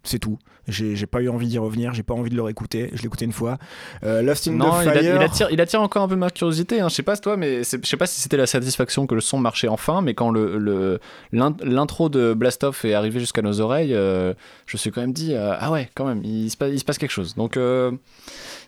C'est 0.05 0.19
tout. 0.19 0.37
J'ai 0.67 1.05
pas 1.05 1.21
eu 1.21 1.29
envie 1.29 1.47
d'y 1.47 1.57
revenir, 1.57 1.93
j'ai 1.93 2.03
pas 2.03 2.13
envie 2.13 2.29
de 2.29 2.35
le 2.35 2.41
réécouter. 2.41 2.89
Je 2.93 3.01
l'ai 3.01 3.05
écouté 3.05 3.23
une 3.23 3.31
fois. 3.31 3.57
Euh, 4.03 4.21
Lost 4.21 4.47
in 4.49 4.51
Non, 4.51 4.71
the 4.79 4.83
il, 4.83 4.89
a- 4.89 4.93
Fire. 4.93 5.15
il 5.15 5.21
attire, 5.23 5.47
il 5.51 5.61
attire 5.61 5.81
encore 5.81 6.03
un 6.03 6.07
peu 6.09 6.15
ma 6.17 6.29
curiosité. 6.29 6.81
hein. 6.81 6.89
Je 6.89 6.95
sais 6.95 7.03
pas 7.03 7.15
toi, 7.15 7.37
mais 7.37 7.63
je 7.63 7.77
sais 7.85 7.97
pas 7.97 8.05
si 8.05 8.19
c'était 8.19 8.35
la 8.35 8.45
satisfaction 8.45 9.07
que 9.07 9.15
le 9.15 9.21
son 9.21 9.37
marchait 9.39 9.69
enfin, 9.69 10.01
mais 10.01 10.13
quand 10.13 10.29
le 10.29 10.57
le- 10.57 10.99
l'in- 11.31 11.55
l'intro 11.63 12.09
de 12.09 12.33
Blast 12.33 12.63
Off 12.65 12.83
est 12.83 12.93
arrivé 12.93 13.21
jusqu'à 13.21 13.41
nos 13.41 13.61
oreilles, 13.61 13.93
euh, 13.93 14.33
je 14.65 14.75
me 14.75 14.79
suis 14.79 14.91
quand 14.91 14.99
même 15.01 15.13
dit 15.13 15.33
euh, 15.35 15.53
ah 15.57 15.71
ouais, 15.71 15.89
quand 15.95 16.05
même, 16.05 16.21
il 16.25 16.49
se, 16.51 16.57
passe, 16.57 16.69
il 16.73 16.79
se 16.79 16.85
passe 16.85 16.97
quelque 16.97 17.11
chose. 17.11 17.35
Donc 17.35 17.55
euh, 17.55 17.91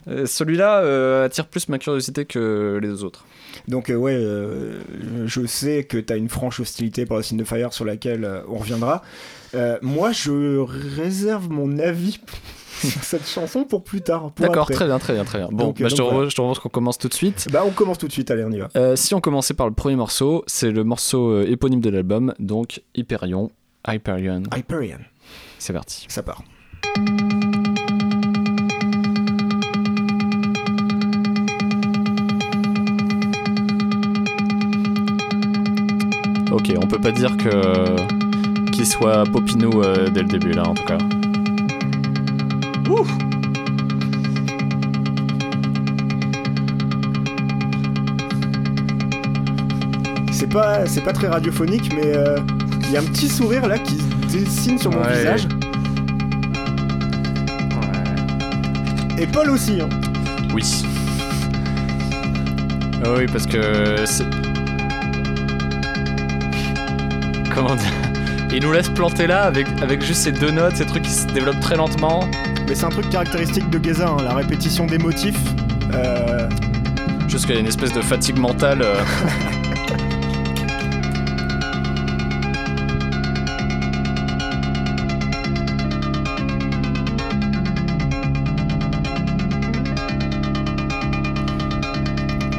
celui-là 0.08 1.24
attire 1.24 1.48
plus 1.48 1.68
ma 1.70 1.80
curiosité 1.80 2.26
que 2.26 2.80
les 2.82 2.88
deux 2.88 3.04
autres. 3.04 3.26
Donc 3.68 3.90
euh, 3.90 3.96
ouais, 3.96 4.16
euh, 4.16 4.80
je 5.26 5.46
sais 5.46 5.84
que 5.84 5.98
tu 5.98 6.14
as 6.14 6.18
une 6.18 6.30
franche 6.30 6.60
hostilité 6.60 7.06
pour 7.06 7.18
la 7.18 7.24
Scene 7.24 7.38
de 7.38 7.44
Fire 7.44 7.74
sur 7.74 7.86
laquelle 7.86 8.24
euh, 8.26 8.42
on 8.48 8.58
reviendra. 8.58 9.02
Moi, 9.82 10.12
je 10.12 10.60
réserve 11.00 11.50
mon 11.50 11.80
avis 11.80 12.20
sur 12.84 13.04
cette 13.04 13.26
chanson 13.26 13.64
pour 13.64 13.84
plus 13.84 14.02
tard. 14.02 14.32
D'accord, 14.38 14.70
très 14.70 14.86
bien, 14.86 15.00
très 15.00 15.14
bien, 15.14 15.24
très 15.24 15.38
bien. 15.40 15.48
Bon, 15.50 15.68
Donc, 15.68 15.82
bah, 15.82 15.88
je, 15.88 15.96
te 15.96 16.02
voilà. 16.02 16.28
je 16.28 16.36
te 16.36 16.42
propose 16.42 16.60
qu'on 16.60 16.68
commence 16.68 16.98
tout 16.98 17.08
de 17.08 17.14
suite. 17.14 17.48
Bah, 17.52 17.64
on 17.66 17.72
commence 17.72 17.98
tout 17.98 18.08
de 18.08 18.12
suite, 18.12 18.30
allez, 18.32 18.44
on 18.44 18.52
y 18.52 18.60
va. 18.60 18.96
Si 18.98 19.14
on 19.14 19.22
commençait 19.22 19.54
par 19.54 19.68
le 19.68 19.74
premier 19.74 19.96
morceau, 19.96 20.44
c'est 20.46 20.72
le 20.72 20.84
morceau 20.84 21.42
éponyme 21.42 21.80
de 21.80 21.90
l'album, 21.90 22.34
donc 22.38 22.82
Hyperion. 22.96 23.50
Hyperion. 23.88 24.44
Hyperion, 24.56 24.98
C'est 25.58 25.74
parti. 25.74 26.06
ça 26.10 26.22
part. 26.22 26.44
Ok, 36.56 36.72
on 36.82 36.88
peut 36.88 37.00
pas 37.00 37.12
dire 37.12 37.36
que 37.36 38.72
qu'il 38.72 38.86
soit 38.86 39.26
Popinou 39.26 39.82
euh, 39.82 40.10
dès 40.10 40.22
le 40.22 40.28
début 40.30 40.54
là 40.54 40.64
en 40.66 40.74
tout 40.74 40.86
cas. 40.86 40.98
C'est 50.32 50.50
pas, 50.50 50.86
c'est 50.86 51.02
pas 51.02 51.14
très 51.14 51.28
radiophonique, 51.28 51.92
mais 51.96 52.14
euh, 52.16 52.38
il 52.84 52.92
y 52.92 52.98
a 52.98 53.00
un 53.00 53.04
petit 53.04 53.30
sourire 53.30 53.68
là 53.68 53.78
qui 53.80 53.96
se 53.98 54.38
dessine 54.38 54.78
sur 54.78 54.92
mon 54.92 55.00
Ouais. 55.02 55.18
visage. 55.18 55.48
Et 59.18 59.26
Paul 59.28 59.50
aussi. 59.50 59.80
Hein. 59.80 59.88
Oui. 60.54 60.64
Ah 63.04 63.10
oui, 63.18 63.26
parce 63.32 63.46
que 63.48 64.06
Comment 67.56 67.76
dire 67.76 67.92
Il 68.54 68.62
nous 68.64 68.72
laisse 68.72 68.90
planter 68.90 69.28
là 69.28 69.44
avec, 69.44 69.66
avec 69.82 70.02
juste 70.02 70.22
ces 70.22 70.32
deux 70.32 70.52
notes, 70.52 70.76
ces 70.76 70.86
trucs 70.86 71.04
qui 71.04 71.12
se 71.12 71.26
développent 71.28 71.62
très 71.62 71.76
lentement. 71.78 72.28
Mais 72.68 72.76
c'est 72.76 72.86
un 72.86 72.90
truc 72.90 73.10
caractéristique 73.10 73.70
de 73.70 73.84
Geza, 73.84 74.10
hein, 74.10 74.18
la 74.24 74.34
répétition 74.34 74.86
des 74.86 74.98
motifs. 74.98 75.40
Euh, 75.94 76.50
Juste 77.28 77.46
qu'il 77.46 77.56
y 77.56 77.58
a 77.58 77.62
une 77.62 77.68
espèce 77.68 77.94
de 77.94 78.02
fatigue 78.02 78.38
mentale. 78.38 78.84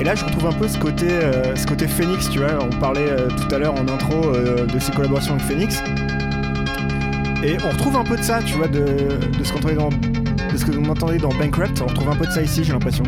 là, 0.07 0.15
je 0.15 0.25
retrouve 0.25 0.47
un 0.47 0.53
peu 0.53 0.69
ce 0.69 0.79
côté, 0.79 1.09
euh, 1.11 1.57
Phoenix, 1.89 2.31
tu 2.31 2.39
vois. 2.39 2.59
On 2.63 2.71
parlait 2.79 3.11
euh, 3.11 3.29
tout 3.29 3.53
à 3.53 3.59
l'heure 3.59 3.75
en 3.75 3.89
intro 3.89 4.15
euh, 4.27 4.65
de 4.65 4.79
ses 4.79 4.93
collaborations 4.93 5.35
avec 5.35 5.45
Phoenix. 5.47 5.83
Et 7.43 7.57
on 7.65 7.71
retrouve 7.71 7.97
un 7.97 8.05
peu 8.05 8.17
de 8.17 8.23
ça, 8.23 8.41
tu 8.41 8.55
vois, 8.55 8.69
de, 8.69 8.87
ce 9.43 9.53
qu'on 9.53 9.59
entendait 9.59 9.75
que 10.65 10.71
vous 10.71 10.89
entendez 10.89 11.19
dans 11.19 11.31
Bankrupt. 11.31 11.83
On 11.83 11.87
retrouve 11.87 12.09
un 12.09 12.17
peu 12.17 12.27
de 12.27 12.31
ça 12.31 12.41
ici, 12.41 12.63
j'ai 12.63 12.73
l'impression. 12.73 13.03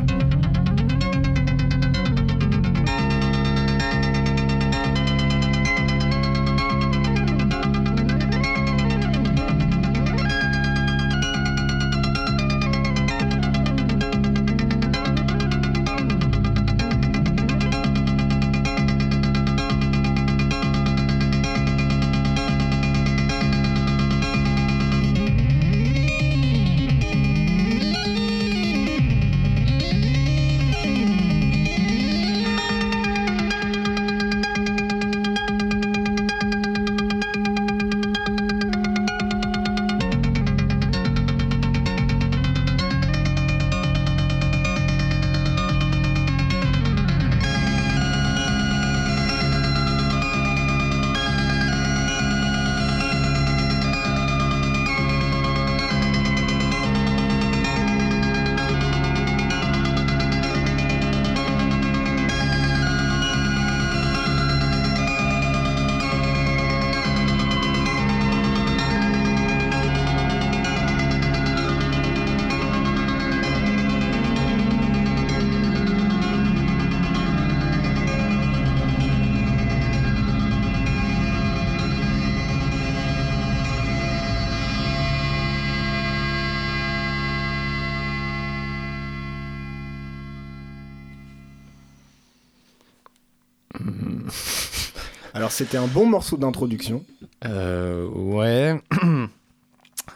Alors, 95.48 95.56
c'était 95.56 95.78
un 95.78 95.86
bon 95.86 96.04
morceau 96.04 96.36
d'introduction. 96.36 97.06
Euh, 97.46 98.06
ouais. 98.06 98.78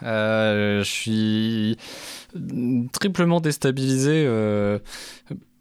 Euh, 0.01 0.79
je 0.79 0.89
suis 0.89 1.77
triplement 2.91 3.39
déstabilisé 3.39 4.25
euh, 4.25 4.79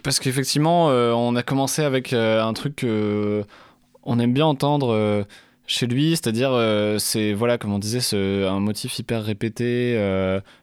parce 0.02 0.18
qu'effectivement, 0.20 0.88
euh, 0.88 1.12
on 1.12 1.36
a 1.36 1.42
commencé 1.42 1.82
avec 1.82 2.14
un 2.14 2.52
truc 2.54 2.76
que 2.76 3.44
on 4.04 4.18
aime 4.18 4.32
bien 4.32 4.46
entendre 4.46 5.26
chez 5.66 5.86
lui, 5.86 6.10
c'est-à-dire 6.10 6.58
c'est 6.98 7.34
voilà 7.34 7.58
comme 7.58 7.74
on 7.74 7.78
disait, 7.78 8.16
un 8.16 8.58
motif 8.58 8.98
hyper 8.98 9.22
répété 9.22 10.00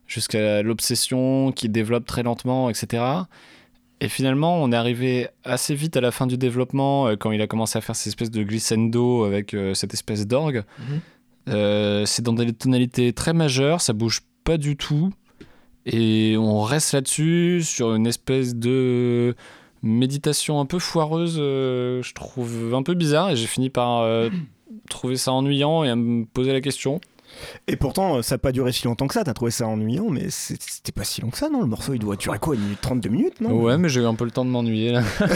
jusqu'à 0.08 0.63
l'obsession 0.63 1.52
qui 1.52 1.69
développe 1.69 2.08
très 2.08 2.24
lentement, 2.24 2.72
etc. 2.72 3.04
Et 4.02 4.08
finalement, 4.08 4.62
on 4.62 4.72
est 4.72 4.76
arrivé 4.76 5.28
assez 5.44 5.76
vite 5.76 5.98
à 5.98 6.02
la 6.02 6.12
fin 6.12 6.26
du 6.26 6.38
développement 6.38 7.08
euh, 7.08 7.16
quand 7.16 7.32
il 7.32 7.42
a 7.42 7.48
commencé 7.48 7.78
à 7.78 7.82
faire 7.82 7.96
ces 7.96 8.10
espèces 8.10 8.32
de 8.32 8.44
glissando 8.44 9.26
avec 9.26 9.54
euh, 9.54 9.74
cette 9.74 9.94
espèce 9.94 10.26
d'orgue. 10.26 10.64
Euh, 11.50 12.06
c'est 12.06 12.22
dans 12.22 12.34
des 12.34 12.54
tonalités 12.54 13.14
très 13.14 13.34
majeures, 13.34 13.82
ça 13.82 13.94
bouge 13.94 14.22
pas 14.44 14.58
du 14.58 14.76
tout. 14.78 15.12
Et 15.86 16.36
on 16.38 16.62
reste 16.62 16.94
là-dessus, 16.94 17.62
sur 17.64 17.96
une 17.96 18.06
espèce 18.06 18.56
de 18.56 19.36
méditation 19.82 20.60
un 20.60 20.66
peu 20.66 20.80
foireuse, 20.80 21.38
euh, 21.40 22.02
je 22.04 22.14
trouve 22.14 22.74
un 22.74 22.84
peu 22.84 22.94
bizarre. 22.94 23.32
Et 23.32 23.36
j'ai 23.36 23.48
fini 23.48 23.70
par 23.70 24.02
euh, 24.02 24.30
trouver 24.90 25.16
ça 25.16 25.32
ennuyant 25.32 25.84
et 25.84 25.90
à 25.90 25.96
me 25.96 26.26
poser 26.26 26.54
la 26.54 26.62
question. 26.62 27.02
Et 27.67 27.75
pourtant, 27.75 28.21
ça 28.21 28.36
n'a 28.36 28.39
pas 28.39 28.52
duré 28.52 28.71
si 28.71 28.86
longtemps 28.86 29.08
que 29.08 29.13
ça. 29.13 29.23
T'as 29.23 29.34
trouvé 29.34 29.52
ça 29.52 29.67
ennuyant, 29.67 30.10
mais 30.10 30.25
c'était 30.30 30.91
pas 30.91 31.04
si 31.04 31.21
long 31.21 31.30
que 31.30 31.38
ça, 31.38 31.49
non 31.49 31.62
Le 31.62 31.67
morceau, 31.67 31.93
il 31.93 31.99
doit 31.99 32.15
durer 32.15 32.39
quoi 32.39 32.56
Une 32.56 32.62
minute 32.62 32.80
32 32.82 33.10
minutes, 33.10 33.41
non? 33.41 33.52
Ouais, 33.62 33.78
mais 33.78 33.89
j'ai 33.89 34.02
eu 34.02 34.06
un 34.06 34.15
peu 34.15 34.25
le 34.25 34.32
temps 34.32 34.45
de 34.45 34.49
m'ennuyer 34.49 34.91
là. 34.91 35.04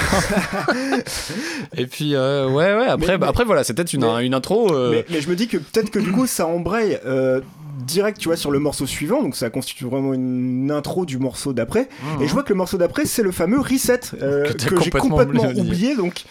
et 1.77 1.87
puis, 1.87 2.15
euh, 2.15 2.47
ouais, 2.47 2.75
ouais, 2.75 2.87
après, 2.87 3.13
Mais- 3.13 3.17
bah, 3.17 3.27
après 3.29 3.45
voilà, 3.45 3.63
c'est 3.63 3.73
peut-être 3.73 3.93
une, 3.93 4.01
mais- 4.05 4.25
une 4.25 4.33
intro. 4.33 4.73
euh, 4.73 4.91
Mais, 4.91 5.05
mais 5.09 5.21
je 5.21 5.29
me 5.29 5.35
dis 5.35 5.47
que 5.47 5.57
peut-être 5.57 5.89
que 5.89 5.99
du 5.99 6.11
coup 6.11 6.27
ça 6.27 6.47
embraye 6.47 6.97
euh, 7.05 7.41
direct 7.85 8.17
tu 8.19 8.27
vois 8.29 8.37
sur 8.37 8.51
le 8.51 8.59
morceau 8.59 8.85
suivant 8.85 9.21
donc 9.21 9.35
ça 9.35 9.49
constitue 9.49 9.85
vraiment 9.85 10.13
une 10.13 10.71
intro 10.71 11.05
du 11.05 11.17
morceau 11.17 11.53
d'après 11.53 11.89
et 12.21 12.27
je 12.27 12.31
vois 12.33 12.43
que 12.43 12.49
le 12.53 12.57
morceau 12.57 12.77
d'après 12.77 13.05
c'est 13.05 13.23
le 13.23 13.31
fameux 13.31 13.59
reset 13.59 13.99
euh. 14.21 14.51
Que 14.53 14.59
j'ai 14.81 14.89
complètement 14.91 15.17
complètement 15.17 15.43
oublié. 15.49 15.61
oublié 15.61 15.95
donc 15.95 16.23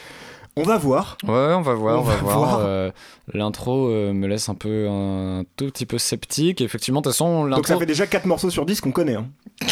on 0.57 0.63
va 0.65 0.77
voir 0.79 1.17
Ouais, 1.25 1.31
on 1.55 1.63
va 1.63 1.75
voir, 1.75 1.99
On 1.99 2.01
on, 2.01 2.05
va, 2.05 2.15
va 2.17 2.21
voir. 2.23 2.59
Euh, 2.61 2.91
L'intro 3.33 3.89
euh, 3.89 4.13
me 4.13 4.27
laisse 4.27 4.49
un 4.49 4.55
peu, 4.55 4.89
un 4.89 5.45
tout 5.57 5.67
petit 5.67 5.87
peu 5.87 5.99
sceptique. 5.99 6.61
Effectivement, 6.61 7.01
de 7.01 7.05
toute 7.05 7.13
façon, 7.15 7.45
donc 7.49 7.67
ça 7.67 7.75
l'intro. 7.75 7.81
fait 7.81 7.87
déjà 7.87 8.07
4 8.07 8.27
morceaux 8.27 8.51
sur 8.51 8.67
10 8.67 8.81
qu'on 8.81 8.93
connaît 8.93 9.15
hein. 9.17 9.29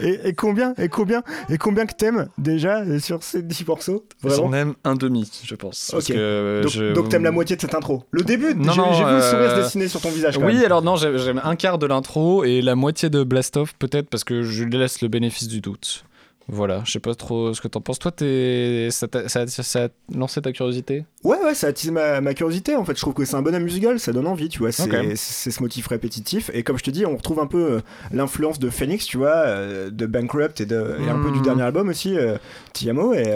Et, 0.00 0.28
et 0.28 0.32
combien 0.32 0.74
et 0.78 0.88
combien 0.88 1.22
et 1.50 1.58
combien 1.58 1.86
que 1.86 1.94
t'aimes 1.94 2.28
déjà 2.38 2.82
sur 3.00 3.22
ces 3.22 3.42
10 3.42 3.66
morceaux 3.66 4.04
J'en 4.24 4.52
aime 4.52 4.74
un 4.84 4.94
demi, 4.94 5.30
je 5.44 5.54
pense. 5.54 5.90
Parce 5.92 6.04
Ok. 6.08 6.14
que 6.14 6.18
euh, 6.18 6.62
donc, 6.62 6.70
je- 6.72 6.92
donc 6.92 7.08
t'aimes 7.08 7.24
la 7.24 7.30
moitié 7.32 7.56
de 7.56 7.60
cette 7.60 7.74
intro 7.74 8.04
le 8.10 8.22
début 8.22 8.54
Non, 8.54 8.72
j'ai 8.92 9.04
vu 9.04 9.10
le 9.12 9.20
sourire 9.20 9.50
se 9.50 9.56
euh, 9.56 9.62
dessiner 9.62 9.88
sur 9.88 10.00
ton 10.00 10.10
visage 10.10 10.38
quand 10.38 10.46
Oui, 10.46 10.54
même. 10.54 10.64
alors 10.64 10.82
non, 10.82 10.96
j'ai- 10.96 11.18
j'aime 11.18 11.40
un 11.44 11.56
quart 11.56 11.78
de 11.78 11.86
l'intro 11.86 12.44
et 12.44 12.62
la 12.62 12.74
moitié 12.74 13.10
de 13.10 13.22
Blast 13.24 13.56
Off, 13.56 13.74
peut-être 13.78 14.08
parce 14.08 14.24
que 14.24 14.42
je 14.42 14.64
lui 14.64 14.76
laisse 14.76 15.00
le 15.02 15.08
bénéfice 15.08 15.48
du 15.48 15.60
doute. 15.60 16.04
Voilà, 16.50 16.80
je 16.86 16.92
sais 16.92 16.98
pas 17.00 17.14
trop 17.14 17.52
ce 17.52 17.60
que 17.60 17.68
t'en 17.68 17.82
penses. 17.82 17.98
Toi, 17.98 18.10
t'es... 18.10 18.88
Ça, 18.90 19.06
t'a- 19.06 19.28
ça, 19.28 19.40
a- 19.42 19.46
ça 19.46 19.84
a 19.84 19.88
lancé 20.16 20.40
ta 20.40 20.50
curiosité? 20.50 21.04
Ouais, 21.22 21.36
ouais, 21.44 21.54
ça 21.54 21.66
attise 21.66 21.90
ma, 21.90 22.22
ma 22.22 22.32
curiosité 22.32 22.74
en 22.74 22.84
fait. 22.86 22.94
Je 22.94 23.00
trouve 23.02 23.12
que 23.12 23.24
c'est 23.26 23.34
un 23.36 23.42
bon 23.42 23.58
musical, 23.62 24.00
ça 24.00 24.12
donne 24.12 24.26
envie, 24.26 24.48
tu 24.48 24.60
vois. 24.60 24.72
C'est 24.72 24.84
Ok. 24.84 25.12
c'est 25.16 25.50
ce 25.50 25.62
motif 25.62 25.86
répétitif. 25.88 26.50
Et 26.54 26.62
comme 26.62 26.78
je 26.78 26.84
te 26.84 26.90
dis, 26.90 27.04
on 27.04 27.16
retrouve 27.16 27.40
un 27.40 27.46
peu 27.46 27.72
euh, 27.72 27.80
l'influence 28.12 28.58
de 28.58 28.70
Phoenix, 28.70 29.04
tu 29.04 29.18
vois, 29.18 29.34
euh, 29.36 29.90
de 29.90 30.06
Bankrupt 30.06 30.60
et, 30.62 30.66
de, 30.66 30.96
et 31.04 31.10
un 31.10 31.18
peu 31.18 31.30
du 31.30 31.40
Hmm. 31.40 31.42
dernier 31.42 31.62
album 31.64 31.88
aussi, 31.90 32.16
euh, 32.16 32.38
Tiamo. 32.72 33.12
Et. 33.12 33.26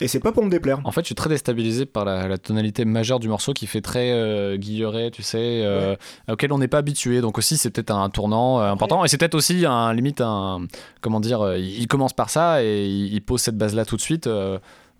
Et 0.00 0.08
c'est 0.08 0.20
pas 0.20 0.32
pour 0.32 0.44
me 0.44 0.50
déplaire. 0.50 0.80
En 0.84 0.92
fait, 0.92 1.02
je 1.02 1.06
suis 1.06 1.14
très 1.14 1.28
déstabilisé 1.28 1.86
par 1.86 2.04
la, 2.04 2.28
la 2.28 2.38
tonalité 2.38 2.84
majeure 2.84 3.20
du 3.20 3.28
morceau 3.28 3.52
qui 3.52 3.66
fait 3.66 3.80
très 3.80 4.10
euh, 4.12 4.56
guilleret, 4.56 5.10
tu 5.10 5.22
sais, 5.22 5.62
euh, 5.64 5.96
auquel 6.28 6.52
on 6.52 6.58
n'est 6.58 6.68
pas 6.68 6.78
habitué. 6.78 7.20
Donc 7.20 7.38
aussi, 7.38 7.56
c'est 7.56 7.70
peut-être 7.70 7.90
un 7.92 8.08
tournant 8.10 8.60
euh, 8.60 8.70
important. 8.70 9.04
Et 9.04 9.08
c'est 9.08 9.18
peut-être 9.18 9.34
aussi 9.34 9.66
un 9.66 9.92
limite 9.92 10.20
un 10.20 10.66
comment 11.00 11.20
dire. 11.20 11.40
euh, 11.42 11.58
il 11.58 11.80
il 11.80 11.86
commence 11.86 12.12
par 12.12 12.30
ça 12.30 12.62
et 12.62 12.86
il, 12.86 13.12
il 13.14 13.20
pose 13.22 13.40
cette 13.40 13.56
base-là 13.56 13.84
tout 13.84 13.96
de 13.96 14.00
suite. 14.00 14.28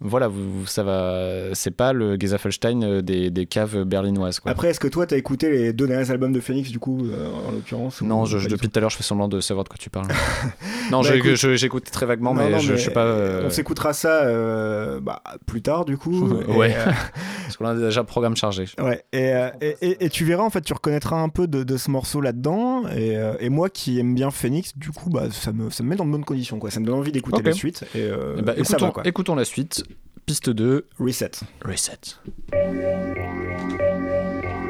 Voilà, 0.00 0.28
vous, 0.28 0.66
ça 0.66 0.82
va. 0.82 1.54
C'est 1.54 1.70
pas 1.70 1.92
le 1.92 2.16
Gezafelstein 2.18 2.82
euh, 2.82 3.02
des, 3.02 3.30
des 3.30 3.46
caves 3.46 3.84
berlinoises. 3.84 4.40
Quoi. 4.40 4.50
Après, 4.50 4.68
est-ce 4.70 4.80
que 4.80 4.88
toi, 4.88 5.06
t'as 5.06 5.16
écouté 5.16 5.50
les 5.50 5.72
deux 5.72 5.86
derniers 5.86 6.10
albums 6.10 6.32
de 6.32 6.40
Phoenix, 6.40 6.70
du 6.70 6.78
coup, 6.78 7.06
euh, 7.06 7.28
en 7.46 7.50
l'occurrence 7.52 8.00
non, 8.02 8.24
je, 8.24 8.48
depuis 8.48 8.68
tout 8.68 8.78
à 8.78 8.80
l'heure, 8.80 8.90
je 8.90 8.96
fais 8.96 9.02
semblant 9.02 9.28
de 9.28 9.40
savoir 9.40 9.64
de 9.64 9.68
quoi 9.68 9.76
tu 9.78 9.90
parles. 9.90 10.06
non, 10.90 11.02
Bah, 11.02 11.08
j'écoute 11.54 11.90
très 11.90 12.06
vaguement, 12.06 12.32
Non, 12.34 12.42
mais, 12.44 12.50
non, 12.50 12.58
je, 12.58 12.76
je 12.76 12.78
sais 12.82 12.90
pas. 12.92 13.04
euh, 13.04 13.42
On 13.46 13.50
s'écoutera 13.50 13.92
ça 13.92 14.22
euh, 14.24 15.00
bah, 15.00 15.22
plus 15.46 15.62
tard, 15.62 15.84
du 15.84 15.96
coup. 15.98 16.28
Ouais. 16.48 16.74
parce 17.44 17.56
qu'on 17.56 17.66
a 17.66 17.74
déjà 17.74 18.00
le 18.00 18.06
programme 18.06 18.36
chargé. 18.36 18.64
Ouais, 18.80 19.04
et, 19.12 19.32
et, 19.60 19.76
et- 19.82 20.04
et 20.04 20.08
tu 20.10 20.24
verras, 20.24 20.42
en 20.44 20.50
fait, 20.50 20.62
tu 20.62 20.72
reconnaîtras 20.72 21.16
un 21.16 21.28
peu 21.28 21.46
de, 21.46 21.62
de 21.62 21.76
ce 21.76 21.90
morceau 21.90 22.20
là-dedans. 22.20 22.84
Et, 22.96 23.16
et 23.40 23.48
moi 23.50 23.68
qui 23.68 23.98
aime 23.98 24.14
bien 24.14 24.30
Phoenix, 24.30 24.76
du 24.76 24.90
coup, 24.90 25.10
bah, 25.10 25.24
ça, 25.30 25.52
me, 25.52 25.70
ça 25.70 25.82
me 25.82 25.90
met 25.90 25.96
dans 25.96 26.06
de 26.06 26.10
bonnes 26.10 26.24
conditions. 26.24 26.58
Quoi. 26.58 26.70
Ça 26.70 26.80
me 26.80 26.86
donne 26.86 26.96
envie 26.96 27.12
d'écouter 27.12 27.42
la 27.42 27.52
suite. 27.52 27.84
Et, 27.94 28.08
écoutons, 28.56 28.92
va, 28.96 29.02
écoutons 29.04 29.34
la 29.34 29.44
suite. 29.44 29.84
Piste 30.26 30.50
2, 30.50 30.86
Reset. 30.98 31.30
Reset. 31.64 32.16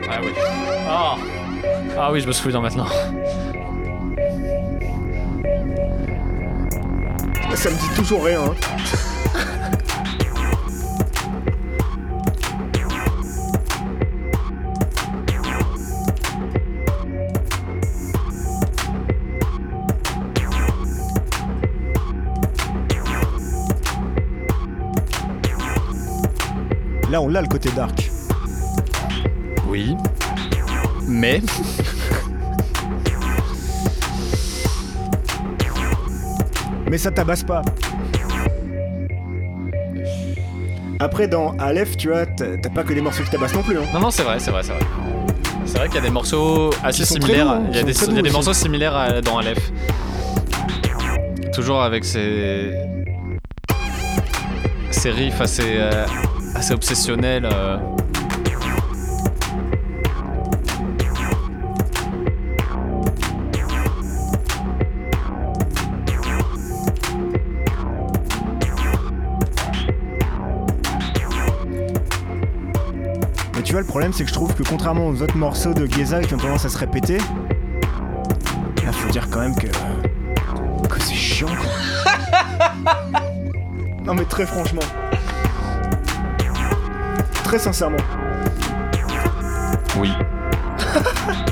Ah 0.08 0.20
oui. 0.22 0.32
Ah. 0.88 1.16
Ah 1.98 2.12
oui, 2.12 2.20
je 2.20 2.26
me 2.26 2.32
souviens 2.32 2.60
maintenant. 2.60 2.86
Ça 7.54 7.68
me 7.70 7.74
dit 7.76 7.94
toujours 7.96 8.24
rien. 8.24 8.42
hein. 8.42 8.54
Là, 27.10 27.20
on 27.20 27.28
l'a 27.28 27.42
le 27.42 27.48
côté 27.48 27.70
dark. 27.70 28.10
Oui. 29.68 29.96
Mais. 31.08 31.40
Mais 36.88 36.98
ça 36.98 37.10
tabasse 37.10 37.44
pas. 37.44 37.62
Après, 40.98 41.28
dans 41.28 41.56
Aleph, 41.58 41.96
tu 41.96 42.08
vois, 42.08 42.26
t'as 42.26 42.58
t'as 42.58 42.68
pas 42.68 42.82
que 42.84 42.92
des 42.92 43.00
morceaux 43.00 43.22
qui 43.22 43.30
tabassent 43.30 43.54
non 43.54 43.62
plus. 43.62 43.78
Hein. 43.78 43.82
Non, 43.94 44.00
non, 44.00 44.10
c'est 44.10 44.22
vrai, 44.22 44.38
c'est 44.38 44.50
vrai, 44.50 44.62
c'est 44.62 44.72
vrai. 44.72 44.82
C'est 45.64 45.78
vrai 45.78 45.86
qu'il 45.86 45.96
y 45.96 45.98
a 45.98 46.02
des 46.02 46.10
morceaux 46.10 46.70
assez 46.82 47.02
Qui 47.02 47.06
sont 47.06 47.14
très 47.16 47.32
similaires. 47.32 47.60
il 47.70 47.76
y 47.76 47.78
a 47.78 47.82
des, 47.84 47.92
sont 47.92 48.06
très 48.06 48.12
il 48.12 48.16
y 48.16 48.18
a 48.18 48.22
des 48.22 48.28
aussi. 48.28 48.36
morceaux 48.36 48.52
similaires 48.52 48.94
à- 48.96 49.20
dans 49.20 49.38
Aleph. 49.38 49.70
Toujours 51.54 51.80
avec 51.82 52.04
ces. 52.04 52.72
ces 54.90 55.10
riffs 55.10 55.40
assez, 55.40 55.62
euh, 55.76 56.04
assez 56.60 56.74
obsessionnels. 56.74 57.48
euh. 57.50 57.78
Mais 73.56 73.62
tu 73.62 73.72
vois, 73.72 73.80
le 73.80 73.86
problème, 73.86 74.12
c'est 74.12 74.24
que 74.24 74.28
je 74.28 74.34
trouve 74.34 74.54
que 74.54 74.62
contrairement 74.62 75.08
aux 75.08 75.22
autres 75.22 75.36
morceaux 75.38 75.72
de 75.72 75.86
Geza 75.90 76.20
qui 76.20 76.34
ont 76.34 76.38
tendance 76.38 76.66
à 76.66 76.68
se 76.68 76.76
répéter, 76.76 77.16
là, 78.84 78.92
faut 78.92 79.08
dire 79.08 79.28
quand 79.30 79.40
même 79.40 79.56
que. 79.56 79.66
que 79.66 81.00
c'est 81.00 81.14
chiant, 81.14 81.48
quoi. 81.48 82.92
non, 84.04 84.12
mais 84.12 84.24
très 84.26 84.44
franchement. 84.44 84.82
Très 87.50 87.58
sincèrement. 87.58 87.96
Oui. 89.98 90.12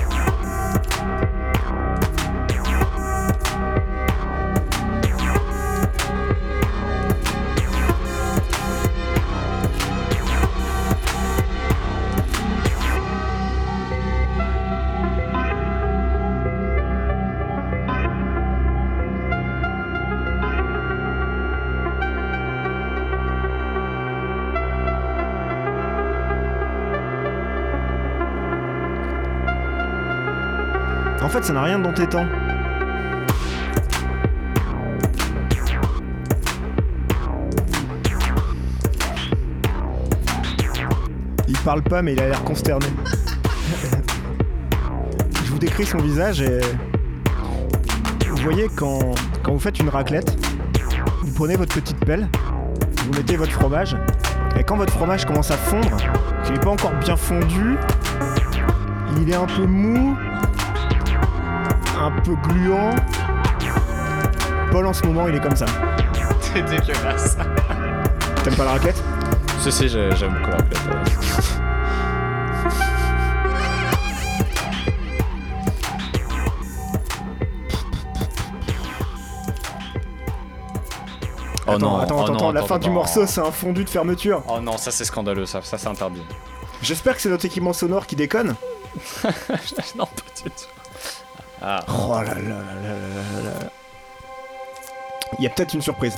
ça 31.44 31.53
n'a 31.53 31.62
rien 31.62 31.81
temps. 31.81 32.27
Il 41.46 41.57
parle 41.59 41.83
pas, 41.83 42.03
mais 42.03 42.14
il 42.14 42.20
a 42.20 42.29
l'air 42.29 42.42
consterné. 42.44 42.87
Je 45.44 45.51
vous 45.51 45.59
décris 45.59 45.87
son 45.87 45.98
visage 45.98 46.40
et. 46.40 46.61
Vous 48.29 48.42
voyez, 48.42 48.68
quand, 48.74 49.14
quand 49.42 49.53
vous 49.53 49.59
faites 49.59 49.79
une 49.81 49.88
raclette, 49.88 50.37
vous 51.22 51.33
prenez 51.35 51.57
votre 51.57 51.74
petite 51.74 51.98
pelle, 52.05 52.29
vous 53.05 53.12
mettez 53.12 53.37
votre 53.37 53.53
fromage, 53.53 53.96
et 54.59 54.64
quand 54.64 54.77
votre 54.77 54.92
fromage 54.92 55.24
commence 55.24 55.51
à 55.51 55.57
fondre, 55.57 55.96
qu'il 56.44 56.55
n'est 56.55 56.61
pas 56.61 56.70
encore 56.70 56.92
bien 57.01 57.16
fondu, 57.16 57.77
il 59.20 59.31
est 59.31 59.35
un 59.35 59.46
peu 59.46 59.66
mou, 59.66 60.16
un 62.00 62.11
peu 62.22 62.34
gluant. 62.48 62.94
Paul 64.70 64.87
en 64.87 64.92
ce 64.92 65.04
moment 65.06 65.28
il 65.28 65.34
est 65.37 65.40
comme 65.40 65.56
ça. 65.56 65.66
C'est 66.40 66.62
dégueulasse. 66.62 67.37
T'aimes 68.44 68.54
pas 68.56 68.64
la 68.64 68.72
raclette? 68.72 69.02
Si, 69.61 69.72
si, 69.72 69.88
j'ai- 69.88 70.14
j'aime 70.16 70.34
beaucoup 70.34 70.50
la 70.50 70.56
raclette, 70.56 70.87
ouais. 70.87 71.28
Oh 81.66 81.72
Attends, 81.72 81.78
non, 81.78 81.96
attends, 81.98 82.16
oh 82.18 82.22
attends, 82.22 82.32
non, 82.34 82.50
la 82.52 82.61
attends, 82.61 82.66
fin 82.68 82.78
du 82.78 82.87
attends. 82.87 82.94
morceau 82.94 83.26
c'est 83.26 83.40
un 83.40 83.50
fondu 83.52 83.84
de 83.84 83.90
fermeture. 83.90 84.42
Oh 84.48 84.58
non, 84.61 84.78
ça 84.78 84.90
c'est 84.90 85.04
scandaleux, 85.04 85.44
ça, 85.44 85.61
ça 85.62 85.76
c'est 85.76 85.88
interdit. 85.88 86.22
J'espère 86.80 87.16
que 87.16 87.20
c'est 87.20 87.28
notre 87.28 87.44
équipement 87.44 87.72
sonore 87.74 88.06
qui 88.06 88.16
déconne. 88.16 88.54
non, 89.96 90.06
pas 90.06 90.22
du 90.42 90.50
tout. 90.50 90.78
Ah. 91.70 91.85
Oh 91.87 92.14
là 92.22 92.33
là 92.33 92.35
là 92.35 92.74
là 92.83 92.94
là 92.96 93.42
là 93.42 93.61
là. 93.61 93.70
Il 95.38 95.44
y 95.44 95.46
a 95.46 95.50
peut-être 95.50 95.74
une 95.74 95.83
surprise. 95.83 96.16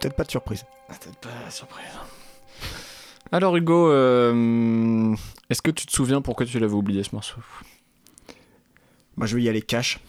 Peut-être 0.00 0.14
pas 0.16 0.24
de 0.24 0.30
surprise. 0.30 0.64
Peut-être 0.88 1.16
pas 1.18 1.50
surprise. 1.50 1.84
Alors 3.30 3.56
Hugo, 3.56 3.90
euh, 3.90 5.14
est-ce 5.50 5.60
que 5.60 5.70
tu 5.70 5.84
te 5.84 5.92
souviens 5.92 6.22
pourquoi 6.22 6.46
tu 6.46 6.58
l'avais 6.58 6.72
oublié 6.72 7.02
ce 7.02 7.14
morceau? 7.14 7.36
Moi 9.16 9.26
je 9.26 9.36
vais 9.36 9.42
y 9.42 9.48
aller 9.50 9.60
cash. 9.62 10.00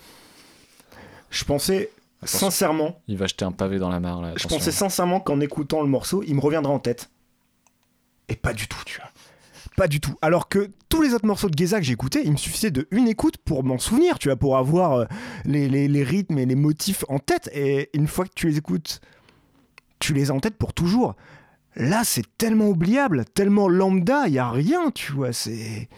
Je 1.29 1.43
pensais 1.43 1.91
Attention. 2.21 2.39
sincèrement, 2.49 3.01
Il 3.09 3.17
va 3.17 3.27
jeter 3.27 3.43
un 3.43 3.51
pavé 3.51 3.77
dans 3.77 3.89
la 3.89 3.99
mare 3.99 4.21
là. 4.21 4.31
je 4.37 4.47
pensais 4.47 4.71
sincèrement 4.71 5.19
qu'en 5.19 5.41
écoutant 5.41 5.81
le 5.81 5.89
morceau, 5.89 6.23
il 6.25 6.35
me 6.35 6.39
reviendra 6.39 6.71
en 6.71 6.79
tête. 6.79 7.09
Et 8.29 8.35
pas 8.35 8.53
du 8.53 8.67
tout, 8.67 8.81
tu 8.85 8.97
vois. 8.99 9.09
Pas 9.77 9.87
du 9.87 9.99
tout. 9.99 10.15
Alors 10.21 10.47
que 10.47 10.69
tous 10.89 11.01
les 11.01 11.13
autres 11.13 11.25
morceaux 11.25 11.49
de 11.49 11.57
Geza 11.57 11.79
que 11.79 11.85
j'ai 11.85 11.97
il 12.23 12.31
me 12.31 12.37
suffisait 12.37 12.71
de 12.71 12.87
une 12.91 13.07
écoute 13.07 13.37
pour 13.37 13.63
m'en 13.63 13.77
souvenir, 13.77 14.17
tu 14.19 14.29
vois, 14.29 14.37
pour 14.37 14.57
avoir 14.57 14.93
euh, 14.93 15.05
les, 15.43 15.67
les- 15.67 15.87
les 15.89 16.03
rythmes 16.03 16.37
et 16.37 16.45
les 16.45 16.55
motifs 16.55 17.03
en 17.09 17.19
tête. 17.19 17.49
Et 17.53 17.89
une 17.93 18.07
fois 18.07 18.25
que 18.25 18.31
tu 18.35 18.47
les 18.47 18.57
écoutes, 18.57 19.01
tu 19.99 20.13
les 20.13 20.31
as 20.31 20.33
en 20.33 20.39
tête 20.39 20.55
pour 20.57 20.73
toujours. 20.73 21.15
Là, 21.75 22.03
c'est 22.05 22.23
tellement 22.37 22.69
oubliable, 22.69 23.25
tellement 23.33 23.67
lambda, 23.67 24.27
il 24.27 24.33
y 24.33 24.39
a 24.39 24.49
rien, 24.49 24.91
tu 24.91 25.11
vois. 25.11 25.33
C'est, 25.33 25.89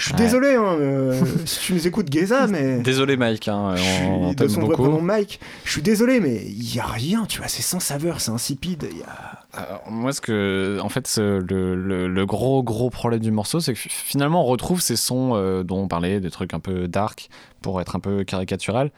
Je 0.00 0.06
suis 0.06 0.14
Ouais. 0.14 0.18
désolé, 0.20 0.54
hein, 0.54 0.76
euh, 0.80 1.22
si 1.44 1.60
tu 1.60 1.74
nous 1.74 1.86
écoutes, 1.86 2.10
Geza, 2.10 2.46
mais. 2.48 2.78
Désolé 2.78 3.18
Mike, 3.18 3.48
hein, 3.48 3.74
Je 3.76 4.04
on, 4.06 4.32
de 4.32 4.48
son 4.48 4.60
beaucoup. 4.62 4.82
prénom 4.84 5.02
Mike. 5.02 5.40
Je 5.64 5.72
suis 5.72 5.82
désolé, 5.82 6.20
mais 6.20 6.42
il 6.46 6.74
y 6.74 6.80
a 6.80 6.86
rien, 6.86 7.26
tu 7.26 7.38
vois. 7.38 7.48
C'est 7.48 7.60
sans 7.62 7.80
saveur, 7.80 8.22
c'est 8.22 8.30
insipide. 8.30 8.88
il 8.90 8.98
Y 8.98 9.02
a... 9.02 9.40
Alors, 9.52 9.82
moi, 9.90 10.12
ce 10.14 10.22
que, 10.22 10.78
en 10.82 10.88
fait, 10.88 11.06
le, 11.18 11.74
le- 11.74 12.08
le 12.08 12.26
gros 12.26 12.62
gros 12.62 12.88
problème 12.88 13.20
du 13.20 13.30
morceau, 13.30 13.60
c'est 13.60 13.74
que 13.74 13.78
fi- 13.78 13.88
finalement, 13.90 14.42
on 14.42 14.46
retrouve 14.46 14.80
ces 14.80 14.96
sons 14.96 15.32
euh, 15.34 15.62
dont 15.64 15.80
on 15.82 15.88
parlait, 15.88 16.18
des 16.20 16.30
trucs 16.30 16.54
un 16.54 16.60
peu 16.60 16.88
dark 16.88 17.28
pour 17.60 17.80
être 17.82 17.94
un 17.94 18.00
peu 18.00 18.24
caricatural. 18.24 18.92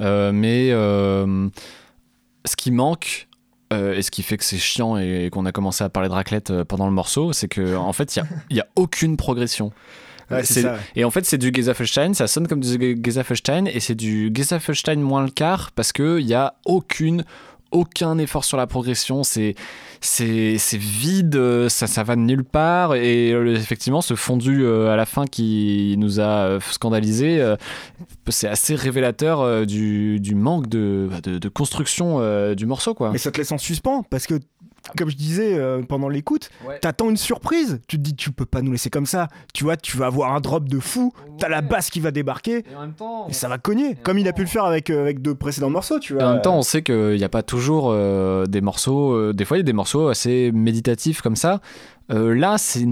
Euh, 0.00 0.32
mais 0.32 0.70
euh, 0.72 1.48
ce 2.44 2.56
qui 2.56 2.70
manque 2.72 3.28
euh, 3.72 3.94
et 3.94 4.02
ce 4.02 4.10
qui 4.10 4.22
fait 4.24 4.36
que 4.36 4.44
c'est 4.44 4.58
chiant 4.58 4.96
et, 4.96 5.28
qu'on 5.30 5.46
a 5.46 5.52
commencé 5.52 5.84
à 5.84 5.88
parler 5.90 6.08
de 6.08 6.14
raclette 6.14 6.50
euh, 6.50 6.64
pendant 6.64 6.86
le 6.86 6.92
morceau, 6.92 7.32
c'est 7.32 7.46
que 7.48 7.76
en 7.76 7.92
fait, 7.92 8.16
il 8.16 8.18
y 8.18 8.22
a, 8.22 8.26
il 8.50 8.56
y 8.56 8.60
a 8.60 8.66
aucune 8.74 9.16
progression. 9.16 9.70
Ouais, 10.30 10.44
c'est 10.44 10.54
C'est- 10.54 10.62
ça. 10.62 10.72
ouais. 10.74 10.78
Et 10.96 11.04
en 11.04 11.10
fait, 11.10 11.24
c'est 11.24 11.38
du 11.38 11.50
Gesaffelstein, 11.54 12.14
ça 12.14 12.26
sonne 12.26 12.46
comme 12.48 12.60
du 12.60 12.98
Gesaffelstein, 13.02 13.66
et 13.66 13.80
c'est 13.80 13.94
du 13.94 14.30
Gesaffelstein 14.34 14.96
moins 15.00 15.22
le 15.24 15.30
quart, 15.30 15.70
parce 15.72 15.92
qu'il 15.92 16.24
n'y 16.26 16.34
a 16.34 16.54
aucune, 16.64 17.24
aucun 17.72 18.18
effort 18.18 18.44
sur 18.44 18.56
la 18.56 18.66
progression, 18.66 19.22
c'est, 19.22 19.54
c'est, 20.00 20.56
c'est 20.58 20.76
vide, 20.78 21.68
ça, 21.68 21.86
ça 21.86 22.02
va 22.02 22.16
de 22.16 22.20
nulle 22.20 22.42
part, 22.44 22.94
et 22.96 23.30
euh, 23.32 23.54
effectivement, 23.54 24.00
ce 24.00 24.14
fondu 24.14 24.64
euh, 24.64 24.90
à 24.90 24.96
la 24.96 25.06
fin 25.06 25.26
qui 25.26 25.94
nous 25.98 26.18
a 26.18 26.46
euh, 26.46 26.60
scandalisé, 26.72 27.54
c'est 28.28 28.48
assez 28.48 28.74
révélateur 28.74 29.66
du, 29.66 30.18
du 30.20 30.34
manque 30.34 30.68
de, 30.68 31.08
de, 31.22 31.38
de 31.38 31.48
construction 31.48 32.20
du 32.54 32.66
morceau, 32.66 32.94
quoi. 32.94 33.10
Mais 33.12 33.18
ça 33.18 33.30
te 33.30 33.38
laisse 33.38 33.52
en 33.52 33.58
suspens 33.58 34.04
parce 34.10 34.26
que, 34.26 34.34
comme 34.96 35.10
je 35.10 35.16
disais 35.16 35.54
euh, 35.54 35.82
pendant 35.82 36.08
l'écoute, 36.08 36.50
t'attends 36.80 37.10
une 37.10 37.16
surprise. 37.16 37.80
Tu 37.86 37.96
te 37.96 38.02
dis, 38.02 38.14
tu 38.16 38.32
peux 38.32 38.46
pas 38.46 38.62
nous 38.62 38.72
laisser 38.72 38.90
comme 38.90 39.06
ça. 39.06 39.28
Tu 39.54 39.64
vois, 39.64 39.76
tu 39.76 39.96
vas 39.96 40.06
avoir 40.06 40.34
un 40.34 40.40
drop 40.40 40.68
de 40.68 40.78
fou. 40.80 41.12
T'as 41.38 41.48
la 41.48 41.60
basse 41.60 41.90
qui 41.90 42.00
va 42.00 42.10
débarquer. 42.10 42.64
Et 42.70 42.74
en 42.76 42.80
même 42.80 42.92
temps, 42.94 43.26
Et 43.28 43.32
ça 43.32 43.48
va 43.48 43.58
cogner, 43.58 43.94
comme 44.02 44.18
il 44.18 44.26
a 44.28 44.32
pu 44.32 44.42
le 44.42 44.48
faire 44.48 44.64
avec, 44.64 44.90
euh, 44.90 45.00
avec 45.02 45.22
de 45.22 45.32
précédents 45.32 45.70
morceaux, 45.70 45.98
tu 45.98 46.14
vois. 46.14 46.24
En 46.24 46.32
même 46.34 46.42
temps, 46.42 46.56
on 46.56 46.62
sait 46.62 46.82
qu'il 46.82 47.16
n'y 47.16 47.24
a 47.24 47.28
pas 47.28 47.42
toujours 47.42 47.90
euh, 47.90 48.46
des 48.46 48.60
morceaux. 48.60 49.12
euh, 49.12 49.32
des 49.32 49.44
fois, 49.44 49.56
il 49.56 49.60
y 49.60 49.62
a 49.62 49.64
des 49.64 49.72
morceaux 49.72 50.08
assez 50.08 50.50
méditatifs 50.52 51.20
comme 51.20 51.36
ça. 51.36 51.60
Euh, 52.10 52.34
là, 52.34 52.56
c'est 52.58 52.86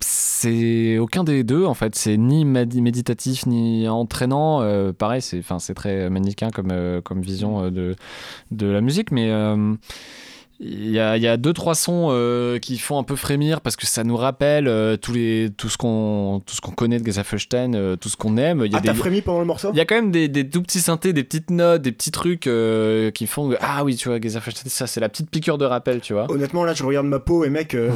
c'est 0.00 0.98
aucun 0.98 1.24
des 1.24 1.44
deux 1.44 1.64
en 1.64 1.74
fait. 1.74 1.94
C'est 1.94 2.16
ni 2.16 2.44
méditatif 2.44 3.46
ni 3.46 3.88
entraînant. 3.88 4.60
Euh, 4.60 4.92
pareil, 4.92 5.22
c'est 5.22 5.38
enfin 5.38 5.58
c'est 5.58 5.74
très 5.74 6.10
manichéen 6.10 6.50
comme 6.50 6.70
euh, 6.72 7.00
comme 7.00 7.22
vision 7.22 7.64
euh, 7.64 7.70
de 7.70 7.94
de 8.50 8.66
la 8.66 8.80
musique, 8.80 9.12
mais 9.12 9.30
euh, 9.30 9.74
il 10.60 10.90
y, 10.90 11.00
a, 11.00 11.16
il 11.16 11.22
y 11.22 11.26
a 11.26 11.36
deux 11.36 11.52
trois 11.52 11.74
sons 11.74 12.08
euh, 12.10 12.58
qui 12.58 12.78
font 12.78 12.96
un 12.98 13.02
peu 13.02 13.16
frémir 13.16 13.60
parce 13.60 13.74
que 13.74 13.86
ça 13.86 14.04
nous 14.04 14.16
rappelle 14.16 14.68
euh, 14.68 14.96
tous 14.96 15.12
les 15.12 15.50
tout 15.56 15.68
ce 15.68 15.76
qu'on 15.76 16.40
tout 16.46 16.54
ce 16.54 16.60
qu'on 16.60 16.70
connaît 16.70 17.00
de 17.00 17.04
Gesaffelstein, 17.04 17.74
euh, 17.74 17.96
tout 17.96 18.08
ce 18.08 18.16
qu'on 18.16 18.36
aime. 18.36 18.62
Il 18.64 18.70
y 18.72 18.74
a 18.76 18.78
Ah, 18.78 18.82
t'as 18.84 18.94
frémi 18.94 19.20
pendant 19.20 19.40
le 19.40 19.46
morceau? 19.46 19.70
Il 19.72 19.76
y 19.76 19.80
a 19.80 19.84
quand 19.84 19.96
même 19.96 20.12
des, 20.12 20.28
des 20.28 20.48
tout 20.48 20.62
petits 20.62 20.78
synthés, 20.80 21.12
des 21.12 21.24
petites 21.24 21.50
notes, 21.50 21.82
des 21.82 21.90
petits 21.92 22.12
trucs 22.12 22.46
euh, 22.46 23.10
qui 23.10 23.26
font 23.26 23.50
que, 23.50 23.56
ah 23.60 23.82
oui, 23.84 23.96
tu 23.96 24.08
vois, 24.08 24.20
Gesaffelstein, 24.20 24.68
ça 24.68 24.86
c'est 24.86 25.00
la 25.00 25.08
petite 25.08 25.28
piqûre 25.28 25.58
de 25.58 25.64
rappel, 25.64 26.00
tu 26.00 26.12
vois. 26.12 26.30
Honnêtement, 26.30 26.64
là, 26.64 26.72
je 26.72 26.84
regarde 26.84 27.06
ma 27.06 27.18
peau 27.18 27.44
et 27.44 27.50
mec, 27.50 27.74
euh, 27.74 27.90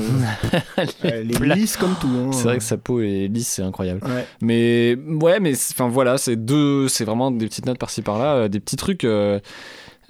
elle 1.02 1.30
est 1.30 1.54
lisse 1.54 1.76
comme 1.76 1.94
tout. 2.00 2.08
hein. 2.08 2.30
C'est 2.32 2.42
vrai 2.44 2.58
que 2.58 2.64
sa 2.64 2.76
peau 2.76 3.00
est 3.00 3.28
lisse, 3.28 3.48
c'est 3.48 3.62
incroyable. 3.62 4.00
Ouais. 4.04 4.26
Mais 4.40 4.96
ouais, 5.22 5.38
mais 5.40 5.52
enfin 5.72 5.88
voilà, 5.88 6.18
c'est 6.18 6.36
deux, 6.36 6.88
c'est 6.88 7.04
vraiment 7.04 7.30
des 7.30 7.46
petites 7.46 7.66
notes 7.66 7.78
par-ci 7.78 8.02
par-là, 8.02 8.48
des 8.48 8.58
petits 8.60 8.76
trucs. 8.76 9.06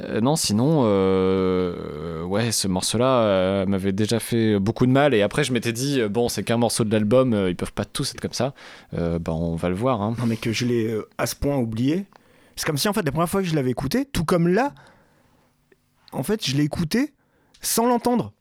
Euh, 0.01 0.21
non, 0.21 0.37
sinon, 0.37 0.83
euh, 0.85 2.23
ouais, 2.23 2.53
ce 2.53 2.69
morceau-là 2.69 3.21
euh, 3.23 3.67
m'avait 3.67 3.93
déjà 3.93 4.21
fait 4.21 4.59
beaucoup 4.59 4.87
de 4.87 4.93
mal. 4.93 5.15
Et 5.15 5.23
après, 5.23 5.45
je 5.45 5.53
m'étais 5.53 5.73
dit, 5.73 6.01
euh, 6.01 6.09
bon, 6.09 6.29
c'est 6.29 6.43
qu'un 6.45 6.57
morceau 6.57 6.85
de 6.85 6.93
l'album, 6.93 7.35
euh, 7.35 7.51
ils 7.51 7.57
peuvent 7.57 7.73
pas 7.73 7.85
tous 7.85 8.13
être 8.13 8.21
comme 8.21 8.33
ça. 8.33 8.55
Euh, 8.95 9.19
bah, 9.19 9.33
on 9.33 9.57
va 9.57 9.69
le 9.69 9.75
voir. 9.75 10.01
Hein. 10.03 10.15
Non, 10.19 10.27
mais 10.27 10.37
que 10.37 10.53
je 10.53 10.67
l'ai 10.67 10.87
euh, 10.87 11.09
à 11.19 11.27
ce 11.27 11.35
point 11.35 11.57
oublié. 11.57 12.07
C'est 12.57 12.67
comme 12.67 12.79
si, 12.79 12.89
en 12.89 12.93
fait, 12.93 13.03
la 13.03 13.13
première 13.13 13.29
fois 13.29 13.43
que 13.43 13.49
je 13.49 13.55
l'avais 13.55 13.71
écouté, 13.71 14.05
tout 14.05 14.25
comme 14.25 14.49
là, 14.49 14.73
en 16.13 16.23
fait, 16.23 16.45
je 16.47 16.57
l'ai 16.57 16.65
écouté 16.65 17.13
sans 17.61 17.87
l'entendre. 17.87 18.33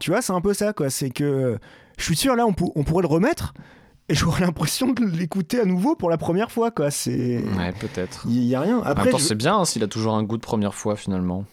Tu 0.00 0.10
vois, 0.10 0.22
c'est 0.22 0.32
un 0.32 0.40
peu 0.40 0.54
ça, 0.54 0.72
quoi. 0.72 0.90
C'est 0.90 1.10
que 1.10 1.58
je 1.98 2.04
suis 2.04 2.16
sûr, 2.16 2.34
là, 2.34 2.46
on, 2.46 2.52
pou- 2.52 2.72
on 2.74 2.82
pourrait 2.82 3.02
le 3.02 3.08
remettre 3.08 3.52
et 4.10 4.14
j'aurais 4.14 4.40
l'impression 4.42 4.88
de 4.92 5.04
l'écouter 5.04 5.60
à 5.60 5.64
nouveau 5.64 5.94
pour 5.96 6.10
la 6.10 6.18
première 6.18 6.50
fois, 6.50 6.70
quoi. 6.70 6.90
C'est. 6.90 7.38
Ouais, 7.56 7.72
peut-être. 7.72 8.24
Il 8.28 8.42
y 8.44 8.54
a 8.54 8.60
rien. 8.60 8.82
Après, 8.84 9.10
je- 9.12 9.16
c'est 9.16 9.34
bien 9.34 9.56
hein, 9.58 9.64
s'il 9.64 9.82
a 9.84 9.88
toujours 9.88 10.14
un 10.14 10.22
goût 10.22 10.36
de 10.36 10.42
première 10.42 10.74
fois 10.74 10.96
finalement. 10.96 11.44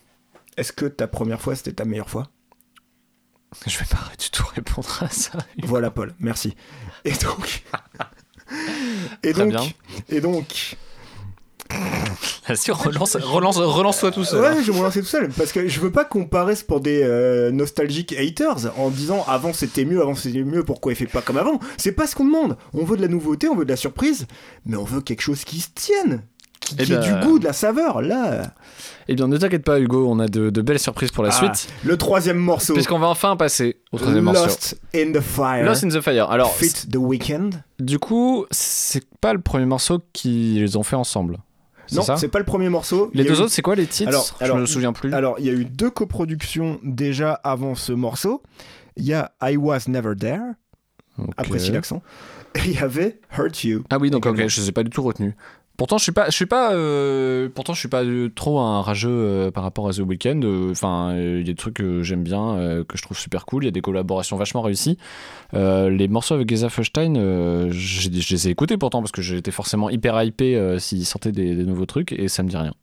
est-ce 0.58 0.74
que 0.74 0.86
ta 0.86 1.08
première 1.08 1.40
fois, 1.40 1.56
c'était 1.56 1.74
ta 1.74 1.86
meilleure 1.86 2.10
fois? 2.10 2.28
Je 3.66 3.78
vais 3.80 3.86
pas 3.86 4.12
du 4.20 4.30
tout 4.30 4.44
répondre 4.56 4.90
à 5.02 5.08
ça. 5.10 5.38
Voilà, 5.64 5.90
Paul, 5.92 6.14
merci. 6.20 6.56
Et 7.06 7.12
donc. 7.14 7.64
et 9.24 9.32
Très 9.32 9.42
donc. 9.44 9.50
bien. 9.50 9.62
Et 10.10 10.20
donc. 10.20 10.76
Vas-y, 12.48 12.72
relance, 12.72 13.16
relance, 13.18 13.58
relance-toi 13.58 14.12
tout 14.12 14.24
seul. 14.24 14.42
Ouais, 14.42 14.64
je 14.64 14.72
vais 14.72 14.78
me 14.78 14.84
lancer 14.84 15.02
tout 15.02 15.08
seul 15.08 15.30
parce 15.30 15.52
que 15.52 15.68
je 15.68 15.80
veux 15.82 15.92
pas 15.92 16.06
qu'on 16.06 16.26
paraisse 16.26 16.64
pour 16.64 16.80
des 16.80 17.02
euh, 17.04 17.52
nostalgiques 17.52 18.14
haters 18.18 18.72
en 18.80 18.90
disant 18.90 19.26
avant 19.28 19.52
c'était 19.54 19.84
mieux, 19.86 20.02
avant 20.02 20.16
c'était 20.16 20.44
mieux, 20.44 20.64
pourquoi 20.64 20.94
il 20.94 20.96
fait 20.96 21.08
pas 21.08 21.22
comme 21.22 21.38
avant. 21.38 21.60
C'est 21.78 21.92
pas 21.92 22.08
ce 22.08 22.16
qu'on 22.16 22.26
demande. 22.26 22.58
On 22.74 22.86
veut 22.86 22.96
de 22.96 23.02
la 23.02 23.10
nouveauté, 23.10 23.50
on 23.50 23.56
veut 23.56 23.66
de 23.66 23.70
la 23.72 23.76
surprise, 23.76 24.28
mais 24.66 24.78
on 24.78 24.86
veut 24.86 25.02
quelque 25.02 25.22
chose 25.22 25.44
qui 25.44 25.60
se 25.60 25.68
tienne, 25.76 26.24
qui, 26.62 26.76
Eh 26.80 26.84
ait 26.84 26.86
ben- 26.86 27.02
du 27.02 27.28
goût, 27.28 27.38
de 27.40 27.44
la 27.44 27.52
saveur. 27.54 28.02
Là, 28.02 28.54
Eh 29.10 29.16
bien, 29.16 29.28
ne 29.28 29.36
t'inquiète 29.38 29.64
pas, 29.66 29.80
Hugo, 29.82 30.08
on 30.10 30.20
a 30.20 30.28
de, 30.28 30.50
de 30.50 30.62
belles 30.62 30.80
surprises 30.80 31.12
pour 31.12 31.24
la 31.26 31.32
Ah, 31.34 31.38
suite. 31.38 31.68
le 31.84 31.98
troisième 31.98 32.38
morceau, 32.38 32.74
Puisqu'on 32.76 33.00
va 33.00 33.08
enfin 33.08 33.36
passer 33.36 33.78
au 33.92 33.98
troisième 33.98 34.24
morceau. 34.24 34.46
Lost 34.46 34.80
in 34.96 35.12
the 35.12 35.20
Fire, 35.22 35.66
Lost 35.66 35.84
in 35.84 35.90
the 35.90 36.00
Fire. 36.02 36.30
Alors, 36.32 36.54
Fit 36.56 36.72
the 36.90 36.96
Weekend. 36.98 37.62
du 37.80 38.00
coup, 38.00 38.46
c'est 38.52 39.04
pas 39.20 39.34
le 39.34 39.42
premier 39.42 39.66
morceau 39.66 40.00
qu'ils 40.14 40.78
ont 40.78 40.84
fait 40.84 40.96
ensemble. 40.96 41.40
Non, 41.92 42.04
c'est 42.18 42.28
pas 42.28 42.40
le 42.40 42.46
premier 42.46 42.70
morceau. 42.70 43.10
Les 43.14 43.24
deux 43.24 43.40
eu- 43.40 43.42
autres, 43.44 43.52
c'est 43.52 43.62
quoi 43.62 43.76
les 43.76 43.86
titres 43.88 44.10
Alors- 44.10 44.36
Je 44.40 44.44
alors- 44.46 44.58
me 44.58 44.66
souviens 44.66 44.94
plus. 44.94 45.14
Alors, 45.14 45.36
il 45.40 45.46
y 45.46 45.50
a 45.50 45.54
eu 45.54 45.66
deux 45.66 45.90
coproductions 45.90 46.80
déjà 46.84 47.34
avant 47.34 47.76
ce 47.76 47.92
morceau. 47.94 48.42
Il 48.96 49.06
y 49.06 49.14
a 49.14 49.32
I 49.42 49.58
Was 49.58 49.82
Never 49.88 50.14
There, 50.20 50.42
apprécie 51.38 51.72
l'accent, 51.72 52.02
et 52.56 52.60
il 52.66 52.74
y 52.74 52.78
avait 52.80 53.20
Hurt 53.38 53.64
You. 53.64 53.84
Ah 53.90 53.98
oui, 54.00 54.10
donc 54.10 54.26
ok, 54.26 54.48
je 54.48 54.62
les 54.62 54.70
ai 54.70 54.72
pas 54.72 54.84
du 54.84 54.90
tout 54.90 55.04
retenu. 55.04 55.36
Pourtant, 55.78 56.00
je 56.00 56.04
suis 56.04 56.12
pas, 56.12 56.26
je 56.26 56.36
suis 56.36 56.48
pas, 56.48 56.74
euh, 56.74 57.50
pourtant 57.54 57.74
je 57.76 57.80
suis 57.80 57.88
pas 57.88 58.04
euh, 58.04 58.30
trop 58.34 58.60
un 58.60 58.82
rageux 58.82 59.10
euh, 59.12 59.52
par 59.52 59.64
rapport 59.64 59.88
à 59.88 59.94
The 59.94 60.00
Weeknd. 60.00 60.42
Enfin, 60.72 61.16
il 61.16 61.38
y 61.38 61.42
a 61.42 61.44
des 61.44 61.56
trucs 61.56 61.76
que 61.76 62.02
j'aime 62.02 62.24
bien, 62.24 62.84
que 62.88 62.98
je 62.98 63.04
trouve 63.04 63.18
super 63.18 63.46
cool. 63.46 63.64
Il 63.64 63.68
y 63.68 63.70
a 63.70 63.72
des 63.72 63.82
collaborations 63.82 64.38
vachement 64.38 64.64
réussies. 64.64 64.98
Les 65.54 66.08
morceaux 66.08 66.34
avec 66.34 66.50
Geza 66.50 66.70
Feustein, 66.70 67.14
je 67.70 68.10
les 68.10 68.48
ai 68.48 68.52
écoutés 68.52 68.78
pourtant 68.78 69.02
parce 69.02 69.12
que 69.12 69.22
j'étais 69.22 69.52
forcément 69.52 69.92
hyper 69.92 70.22
hypé 70.24 70.78
s'ils 70.80 71.06
sortaient 71.06 71.32
des, 71.32 71.56
des 71.56 71.66
nouveaux 71.66 71.86
trucs 71.86 72.12
et 72.12 72.28
ça 72.28 72.42
me 72.42 72.50
dit 72.50 72.58
rien. 72.58 72.74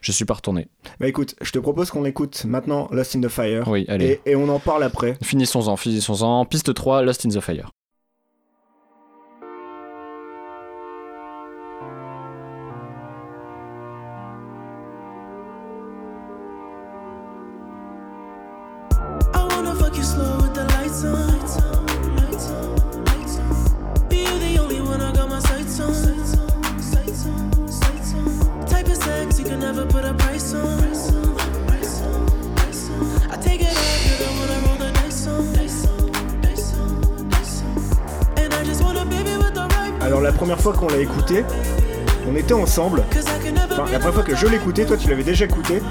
Je 0.00 0.12
suis 0.12 0.24
pas 0.24 0.34
retourné. 0.34 0.68
Bah 1.00 1.08
écoute, 1.08 1.34
je 1.40 1.50
te 1.50 1.58
propose 1.58 1.90
qu'on 1.90 2.04
écoute 2.04 2.44
maintenant 2.44 2.88
Lost 2.92 3.16
in 3.16 3.20
the 3.20 3.28
Fire. 3.28 3.66
Oui, 3.66 3.84
allez. 3.88 4.20
Et, 4.26 4.32
et 4.32 4.36
on 4.36 4.48
en 4.48 4.60
parle 4.60 4.84
après. 4.84 5.16
Finissons-en, 5.22 5.76
finissons-en. 5.76 6.44
Piste 6.44 6.72
3, 6.72 7.02
Lost 7.02 7.26
in 7.26 7.30
the 7.30 7.40
Fire. 7.40 7.70
Enfin, 42.78 43.84
la 43.90 43.98
première 43.98 44.14
fois 44.14 44.22
que 44.22 44.36
je 44.36 44.46
l'écoutais, 44.46 44.84
toi 44.84 44.96
tu 44.96 45.08
l'avais 45.08 45.24
déjà 45.24 45.46
écouté. 45.46 45.82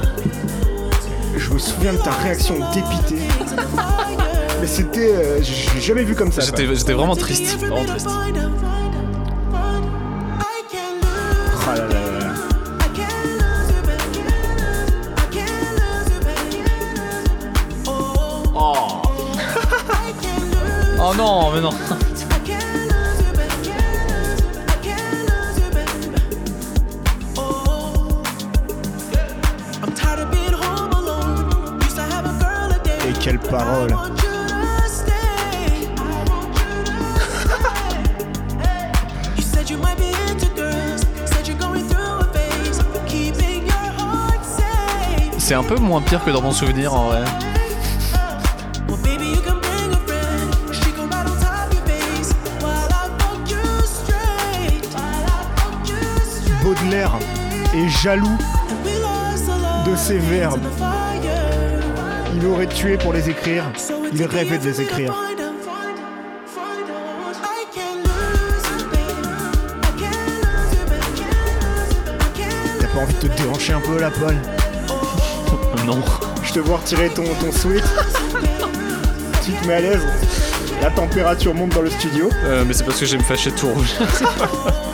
Je 1.36 1.50
me 1.52 1.60
souviens 1.60 1.92
de 1.94 1.98
ta 1.98 2.12
réaction 2.12 2.56
dépitée. 2.74 3.22
Mais 4.62 4.68
c'était... 4.68 5.14
euh, 5.14 5.40
j'ai 5.42 5.82
jamais 5.82 6.04
vu 6.04 6.16
comme 6.16 6.32
ça. 6.32 6.42
J'étais 6.42 6.94
vraiment 6.94 7.16
triste, 7.16 7.58
vraiment 7.60 7.86
triste. 7.86 8.08
Ah 11.70 11.76
là 11.76 11.88
là 11.88 11.88
là 11.88 12.20
là. 12.20 12.34
Oh. 18.56 19.02
oh 21.02 21.14
non, 21.18 21.52
mais 21.52 21.62
non. 21.62 21.72
C'est 45.48 45.54
un 45.54 45.64
peu 45.64 45.78
moins 45.78 46.02
pire 46.02 46.22
que 46.26 46.30
dans 46.30 46.41
mon 46.41 46.52
souvenir 46.52 46.93
en 46.93 47.06
vrai. 47.06 47.24
Baudelaire 56.62 57.14
est 57.74 57.88
jaloux 57.88 58.38
de 59.86 59.95
ses 59.95 60.18
verbes. 60.18 60.60
Il 62.40 62.46
aurait 62.46 62.68
tué 62.68 62.98
pour 62.98 63.14
les 63.14 63.32
écrire. 63.32 63.64
Il 64.14 64.24
rêvait 64.24 64.60
de 64.60 64.66
les 64.66 64.82
écrire. 64.82 65.12
T'as 72.80 72.88
pas 72.88 73.00
envie 73.00 73.14
de 73.16 73.20
te 73.20 73.42
déhancher 73.42 73.74
un 73.74 73.82
peu 73.82 74.00
la 74.00 74.12
Paul? 74.12 74.36
Non. 75.88 76.04
Je 76.44 76.54
te 76.54 76.60
vois 76.60 76.78
retirer 76.78 77.10
ton, 77.10 77.24
ton 77.24 77.52
sweat. 77.52 77.84
tu 79.44 79.54
te 79.54 79.68
mets 79.68 79.74
à 79.74 79.82
l'aise. 79.82 80.06
La 80.84 80.92
température 80.92 81.56
monte 81.56 81.74
dans 81.74 81.82
le 81.82 81.90
studio. 81.90 82.30
Euh, 82.44 82.64
mais 82.68 82.74
c'est 82.74 82.84
parce 82.84 83.00
que 83.00 83.06
j'ai 83.08 83.18
me 83.18 83.24
fâcher 83.24 83.52
tout 83.52 83.70
rouge. 83.70 83.96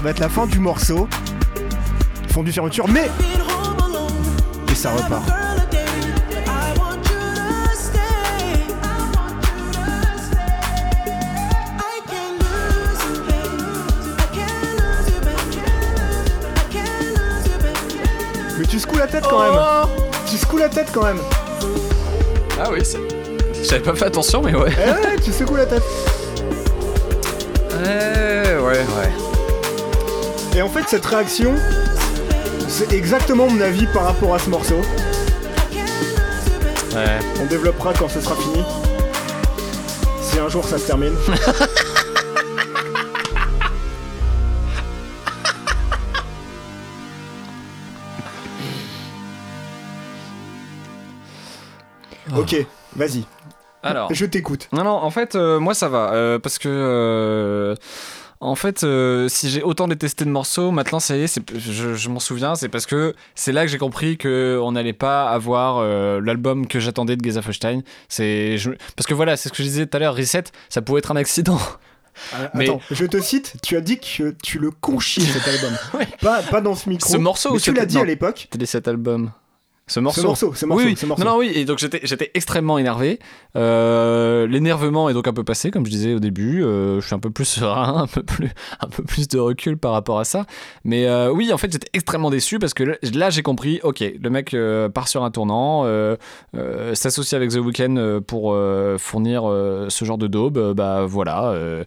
ça 0.00 0.04
va 0.04 0.10
être 0.12 0.18
la 0.20 0.30
fin 0.30 0.46
du 0.46 0.58
morceau. 0.60 1.06
Fondu 2.32 2.50
fermeture, 2.50 2.88
mais. 2.88 3.10
Et 4.70 4.74
ça 4.74 4.92
repart. 4.92 5.22
Mais 18.58 18.66
tu 18.66 18.78
secoues 18.78 18.96
la 18.96 19.06
tête 19.06 19.24
quand 19.28 19.42
même. 19.42 19.60
Tu 20.26 20.38
secoues 20.38 20.56
la 20.56 20.70
tête 20.70 20.88
quand 20.94 21.04
même. 21.04 21.18
Ah 22.58 22.70
oui, 22.72 22.78
c'est- 22.82 22.98
j'avais 23.68 23.82
pas 23.82 23.94
fait 23.94 24.06
attention, 24.06 24.40
mais 24.40 24.54
ouais. 24.54 24.70
Eh 24.78 24.90
ouais, 24.92 25.16
tu 25.22 25.30
secoues 25.30 25.56
la 25.56 25.66
tête. 25.66 25.82
Ouais, 27.82 28.56
ouais, 28.56 28.78
ouais. 28.78 29.19
Et 30.60 30.62
en 30.62 30.68
fait, 30.68 30.86
cette 30.86 31.06
réaction, 31.06 31.54
c'est 32.68 32.92
exactement 32.92 33.48
mon 33.48 33.62
avis 33.62 33.86
par 33.94 34.04
rapport 34.04 34.34
à 34.34 34.38
ce 34.38 34.50
morceau. 34.50 34.76
Ouais. 36.94 37.18
On 37.40 37.46
développera 37.46 37.94
quand 37.94 38.10
ce 38.10 38.20
sera 38.20 38.36
fini. 38.36 38.62
Si 40.20 40.38
un 40.38 40.50
jour 40.50 40.62
ça 40.62 40.76
se 40.76 40.86
termine. 40.86 41.14
ok, 52.36 52.66
vas-y, 52.96 53.24
Alors. 53.82 54.08
je 54.12 54.24
t'écoute. 54.26 54.68
Non, 54.72 54.84
non, 54.84 54.90
en 54.90 55.10
fait, 55.10 55.34
euh, 55.34 55.58
moi 55.58 55.74
ça 55.74 55.88
va. 55.88 56.12
euh, 56.12 56.38
parce 56.38 56.58
que. 56.58 56.68
euh, 56.68 57.74
en 58.40 58.54
fait, 58.54 58.84
euh, 58.84 59.28
si 59.28 59.50
j'ai 59.50 59.62
autant 59.62 59.86
détesté 59.86 60.24
de 60.24 60.30
morceaux, 60.30 60.70
maintenant 60.70 60.98
ça 60.98 61.16
y 61.16 61.22
est, 61.22 61.26
c'est- 61.26 61.42
je, 61.58 61.94
je 61.94 62.08
m'en 62.08 62.20
souviens, 62.20 62.54
c'est 62.54 62.68
parce 62.70 62.86
que 62.86 63.14
c'est 63.34 63.52
là 63.52 63.66
que 63.66 63.70
j'ai 63.70 63.76
compris 63.78 64.16
qu'on 64.16 64.72
n'allait 64.72 64.94
pas 64.94 65.28
avoir 65.30 65.78
euh, 65.78 66.20
l'album 66.24 66.66
que 66.66 66.80
j'attendais 66.80 67.16
de 67.16 67.24
Geza 67.24 67.42
Feustein. 67.42 67.82
C'est 68.08 68.56
je- 68.56 68.70
parce 68.96 69.06
que 69.06 69.12
voilà, 69.14 69.36
c'est 69.36 69.48
ce 69.50 69.52
que 69.52 69.62
je 69.62 69.68
disais 69.68 69.86
tout 69.86 69.96
à 69.96 70.00
l'heure, 70.00 70.16
Reset, 70.16 70.44
ça 70.70 70.80
pouvait 70.82 71.00
être 71.00 71.10
un 71.10 71.16
accident. 71.16 71.58
Ah, 72.32 72.50
Mais- 72.54 72.64
Attends, 72.68 72.80
je 72.90 73.04
te 73.04 73.20
cite, 73.20 73.54
tu 73.62 73.76
as 73.76 73.80
dit 73.82 73.98
que 74.00 74.34
tu 74.42 74.58
le 74.58 74.70
conchies 74.70 75.22
cet 75.22 75.46
album. 75.46 75.76
Ouais. 75.94 76.08
pas, 76.22 76.42
pas 76.42 76.60
dans 76.62 76.74
ce 76.74 76.88
micro. 76.88 77.10
Ce 77.12 77.16
morceau 77.18 77.52
mais 77.54 77.60
tu 77.60 77.72
l'as 77.72 77.84
dit 77.86 77.96
non. 77.96 78.02
à 78.02 78.06
l'époque. 78.06 78.48
C'était 78.52 78.66
cet 78.66 78.88
album. 78.88 79.32
Ce 79.90 79.98
morceau. 79.98 80.20
Ce 80.20 80.26
morceau, 80.26 80.54
ce 80.54 80.66
morceau, 80.66 80.84
oui, 80.84 80.90
oui. 80.92 80.96
ce 80.96 81.04
morceau. 81.04 81.24
Non, 81.24 81.32
non, 81.32 81.38
oui, 81.38 81.50
et 81.52 81.64
donc 81.64 81.78
j'étais, 81.78 81.98
j'étais 82.04 82.30
extrêmement 82.34 82.78
énervé. 82.78 83.18
Euh, 83.56 84.46
l'énervement 84.46 85.10
est 85.10 85.14
donc 85.14 85.26
un 85.26 85.32
peu 85.32 85.42
passé, 85.42 85.72
comme 85.72 85.84
je 85.84 85.90
disais 85.90 86.14
au 86.14 86.20
début. 86.20 86.62
Euh, 86.62 87.00
je 87.00 87.06
suis 87.06 87.14
un 87.16 87.18
peu 87.18 87.30
plus 87.30 87.44
serein, 87.44 88.02
un 88.02 88.06
peu 88.06 88.22
plus, 88.22 88.50
un 88.78 88.86
peu 88.86 89.02
plus 89.02 89.26
de 89.26 89.40
recul 89.40 89.76
par 89.76 89.90
rapport 89.90 90.20
à 90.20 90.24
ça. 90.24 90.46
Mais 90.84 91.08
euh, 91.08 91.32
oui, 91.32 91.52
en 91.52 91.58
fait, 91.58 91.72
j'étais 91.72 91.88
extrêmement 91.92 92.30
déçu 92.30 92.60
parce 92.60 92.72
que 92.72 92.98
là, 93.02 93.30
j'ai 93.30 93.42
compris, 93.42 93.80
ok, 93.82 94.04
le 94.22 94.30
mec 94.30 94.56
part 94.94 95.08
sur 95.08 95.24
un 95.24 95.32
tournant, 95.32 95.84
s'associe 96.94 97.34
avec 97.34 97.50
The 97.50 97.56
Weeknd 97.56 98.20
pour 98.24 98.56
fournir 98.98 99.42
ce 99.88 100.04
genre 100.04 100.18
de 100.18 100.28
daube, 100.28 100.72
bah 100.74 101.04
voilà. 101.04 101.82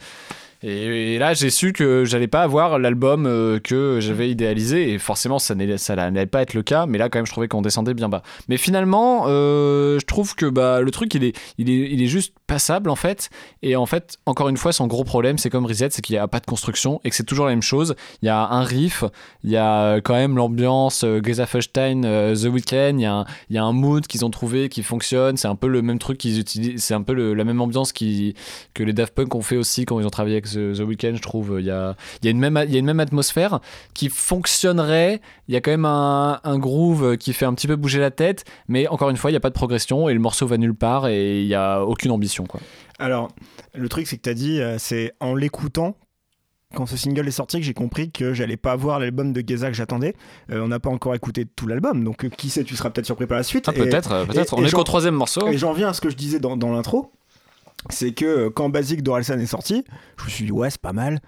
Euh, 0.63 1.13
et, 1.13 1.17
là, 1.17 1.33
j'ai 1.33 1.49
su 1.49 1.73
que 1.73 2.05
j'allais 2.05 2.27
pas 2.27 2.41
avoir 2.41 2.79
l'album 2.79 3.25
euh, 3.25 3.59
que 3.59 3.99
j'avais 4.01 4.29
idéalisé, 4.29 4.93
et 4.93 4.97
forcément, 4.97 5.39
ça 5.39 5.55
n'allait 5.55 6.25
pas 6.25 6.41
être 6.41 6.53
le 6.53 6.63
cas. 6.63 6.85
Mais 6.85 6.97
là, 6.97 7.09
quand 7.09 7.19
même, 7.19 7.25
je 7.25 7.31
trouvais 7.31 7.47
qu'on 7.47 7.61
descendait 7.61 7.93
bien 7.93 8.09
bas. 8.09 8.23
Mais 8.47 8.57
finalement, 8.57 9.25
euh, 9.27 9.99
je 9.99 10.05
trouve 10.05 10.35
que 10.35 10.45
bah, 10.45 10.81
le 10.81 10.91
truc, 10.91 11.13
il 11.15 11.23
est, 11.23 12.07
juste 12.07 12.33
passable 12.47 12.89
en 12.89 12.95
fait. 12.95 13.29
Et 13.61 13.75
en 13.75 13.85
fait, 13.85 14.17
encore 14.25 14.49
une 14.49 14.57
fois, 14.57 14.73
son 14.73 14.87
gros 14.87 15.03
problème, 15.03 15.37
c'est 15.37 15.49
comme 15.49 15.65
Reset, 15.65 15.89
c'est 15.91 16.01
qu'il 16.01 16.13
n'y 16.13 16.19
a 16.19 16.27
pas 16.27 16.39
de 16.39 16.45
construction 16.45 16.99
et 17.03 17.09
que 17.09 17.15
c'est 17.15 17.23
toujours 17.23 17.45
la 17.45 17.51
même 17.51 17.61
chose. 17.61 17.95
Il 18.21 18.25
y 18.27 18.29
a 18.29 18.37
un 18.37 18.63
riff, 18.63 19.03
il 19.43 19.49
y 19.49 19.57
a 19.57 19.95
quand 20.01 20.13
même 20.13 20.35
l'ambiance 20.35 21.03
euh, 21.03 21.21
euh, 21.25 22.35
The 22.35 22.45
Weeknd, 22.45 22.97
il 22.97 23.01
y, 23.01 23.57
a 23.57 23.63
un- 23.63 23.73
mood 23.73 24.05
qu'ils 24.05 24.25
ont 24.25 24.29
trouvé 24.29 24.69
qui 24.69 24.83
fonctionne. 24.83 25.37
C'est 25.37 25.47
un 25.47 25.55
peu 25.55 25.67
le 25.67 25.81
même 25.81 25.97
truc 25.97 26.17
qu'ils 26.17 26.39
utilisent, 26.39 26.83
c'est 26.83 26.93
un 26.93 27.01
peu 27.01 27.33
la 27.33 27.43
même 27.43 27.61
ambiance 27.61 27.93
que 27.93 28.83
les 28.83 28.93
Daft 28.93 29.15
Punk 29.15 29.33
ont 29.33 29.41
fait 29.41 29.57
aussi 29.57 29.85
quand 29.85 29.99
ils 29.99 30.05
ont 30.05 30.11
travaillé 30.11 30.35
avec 30.35 30.45
The, 30.53 30.77
The 30.77 30.81
Weeknd, 30.81 31.15
je 31.15 31.21
trouve. 31.21 31.57
Il 31.59 31.65
y 31.65 31.71
a, 31.71 31.95
il 32.21 32.25
y, 32.25 32.27
a 32.27 32.31
une 32.31 32.39
même, 32.39 32.61
il 32.65 32.71
y 32.73 32.75
a 32.75 32.79
une 32.79 32.85
même 32.85 32.99
atmosphère 32.99 33.59
qui 33.93 34.09
fonctionnerait. 34.09 35.21
Il 35.47 35.53
y 35.53 35.57
a 35.57 35.61
quand 35.61 35.71
même 35.71 35.85
un, 35.85 36.39
un 36.43 36.59
groove 36.59 37.17
qui 37.17 37.33
fait 37.33 37.45
un 37.45 37.53
petit 37.53 37.67
peu 37.67 37.75
bouger 37.75 37.99
la 37.99 38.11
tête, 38.11 38.45
mais 38.67 38.87
encore 38.87 39.09
une 39.09 39.17
fois, 39.17 39.29
il 39.29 39.33
n'y 39.33 39.37
a 39.37 39.41
pas 39.41 39.49
de 39.49 39.55
progression 39.55 40.09
et 40.09 40.13
le 40.13 40.19
morceau 40.19 40.47
va 40.47 40.57
nulle 40.57 40.75
part 40.75 41.07
et 41.07 41.41
il 41.41 41.47
n'y 41.47 41.55
a 41.55 41.83
aucune 41.83 42.11
ambition. 42.11 42.45
Quoi. 42.45 42.61
Alors, 42.99 43.29
le 43.73 43.89
truc, 43.89 44.07
c'est 44.07 44.17
que 44.17 44.21
t'as 44.21 44.33
dit, 44.33 44.61
euh, 44.61 44.77
c'est 44.77 45.13
en 45.19 45.35
l'écoutant, 45.35 45.97
quand 46.73 46.85
ce 46.85 46.97
single 46.97 47.27
est 47.27 47.31
sorti, 47.31 47.59
que 47.59 47.65
j'ai 47.65 47.73
compris 47.73 48.11
que 48.11 48.33
j'allais 48.33 48.57
pas 48.57 48.71
avoir 48.71 48.99
l'album 48.99 49.33
de 49.33 49.43
Geza 49.45 49.67
que 49.69 49.75
j'attendais. 49.75 50.15
Euh, 50.51 50.61
on 50.61 50.67
n'a 50.69 50.79
pas 50.79 50.89
encore 50.89 51.13
écouté 51.15 51.45
tout 51.45 51.67
l'album, 51.67 52.03
donc 52.03 52.25
euh, 52.25 52.29
qui 52.29 52.49
sait, 52.49 52.63
tu 52.63 52.75
seras 52.75 52.89
peut-être 52.89 53.05
surpris 53.05 53.27
par 53.27 53.37
la 53.37 53.43
suite. 53.43 53.65
Ah, 53.67 53.73
peut-être, 53.73 54.11
On 54.53 54.63
et 54.63 54.67
est 54.67 54.71
qu'au 54.71 54.83
troisième 54.83 55.15
morceau. 55.15 55.47
Et 55.47 55.57
j'en 55.57 55.73
viens 55.73 55.89
à 55.89 55.93
ce 55.93 56.01
que 56.01 56.09
je 56.09 56.15
disais 56.15 56.39
dans, 56.39 56.57
dans 56.57 56.71
l'intro, 56.71 57.11
c'est 57.89 58.13
que 58.13 58.25
euh, 58.25 58.49
quand 58.49 58.69
Basic 58.69 59.03
d'Orelsan 59.03 59.39
est 59.39 59.45
sorti, 59.45 59.83
je 60.17 60.25
me 60.25 60.29
suis 60.29 60.45
dit 60.45 60.51
ouais 60.51 60.69
c'est 60.69 60.81
pas 60.81 60.93
mal, 60.93 61.19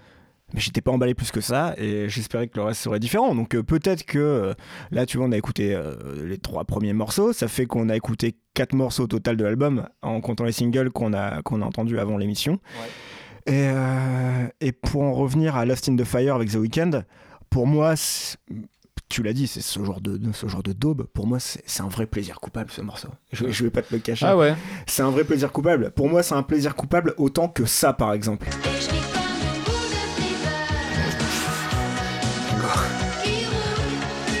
mais 0.54 0.60
j'étais 0.60 0.80
pas 0.80 0.92
emballé 0.92 1.14
plus 1.14 1.30
que 1.30 1.40
ça 1.40 1.74
et 1.76 2.08
j'espérais 2.08 2.48
que 2.48 2.56
le 2.56 2.64
reste 2.64 2.80
serait 2.80 3.00
différent. 3.00 3.34
Donc 3.34 3.54
euh, 3.54 3.62
peut-être 3.62 4.04
que 4.04 4.18
euh, 4.18 4.54
là 4.90 5.06
tu 5.06 5.18
vois 5.18 5.26
on 5.26 5.32
a 5.32 5.36
écouté 5.36 5.74
euh, 5.74 6.26
les 6.26 6.38
trois 6.38 6.64
premiers 6.64 6.92
morceaux, 6.92 7.32
ça 7.32 7.48
fait 7.48 7.66
qu'on 7.66 7.88
a 7.88 7.96
écouté 7.96 8.36
quatre 8.54 8.74
morceaux 8.74 9.04
au 9.04 9.08
total 9.08 9.36
de 9.36 9.44
l'album 9.44 9.88
en 10.02 10.20
comptant 10.20 10.44
les 10.44 10.52
singles 10.52 10.90
qu'on 10.90 11.12
a 11.12 11.42
qu'on 11.42 11.62
a 11.62 11.64
entendus 11.64 11.98
avant 11.98 12.16
l'émission. 12.16 12.60
Et, 13.48 13.68
et 14.60 14.72
pour 14.72 15.02
en 15.02 15.12
revenir 15.12 15.54
à 15.54 15.64
Lost 15.64 15.88
in 15.88 15.94
the 15.94 16.02
Fire 16.02 16.34
avec 16.34 16.50
The 16.50 16.56
Weeknd, 16.56 17.04
pour 17.48 17.68
moi 17.68 17.94
tu 19.08 19.22
l'as 19.22 19.32
dit, 19.32 19.46
c'est 19.46 19.60
ce 19.60 19.82
genre 19.84 20.00
de, 20.00 20.16
de- 20.16 20.32
ce 20.32 20.46
genre 20.48 20.62
de 20.62 20.72
daube. 20.72 21.04
Pour 21.12 21.26
moi, 21.26 21.38
c'est 21.40 21.80
un 21.80 21.88
vrai 21.88 22.06
plaisir 22.06 22.40
coupable 22.40 22.70
ce 22.70 22.80
morceau. 22.80 23.08
Je, 23.32 23.48
je 23.50 23.64
vais 23.64 23.70
pas 23.70 23.82
te 23.82 23.94
le 23.94 24.00
cacher. 24.00 24.26
Ah 24.26 24.36
ouais. 24.36 24.54
C'est 24.86 25.02
un 25.02 25.10
vrai 25.10 25.24
plaisir 25.24 25.52
coupable. 25.52 25.90
Pour 25.92 26.08
moi, 26.08 26.22
c'est 26.22 26.34
un 26.34 26.42
plaisir 26.42 26.74
coupable 26.74 27.14
autant 27.16 27.48
que 27.48 27.64
ça, 27.66 27.92
par 27.92 28.12
exemple. 28.12 28.48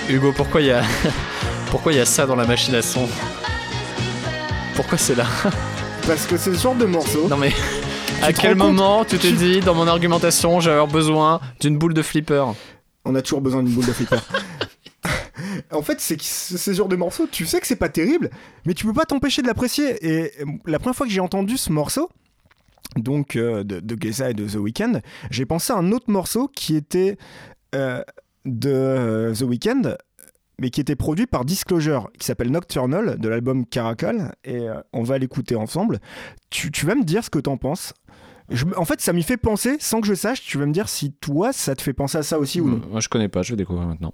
Hugo, 0.08 0.32
pourquoi 0.32 0.60
il 0.60 0.68
y 0.68 0.70
a 0.72 0.82
pourquoi 1.70 1.92
il 1.92 1.96
y 1.96 2.00
a 2.00 2.04
ça 2.06 2.26
dans 2.26 2.36
la 2.36 2.46
machine 2.46 2.74
à 2.74 2.82
son? 2.82 3.08
Pourquoi 4.74 4.98
c'est 4.98 5.14
là? 5.16 5.24
Parce 6.06 6.26
que 6.26 6.36
c'est 6.36 6.54
ce 6.54 6.60
genre 6.62 6.74
de 6.76 6.84
morceau. 6.84 7.28
Non 7.28 7.36
mais 7.36 7.52
à 8.22 8.32
quel 8.32 8.54
moment 8.54 9.04
tu 9.04 9.18
t'es 9.18 9.28
Tu- 9.30 9.34
dit 9.36 9.60
dans 9.60 9.74
mon 9.74 9.86
argumentation 9.88 10.60
j'ai 10.60 10.70
avoir 10.70 10.86
besoin 10.86 11.40
d'une 11.60 11.76
boule 11.76 11.94
de 11.94 12.02
flipper? 12.02 12.44
On 13.06 13.14
a 13.14 13.22
toujours 13.22 13.40
besoin 13.40 13.62
d'une 13.62 13.72
boule 13.72 13.86
de 13.86 13.92
flipper. 13.92 14.18
en 15.70 15.82
fait, 15.82 16.00
c'est 16.00 16.20
ce 16.20 16.72
genre 16.72 16.88
de 16.88 16.96
morceau, 16.96 17.28
tu 17.30 17.46
sais 17.46 17.60
que 17.60 17.66
c'est 17.66 17.76
pas 17.76 17.88
terrible, 17.88 18.30
mais 18.66 18.74
tu 18.74 18.84
peux 18.84 18.92
pas 18.92 19.04
t'empêcher 19.04 19.42
de 19.42 19.46
l'apprécier. 19.46 20.04
Et 20.04 20.32
la 20.66 20.78
première 20.78 20.96
fois 20.96 21.06
que 21.06 21.12
j'ai 21.12 21.20
entendu 21.20 21.56
ce 21.56 21.70
morceau, 21.70 22.10
donc 22.96 23.36
euh, 23.36 23.62
de, 23.62 23.78
de 23.78 23.96
Geza 24.00 24.30
et 24.30 24.34
de 24.34 24.44
The 24.46 24.56
Weeknd, 24.56 25.00
j'ai 25.30 25.46
pensé 25.46 25.72
à 25.72 25.76
un 25.76 25.92
autre 25.92 26.10
morceau 26.10 26.48
qui 26.48 26.74
était 26.74 27.16
euh, 27.76 28.02
de 28.44 28.72
euh, 28.72 29.34
The 29.34 29.42
Weeknd, 29.42 29.96
mais 30.58 30.70
qui 30.70 30.80
était 30.80 30.96
produit 30.96 31.26
par 31.26 31.44
Disclosure, 31.44 32.10
qui 32.18 32.26
s'appelle 32.26 32.50
Nocturnal, 32.50 33.18
de 33.18 33.28
l'album 33.28 33.66
Caracal, 33.66 34.34
et 34.44 34.66
on 34.92 35.02
va 35.02 35.18
l'écouter 35.18 35.54
ensemble. 35.54 36.00
Tu 36.50 36.70
vas 36.86 36.94
me 36.94 37.04
dire 37.04 37.22
ce 37.22 37.30
que 37.30 37.38
t'en 37.38 37.58
penses. 37.58 37.92
Je 38.50 38.64
en 38.76 38.84
fait, 38.84 39.00
ça 39.00 39.12
m'y 39.12 39.22
fait 39.22 39.36
penser, 39.36 39.76
sans 39.80 40.00
que 40.00 40.06
je 40.06 40.14
sache, 40.14 40.42
tu 40.42 40.58
vas 40.58 40.66
me 40.66 40.72
dire 40.72 40.88
si 40.88 41.12
toi, 41.12 41.52
ça 41.52 41.74
te 41.74 41.82
fait 41.82 41.92
penser 41.92 42.18
à 42.18 42.22
ça 42.22 42.38
aussi 42.38 42.60
ou 42.60 42.68
non. 42.68 42.80
Moi, 42.90 43.00
je 43.00 43.08
connais 43.08 43.28
pas, 43.28 43.42
je 43.42 43.52
vais 43.52 43.56
découvrir 43.56 43.86
maintenant. 43.86 44.12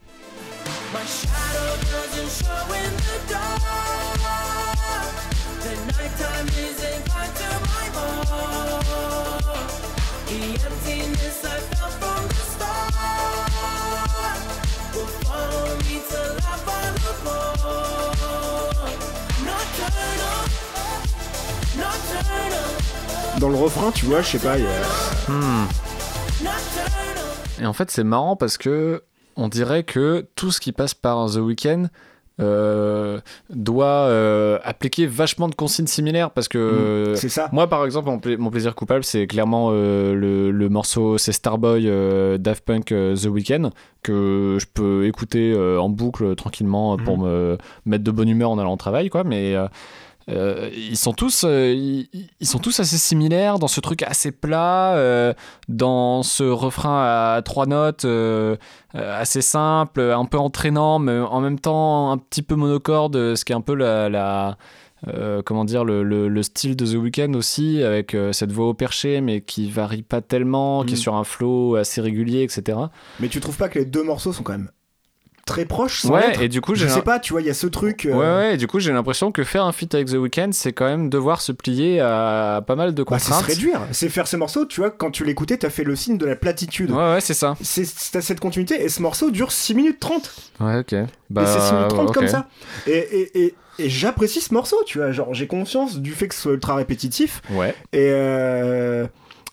Dans 23.42 23.48
le 23.48 23.56
refrain, 23.56 23.90
tu 23.90 24.06
vois, 24.06 24.22
je 24.22 24.28
sais 24.28 24.38
pas, 24.38 24.56
il 24.56 24.62
y 24.62 24.66
a- 24.68 25.30
Hmm. 25.32 25.66
Et 27.60 27.66
en 27.66 27.72
fait, 27.72 27.90
c'est 27.90 28.04
marrant 28.04 28.36
parce 28.36 28.56
que 28.56 29.02
on 29.34 29.48
dirait 29.48 29.82
que 29.82 30.24
tout 30.36 30.52
ce 30.52 30.60
qui 30.60 30.70
passe 30.70 30.94
par 30.94 31.28
The 31.28 31.38
Weeknd 31.38 31.86
euh, 32.40 33.18
doit 33.50 33.86
euh, 33.86 34.58
appliquer 34.62 35.06
vachement 35.06 35.48
de 35.48 35.54
consignes 35.56 35.86
similaires 35.88 36.30
parce 36.30 36.46
que 36.46 37.14
c'est 37.16 37.28
ça. 37.28 37.48
moi, 37.52 37.66
par 37.66 37.84
exemple, 37.84 38.08
mon, 38.10 38.18
pla- 38.20 38.36
mon 38.36 38.50
plaisir 38.50 38.74
coupable, 38.76 39.02
c'est 39.04 39.26
clairement 39.26 39.70
euh, 39.72 40.14
le, 40.14 40.50
le 40.52 40.68
morceau, 40.68 41.18
c'est 41.18 41.32
Starboy 41.32 41.90
Daft 42.38 42.64
Punk 42.64 42.86
The 42.86 43.26
Weeknd 43.26 43.70
que 44.04 44.56
je 44.60 44.66
peux 44.72 45.04
écouter 45.06 45.52
en 45.80 45.88
boucle 45.88 46.36
tranquillement 46.36 46.96
pour 46.96 47.18
me 47.18 47.58
mettre 47.86 48.04
de 48.04 48.10
bonne 48.12 48.28
humeur 48.28 48.50
en 48.50 48.58
allant 48.58 48.74
au 48.74 48.76
travail, 48.76 49.08
quoi. 49.10 49.24
Mais 49.24 49.54
euh, 50.28 50.70
ils 50.74 50.96
sont 50.96 51.12
tous, 51.12 51.44
euh, 51.44 51.72
ils, 51.74 52.08
ils 52.40 52.46
sont 52.46 52.58
tous 52.58 52.78
assez 52.80 52.96
similaires 52.98 53.58
dans 53.58 53.68
ce 53.68 53.80
truc 53.80 54.02
assez 54.02 54.30
plat, 54.32 54.94
euh, 54.96 55.34
dans 55.68 56.22
ce 56.22 56.44
refrain 56.44 57.02
à 57.36 57.42
trois 57.42 57.66
notes 57.66 58.06
assez 58.94 59.42
simple, 59.42 60.00
un 60.00 60.24
peu 60.24 60.38
entraînant, 60.38 60.98
mais 60.98 61.18
en 61.18 61.40
même 61.40 61.58
temps 61.58 62.10
un 62.12 62.18
petit 62.18 62.42
peu 62.42 62.54
monocorde, 62.54 63.34
ce 63.34 63.44
qui 63.44 63.52
est 63.52 63.56
un 63.56 63.60
peu 63.60 63.74
la, 63.74 64.08
la- 64.08 64.56
comment 65.44 65.64
dire 65.64 65.84
le, 65.84 66.02
le- 66.04 66.28
le 66.28 66.42
style 66.42 66.76
de 66.76 66.86
The 66.86 66.94
Weeknd 66.96 67.34
aussi, 67.34 67.82
avec 67.82 68.16
cette 68.32 68.52
voix 68.52 68.68
au 68.68 68.74
perché, 68.74 69.20
mais 69.20 69.40
qui 69.40 69.70
varie 69.70 70.02
pas 70.02 70.20
tellement, 70.20 70.84
qui 70.84 70.92
est 70.94 70.96
Mm. 70.96 71.00
sur 71.00 71.14
un 71.16 71.24
flow 71.24 71.74
assez 71.76 72.00
régulier, 72.00 72.42
etc. 72.42 72.78
Mais 73.18 73.28
tu 73.28 73.40
trouves 73.40 73.56
pas 73.56 73.68
que 73.68 73.78
les 73.78 73.84
deux 73.84 74.04
morceaux 74.04 74.32
sont 74.32 74.42
quand 74.44 74.52
même 74.52 74.70
très 75.44 75.64
proches 75.64 76.00
sans 76.02 76.10
Ouais, 76.10 76.44
et 76.44 76.48
du 76.48 76.60
coup 76.60 76.74
Je 76.74 76.86
j'ai 76.86 76.88
sais 76.88 77.02
pas, 77.02 77.18
tu 77.18 77.32
vois, 77.32 77.40
il 77.42 77.46
y 77.46 77.50
a 77.50 77.54
ce 77.54 77.66
truc. 77.66 78.06
euh, 78.06 78.12
Ouais, 78.12 78.18
ouais, 78.48 78.54
et 78.54 78.56
du 78.56 78.66
coup, 78.66 78.78
j'ai 78.80 78.92
l'impression 78.92 79.32
que 79.32 79.42
faire 79.44 79.64
un 79.64 79.72
feat 79.72 79.94
avec 79.94 80.08
The 80.08 80.14
Weeknd, 80.14 80.50
c'est 80.52 80.72
quand 80.72 80.84
même 80.86 81.08
devoir 81.10 81.40
se 81.40 81.52
plier 81.52 82.00
à 82.00 82.62
pas 82.66 82.76
mal 82.76 82.94
de 82.94 83.02
bah, 83.02 83.18
c'est 83.18 83.24
se 83.26 83.30
contraintes. 83.30 83.46
réduire. 83.46 83.80
C'est 83.92 84.08
faire 84.08 84.26
ces 84.28 84.36
morceaux, 84.36 84.66
tu 84.66 84.80
vois, 84.80 84.90
quand 84.90 85.10
tu 85.10 85.24
l'écoutais, 85.24 85.56
t'as 85.56 85.70
fait 85.70 85.84
le 85.84 85.96
signe 85.96 86.16
de 86.18 86.26
la 86.26 86.36
platitude. 86.36 86.90
ouais, 86.90 87.14
ouais, 87.14 87.20
c'est 87.20 87.34
ça. 87.34 87.54
C'est 87.60 87.84
t'as 88.12 88.20
cette 88.20 88.40
continuité 88.40 88.82
et 88.82 88.88
ce 88.88 89.02
morceau 89.02 89.30
dure 89.30 89.52
6 89.52 89.74
minutes 89.74 90.00
30. 90.00 90.34
Ouais, 90.60 90.78
ok. 90.78 90.94
Bah, 91.30 91.42
et 91.42 91.46
c'est 91.46 91.60
6 91.60 91.72
minutes 91.74 91.88
30 91.88 92.08
ok. 92.08 92.14
comme 92.14 92.28
ça. 92.28 92.46
Et, 92.86 92.92
et, 92.98 93.44
et, 93.44 93.54
et 93.78 93.88
j'apprécie 93.90 94.40
ce 94.40 94.52
morceau, 94.54 94.76
tu 94.86 94.98
vois. 94.98 95.12
Genre, 95.12 95.32
j'ai 95.34 95.46
conscience 95.46 95.98
du 95.98 96.12
fait 96.12 96.28
que 96.28 96.34
ce 96.34 96.42
soit 96.42 96.52
ultra 96.52 96.74
répétitif. 96.76 97.40
Ouais. 97.50 97.74
Et 97.92 98.08
euh, 98.12 99.06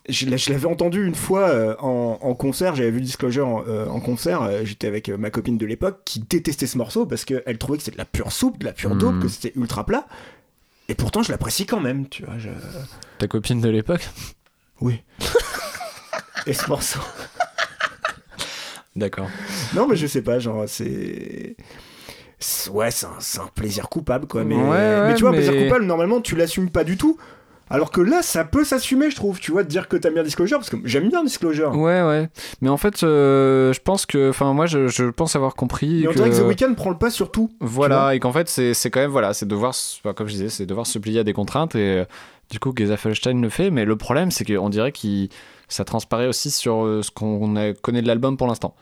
je, 0.09 0.49
l'avais 0.51 0.65
entendu 0.65 1.05
une 1.05 1.15
fois 1.15 1.49
euh, 1.49 1.75
en, 1.79 2.17
en 2.21 2.33
concert, 2.35 2.75
j'avais 2.75 2.91
vu 2.91 3.01
Disclosure 3.01 3.47
en, 3.47 3.63
euh, 3.67 3.87
en 3.87 3.99
concert, 3.99 4.41
euh, 4.43 4.61
j'étais 4.63 4.87
avec 4.87 5.09
ma 5.09 5.29
copine 5.29 5.57
de 5.57 5.65
l'époque 5.65 6.01
qui 6.05 6.19
détestait 6.19 6.67
ce 6.67 6.77
morceau 6.77 7.05
parce 7.05 7.25
qu'elle 7.25 7.57
trouvait 7.57 7.77
que 7.77 7.83
c'était 7.83 7.95
de 7.95 8.01
la 8.01 8.05
pure 8.05 8.31
soupe, 8.31 8.57
de 8.59 8.65
la 8.65 8.73
pure 8.73 8.95
dope, 8.95 9.15
Mhm. 9.15 9.21
que 9.21 9.27
c'était 9.27 9.53
ultra 9.57 9.85
plat. 9.85 10.07
Et 10.87 10.95
pourtant, 10.95 11.21
je 11.23 11.31
l'apprécie 11.31 11.65
quand 11.65 11.79
même, 11.79 12.07
tu 12.09 12.23
vois. 12.25 12.37
je- 12.39 12.49
Ta 13.19 13.27
copine 13.27 13.61
de 13.61 13.69
l'époque? 13.69 14.07
Oui. 14.81 15.01
Et 16.47 16.53
ce 16.53 16.67
morceau. 16.67 16.99
D'accord. 18.95 19.29
Non, 19.75 19.87
mais 19.87 19.95
je 19.95 20.07
sais 20.07 20.21
pas, 20.21 20.39
genre, 20.39 20.63
c'est. 20.67 21.55
Ouais, 22.71 22.89
c'est 22.91 23.05
un, 23.05 23.47
plaisir 23.53 23.89
coupable, 23.89 24.25
quoi. 24.25 24.43
Mais, 24.43 24.55
Ouais, 24.55 24.61
ouais, 24.69 25.07
mais 25.09 25.13
tu 25.15 25.21
vois, 25.21 25.29
un 25.29 25.33
mais- 25.33 25.45
plaisir 25.45 25.63
coupable, 25.63 25.85
normalement, 25.85 26.21
tu 26.21 26.35
l'assumes 26.35 26.69
pas 26.69 26.83
du 26.83 26.97
tout. 26.97 27.17
Alors 27.69 27.91
que 27.91 28.01
là, 28.01 28.21
ça 28.21 28.45
peut 28.45 28.63
s'assumer, 28.63 29.11
je 29.11 29.15
trouve, 29.15 29.39
tu 29.39 29.51
vois, 29.51 29.63
de 29.63 29.67
dire 29.67 29.87
que 29.87 29.97
t'aimes 29.97 30.15
bien 30.15 30.23
Disclosure, 30.23 30.57
parce 30.57 30.69
que 30.69 30.77
j'aime 30.85 31.09
bien 31.09 31.23
Disclosure. 31.23 31.75
Ouais, 31.75 32.01
ouais. 32.01 32.29
Mais 32.61 32.69
en 32.69 32.77
fait, 32.77 33.03
euh, 33.03 33.73
je 33.73 33.79
pense 33.79 34.05
que. 34.05 34.29
Enfin, 34.29 34.53
moi, 34.53 34.65
je, 34.65 34.87
je 34.87 35.05
pense 35.05 35.35
avoir 35.35 35.55
compris. 35.55 36.03
Et 36.03 36.07
on 36.07 36.11
que... 36.11 36.15
dirait 36.15 36.29
que 36.31 36.37
The 36.37 36.47
Weeknd 36.47 36.73
prend 36.75 36.89
le 36.89 36.97
pas 36.97 37.11
sur 37.11 37.31
tout. 37.31 37.51
Voilà, 37.59 38.15
et 38.15 38.19
qu'en 38.19 38.31
fait, 38.31 38.49
c'est 38.49 38.89
quand 38.89 38.99
même, 38.99 39.11
voilà, 39.11 39.33
c'est 39.33 39.47
devoir, 39.47 39.69
enfin, 39.69 40.13
comme 40.13 40.27
je 40.27 40.33
disais, 40.33 40.49
c'est 40.49 40.65
devoir 40.65 40.87
se 40.87 40.97
plier 40.99 41.19
à 41.19 41.23
des 41.23 41.33
contraintes, 41.33 41.75
et 41.75 41.99
euh, 41.99 42.05
du 42.49 42.59
coup, 42.59 42.73
Geza 42.75 42.97
Felstein 42.97 43.41
le 43.41 43.49
fait, 43.49 43.69
mais 43.69 43.85
le 43.85 43.95
problème, 43.95 44.31
c'est 44.31 44.45
qu'on 44.45 44.69
dirait 44.69 44.91
que 44.91 45.27
ça 45.67 45.85
transparaît 45.85 46.27
aussi 46.27 46.49
sur 46.49 46.83
euh, 46.83 47.03
ce 47.03 47.11
qu'on 47.11 47.53
connaît 47.81 48.01
de 48.01 48.07
l'album 48.07 48.37
pour 48.37 48.47
l'instant. 48.47 48.75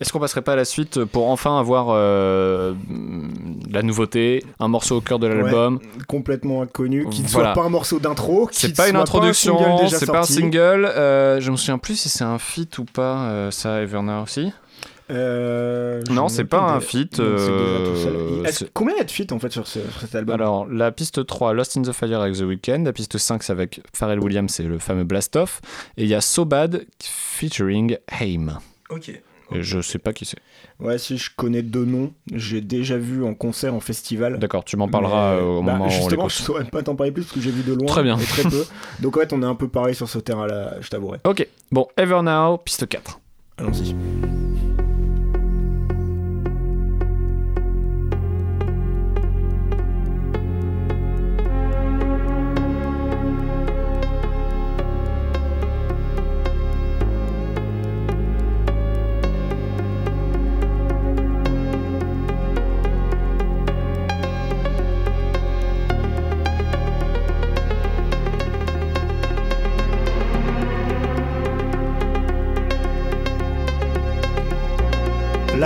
Est-ce 0.00 0.12
qu'on 0.12 0.18
passerait 0.18 0.40
pas 0.42 0.52
à 0.52 0.56
la 0.56 0.64
suite 0.64 1.04
pour 1.04 1.28
enfin 1.28 1.58
avoir 1.58 1.88
euh, 1.90 2.72
la 3.70 3.82
nouveauté, 3.82 4.42
un 4.58 4.68
morceau 4.68 4.96
au 4.96 5.00
cœur 5.02 5.18
de 5.18 5.26
l'album 5.26 5.78
complètement 6.08 6.62
inconnu, 6.62 7.06
qui 7.10 7.22
ne 7.22 7.28
Voilà. 7.28 7.52
soit 7.52 7.62
pas 7.62 7.66
un 7.66 7.70
morceau 7.70 7.98
d'intro, 8.00 8.46
qui 8.46 8.60
C'est 8.60 8.76
pas 8.76 8.88
une 8.88 8.96
introduction, 8.96 9.58
un 9.58 9.62
single 9.76 9.82
déjà 9.84 9.98
c'est 9.98 10.06
pas 10.06 10.20
un 10.20 10.22
single. 10.22 10.84
euh, 10.86 11.40
je 11.40 11.50
me 11.50 11.56
souviens 11.56 11.76
plus 11.78 11.96
si 11.96 12.08
c'est 12.08 12.24
un 12.24 12.38
feat 12.38 12.78
ou 12.78 12.84
pas, 12.86 13.24
euh, 13.30 13.50
ça, 13.50 13.82
Everna 13.82 14.22
aussi. 14.22 14.50
Euh, 15.10 16.00
Non, 16.08 16.28
c'est 16.28 16.44
pas 16.44 16.60
un 16.60 16.80
feat, 16.80 17.20
Combien 18.72 18.94
il 18.94 18.98
y 18.98 19.00
a 19.00 19.04
de 19.04 19.10
feats 19.10 19.32
en 19.34 19.38
fait 19.38 19.50
sur, 19.50 19.66
ce- 19.66 19.80
sur 19.80 20.00
cet 20.00 20.14
album? 20.14 20.34
Alors, 20.34 20.66
la 20.66 20.92
piste 20.92 21.26
3, 21.26 21.52
Lost 21.52 21.76
in 21.76 21.82
the 21.82 21.92
Fire 21.92 22.20
avec 22.20 22.36
The 22.36 22.42
Weeknd. 22.42 22.84
La 22.84 22.92
piste 22.92 23.18
5, 23.18 23.42
c'est 23.42 23.52
avec 23.52 23.80
Pharrell 23.94 24.20
Williams, 24.20 24.52
c'est 24.52 24.62
le 24.62 24.78
fameux 24.78 25.04
Blast 25.04 25.34
Off. 25.36 25.60
Et 25.96 26.04
il 26.04 26.08
y 26.08 26.14
a 26.14 26.20
So 26.20 26.44
Bad 26.44 26.86
featuring 27.02 27.96
Haim. 28.20 28.58
Ok. 28.88 29.20
Et 29.52 29.62
je 29.62 29.80
sais 29.80 29.98
pas 29.98 30.12
qui 30.12 30.24
c'est. 30.24 30.38
Ouais, 30.78 30.98
si 30.98 31.18
je 31.18 31.30
connais 31.34 31.62
deux 31.62 31.84
noms, 31.84 32.12
j'ai 32.32 32.60
déjà 32.60 32.96
vu 32.96 33.24
en 33.24 33.34
concert, 33.34 33.74
en 33.74 33.80
festival. 33.80 34.38
D'accord, 34.38 34.64
tu 34.64 34.76
m'en 34.76 34.88
parleras 34.88 35.36
Mais, 35.36 35.42
euh, 35.42 35.44
au 35.44 35.62
bah, 35.62 35.72
moment 35.72 35.86
on 35.86 35.88
Justement, 35.88 36.28
je 36.28 36.36
saurais 36.36 36.64
pas 36.64 36.82
t'en 36.82 36.94
parler 36.94 37.12
plus 37.12 37.24
parce 37.24 37.34
que 37.34 37.40
j'ai 37.40 37.50
vu 37.50 37.62
de 37.62 37.74
loin. 37.74 37.86
Très 37.86 38.02
bien. 38.02 38.18
Et 38.18 38.24
très 38.24 38.42
peu. 38.42 38.64
Donc, 39.00 39.16
en 39.16 39.20
fait, 39.20 39.32
on 39.32 39.42
est 39.42 39.46
un 39.46 39.54
peu 39.54 39.68
pareil 39.68 39.94
sur 39.94 40.08
ce 40.08 40.18
terrain-là, 40.18 40.76
je 40.80 40.88
t'avouerai. 40.88 41.18
Ok, 41.24 41.46
bon, 41.72 41.86
Ever 41.96 42.22
Now, 42.22 42.58
piste 42.58 42.88
4. 42.88 43.20
Allons-y. 43.58 44.39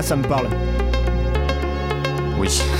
Ça 0.04 0.16
me 0.16 0.22
parle. 0.24 0.46
Oui. 2.38 2.48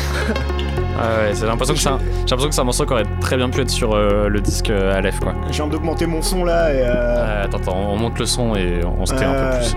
Ah 0.97 1.09
ouais, 1.27 1.33
j'ai 1.35 1.45
l'impression 1.45 1.75
que 1.75 1.81
c'est 1.81 1.89
un, 1.89 1.99
j'ai 1.99 2.21
l'impression 2.31 2.49
que 2.51 2.55
c'est 2.55 2.61
un 2.61 2.65
morceau 2.65 2.87
qui 2.87 2.93
aurait 2.93 3.03
très 3.21 3.37
bien 3.37 3.51
pu 3.51 3.63
être 3.63 3.69
sur 3.71 3.95
euh, 3.97 4.29
le 4.29 4.41
disque 4.41 4.71
euh, 4.71 4.97
Aleph, 4.97 5.19
quoi. 5.19 5.35
Je 5.49 5.55
viens 5.55 5.67
d'augmenter 5.67 6.07
mon 6.07 6.23
son 6.23 6.45
là 6.45 6.73
et. 6.73 6.83
euh, 6.83 6.85
Euh, 6.87 7.45
attends, 7.45 7.59
attends, 7.59 7.77
on 7.91 7.97
monte 7.97 8.17
le 8.21 8.27
son 8.27 8.55
et 8.55 8.79
on 8.85 9.05
se 9.05 9.13
tait 9.13 9.25
un 9.25 9.33
Euh, 9.35 9.51
peu 9.51 9.59
plus. 9.59 9.75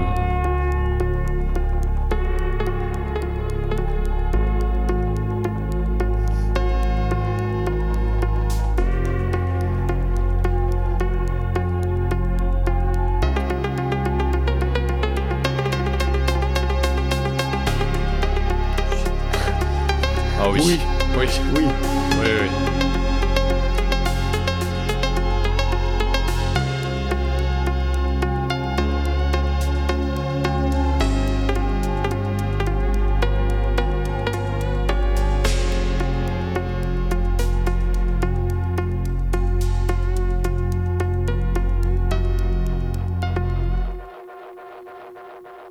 Oui. 20.64 20.80
Oui. 21.18 21.18
Oui. 21.18 21.28
Oui. 21.56 21.64
Oui, 22.20 22.28
oui. 22.42 22.50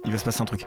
Il 0.05 0.13
va 0.13 0.19
se 0.19 0.25
passer 0.25 0.41
un 0.41 0.45
truc. 0.45 0.65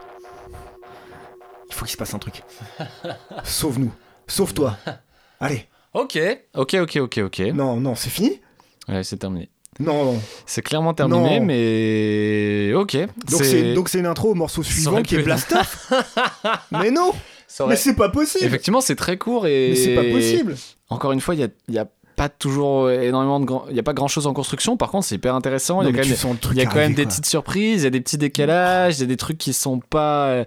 Il 1.70 1.74
faut 1.74 1.86
qu'il 1.86 1.94
se 1.94 1.98
passe 1.98 2.14
un 2.14 2.20
truc. 2.20 2.44
Sauve-nous. 3.46 3.94
Sauve-toi. 4.30 4.78
Allez. 5.42 5.66
Ok. 5.94 6.18
Ok, 6.56 6.76
ok, 6.82 6.98
ok, 7.02 7.18
ok. 7.26 7.40
Non, 7.54 7.76
non, 7.80 7.96
c'est 7.96 8.10
fini 8.10 8.40
Ouais, 8.88 9.04
c'est 9.04 9.18
terminé. 9.18 9.50
Non, 9.80 10.04
non. 10.14 10.22
C'est 10.46 10.62
clairement 10.62 10.94
terminé, 10.94 11.40
Non. 11.40 11.46
mais 11.46 12.74
ok. 12.76 12.98
Donc 13.30 13.44
c'est 13.44 13.74
donc 13.74 13.88
c'est 13.90 14.00
une 14.00 14.06
intro 14.08 14.32
au 14.32 14.36
morceau 14.36 14.62
suivant 14.64 14.92
aurait 14.94 15.04
qui 15.04 15.16
pu 15.16 15.22
est 15.22 15.24
Blast 15.24 15.54
Off. 15.54 15.92
mais 16.72 16.92
non, 16.92 17.12
Ça 17.48 17.64
aurait- 17.64 17.74
mais 17.74 17.78
c'est 17.78 17.94
pas 17.96 18.10
possible. 18.10 18.44
Effectivement, 18.46 18.82
c'est 18.82 18.96
très 18.96 19.18
court 19.18 19.48
et 19.48 19.70
Mais 19.70 19.76
c'est 19.76 19.96
pas 19.96 20.04
possible. 20.04 20.56
Encore 20.90 21.12
une 21.14 21.22
fois, 21.22 21.34
il 21.36 21.42
y 21.42 21.44
a, 21.44 21.48
il 21.70 21.76
y 21.76 21.80
a 21.80 21.88
pas 22.18 22.28
toujours 22.28 22.90
énormément 22.90 23.40
de 23.40 23.46
grand... 23.46 23.66
il 23.70 23.76
y 23.78 23.80
a 23.80 23.84
pas 23.84 23.94
grand 23.94 24.10
chose 24.10 24.28
en 24.28 24.34
construction. 24.34 24.76
Par 24.76 24.92
contre, 24.92 25.06
c'est 25.08 25.16
hyper 25.16 25.34
intéressant. 25.36 25.82
Il 25.82 25.86
y 25.88 25.88
Non, 25.88 25.90
a 25.90 25.92
mais 25.94 25.98
quand 26.00 26.04
tu 26.04 26.10
même, 26.10 26.18
sens 26.18 26.34
le 26.34 26.40
truc 26.40 26.58
il 26.58 26.60
y 26.60 26.62
a 26.62 26.66
quand 26.66 26.76
même 26.76 26.84
arriver, 26.86 26.96
des 26.96 27.04
quoi. 27.04 27.10
petites 27.12 27.26
surprises, 27.28 27.82
il 27.82 27.84
y 27.86 27.88
a 27.88 27.92
des 27.92 28.02
petits 28.02 28.18
décalages, 28.18 28.98
il 28.98 29.02
y 29.02 29.04
a 29.04 29.08
des 29.08 29.16
trucs 29.18 29.38
qui 29.38 29.54
sont 29.54 29.80
pas 29.80 30.26
euh, 30.28 30.46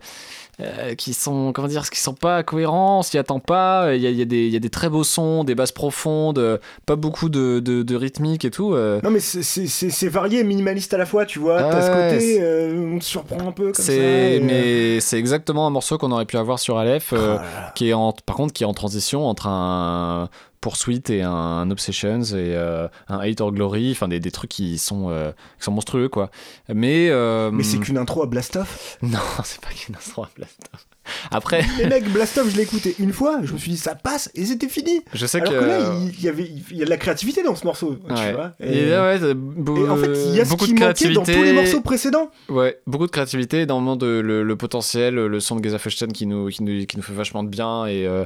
euh, 0.64 0.94
qui 0.94 1.12
sont 1.14 1.52
comment 1.52 1.68
dire 1.68 1.88
qui 1.90 1.98
sont 2.00 2.14
pas 2.14 2.42
cohérents, 2.42 3.00
on 3.00 3.02
s'y 3.02 3.18
attend 3.18 3.38
pas. 3.40 3.94
Il 3.94 4.00
y 4.02 4.06
a, 4.06 4.10
il 4.10 4.16
y 4.16 4.22
a 4.22 4.24
des 4.24 4.46
il 4.46 4.52
y 4.52 4.56
a 4.56 4.60
des 4.60 4.70
très 4.70 4.88
beaux 4.88 5.04
sons, 5.04 5.44
des 5.44 5.54
basses 5.54 5.72
profondes, 5.72 6.38
euh, 6.38 6.58
pas 6.86 6.96
beaucoup 6.96 7.28
de, 7.28 7.60
de, 7.60 7.82
de 7.82 7.96
rythmique 7.96 8.44
et 8.44 8.50
tout. 8.50 8.74
euh. 8.74 9.00
Non 9.02 9.10
mais 9.10 9.20
c'est- 9.20 10.08
varié 10.08 10.40
et 10.40 10.44
minimaliste 10.44 10.92
à 10.94 10.98
la 10.98 11.06
fois, 11.06 11.26
tu 11.26 11.38
vois. 11.38 11.62
T'as 11.62 11.82
ce 11.82 11.88
côté, 11.90 12.38
euh, 12.40 12.92
on 12.94 12.98
te 12.98 13.04
surprend 13.04 13.48
un 13.48 13.52
peu 13.52 13.64
comme 13.66 13.74
ça. 13.74 13.82
C'est 13.82 14.36
et, 14.36 14.40
mais 14.40 15.00
c'est 15.00 15.18
exactement 15.18 15.66
un 15.66 15.70
morceau 15.70 15.98
qu'on 15.98 16.10
aurait 16.12 16.26
pu 16.26 16.36
avoir 16.36 16.58
sur 16.58 16.76
Aleph, 16.78 17.12
oh 17.12 17.16
là. 17.16 17.72
qui 17.74 17.88
est 17.88 17.92
en, 17.92 18.12
par 18.12 18.36
contre 18.36 18.52
qui 18.52 18.62
est 18.62 18.66
en 18.66 18.74
transition 18.74 19.26
entre 19.26 19.46
un 19.46 20.28
Poursuite 20.62 21.10
et 21.10 21.22
un 21.22 21.68
Obsessions 21.72 22.22
et 22.22 22.54
euh, 22.54 22.86
un 23.08 23.18
Hate 23.18 23.40
or 23.40 23.50
Glory, 23.50 23.90
enfin 23.90 24.06
des, 24.06 24.20
des 24.20 24.30
trucs 24.30 24.50
qui 24.50 24.78
sont 24.78 25.10
euh, 25.10 25.32
qui 25.58 25.64
sont 25.64 25.72
monstrueux 25.72 26.08
quoi. 26.08 26.30
Mais 26.72 27.08
euh, 27.10 27.50
Mais 27.50 27.64
c'est 27.64 27.78
qu'une 27.78 27.98
intro 27.98 28.22
à 28.22 28.26
Blast 28.26 28.54
Off? 28.54 28.96
non, 29.02 29.18
c'est 29.42 29.60
pas 29.60 29.70
qu'une 29.70 29.96
instru 29.96 30.22
à 30.22 30.30
Blast. 30.36 30.70
Après, 31.30 31.64
Les 31.78 31.86
mecs, 31.86 32.08
Blast 32.10 32.38
Off, 32.38 32.48
je 32.50 32.56
l'ai 32.56 32.62
écouté 32.62 32.94
une 32.98 33.12
fois, 33.12 33.40
je 33.42 33.52
me 33.52 33.58
suis 33.58 33.70
dit 33.72 33.76
ça 33.76 33.94
passe 33.94 34.30
et 34.34 34.44
c'était 34.44 34.68
fini. 34.68 35.00
je 35.12 35.26
sais 35.26 35.40
Alors 35.40 35.52
que, 35.52 35.58
que 35.60 35.64
là, 35.64 35.78
il 36.00 36.22
y, 36.22 36.28
avait, 36.28 36.50
il 36.70 36.76
y 36.76 36.82
a 36.82 36.84
de 36.84 36.90
la 36.90 36.96
créativité 36.96 37.42
dans 37.42 37.54
ce 37.56 37.64
morceau, 37.64 37.96
tu 38.08 38.12
ouais. 38.14 38.32
vois. 38.32 38.52
Et 38.60 38.90
ouais, 38.90 39.18
et 39.18 39.88
en 39.88 39.96
fait, 39.96 40.12
il 40.28 40.34
y 40.36 40.40
a 40.40 40.44
ce 40.44 40.50
beaucoup 40.50 40.64
qui 40.66 40.74
de 40.74 40.80
manquait 40.80 41.08
dans 41.10 41.22
créativité. 41.22 41.34
tous 41.34 41.42
les 41.42 41.52
morceaux 41.52 41.80
précédents. 41.80 42.30
Ouais, 42.48 42.78
beaucoup 42.86 43.06
de 43.06 43.10
créativité, 43.10 43.62
énormément 43.62 43.96
de 43.96 44.06
le, 44.06 44.42
le 44.42 44.56
potentiel, 44.56 45.14
le 45.14 45.40
son 45.40 45.56
de 45.56 45.64
Geza 45.64 45.78
Feuchten 45.78 46.12
qui 46.12 46.26
nous, 46.26 46.48
qui, 46.48 46.62
nous, 46.62 46.86
qui 46.86 46.96
nous 46.96 47.02
fait 47.02 47.12
vachement 47.12 47.42
de 47.42 47.48
bien 47.48 47.86
et, 47.86 48.06
euh, 48.06 48.24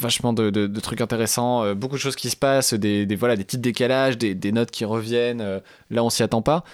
vachement 0.00 0.32
de, 0.32 0.50
de- 0.50 0.66
de 0.66 0.80
trucs 0.80 1.00
intéressants, 1.00 1.64
euh, 1.64 1.74
beaucoup 1.74 1.96
de 1.96 2.00
choses 2.00 2.16
qui 2.16 2.30
se 2.30 2.36
passent, 2.36 2.74
des, 2.74 3.06
des, 3.06 3.16
voilà, 3.16 3.36
des 3.36 3.44
petits 3.44 3.58
décalages, 3.58 4.18
des, 4.18 4.34
des 4.34 4.52
notes 4.52 4.70
qui 4.70 4.84
reviennent, 4.84 5.40
euh, 5.40 5.60
là 5.90 6.04
on 6.04 6.10
s'y 6.10 6.22
attend 6.22 6.42
pas. 6.42 6.64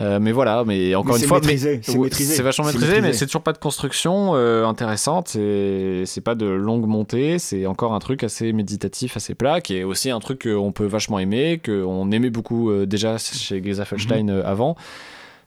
Euh, 0.00 0.18
mais 0.20 0.32
voilà, 0.32 0.64
mais 0.64 0.94
encore 0.96 1.14
Mais 1.14 1.22
une 1.22 1.28
fois, 1.28 1.40
c'est 1.40 1.96
maîtrisé, 1.96 2.42
vachement 2.42 2.64
maîtrisé, 2.64 3.00
mais 3.00 3.12
c'est 3.12 3.26
toujours 3.26 3.42
pas 3.42 3.52
de 3.52 3.58
construction 3.58 4.32
euh, 4.34 4.66
intéressante, 4.66 5.28
c'est 5.28 6.20
pas 6.24 6.34
de 6.34 6.46
longue 6.46 6.86
montée, 6.86 7.38
c'est 7.38 7.66
encore 7.66 7.94
un 7.94 8.00
truc 8.00 8.24
assez 8.24 8.52
méditatif, 8.52 9.16
assez 9.16 9.36
plat, 9.36 9.60
qui 9.60 9.76
est 9.76 9.84
aussi 9.84 10.10
un 10.10 10.18
truc 10.18 10.42
qu'on 10.42 10.72
peut 10.72 10.86
vachement 10.86 11.20
aimer, 11.20 11.60
qu'on 11.64 12.10
aimait 12.10 12.30
beaucoup 12.30 12.70
euh, 12.70 12.86
déjà 12.86 13.18
chez 13.18 13.62
Geza 13.62 13.84
Feuchten 13.84 14.30
euh, 14.30 14.42
avant. 14.44 14.76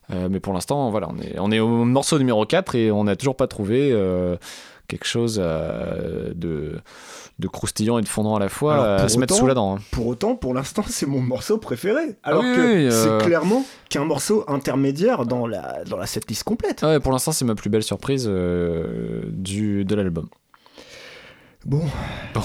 Mais 0.09 0.39
pour 0.39 0.53
l'instant, 0.53 0.89
voilà, 0.89 1.09
on 1.11 1.19
est, 1.19 1.37
on 1.37 1.51
est 1.51 1.59
au 1.59 1.83
morceau 1.83 2.17
numéro 2.17 2.45
4 2.45 2.75
et 2.75 2.91
on 2.91 3.03
n'a 3.03 3.17
toujours 3.17 3.35
pas 3.35 3.47
trouvé 3.47 3.93
quelque 4.87 5.03
chose 5.03 5.35
de, 5.35 6.79
de 7.39 7.47
croustillant 7.47 7.99
et 7.99 8.01
de 8.01 8.07
fondant 8.07 8.35
à 8.35 8.39
la 8.39 8.49
fois 8.49 8.73
Alors, 8.73 8.85
à 9.05 9.09
se 9.09 9.17
mettre 9.19 9.35
sous 9.35 9.45
la 9.45 9.53
dent. 9.53 9.75
hein. 9.75 9.79
Pour 9.91 10.07
autant, 10.07 10.35
pour 10.35 10.53
l'instant, 10.55 10.83
c'est 10.87 11.05
mon 11.05 11.19
morceau 11.21 11.57
préféré. 11.59 12.17
Alors 12.23 12.41
oui, 12.43 12.55
que 12.55 12.59
oui, 12.61 12.85
euh, 12.87 13.19
c'est 13.19 13.25
clairement 13.25 13.63
qu'un 13.89 14.05
morceau 14.05 14.43
intermédiaire 14.47 15.25
dans 15.25 15.45
la, 15.45 15.83
dans 15.83 15.97
la 15.97 16.07
setlist 16.07 16.43
complète. 16.43 16.79
Ah 16.83 16.87
ouais, 16.89 16.99
pour 16.99 17.11
l'instant, 17.11 17.31
c'est 17.31 17.45
ma 17.45 17.53
plus 17.55 17.69
belle 17.69 17.83
surprise 17.83 18.25
euh, 18.27 19.21
du, 19.27 19.85
de 19.85 19.95
l'album. 19.95 20.27
Bon. 21.65 21.81
Bon. 22.33 22.41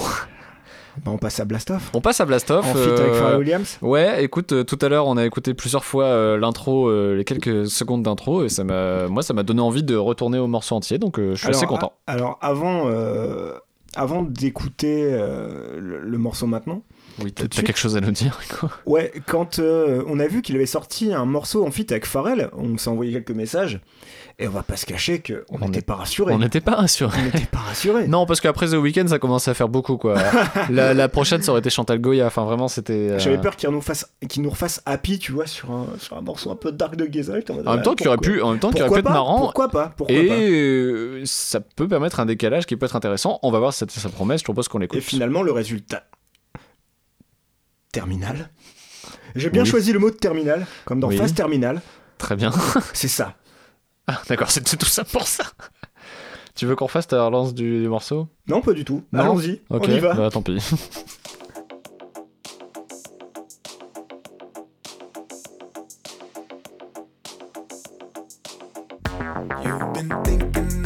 Bah, 1.03 1.11
on 1.11 1.17
passe 1.17 1.39
à 1.39 1.45
Blast 1.45 1.71
Off. 1.71 1.89
On 1.95 2.01
passe 2.01 2.21
à 2.21 2.25
Blast 2.25 2.51
Off. 2.51 2.65
En 2.69 2.73
feat 2.75 2.99
avec 2.99 3.13
euh, 3.13 3.19
Pharrell 3.19 3.39
Williams. 3.39 3.77
Ouais, 3.81 4.23
écoute, 4.23 4.51
euh, 4.51 4.63
tout 4.63 4.77
à 4.79 4.89
l'heure, 4.89 5.07
on 5.07 5.17
a 5.17 5.25
écouté 5.25 5.55
plusieurs 5.55 5.83
fois 5.85 6.05
euh, 6.05 6.37
l'intro, 6.37 6.87
euh, 6.87 7.15
les 7.15 7.23
quelques 7.23 7.65
secondes 7.67 8.03
d'intro, 8.03 8.43
et 8.43 8.49
ça 8.49 8.63
m'a, 8.63 9.07
moi, 9.07 9.23
ça 9.23 9.33
m'a 9.33 9.41
donné 9.41 9.61
envie 9.61 9.81
de 9.81 9.95
retourner 9.95 10.37
au 10.37 10.45
morceau 10.45 10.75
entier, 10.75 10.99
donc 10.99 11.17
euh, 11.17 11.33
je 11.33 11.39
suis 11.41 11.49
assez 11.49 11.65
content. 11.65 11.93
a- 12.05 12.11
Alors, 12.11 12.37
avant, 12.41 12.89
euh, 12.89 13.53
avant 13.95 14.23
d'écouter 14.23 15.09
euh, 15.11 15.79
le, 15.79 15.99
le 16.01 16.17
morceau 16.17 16.47
maintenant, 16.47 16.83
Oui, 17.21 17.31
t'as 17.31 17.47
quelque 17.47 17.77
chose 17.77 17.95
à 17.95 18.01
nous 18.01 18.11
dire, 18.11 18.39
quoi. 18.59 18.71
ouais, 18.85 19.11
quand 19.27 19.59
euh, 19.59 20.03
on 20.07 20.19
a 20.19 20.27
vu 20.27 20.41
qu'il 20.41 20.55
avait 20.55 20.65
sorti 20.65 21.13
un 21.13 21.25
morceau 21.25 21.65
en 21.65 21.71
feat 21.71 21.91
avec 21.91 22.05
Pharrell, 22.05 22.49
on 22.53 22.77
s'est 22.77 22.89
envoyé 22.89 23.11
quelques 23.11 23.31
messages, 23.31 23.81
et 24.39 24.47
on 24.47 24.51
va 24.51 24.63
pas 24.63 24.75
se 24.75 24.85
cacher 24.85 25.21
qu'on 25.21 25.57
On 25.61 25.65
n'était 25.67 25.81
pas 25.81 25.95
rassurés. 25.95 26.33
On 26.33 26.39
n'était 26.39 26.59
pas 26.61 26.75
rassurés. 26.75 27.17
On 27.21 27.25
n'était 27.25 27.45
pas 27.45 27.59
rassurés. 27.59 28.07
Non, 28.07 28.25
parce 28.25 28.41
qu'après 28.41 28.67
The 28.67 28.73
Weeknd, 28.73 29.07
ça 29.07 29.19
commençait 29.19 29.51
à 29.51 29.53
faire 29.53 29.69
beaucoup, 29.69 29.97
quoi. 29.97 30.15
la, 30.69 30.93
la 30.93 31.07
prochaine, 31.09 31.41
ça 31.41 31.51
aurait 31.51 31.59
été 31.59 31.69
Chantal 31.69 31.99
Goya. 31.99 32.25
Enfin, 32.27 32.43
vraiment, 32.45 32.67
c'était. 32.67 32.93
euh, 33.11 33.19
J'avais 33.19 33.37
peur 33.39 33.55
qu'il 33.55 33.69
nous 33.69 33.81
fasse, 33.81 34.11
qu'il 34.27 34.41
nous 34.41 34.49
refasse 34.49 34.81
happy, 34.85 35.19
tu 35.19 35.31
vois, 35.31 35.45
sur 35.47 35.71
un, 35.71 35.87
sur 35.99 36.17
un 36.17 36.21
morceau 36.21 36.49
un 36.51 36.55
peu 36.55 36.71
dark 36.71 36.95
de 36.95 37.07
Geza. 37.11 37.33
En 37.65 37.73
même 37.75 37.83
temps, 37.83 37.95
qui 37.95 38.07
aurait 38.07 38.17
pu, 38.17 38.41
en 38.41 38.51
même 38.51 38.59
temps, 38.59 38.71
qui 38.71 38.81
aurait 38.81 38.87
Pourquoi 38.89 39.01
pu 39.01 39.07
être 39.07 39.13
marrant. 39.13 39.39
Pourquoi 39.39 39.69
pas 39.69 39.93
Pourquoi 39.95 40.15
et 40.15 40.27
pas 40.27 40.33
euh, 40.33 41.21
ça 41.25 41.59
peut 41.59 41.87
permettre 41.87 42.19
un 42.19 42.25
décalage 42.25 42.65
qui 42.65 42.75
peut 42.75 42.85
être 42.85 42.95
intéressant. 42.95 43.39
On 43.43 43.51
va 43.51 43.59
voir 43.59 43.73
si 43.73 43.79
ça, 43.79 43.85
ça 43.87 44.09
promet. 44.09 44.37
Je 44.37 44.43
propose 44.43 44.67
qu'on 44.67 44.79
l'écoute. 44.79 44.97
Et 44.97 45.01
finalement, 45.01 45.43
le 45.43 45.51
résultat. 45.51 46.03
Terminal. 47.91 48.49
J'ai 49.35 49.49
bien 49.49 49.63
Oui. 49.63 49.69
choisi 49.69 49.93
le 49.93 49.99
mot 49.99 50.09
de 50.09 50.15
terminal, 50.15 50.65
comme 50.85 50.99
dans 50.99 51.07
Oui. 51.09 51.17
phase 51.17 51.33
terminale. 51.33 51.81
Très 52.17 52.35
bien. 52.35 52.51
C'est 52.93 53.07
ça. 53.07 53.35
Ah, 54.07 54.21
D'accord, 54.27 54.51
c'était 54.51 54.75
tout 54.77 54.85
ça 54.85 55.03
pour 55.03 55.27
ça. 55.27 55.43
tu 56.55 56.65
veux 56.65 56.75
qu'on 56.75 56.87
fasse 56.87 57.07
ta 57.07 57.23
relance 57.25 57.53
du, 57.53 57.81
du 57.81 57.87
morceau? 57.87 58.27
Non, 58.47 58.61
pas 58.61 58.73
du 58.73 58.83
tout. 58.85 59.03
Non? 59.13 59.21
Allons-y. 59.21 59.61
Ok, 59.69 59.85
On 59.87 59.91
y 59.91 59.99
va. 59.99 60.13
bah 60.13 60.29
tant 60.29 60.41
pis. 60.41 60.59
You've 69.63 69.93
been 69.93 70.23
thinking 70.23 70.82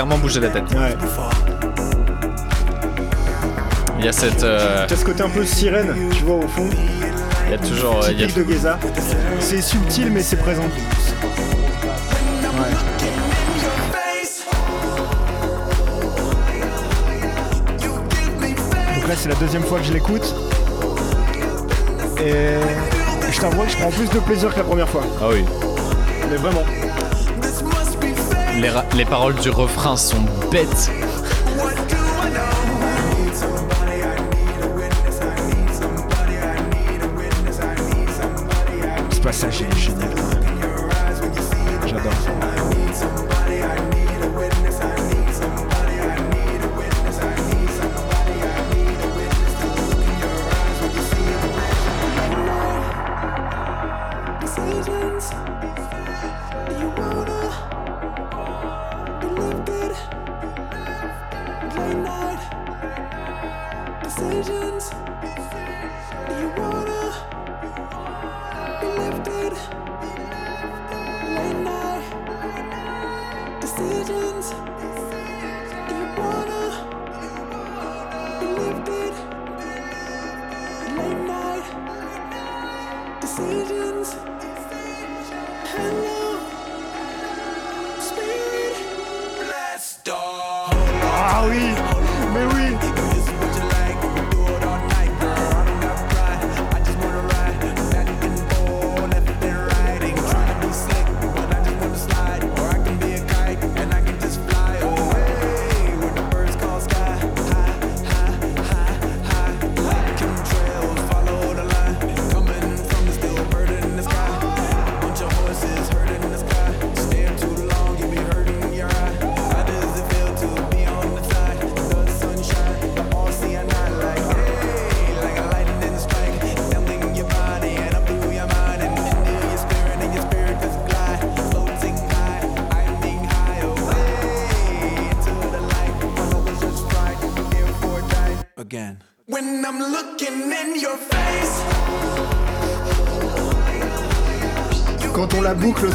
clairement 0.00 0.16
bouger 0.16 0.40
la 0.40 0.48
tête. 0.48 0.64
Ouais. 0.72 0.96
Il 3.98 4.04
y 4.06 4.08
a 4.08 4.12
cette. 4.12 4.42
euh, 4.42 4.86
T'as 4.88 4.96
ce 4.96 5.04
côté 5.04 5.22
un 5.22 5.28
peu 5.28 5.44
sirène, 5.44 5.94
tu 6.16 6.24
vois, 6.24 6.36
au 6.36 6.48
fond. 6.48 6.70
il 7.44 7.50
y 7.50 7.54
a 7.54 7.58
toujours. 7.58 8.02
euh, 8.02 8.08
il 8.10 8.18
y 8.18 8.24
a- 8.24 8.26
Typique 8.26 8.46
de 8.48 8.52
Geza. 8.54 8.78
C'est 9.40 9.60
subtil, 9.60 10.10
mais 10.10 10.22
c'est 10.22 10.36
présent. 10.36 10.64
Donc 18.94 19.08
là, 19.08 19.14
c'est 19.16 19.28
la 19.28 19.34
deuxième 19.36 19.62
fois 19.62 19.78
que 19.78 19.84
je 19.84 19.92
l'écoute. 19.92 20.34
Et 22.24 22.34
je 23.30 23.40
t'avoue 23.40 23.62
que 23.62 23.70
je 23.70 23.76
prends 23.76 23.90
plus 23.90 24.08
de 24.10 24.18
plaisir 24.20 24.52
que 24.52 24.58
la 24.58 24.64
première 24.64 24.88
fois. 24.88 25.02
Ah 25.20 25.26
oui. 25.30 25.44
Mais 26.30 26.36
vraiment. 26.36 26.62
Les, 28.60 29.06
paroles 29.06 29.36
du 29.36 29.48
refrain 29.48 29.96
sont 29.96 30.22
bêtes. 30.50 30.90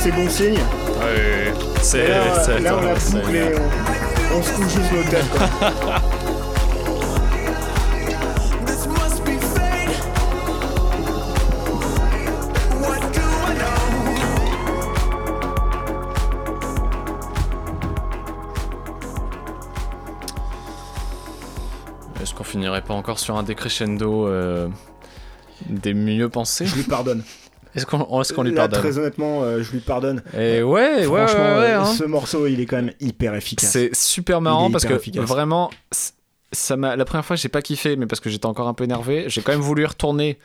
C'est 0.06 0.12
bon 0.12 0.30
signe. 0.30 0.53
Ouais, 0.53 1.51
c'est. 1.82 2.08
là, 2.08 2.43
c'est- 2.43 2.60
là, 2.60 2.78
on 2.78 3.12
boucle 3.12 3.36
et 3.36 3.56
on, 3.56 4.38
on 4.38 4.43
se 4.43 4.51
couche 4.51 4.76
juste 4.76 4.91
quoi. 5.32 5.47
I 13.47 13.56
know? 13.58 14.86
Est-ce 22.22 22.36
qu'on 22.36 22.43
finirait 22.43 22.84
pas 22.84 22.93
encore 22.93 23.18
sur 23.18 23.38
un 23.38 23.43
décrescendo 23.43 24.28
euh, 24.28 24.68
des 25.68 25.95
mieux 25.95 26.30
pensés? 26.30 26.68
Je 26.68 26.76
lui 26.76 26.84
pardonne. 26.84 27.24
Est-ce 27.76 27.86
qu'on 27.86 28.45
est 28.45 28.49
lui 28.49 28.55
Là, 28.55 28.61
pardonne 28.67 28.80
Très 28.80 28.97
honnêtement, 28.97 29.43
euh, 29.43 29.61
je 29.61 29.71
lui 29.71 29.80
pardonne. 29.80 30.23
Et 30.34 30.63
ouais, 30.63 30.63
ouais, 30.63 31.07
ouais, 31.07 31.28
Franchement, 31.28 31.59
ouais, 31.59 31.71
hein. 31.71 31.86
ce 31.86 32.03
morceau, 32.05 32.47
il 32.47 32.59
est 32.59 32.65
quand 32.65 32.78
même 32.78 32.93
hyper 32.99 33.36
efficace. 33.36 33.69
C'est 33.69 33.93
super 33.95 34.41
marrant 34.41 34.71
parce 34.71 34.86
que 34.86 34.93
efficace. 34.93 35.26
vraiment, 35.26 35.69
ça 36.51 36.78
m'a. 36.78 36.95
La 36.95 37.05
première 37.05 37.26
fois, 37.26 37.36
j'ai 37.36 37.49
pas 37.49 37.61
kiffé, 37.61 37.95
mais 37.95 38.05
parce 38.05 38.19
que 38.19 38.30
j'étais 38.30 38.45
encore 38.45 38.67
un 38.67 38.73
peu 38.73 38.86
énervé. 38.86 39.26
J'ai 39.28 39.41
quand 39.41 39.51
même 39.51 39.61
voulu 39.61 39.84
y 39.84 39.86
retourner. 39.86 40.39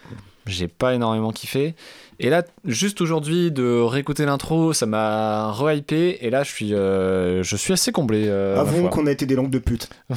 J'ai 0.46 0.68
pas 0.68 0.94
énormément 0.94 1.32
kiffé. 1.32 1.74
Et 2.18 2.28
là, 2.28 2.42
juste 2.66 3.00
aujourd'hui, 3.00 3.50
de 3.50 3.80
réécouter 3.80 4.26
l'intro, 4.26 4.72
ça 4.72 4.84
m'a 4.86 5.52
re-hypé. 5.52 6.18
Et 6.20 6.28
là, 6.30 6.42
je 6.42 6.50
suis, 6.50 6.74
euh, 6.74 7.42
je 7.42 7.56
suis 7.56 7.72
assez 7.72 7.92
comblé. 7.92 8.24
euh, 8.26 8.62
foi. 8.66 8.90
qu'on 8.90 9.06
a 9.06 9.10
été 9.10 9.24
des 9.24 9.34
langues 9.34 9.50
de 9.50 9.58
pute. 9.58 9.88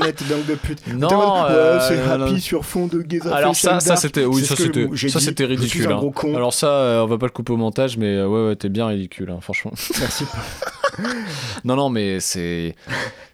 été 0.00 0.24
des 0.24 0.34
langues 0.34 0.46
de 0.46 0.54
pute. 0.54 0.86
Non, 0.94 1.08
en 1.08 1.44
ouais, 1.44 1.50
euh, 1.50 1.80
c'est 1.88 2.00
happy 2.00 2.40
sur 2.40 2.64
fond 2.64 2.86
de 2.86 3.04
Geza 3.08 3.34
Alors 3.34 3.54
ça, 3.56 3.80
ça 3.80 3.96
c'était, 3.96 4.24
oui, 4.24 4.44
ça 4.44 4.56
c'était, 4.56 4.88
ça 5.08 5.20
c'était 5.20 5.44
ridicule. 5.44 5.90
hein. 5.90 6.00
Alors 6.34 6.52
ça, 6.54 6.68
euh, 6.68 7.02
on 7.02 7.06
va 7.06 7.18
pas 7.18 7.26
le 7.26 7.32
couper 7.32 7.52
au 7.52 7.56
montage, 7.56 7.96
mais 7.96 8.06
euh, 8.16 8.26
ouais, 8.26 8.48
ouais, 8.48 8.56
t'es 8.56 8.68
bien 8.68 8.86
ridicule, 8.86 9.30
hein, 9.30 9.38
franchement. 9.40 9.72
Merci. 10.00 10.24
Non, 11.64 11.74
non, 11.74 11.88
mais 11.88 12.20
c'est, 12.20 12.74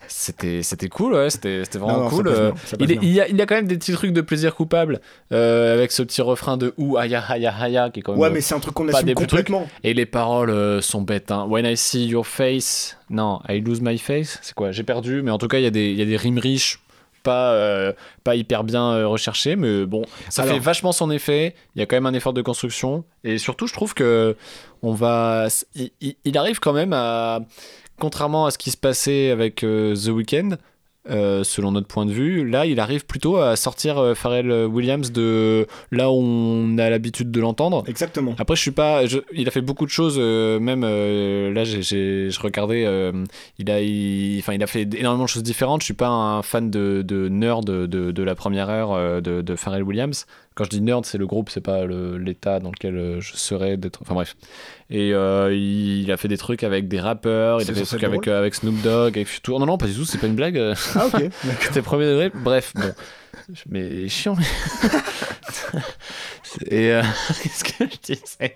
c'était, 0.08 0.62
c'était 0.62 0.88
cool, 0.88 1.14
ouais, 1.14 1.30
c'était, 1.30 1.62
c'était 1.64 1.78
vraiment 1.78 1.98
Non, 1.98 2.04
non, 2.04 2.10
ça 2.10 2.16
cool. 2.16 2.28
euh, 2.28 2.50
il, 2.80 2.92
est- 2.92 2.96
bien. 2.96 2.98
il 3.02 3.12
y 3.14 3.20
a, 3.20 3.28
il 3.28 3.36
y 3.36 3.42
a 3.42 3.46
quand 3.46 3.54
même 3.54 3.66
des 3.68 3.76
petits 3.78 3.92
trucs 3.92 4.12
de 4.12 4.20
plaisir 4.20 4.54
coupable 4.54 5.00
euh, 5.32 5.74
avec 5.74 5.92
ce 5.92 6.02
petit 6.02 6.22
refrain 6.22 6.56
de 6.56 6.74
ou 6.78 6.96
aya 6.96 7.20
aya 7.28 7.54
aya 7.54 7.90
qui 7.90 8.00
est 8.00 8.02
quand 8.02 8.12
même. 8.12 8.20
Ouais, 8.20 8.30
mais 8.30 8.40
c'est 8.40 8.54
un 8.54 8.60
truc 8.60 8.74
qu'on 8.74 8.88
assume 8.88 9.14
complètement. 9.14 9.68
Et 9.84 9.94
les 9.94 10.06
paroles 10.06 10.50
euh, 10.50 10.80
sont 10.80 11.02
bêtes. 11.02 11.30
Hein. 11.30 11.46
When 11.48 11.64
I 11.66 11.76
see 11.76 12.06
your 12.06 12.26
face, 12.26 12.96
non, 13.10 13.40
I 13.48 13.60
lose 13.60 13.80
my 13.80 13.98
face. 13.98 14.38
C'est 14.42 14.54
quoi? 14.54 14.72
J'ai 14.72 14.82
perdu, 14.82 15.22
mais 15.22 15.30
en 15.30 15.38
tout 15.38 15.48
cas, 15.48 15.58
il 15.58 15.64
y 15.64 15.66
a 15.66 15.70
des, 15.70 15.90
il 15.90 15.98
y 15.98 16.02
a 16.02 16.06
des 16.06 16.16
rimes 16.16 16.38
riches. 16.38 16.80
Pas, 17.24 17.50
euh, 17.52 17.92
pas 18.24 18.36
hyper 18.36 18.62
bien 18.64 18.92
euh, 18.92 19.06
recherchées, 19.08 19.56
mais 19.56 19.84
bon, 19.84 20.02
ça 20.30 20.42
Alors- 20.42 20.54
fait 20.54 20.60
vachement 20.60 20.92
son 20.92 21.10
effet. 21.10 21.54
Il 21.74 21.80
y 21.80 21.82
a 21.82 21.86
quand 21.86 21.96
même 21.96 22.06
un 22.06 22.14
effort 22.14 22.32
de 22.32 22.40
construction. 22.42 23.04
Et 23.24 23.38
surtout, 23.38 23.66
je 23.66 23.72
trouve 23.74 23.92
que 23.92 24.36
on 24.82 24.92
va. 24.94 25.48
Il 26.00 26.38
arrive 26.38 26.60
quand 26.60 26.72
même 26.72 26.92
à. 26.94 27.40
Contrairement 27.98 28.46
à 28.46 28.50
ce 28.50 28.58
qui 28.58 28.70
se 28.70 28.76
passait 28.76 29.30
avec 29.30 29.64
euh, 29.64 29.94
The 29.94 30.08
Weeknd, 30.08 30.50
euh, 31.10 31.42
selon 31.42 31.72
notre 31.72 31.86
point 31.86 32.04
de 32.04 32.10
vue, 32.12 32.46
là, 32.48 32.66
il 32.66 32.78
arrive 32.80 33.06
plutôt 33.06 33.38
à 33.38 33.56
sortir 33.56 33.96
euh, 33.98 34.14
Pharrell 34.14 34.52
Williams 34.66 35.10
de 35.10 35.66
là 35.90 36.10
où 36.10 36.16
on 36.16 36.76
a 36.78 36.90
l'habitude 36.90 37.30
de 37.30 37.40
l'entendre. 37.40 37.82
Exactement. 37.86 38.34
Après, 38.38 38.56
je 38.56 38.60
suis 38.60 38.70
pas. 38.72 39.06
je- 39.06 39.18
il 39.32 39.48
a 39.48 39.50
fait 39.50 39.62
beaucoup 39.62 39.86
de 39.86 39.90
choses, 39.90 40.16
euh, 40.18 40.60
même 40.60 40.82
là, 40.82 41.64
j'ai, 41.64 41.82
je 42.30 42.40
regardais. 42.40 42.82
il 43.58 43.70
a, 43.70 43.80
il, 43.80 44.38
enfin, 44.40 44.52
il 44.52 44.62
a 44.62 44.66
fait 44.66 44.82
énormément 44.94 45.24
de 45.24 45.28
choses 45.30 45.42
différentes. 45.42 45.80
Je 45.80 45.86
suis 45.86 45.94
pas 45.94 46.08
un 46.08 46.42
fan 46.42 46.70
de, 46.70 47.02
de 47.02 47.28
nerd 47.28 47.64
de, 47.64 47.86
de, 47.86 48.12
de 48.12 48.22
la 48.22 48.34
première 48.34 48.68
heure 48.68 49.22
de, 49.22 49.40
de 49.40 49.56
Pharrell 49.56 49.82
Williams. 49.82 50.26
Quand 50.54 50.64
je 50.64 50.70
dis 50.70 50.80
nerd, 50.82 51.06
c'est 51.06 51.18
le 51.18 51.26
groupe, 51.26 51.48
c'est 51.50 51.60
pas 51.62 51.86
l'état 51.86 52.58
dans 52.60 52.70
lequel 52.70 53.16
je 53.20 53.32
serais 53.34 53.76
d'être. 53.78 54.00
Enfin 54.02 54.14
bref. 54.14 54.36
Et 54.90 55.12
euh, 55.12 55.52
il, 55.54 56.02
il 56.04 56.12
a 56.12 56.16
fait 56.16 56.28
des 56.28 56.38
trucs 56.38 56.62
avec 56.64 56.88
des 56.88 56.98
rappeurs. 57.00 57.60
Il 57.60 57.64
a 57.70 57.74
fait 57.74 57.80
des 57.80 57.86
trucs 57.86 58.04
avec, 58.04 58.26
euh, 58.26 58.38
avec 58.38 58.54
Snoop 58.54 58.80
Dogg, 58.82 59.16
avec 59.16 59.28
Future. 59.28 59.58
Non, 59.58 59.66
non, 59.66 59.76
pas 59.78 59.86
du 59.86 59.94
tout. 59.94 60.04
C'est 60.06 60.18
pas 60.18 60.26
une 60.28 60.34
blague. 60.34 60.56
Ah, 60.94 61.06
ok. 61.06 61.22
C'était 61.60 61.82
premier 61.82 62.06
degré. 62.06 62.30
Bref, 62.34 62.72
bon. 62.74 62.92
Mais 63.68 64.08
chiant. 64.08 64.34
mais- 64.36 64.44
Et 66.70 66.92
euh, 66.92 67.02
qu'est-ce 67.42 67.64
que 67.64 67.84
je 67.84 68.14
disais? 68.14 68.54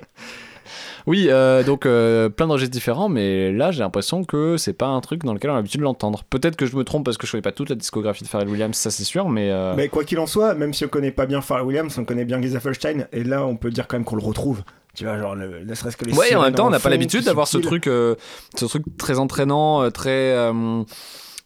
Oui, 1.07 1.27
euh, 1.29 1.65
donc 1.65 1.85
euh, 1.85 2.29
plein 2.29 2.47
de 2.47 2.53
registres 2.53 2.73
différents, 2.73 3.09
mais 3.09 3.51
là 3.53 3.73
j'ai 3.73 3.81
l'impression 3.81 4.23
que 4.25 4.57
c'est 4.57 4.73
pas 4.73 4.87
un 4.87 5.01
truc 5.01 5.25
dans 5.25 5.35
lequel 5.35 5.51
on 5.51 5.55
a 5.55 5.57
l'habitude 5.57 5.81
de 5.81 5.85
l'entendre. 5.85 6.23
Peut-être 6.31 6.55
que 6.57 6.65
je 6.65 6.77
me 6.77 6.85
trompe 6.85 7.05
parce 7.05 7.19
que 7.19 7.27
je 7.27 7.33
connais 7.33 7.43
pas 7.43 7.51
toute 7.51 7.71
la 7.71 7.75
discographie 7.77 8.23
de 8.23 8.29
Pharrell 8.29 8.49
Williams, 8.49 8.77
ça 8.77 8.91
c'est 8.93 9.03
sûr, 9.05 9.29
mais. 9.29 9.51
euh, 9.51 9.75
Mais 9.77 9.89
quoi 9.89 10.05
qu'il 10.05 10.21
en 10.21 10.27
soit, 10.29 10.55
même 10.55 10.73
si 10.73 10.85
on 10.85 10.89
connaît 10.89 11.11
pas 11.11 11.27
bien 11.27 11.41
Pharrell 11.41 11.67
Williams, 11.67 11.97
on 11.99 12.05
connaît 12.05 12.25
bien 12.25 12.41
Geza 12.41 12.61
Felstein, 12.61 13.07
et 13.13 13.25
là 13.25 13.45
on 13.45 13.57
peut 13.57 13.71
dire 13.71 13.89
quand 13.89 13.97
même 13.97 14.05
qu'on 14.05 14.15
le 14.17 14.23
retrouve. 14.23 14.63
Tu 14.95 15.05
vois, 15.05 15.19
genre, 15.19 15.35
le, 15.35 15.65
ne 15.65 15.75
serait-ce 15.75 15.97
que 15.97 16.05
les 16.05 16.13
Ouais, 16.15 16.35
en 16.35 16.43
même 16.43 16.55
temps, 16.55 16.67
on 16.67 16.71
n'a 16.71 16.79
pas 16.79 16.91
l'habitude 16.91 17.25
d'avoir 17.25 17.49
ce 17.49 17.57
truc, 17.59 17.87
euh, 17.87 18.15
ce 18.57 18.67
truc 18.67 18.85
très 18.99 19.19
entraînant, 19.19 19.83
euh, 19.83 19.91
très. 19.91 20.37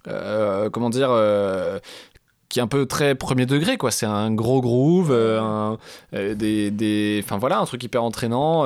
euh, 0.09 0.71
comment 0.71 0.91
dire 0.91 1.11
qui 2.49 2.61
est 2.61 2.63
un 2.63 2.69
peu 2.69 2.87
très 2.87 3.15
premier 3.17 3.45
degré 3.47 3.77
quoi. 3.77 3.91
C'est 3.91 4.07
un 4.07 4.31
gros 4.33 4.61
groove 4.61 5.13
un- 5.13 5.79
des 6.13 6.71
des 6.71 7.21
enfin 7.25 7.39
voilà 7.39 7.59
un 7.59 7.65
truc 7.65 7.83
hyper 7.83 8.03
entraînant 8.05 8.65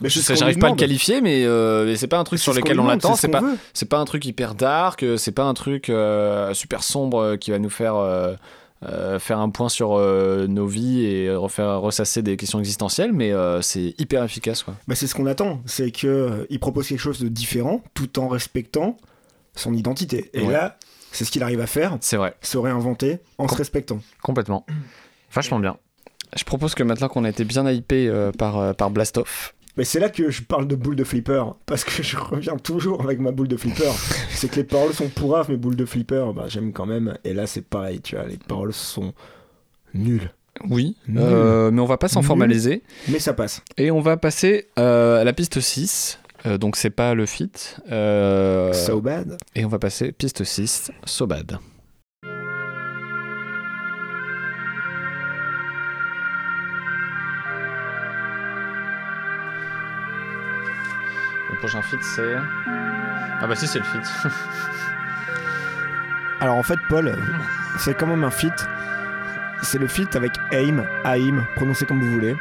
Mais 0.00 0.08
j'arrive 0.34 0.58
pas 0.58 0.66
à 0.66 0.70
le 0.70 0.76
qualifier 0.76 1.20
mais, 1.20 1.44
euh, 1.44 1.84
mais 1.86 1.94
c'est 1.96 2.08
pas 2.08 2.18
un 2.18 2.24
truc 2.24 2.40
sur 2.40 2.52
lequel 2.52 2.80
on 2.80 2.86
l'attend 2.88 3.14
ce 3.14 3.20
c'est 3.20 3.28
pas 3.28 3.40
c'est 3.72 3.88
pas 3.88 3.98
un 3.98 4.04
truc 4.04 4.24
hyper 4.26 4.54
dark 4.56 5.04
c'est 5.16 5.30
pas 5.32 5.44
un 5.44 5.54
truc 5.54 5.90
euh, 5.90 6.52
super 6.54 6.82
sombre 6.82 7.36
qui 7.36 7.52
va 7.52 7.60
nous 7.60 7.70
faire 7.70 7.94
euh, 7.94 8.34
euh, 8.84 9.18
faire 9.18 9.38
un 9.38 9.50
point 9.50 9.68
sur 9.68 9.92
euh, 9.94 10.46
nos 10.48 10.66
vies 10.66 11.04
et 11.04 11.34
refaire 11.34 11.80
ressasser 11.80 12.22
des 12.22 12.36
questions 12.36 12.58
existentielles 12.58 13.12
mais 13.12 13.32
euh, 13.32 13.60
c'est 13.62 13.94
hyper 13.98 14.24
efficace 14.24 14.62
quoi 14.62 14.74
Bah, 14.88 14.94
c'est 14.94 15.06
ce 15.06 15.14
qu'on 15.14 15.26
attend, 15.26 15.60
c'est 15.66 15.90
que 15.92 16.06
euh, 16.06 16.46
il 16.50 16.58
propose 16.58 16.88
quelque 16.88 16.98
chose 17.00 17.20
de 17.20 17.28
différent 17.28 17.82
tout 17.94 18.18
en 18.18 18.28
respectant 18.28 18.96
son 19.54 19.72
identité. 19.74 20.30
Et 20.34 20.42
Ouais. 20.44 20.52
là, 20.52 20.78
c'est 21.12 21.24
ce 21.24 21.30
qu'il 21.30 21.42
arrive 21.42 21.60
à 21.60 21.66
faire, 21.66 21.96
c'est 22.00 22.16
vrai 22.16 22.34
se 22.40 22.56
réinventer 22.58 23.18
en 23.38 23.46
se 23.48 23.54
respectant. 23.54 24.00
Complètement. 24.22 24.64
Vachement 25.32 25.58
bien. 25.60 25.76
Je 26.34 26.44
propose 26.44 26.74
que 26.74 26.82
maintenant 26.82 27.08
qu'on 27.08 27.24
a 27.24 27.28
été 27.28 27.44
bien 27.44 27.70
hypé 27.70 28.08
euh, 28.08 28.32
par, 28.32 28.58
euh, 28.58 28.72
par 28.72 28.90
Blastoff, 28.90 29.54
Mais 29.76 29.84
c'est 29.84 30.00
là 30.00 30.10
que 30.10 30.30
je 30.30 30.42
parle 30.42 30.68
de 30.68 30.76
boule 30.76 30.96
de 30.96 31.04
flipper, 31.04 31.44
parce 31.66 31.84
que 31.84 32.02
je 32.02 32.16
reviens 32.18 32.56
toujours 32.56 33.02
avec 33.02 33.20
ma 33.20 33.30
boule 33.32 33.48
de 33.48 33.56
flipper. 33.56 33.90
c'est 34.30 34.50
que 34.50 34.56
les 34.56 34.64
paroles 34.64 34.92
sont 34.92 35.08
pourraves, 35.08 35.46
mais 35.48 35.56
boule 35.56 35.76
de 35.76 35.84
flipper, 35.86 36.32
bah, 36.34 36.44
j'aime 36.48 36.72
quand 36.72 36.86
même. 36.86 37.16
Et 37.24 37.32
là, 37.32 37.46
c'est 37.46 37.62
pareil, 37.62 38.00
tu 38.00 38.16
vois, 38.16 38.26
les 38.26 38.36
paroles 38.36 38.72
sont 38.74 39.14
nulles. 39.94 40.30
oui, 40.68 40.96
euh, 41.16 41.70
mais 41.70 41.80
on 41.80 41.86
va 41.86 41.96
pas 41.96 42.08
s'en 42.08 42.20
formaliser. 42.22 42.82
Mais 43.08 43.18
ça 43.18 43.32
passe. 43.32 43.62
Et 43.78 43.90
on 43.90 44.00
va 44.00 44.16
passer 44.18 44.68
euh, 44.78 45.20
à 45.20 45.24
la 45.24 45.32
piste 45.32 45.60
6. 45.60 46.18
Euh, 46.44 46.58
donc 46.58 46.76
c'est 46.76 46.90
pas 46.90 47.14
le 47.14 47.24
fit. 47.24 47.50
Euh, 47.90 48.72
So 48.72 49.00
bad. 49.00 49.36
Et 49.54 49.64
on 49.64 49.68
va 49.68 49.78
passer 49.78 50.12
piste 50.12 50.44
6, 50.44 50.90
So 51.04 51.26
Bad. 51.26 51.58
Prochain 61.62 61.80
fit 61.80 61.96
c'est... 62.00 62.34
Ah 63.40 63.46
bah 63.46 63.54
si 63.54 63.68
c'est 63.68 63.78
le 63.78 63.84
fit. 63.84 64.28
Alors 66.40 66.56
en 66.56 66.62
fait, 66.64 66.78
Paul, 66.88 67.16
c'est 67.78 67.94
quand 67.94 68.08
même 68.08 68.24
un 68.24 68.32
feat. 68.32 68.66
C'est 69.62 69.78
le 69.78 69.86
feat 69.86 70.16
avec 70.16 70.32
AIM, 70.50 70.84
AIM, 71.04 71.46
prononcez 71.54 71.86
comme 71.86 72.00
vous 72.00 72.10
voulez. 72.10 72.34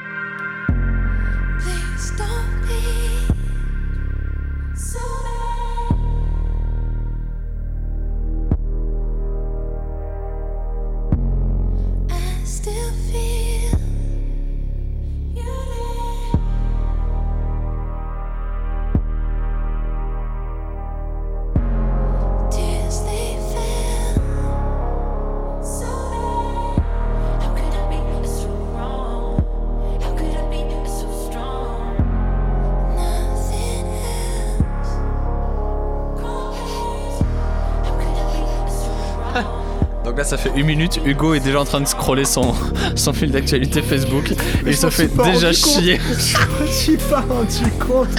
Là, 40.21 40.27
ça 40.27 40.37
fait 40.37 40.51
une 40.55 40.67
minute. 40.67 40.99
Hugo 41.03 41.33
est 41.33 41.39
déjà 41.39 41.61
en 41.61 41.65
train 41.65 41.81
de 41.81 41.87
scroller 41.87 42.25
son, 42.25 42.53
son 42.95 43.13
fil 43.13 43.31
d'actualité 43.31 43.81
Facebook. 43.81 44.31
Et 44.31 44.35
il 44.67 44.77
se 44.77 44.89
fait 44.89 45.09
déjà 45.15 45.51
chier. 45.51 45.99
Je 46.09 46.63
me 46.63 46.67
suis 46.67 46.97
pas 46.97 47.21
rendu 47.21 47.71
compte. 47.79 48.15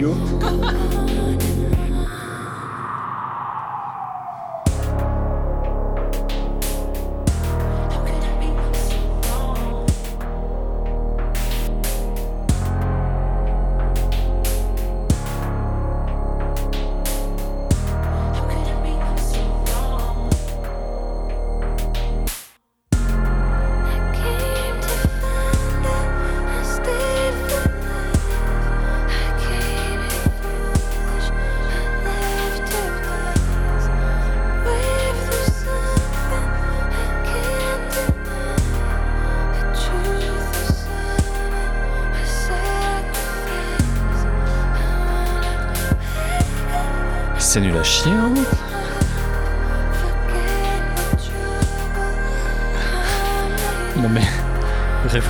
Jusqu'au 0.00 0.59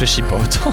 réfléchis 0.00 0.22
pas 0.22 0.36
autant. 0.36 0.72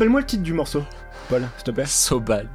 Rappelle-moi 0.00 0.20
le 0.20 0.26
titre 0.26 0.42
du 0.42 0.54
morceau, 0.54 0.82
Paul, 1.28 1.46
s'il 1.56 1.64
te 1.64 1.70
plaît. 1.72 1.84
so 1.84 2.20
bad. 2.20 2.48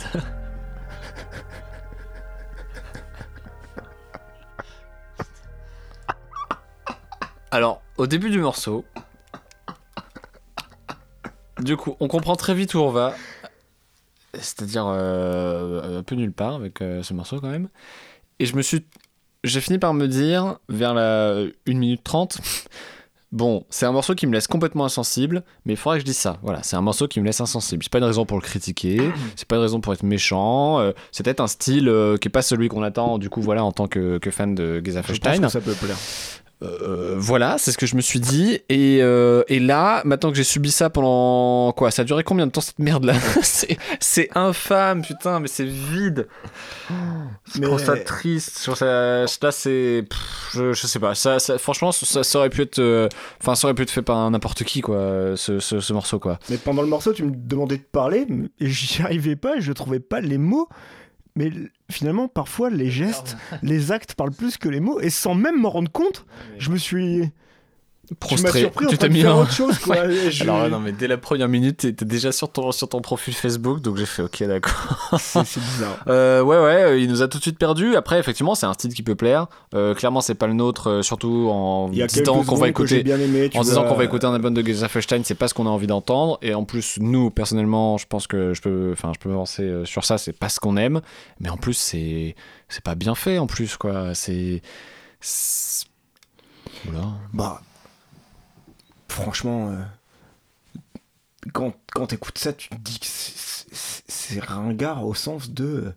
Alors, 7.51 7.83
au 7.97 8.07
début 8.07 8.31
du 8.31 8.39
morceau, 8.39 8.83
du 11.59 11.77
coup, 11.77 11.95
on 11.99 12.07
comprend 12.07 12.35
très 12.35 12.55
vite 12.55 12.73
où 12.73 12.79
on 12.79 12.89
va. 12.89 13.13
C'est-à-dire 14.33 14.87
euh, 14.87 15.99
un 15.99 16.01
peu 16.01 16.15
nulle 16.15 16.33
part 16.33 16.55
avec 16.55 16.81
euh, 16.81 17.03
ce 17.03 17.13
morceau 17.13 17.39
quand 17.39 17.51
même. 17.51 17.69
Et 18.39 18.47
je 18.47 18.55
me 18.55 18.63
suis. 18.63 18.87
J'ai 19.43 19.61
fini 19.61 19.77
par 19.77 19.93
me 19.93 20.07
dire, 20.07 20.57
vers 20.67 20.95
la 20.95 21.43
1 21.67 21.77
minute 21.77 22.03
30, 22.03 22.39
bon, 23.35 23.65
c'est 23.69 23.85
un 23.85 23.91
morceau 23.91 24.15
qui 24.15 24.25
me 24.25 24.33
laisse 24.33 24.47
complètement 24.47 24.85
insensible, 24.85 25.43
mais 25.65 25.73
il 25.73 25.77
faudrait 25.77 25.97
que 25.97 26.01
je 26.01 26.05
dise 26.05 26.17
ça. 26.17 26.37
Voilà, 26.41 26.63
c'est 26.63 26.75
un 26.75 26.81
morceau 26.81 27.07
qui 27.07 27.19
me 27.19 27.25
laisse 27.25 27.41
insensible. 27.41 27.83
C'est 27.83 27.91
pas 27.91 27.99
une 27.99 28.05
raison 28.05 28.25
pour 28.25 28.37
le 28.37 28.41
critiquer, 28.41 29.11
c'est 29.35 29.47
pas 29.47 29.57
une 29.57 29.61
raison 29.61 29.81
pour 29.81 29.93
être 29.93 30.03
méchant, 30.03 30.79
euh, 30.79 30.93
c'est 31.11 31.23
peut-être 31.23 31.41
un 31.41 31.47
style 31.47 31.89
euh, 31.89 32.17
qui 32.17 32.29
est 32.29 32.31
pas 32.31 32.41
celui 32.41 32.69
qu'on 32.69 32.81
attend, 32.81 33.17
du 33.17 33.29
coup, 33.29 33.41
voilà, 33.41 33.63
en 33.63 33.71
tant 33.71 33.87
que, 33.87 34.17
que 34.17 34.31
fan 34.31 34.55
de 34.55 34.81
Geza 34.83 35.01
Je 35.01 35.07
pense 35.07 35.17
Feinstein. 35.17 35.41
que 35.41 35.49
ça 35.49 35.61
peut 35.61 35.73
plaire. 35.73 35.97
Euh, 36.63 37.15
voilà, 37.17 37.57
c'est 37.57 37.71
ce 37.71 37.77
que 37.77 37.85
je 37.85 37.95
me 37.95 38.01
suis 38.01 38.19
dit. 38.19 38.59
Et, 38.69 38.99
euh, 39.01 39.43
et 39.49 39.59
là, 39.59 40.01
maintenant 40.05 40.31
que 40.31 40.37
j'ai 40.37 40.43
subi 40.43 40.71
ça 40.71 40.89
pendant. 40.89 41.73
Quoi 41.73 41.91
Ça 41.91 42.03
a 42.03 42.05
duré 42.05 42.23
combien 42.23 42.47
de 42.47 42.51
temps 42.51 42.61
cette 42.61 42.79
merde 42.79 43.03
là 43.05 43.13
C'est 43.99 44.29
infâme, 44.35 45.01
putain, 45.03 45.39
mais 45.41 45.47
c'est 45.47 45.65
vide. 45.65 46.27
Je 46.89 47.59
Mais- 47.59 47.67
trouve 47.67 47.83
ça 47.83 47.97
triste. 47.97 48.57
Je 48.59 48.63
trouve 48.63 48.75
ça- 48.75 49.25
Là, 49.41 49.51
c'est. 49.51 50.05
Je, 50.53 50.73
je 50.73 50.87
sais 50.87 50.99
pas. 50.99 51.13
Ça, 51.13 51.39
ça- 51.39 51.57
franchement, 51.57 51.91
ça, 51.91 52.23
ça 52.23 52.39
aurait 52.39 52.49
pu 52.49 52.61
être. 52.61 52.79
euh, 52.79 53.09
Enfin, 53.41 53.55
ça 53.55 53.67
aurait 53.67 53.75
pu 53.75 53.83
être 53.83 53.91
fait 53.91 54.01
par 54.01 54.29
n'importe 54.31 54.63
qui, 54.63 54.81
quoi, 54.81 55.33
ce, 55.35 55.59
ce, 55.59 55.79
ce 55.79 55.93
morceau, 55.93 56.19
quoi. 56.19 56.39
Mais 56.49 56.57
pendant 56.57 56.81
le 56.81 56.87
morceau, 56.87 57.13
tu 57.13 57.23
me 57.23 57.31
demandais 57.35 57.77
de 57.77 57.83
parler, 57.83 58.25
et 58.59 58.69
j'y 58.69 59.01
arrivais 59.01 59.35
pas, 59.35 59.59
je 59.59 59.71
trouvais 59.73 59.99
pas 59.99 60.21
les 60.21 60.37
mots. 60.37 60.67
Mais 61.35 61.51
finalement, 61.91 62.27
parfois, 62.27 62.69
les 62.69 62.89
gestes, 62.89 63.37
les 63.61 63.91
actes 63.91 64.15
parlent 64.15 64.31
plus 64.31 64.57
que 64.57 64.69
les 64.69 64.79
mots, 64.79 64.99
et 64.99 65.09
sans 65.09 65.35
même 65.35 65.59
m'en 65.61 65.69
rendre 65.69 65.91
compte, 65.91 66.25
je 66.57 66.69
me 66.71 66.77
suis. 66.77 67.29
Tu 68.07 68.13
m'as 68.13 68.17
Prostré. 68.19 68.59
surpris 68.61 68.87
Tu 68.87 68.97
train 68.97 69.07
t'es 69.07 69.13
mis 69.13 69.25
en- 69.25 69.41
autre 69.41 69.51
chose, 69.51 69.77
quoi. 69.79 70.05
et 70.09 70.31
je- 70.31 70.43
Alors, 70.43 70.69
non, 70.69 70.79
mais 70.79 70.91
dès 70.91 71.07
la 71.07 71.17
première 71.17 71.47
minute, 71.49 71.77
t'étais 71.77 72.05
déjà 72.05 72.31
sur 72.31 72.51
ton, 72.51 72.71
sur 72.71 72.87
ton 72.89 73.01
profil 73.01 73.33
Facebook, 73.33 73.81
donc 73.81 73.97
j'ai 73.97 74.05
fait 74.05 74.21
ok, 74.21 74.43
d'accord. 74.43 75.17
C'est 75.19 75.39
bizarre. 75.59 75.97
Euh, 76.07 76.41
ouais, 76.41 76.57
ouais, 76.57 76.83
euh, 76.83 76.97
il 76.99 77.09
nous 77.09 77.21
a 77.21 77.27
tout 77.27 77.37
de 77.37 77.43
suite 77.43 77.57
perdu. 77.57 77.95
Après, 77.95 78.19
effectivement, 78.19 78.53
c'est 78.55 78.65
un 78.65 78.73
style 78.73 78.93
qui 78.93 79.03
peut 79.03 79.15
plaire. 79.15 79.47
Euh, 79.73 79.93
clairement, 79.95 80.21
c'est 80.21 80.35
pas 80.35 80.47
le 80.47 80.53
nôtre, 80.53 80.87
euh, 80.89 81.01
surtout 81.01 81.49
en 81.51 81.89
disant 81.89 82.43
qu'on 82.43 82.55
va 82.55 82.67
écouter. 82.69 83.03
bien 83.03 83.19
aimé, 83.19 83.49
tu 83.49 83.57
En 83.57 83.61
disant 83.61 83.83
qu'on 83.85 83.95
va 83.95 84.03
écouter 84.03 84.25
un 84.27 84.33
album 84.33 84.53
de 84.53 84.65
Geza 84.65 84.87
Feinstein, 84.87 85.23
c'est 85.23 85.35
pas 85.35 85.47
ce 85.47 85.53
qu'on 85.53 85.65
a 85.65 85.69
envie 85.69 85.87
d'entendre. 85.87 86.37
Et 86.41 86.53
en 86.53 86.63
plus, 86.63 86.97
nous, 86.99 87.31
personnellement, 87.31 87.97
je 87.97 88.05
pense 88.07 88.27
que 88.27 88.53
je 88.53 88.61
peux, 88.61 88.91
enfin, 88.93 89.11
je 89.15 89.19
peux 89.19 89.31
avancer 89.31 89.81
sur 89.85 90.05
ça. 90.05 90.17
C'est 90.17 90.33
pas 90.37 90.49
ce 90.49 90.59
qu'on 90.59 90.77
aime. 90.77 91.01
Mais 91.39 91.49
en 91.49 91.57
plus, 91.57 91.73
c'est, 91.73 92.35
c'est 92.69 92.83
pas 92.83 92.95
bien 92.95 93.15
fait. 93.15 93.37
En 93.39 93.47
plus, 93.47 93.77
quoi. 93.77 94.13
C'est, 94.13 94.61
c'est- 95.21 95.85
voilà. 96.85 97.07
Bah, 97.33 97.61
franchement, 99.07 99.71
euh, 99.71 99.75
quand, 101.53 101.73
quand 101.93 102.07
t'écoutes 102.07 102.37
ça, 102.37 102.53
tu 102.53 102.69
te 102.69 102.75
dis 102.75 102.99
que 102.99 103.05
c'est- 103.05 104.39
ringard 104.39 105.05
au 105.05 105.13
sens 105.13 105.49
de. 105.49 105.93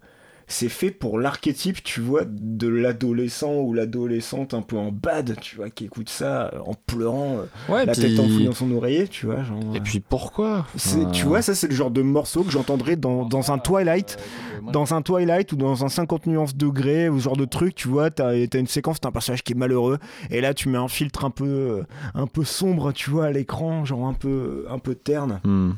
Euh, 0.49 0.51
c'est 0.51 0.69
fait 0.69 0.91
pour 0.91 1.19
l'archétype, 1.19 1.83
tu 1.83 2.01
vois, 2.01 2.23
de 2.27 2.67
l'adolescent 2.69 3.55
ou 3.57 3.75
l'adolescente 3.75 4.55
un 4.55 4.63
peu 4.63 4.77
en 4.77 4.91
bad, 4.93 5.37
tu 5.41 5.57
vois, 5.57 5.71
qui 5.71 5.85
écoute 5.85 6.09
ça 6.09 6.51
euh, 6.55 6.59
en 6.67 6.75
pleurant, 6.75 7.39
euh, 7.39 7.73
Ouais, 7.73 7.85
la 7.87 7.93
puis- 7.93 8.03
tête 8.03 8.19
enfouie 8.19 8.45
dans 8.47 8.53
son 8.53 8.71
oreiller, 8.73 9.09
tu 9.09 9.27
vois. 9.27 9.43
Genre, 9.45 9.61
Et 9.75 9.81
puis 9.81 10.01
pourquoi? 10.01 10.67
C'est- 10.77 11.05
Euh, 11.05 11.11
tu 11.11 11.25
vois, 11.27 11.43
ça 11.43 11.55
c'est 11.55 11.69
le 11.69 11.75
genre 11.75 11.91
de 11.91 12.03
morceau 12.03 12.43
que 12.43 12.51
j'entendrais 12.51 12.97
dans, 12.97 13.25
dans 13.25 13.53
un 13.53 13.59
Twilight, 13.59 14.17
dans 14.73 14.95
un 14.95 15.03
Twilight 15.03 15.53
ou 15.53 15.57
dans 15.57 15.85
un 15.85 15.89
50 15.89 16.27
nuances 16.27 16.57
degrés 16.57 17.09
ou 17.09 17.19
ce 17.19 17.25
genre 17.25 17.37
de 17.37 17.45
truc, 17.45 17.75
tu 17.75 17.89
vois, 17.89 18.11
t'as 18.11 18.29
as 18.31 18.57
une 18.59 18.67
séquence, 18.67 19.01
t'as 19.01 19.09
un 19.11 19.13
personnage 19.13 19.43
qui 19.43 19.53
est 19.53 19.57
malheureux, 19.57 19.99
et 20.31 20.41
là 20.41 20.55
tu 20.55 20.69
mets 20.69 20.79
un 20.79 20.89
filtre 20.89 21.25
un 21.25 21.31
peu, 21.31 21.45
euh, 21.47 21.83
un 22.15 22.27
peu 22.27 22.45
sombre, 22.45 22.93
tu 22.93 23.11
vois, 23.11 23.27
à 23.27 23.31
l'écran, 23.31 23.85
genre 23.85 24.07
un 24.07 24.15
peu, 24.15 24.67
un 24.71 24.79
peu 24.79 24.95
terne, 24.95 25.41
Hmm. 25.45 25.73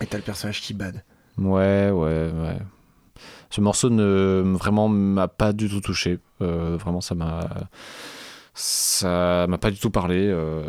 et 0.00 0.06
t'as 0.06 0.18
le 0.18 0.22
personnage 0.22 0.60
qui 0.60 0.74
bad. 0.74 1.02
Ouais, 1.38 1.90
ouais, 1.90 2.30
ouais. 2.30 2.58
Ce 3.52 3.60
morceau 3.60 3.90
ne 3.90 4.42
vraiment 4.56 4.88
m'a 4.88 5.28
pas 5.28 5.52
du 5.52 5.68
tout 5.68 5.82
touché. 5.82 6.18
Euh, 6.40 6.78
vraiment, 6.80 7.02
ça 7.02 7.14
m'a, 7.14 7.40
ça 8.54 9.46
m'a 9.46 9.58
pas 9.58 9.70
du 9.70 9.78
tout 9.78 9.90
parlé. 9.90 10.26
euh, 10.26 10.64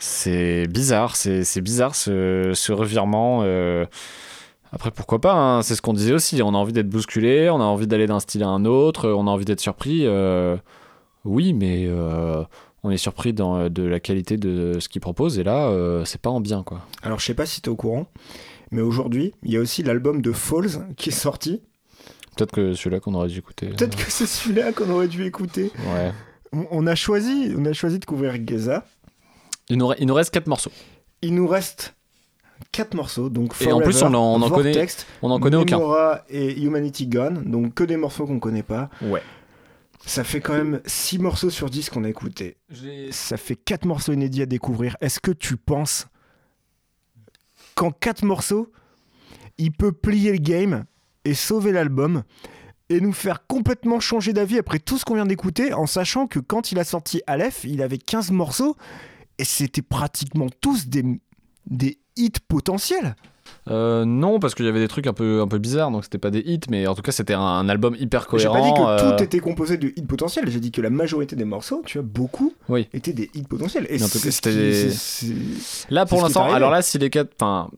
C'est, 0.00 0.66
bizarre. 0.66 1.14
C'est, 1.14 1.60
bizarre 1.60 1.94
ce, 1.94 2.50
ce 2.52 2.72
revirement. 2.72 3.42
euh. 3.44 3.86
Après, 4.72 4.90
pourquoi 4.90 5.20
pas 5.20 5.34
hein, 5.34 5.62
C'est 5.62 5.76
ce 5.76 5.82
qu'on 5.82 5.92
disait 5.92 6.12
aussi. 6.14 6.42
On 6.42 6.48
a 6.48 6.58
envie 6.58 6.72
d'être 6.72 6.88
bousculé, 6.90 7.48
on 7.48 7.60
a 7.60 7.64
envie 7.64 7.86
d'aller 7.86 8.08
d'un 8.08 8.18
style 8.18 8.42
à 8.42 8.48
un 8.48 8.64
autre, 8.64 9.08
on 9.08 9.28
a 9.28 9.30
envie 9.30 9.44
d'être 9.44 9.60
surpris. 9.60 10.04
Oui, 11.24 11.52
mais 11.52 11.88
on 12.82 12.90
est 12.90 12.96
surpris 12.96 13.32
dans, 13.32 13.70
de 13.70 13.82
la 13.84 14.00
qualité 14.00 14.36
de 14.36 14.80
ce 14.80 14.88
qu'il 14.88 15.00
propose. 15.00 15.38
Et 15.38 15.44
là, 15.44 15.72
c'est 16.04 16.20
pas 16.20 16.30
en 16.30 16.40
bien, 16.40 16.64
quoi. 16.64 16.80
Alors 17.02 17.20
je 17.20 17.24
sais 17.26 17.34
pas 17.34 17.46
si 17.46 17.62
t'es 17.62 17.68
au 17.68 17.76
courant, 17.76 18.08
mais 18.70 18.82
aujourd'hui, 18.82 19.34
il 19.42 19.52
y 19.52 19.56
a 19.56 19.60
aussi 19.60 19.82
l'album 19.82 20.22
de 20.22 20.32
Falls 20.32 20.86
qui 20.96 21.08
est 21.10 21.12
sorti. 21.12 21.60
Peut-être 22.36 22.52
que 22.52 22.72
celui-là 22.74 23.00
qu'on 23.00 23.14
aurait 23.14 23.28
dû 23.28 23.38
écouter. 23.38 23.68
Peut-être 23.68 23.96
que 23.96 24.10
c'est 24.10 24.26
celui-là 24.26 24.72
qu'on 24.72 24.88
aurait 24.90 25.08
dû 25.08 25.24
écouter. 25.24 25.72
Ouais. 25.94 26.12
On, 26.70 26.86
a 26.86 26.94
choisi, 26.94 27.52
on 27.56 27.64
a 27.64 27.72
choisi 27.72 27.98
de 27.98 28.04
couvrir 28.04 28.34
Geza. 28.46 28.86
Il 29.68 29.76
nous, 29.78 29.86
re- 29.88 29.96
il 29.98 30.06
nous 30.06 30.14
reste 30.14 30.30
4 30.32 30.46
morceaux. 30.46 30.70
Il 31.20 31.34
nous 31.34 31.46
reste 31.48 31.94
quatre 32.72 32.94
morceaux, 32.94 33.28
donc 33.28 33.54
Et 33.60 33.70
en 33.72 33.80
plus, 33.80 34.02
on 34.02 34.14
en- 34.14 34.34
on 34.36 34.42
en 34.42 34.50
connaît 34.50 34.72
Vortex, 34.72 35.06
On 35.22 35.28
n'en 35.28 35.38
connaît 35.40 35.56
aucun. 35.56 35.78
Memora 35.78 36.24
et 36.28 36.60
Humanity 36.62 37.06
Gone, 37.06 37.44
donc 37.50 37.74
que 37.74 37.84
des 37.84 37.96
morceaux 37.96 38.26
qu'on 38.26 38.38
connaît 38.40 38.62
pas. 38.62 38.88
Ouais. 39.02 39.22
Ça 40.06 40.22
fait 40.24 40.40
quand 40.40 40.54
même 40.54 40.80
6 40.86 41.18
morceaux 41.18 41.50
sur 41.50 41.68
10 41.70 41.90
qu'on 41.90 42.04
a 42.04 42.08
écoutés. 42.08 42.56
Ça 43.10 43.36
fait 43.36 43.56
4 43.56 43.84
morceaux 43.84 44.12
inédits 44.12 44.42
à 44.42 44.46
découvrir. 44.46 44.96
Est-ce 45.00 45.18
que 45.20 45.32
tu 45.32 45.56
penses 45.56 46.06
qu'en 47.78 47.92
4 47.92 48.24
morceaux, 48.24 48.72
il 49.56 49.70
peut 49.70 49.92
plier 49.92 50.32
le 50.32 50.38
game 50.38 50.84
et 51.24 51.34
sauver 51.34 51.70
l'album 51.70 52.24
et 52.88 53.00
nous 53.00 53.12
faire 53.12 53.46
complètement 53.46 54.00
changer 54.00 54.32
d'avis 54.32 54.58
après 54.58 54.80
tout 54.80 54.98
ce 54.98 55.04
qu'on 55.04 55.14
vient 55.14 55.26
d'écouter 55.26 55.72
en 55.72 55.86
sachant 55.86 56.26
que 56.26 56.40
quand 56.40 56.72
il 56.72 56.80
a 56.80 56.84
sorti 56.84 57.22
Aleph, 57.28 57.62
il 57.62 57.80
avait 57.80 57.98
15 57.98 58.32
morceaux 58.32 58.76
et 59.38 59.44
c'était 59.44 59.82
pratiquement 59.82 60.48
tous 60.60 60.88
des, 60.88 61.04
des 61.66 62.00
hits 62.16 62.32
potentiels. 62.48 63.14
Euh, 63.70 64.04
non, 64.04 64.38
parce 64.40 64.54
qu'il 64.54 64.64
y 64.64 64.68
avait 64.68 64.80
des 64.80 64.88
trucs 64.88 65.06
un 65.06 65.12
peu, 65.12 65.40
un 65.42 65.48
peu 65.48 65.58
bizarres, 65.58 65.90
donc 65.90 66.04
c'était 66.04 66.18
pas 66.18 66.30
des 66.30 66.40
hits, 66.40 66.60
mais 66.70 66.86
en 66.86 66.94
tout 66.94 67.02
cas, 67.02 67.12
c'était 67.12 67.34
un, 67.34 67.40
un 67.40 67.68
album 67.68 67.94
hyper 67.98 68.22
J'ai 68.22 68.28
cohérent. 68.28 68.54
pas 68.54 68.62
dit 68.62 68.72
que 68.72 69.04
euh, 69.10 69.16
tout 69.16 69.22
était 69.22 69.40
composé 69.40 69.76
de 69.76 69.88
hits 69.96 70.02
potentiels, 70.06 70.48
j'ai 70.50 70.60
dit 70.60 70.70
que 70.70 70.80
la 70.80 70.90
majorité 70.90 71.36
des 71.36 71.44
morceaux, 71.44 71.82
tu 71.84 71.98
vois, 71.98 72.06
beaucoup, 72.10 72.54
Oui. 72.68 72.88
étaient 72.92 73.12
des 73.12 73.30
hits 73.34 73.42
potentiels. 73.42 73.86
Et 73.90 74.02
en 74.02 74.08
tout 74.08 74.18
cas, 74.20 74.30
c'était 74.30 74.54
des- 74.54 74.90
Là, 75.90 76.06
pour 76.06 76.22
l'instant, 76.22 76.50
alors 76.52 76.70
là, 76.70 76.82
si 76.82 76.98
les 76.98 77.10
quatre. 77.10 77.30
Enfin. 77.40 77.70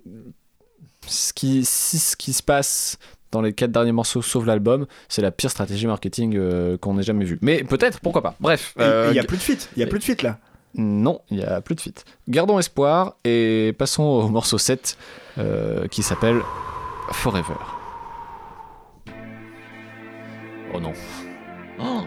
Ce 1.07 1.33
qui, 1.33 1.65
si 1.65 1.99
ce 1.99 2.15
qui 2.15 2.33
se 2.33 2.43
passe 2.43 2.99
dans 3.33 3.41
les 3.41 3.53
quatre 3.53 3.73
derniers 3.73 3.91
morceaux 3.91 4.23
sauve 4.23 4.47
l'album, 4.47 4.87
c'est 5.09 5.23
la 5.23 5.31
pire 5.31 5.51
stratégie 5.51 5.87
marketing 5.87 6.37
euh, 6.37 6.77
qu'on 6.77 6.99
ait 6.99 7.03
jamais 7.03 7.25
vue. 7.25 7.39
Mais 7.43 7.65
peut-être, 7.65 8.01
pourquoi 8.01 8.23
pas. 8.23 8.37
Bref. 8.39 8.75
Et 8.79 8.83
euh, 8.83 9.09
Il 9.11 9.17
y 9.17 9.19
a 9.19 9.25
plus 9.25 9.39
de 9.39 9.43
feat, 9.43 9.71
il 9.77 9.81
y 9.81 9.83
a 9.83 9.87
plus 9.87 9.99
de 9.99 10.05
feat 10.05 10.23
là. 10.23 10.39
Non, 10.75 11.21
il 11.31 11.39
n'y 11.39 11.45
a 11.45 11.61
plus 11.61 11.75
de 11.75 11.81
fit. 11.81 11.95
Gardons 12.29 12.59
espoir 12.59 13.15
et 13.25 13.75
passons 13.79 14.03
au 14.03 14.29
morceau 14.31 14.59
7 14.59 14.97
euh, 15.39 15.89
qui 15.89 16.03
s'appelle 16.03 16.41
Forever. 17.13 17.55
Oh 20.73 20.81
non. 20.81 20.93
Oh. 21.81 22.03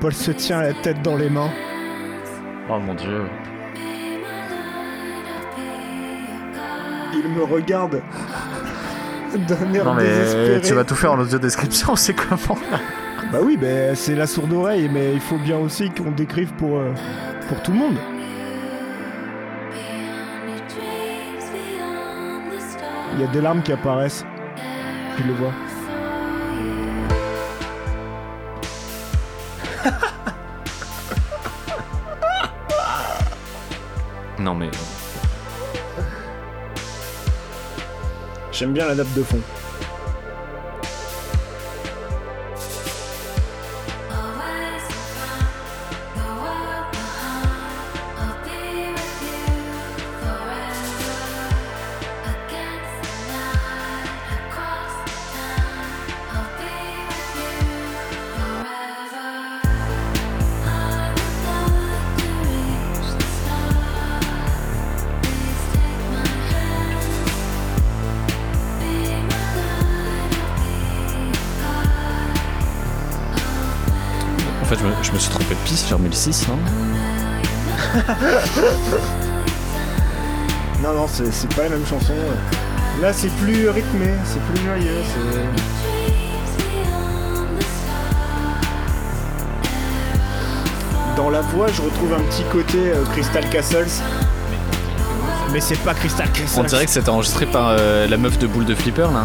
Paul 0.00 0.12
se 0.12 0.32
tient 0.32 0.60
la 0.60 0.74
tête 0.74 1.00
dans 1.00 1.16
les 1.16 1.30
mains. 1.30 1.50
Oh 2.68 2.78
mon 2.78 2.94
dieu. 2.94 3.24
Il 7.14 7.28
me 7.30 7.44
regarde 7.44 8.02
d'un 9.48 9.74
air 9.74 9.84
Non 9.84 9.94
mais 9.94 10.04
désespéré. 10.04 10.60
tu 10.60 10.74
vas 10.74 10.84
tout 10.84 10.94
faire 10.94 11.12
en 11.12 11.18
audio 11.20 11.38
description, 11.38 11.96
c'est 11.96 12.14
comment 12.14 12.58
Bah 13.32 13.38
oui, 13.42 13.56
bah, 13.56 13.94
c'est 13.94 14.14
la 14.14 14.26
sourde 14.26 14.52
oreille, 14.52 14.88
mais 14.92 15.12
il 15.12 15.20
faut 15.20 15.38
bien 15.38 15.58
aussi 15.58 15.90
qu'on 15.90 16.10
décrive 16.10 16.52
pour, 16.54 16.78
euh, 16.78 16.92
pour 17.48 17.62
tout 17.62 17.72
le 17.72 17.78
monde. 17.78 17.96
Il 23.14 23.20
y 23.20 23.24
a 23.24 23.28
des 23.28 23.40
larmes 23.40 23.62
qui 23.62 23.72
apparaissent. 23.72 24.24
Tu 25.16 25.22
le 25.22 25.34
vois. 25.34 25.52
Non 34.40 34.54
mais 34.54 34.68
J'aime 38.54 38.72
bien 38.72 38.86
la 38.86 38.94
nappe 38.94 39.12
de 39.14 39.22
fond. 39.24 39.40
Fait 74.76 74.82
je 74.82 74.88
me, 74.88 74.92
je 75.02 75.12
me 75.12 75.18
suis 75.18 75.30
trompé 75.30 75.54
de 75.54 75.60
piste, 75.68 75.86
j'ai 75.88 75.94
remis 75.94 76.08
le 76.08 76.14
6 76.14 76.46
hein. 76.50 76.58
Non, 80.82 80.92
non, 80.94 81.06
c'est 81.10 81.32
c'est 81.32 81.52
pas 81.54 81.62
la 81.64 81.70
même 81.70 81.86
chanson. 81.86 82.12
Là, 83.00 83.12
c'est 83.12 83.30
plus 83.36 83.68
rythmé, 83.68 84.08
c'est 84.24 84.40
plus 84.52 84.64
joyeux. 84.64 85.02
c'est- 85.06 85.64
Dans 91.16 91.30
la 91.30 91.40
voix, 91.42 91.68
je 91.72 91.80
retrouve 91.80 92.12
un 92.14 92.20
petit 92.22 92.42
côté 92.50 92.78
euh, 92.78 93.04
Crystal 93.12 93.48
Castles. 93.48 93.86
Mais 95.52 95.60
c'est 95.60 95.78
pas 95.78 95.94
Crystal 95.94 96.28
Castles. 96.32 96.58
On 96.60 96.64
dirait 96.64 96.84
que 96.86 96.90
c'était 96.90 97.08
enregistré 97.08 97.46
par 97.46 97.68
euh, 97.78 98.08
la 98.08 98.16
meuf 98.16 98.38
de 98.38 98.46
boule 98.48 98.64
de 98.64 98.74
flipper 98.74 99.02
là. 99.12 99.24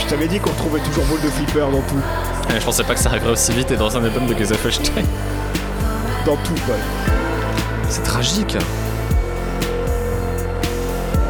Je 0.00 0.06
t'avais 0.06 0.28
dit 0.28 0.38
qu'on 0.40 0.50
retrouvait 0.50 0.80
toujours 0.80 1.04
Ball 1.06 1.20
de 1.20 1.28
Flipper 1.28 1.66
dans 1.72 1.82
tout. 1.82 2.00
Euh, 2.50 2.60
Je 2.60 2.64
pensais 2.64 2.84
pas 2.84 2.94
que 2.94 3.00
ça 3.00 3.08
arriverait 3.10 3.32
aussi 3.32 3.52
vite 3.52 3.70
et 3.70 3.76
dans 3.76 3.96
un 3.96 4.04
album 4.04 4.26
de 4.26 4.34
Gesellschaft. 4.36 4.92
Dans 6.24 6.36
tout, 6.36 6.54
quoi. 6.66 6.74
C'est 7.88 8.02
tragique. 8.02 8.56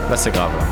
Là 0.08 0.16
c'est 0.16 0.30
grave. 0.30 0.50
là. 0.58 0.64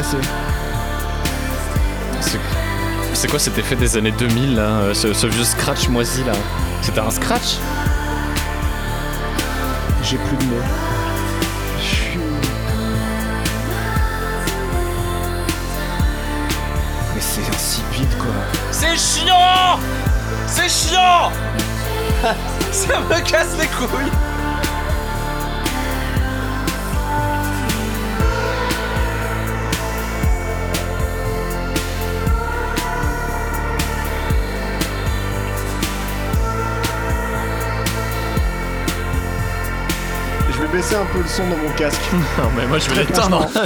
Agacé. 0.00 0.16
C'est- 3.14 3.28
quoi 3.28 3.38
cet 3.38 3.58
effet 3.58 3.76
des 3.76 3.96
années 3.98 4.12
2000 4.12 4.56
là 4.56 4.62
euh, 4.62 4.94
ce, 4.94 5.12
ce 5.12 5.26
vieux 5.26 5.44
scratch 5.44 5.88
moisi 5.88 6.24
là 6.24 6.32
C'était 6.80 7.00
un 7.00 7.10
scratch 7.10 7.58
J'ai 10.02 10.16
plus 10.16 10.36
de 10.38 10.44
mots. 10.44 10.62
Mais 17.14 17.20
c'est 17.20 17.46
insipide 17.54 18.16
quoi. 18.18 18.32
C'est 18.70 18.96
chiant 18.96 19.78
C'est 20.46 20.68
chiant 20.68 21.30
Ça 22.72 23.00
me 23.00 23.20
casse 23.28 23.56
les 23.58 23.66
couilles 23.66 24.12
baisser 40.90 41.02
un 41.02 41.06
peu 41.06 41.20
le 41.20 41.28
son 41.28 41.48
dans 41.48 41.56
mon 41.56 41.70
casque. 41.70 42.00
Non 42.38 42.50
mais 42.56 42.66
moi 42.66 42.78
je 42.78 42.90
vais 42.90 43.04
l'éteindre. 43.04 43.46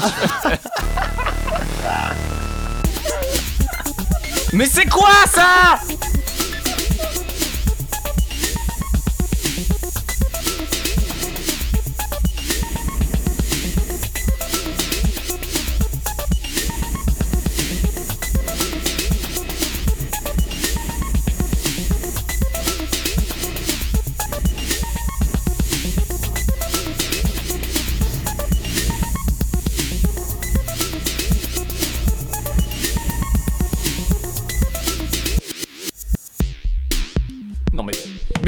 Mais 4.52 4.66
c'est 4.66 4.86
quoi 4.86 5.10
ça? 5.26 5.80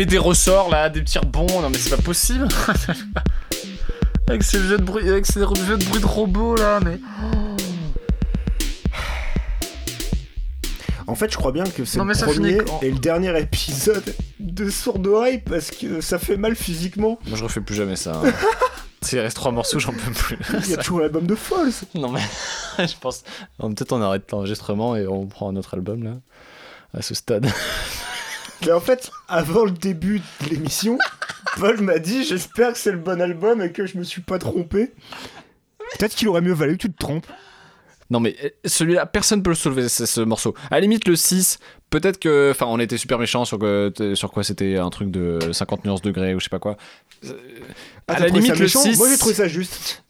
Des 0.06 0.18
ressorts 0.18 0.70
là, 0.70 0.88
des 0.88 1.02
petits 1.02 1.18
rebonds, 1.18 1.60
non 1.60 1.70
mais 1.70 1.78
c'est 1.78 1.94
pas 1.94 2.02
possible. 2.02 2.48
avec 4.28 4.42
ces 4.42 4.58
jeux 4.60 4.78
de 4.78 4.82
bruit, 4.82 5.08
avec 5.08 5.26
ces 5.26 5.40
jeux 5.40 5.76
de 5.78 5.84
bruit 5.84 6.00
de 6.00 6.06
robots 6.06 6.56
là, 6.56 6.80
mais 6.84 6.98
En 11.08 11.14
fait, 11.14 11.30
je 11.30 11.36
crois 11.36 11.52
bien 11.52 11.64
que 11.64 11.84
c'est 11.84 12.00
le 12.00 12.04
premier 12.04 12.58
finit 12.58 12.58
et 12.82 12.90
le 12.90 12.98
dernier 12.98 13.38
épisode 13.40 14.02
de 14.40 14.68
Sourd 14.68 15.00
Oreille 15.06 15.38
parce 15.38 15.70
que 15.70 16.00
ça 16.00 16.18
fait 16.18 16.36
mal 16.36 16.56
physiquement. 16.56 17.18
moi 17.28 17.38
je 17.38 17.44
refais 17.44 17.60
plus 17.60 17.76
jamais 17.76 17.96
ça. 17.96 18.20
hein. 18.24 18.32
S'il 19.02 19.20
reste 19.20 19.36
trois 19.36 19.52
morceaux, 19.52 19.78
j'en 19.78 19.92
peux 19.92 20.10
plus. 20.10 20.36
Il 20.64 20.70
y 20.70 20.74
a 20.74 20.78
toujours 20.78 21.00
l'album 21.00 21.26
de 21.26 21.36
Falls. 21.36 21.70
non 21.94 22.10
mais 22.10 22.22
je 22.86 22.94
pense 23.00 23.22
peut-être 23.60 23.92
on 23.92 24.02
arrête 24.02 24.30
l'enregistrement 24.32 24.96
et 24.96 25.06
on 25.06 25.26
prend 25.26 25.48
un 25.48 25.54
autre 25.56 25.74
album 25.74 26.02
là 26.02 26.14
à 26.92 27.02
ce 27.02 27.14
stade. 27.14 27.46
Mais 28.64 28.72
en 28.72 28.80
fait, 28.80 29.10
avant 29.28 29.64
le 29.64 29.70
début 29.70 30.20
de 30.42 30.48
l'émission, 30.50 30.98
Paul 31.58 31.80
m'a 31.82 31.98
dit 31.98 32.24
J'espère 32.24 32.72
que 32.72 32.78
c'est 32.78 32.92
le 32.92 32.98
bon 32.98 33.20
album 33.20 33.60
et 33.62 33.72
que 33.72 33.86
je 33.86 33.98
me 33.98 34.04
suis 34.04 34.22
pas 34.22 34.38
trompé. 34.38 34.92
Peut-être 35.98 36.14
qu'il 36.14 36.28
aurait 36.28 36.40
mieux 36.40 36.54
valu 36.54 36.72
que 36.76 36.82
tu 36.82 36.92
te 36.92 36.98
trompes. 36.98 37.26
Non 38.08 38.20
mais 38.20 38.36
euh, 38.44 38.48
celui-là, 38.64 39.04
personne 39.04 39.42
peut 39.42 39.50
le 39.50 39.56
soulever 39.56 39.88
ce, 39.88 40.06
ce 40.06 40.20
morceau. 40.20 40.54
À 40.70 40.76
la 40.76 40.80
limite 40.80 41.08
le 41.08 41.16
6, 41.16 41.58
peut-être 41.90 42.18
que 42.20 42.50
enfin 42.52 42.66
on 42.68 42.78
était 42.78 42.98
super 42.98 43.18
méchants 43.18 43.44
sur 43.44 43.58
que 43.58 43.92
sur 44.14 44.30
quoi 44.30 44.44
c'était 44.44 44.76
un 44.76 44.90
truc 44.90 45.10
de 45.10 45.40
50 45.52 45.84
nuances 45.84 46.02
degrés 46.02 46.32
ou 46.34 46.38
je 46.38 46.44
sais 46.44 46.50
pas 46.50 46.60
quoi. 46.60 46.76
Euh, 47.24 47.32
Ah, 48.06 48.14
à 48.14 48.20
la 48.20 48.28
limite 48.28 48.54
le 48.54 48.60
méchant? 48.60 48.80
6 48.80 48.96
Moi 48.96 49.08
j'ai 49.10 49.18
trouvé 49.18 49.34
ça 49.34 49.48
juste. 49.48 50.04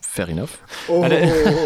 Fair 0.00 0.28
enough. 0.30 0.48
Oh, 0.88 1.04
oh, 1.04 1.08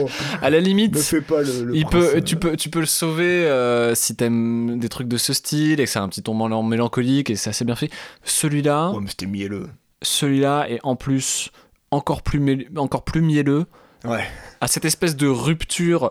oh, 0.05 0.09
À 0.43 0.51
la 0.51 0.61
limite 0.61 0.99
fais 0.99 1.21
pas 1.21 1.43
le. 1.43 1.65
le 1.65 1.77
il 1.77 1.85
prince, 1.87 2.11
peut, 2.13 2.21
tu, 2.23 2.37
peux, 2.37 2.57
tu 2.57 2.69
peux 2.71 2.81
le 2.81 2.87
sauver 2.87 3.25
euh, 3.47 3.95
si 3.95 4.15
t'aimes 4.17 4.79
des 4.79 4.89
trucs 4.89 5.09
de 5.09 5.17
ce 5.17 5.33
style 5.33 5.81
et 5.81 5.85
que 5.85 5.91
c'est 5.91 5.99
un 5.99 6.09
petit 6.09 6.23
mélan- 6.35 6.63
mélancolique 6.67 7.31
et 7.31 7.37
c'est 7.37 7.51
assez 7.51 7.65
bien 7.65 7.77
fait. 7.77 7.91
Celui-là, 8.25 8.91
Ouais, 8.91 9.01
mais 9.01 9.09
c'était 9.09 9.27
mielleux. 9.27 9.69
celui-là 10.03 10.67
est 10.69 10.81
en 10.83 10.97
plus 10.97 11.51
encore 11.91 12.23
plus, 12.23 12.69
encore 12.77 13.05
plus 13.05 13.21
mielleux 13.23 13.67
Ouais. 14.05 14.25
à 14.61 14.67
cette 14.67 14.85
espèce 14.85 15.15
de 15.17 15.29
rupture 15.29 16.11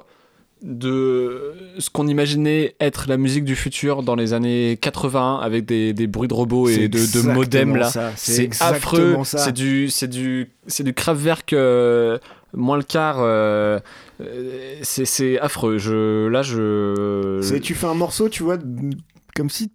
de 0.62 1.54
ce 1.80 1.90
qu'on 1.90 2.08
imaginait 2.08 2.76
être 2.80 3.06
la 3.08 3.18
musique 3.18 3.44
du 3.44 3.56
futur 3.56 4.04
dans 4.04 4.16
les 4.16 4.34
années 4.34 4.78
80 4.80 5.40
avec 5.42 5.66
des, 5.66 5.94
des 5.94 6.08
bruits 6.08 6.28
de 6.28 6.34
robots 6.34 6.70
et 6.70 6.88
de, 6.88 6.98
de 6.98 7.00
exactement 7.00 7.34
modem 7.34 7.76
là. 7.76 7.90
C'est 8.16 8.50
affreux. 8.62 9.18
C'est 9.24 9.52
du, 9.54 9.90
c'est 9.90 10.08
du, 10.08 10.52
c'est 10.68 10.84
du 10.84 10.94
Kraftwerk 10.94 11.54
euh, 11.54 12.20
moins 12.54 12.78
le 12.78 12.84
quart. 12.84 13.18
euh, 13.20 13.80
euh, 14.22 14.80
c'est, 14.84 15.40
affreux. 15.40 15.78
Je, 15.78 16.28
là, 16.28 16.42
je. 16.42 17.58
Tu 17.60 17.74
fais 17.74 17.88
un 17.88 17.96
morceau, 17.96 18.30
tu 18.30 18.44
vois, 18.44 18.58
comme 19.36 19.50
si. 19.50 19.72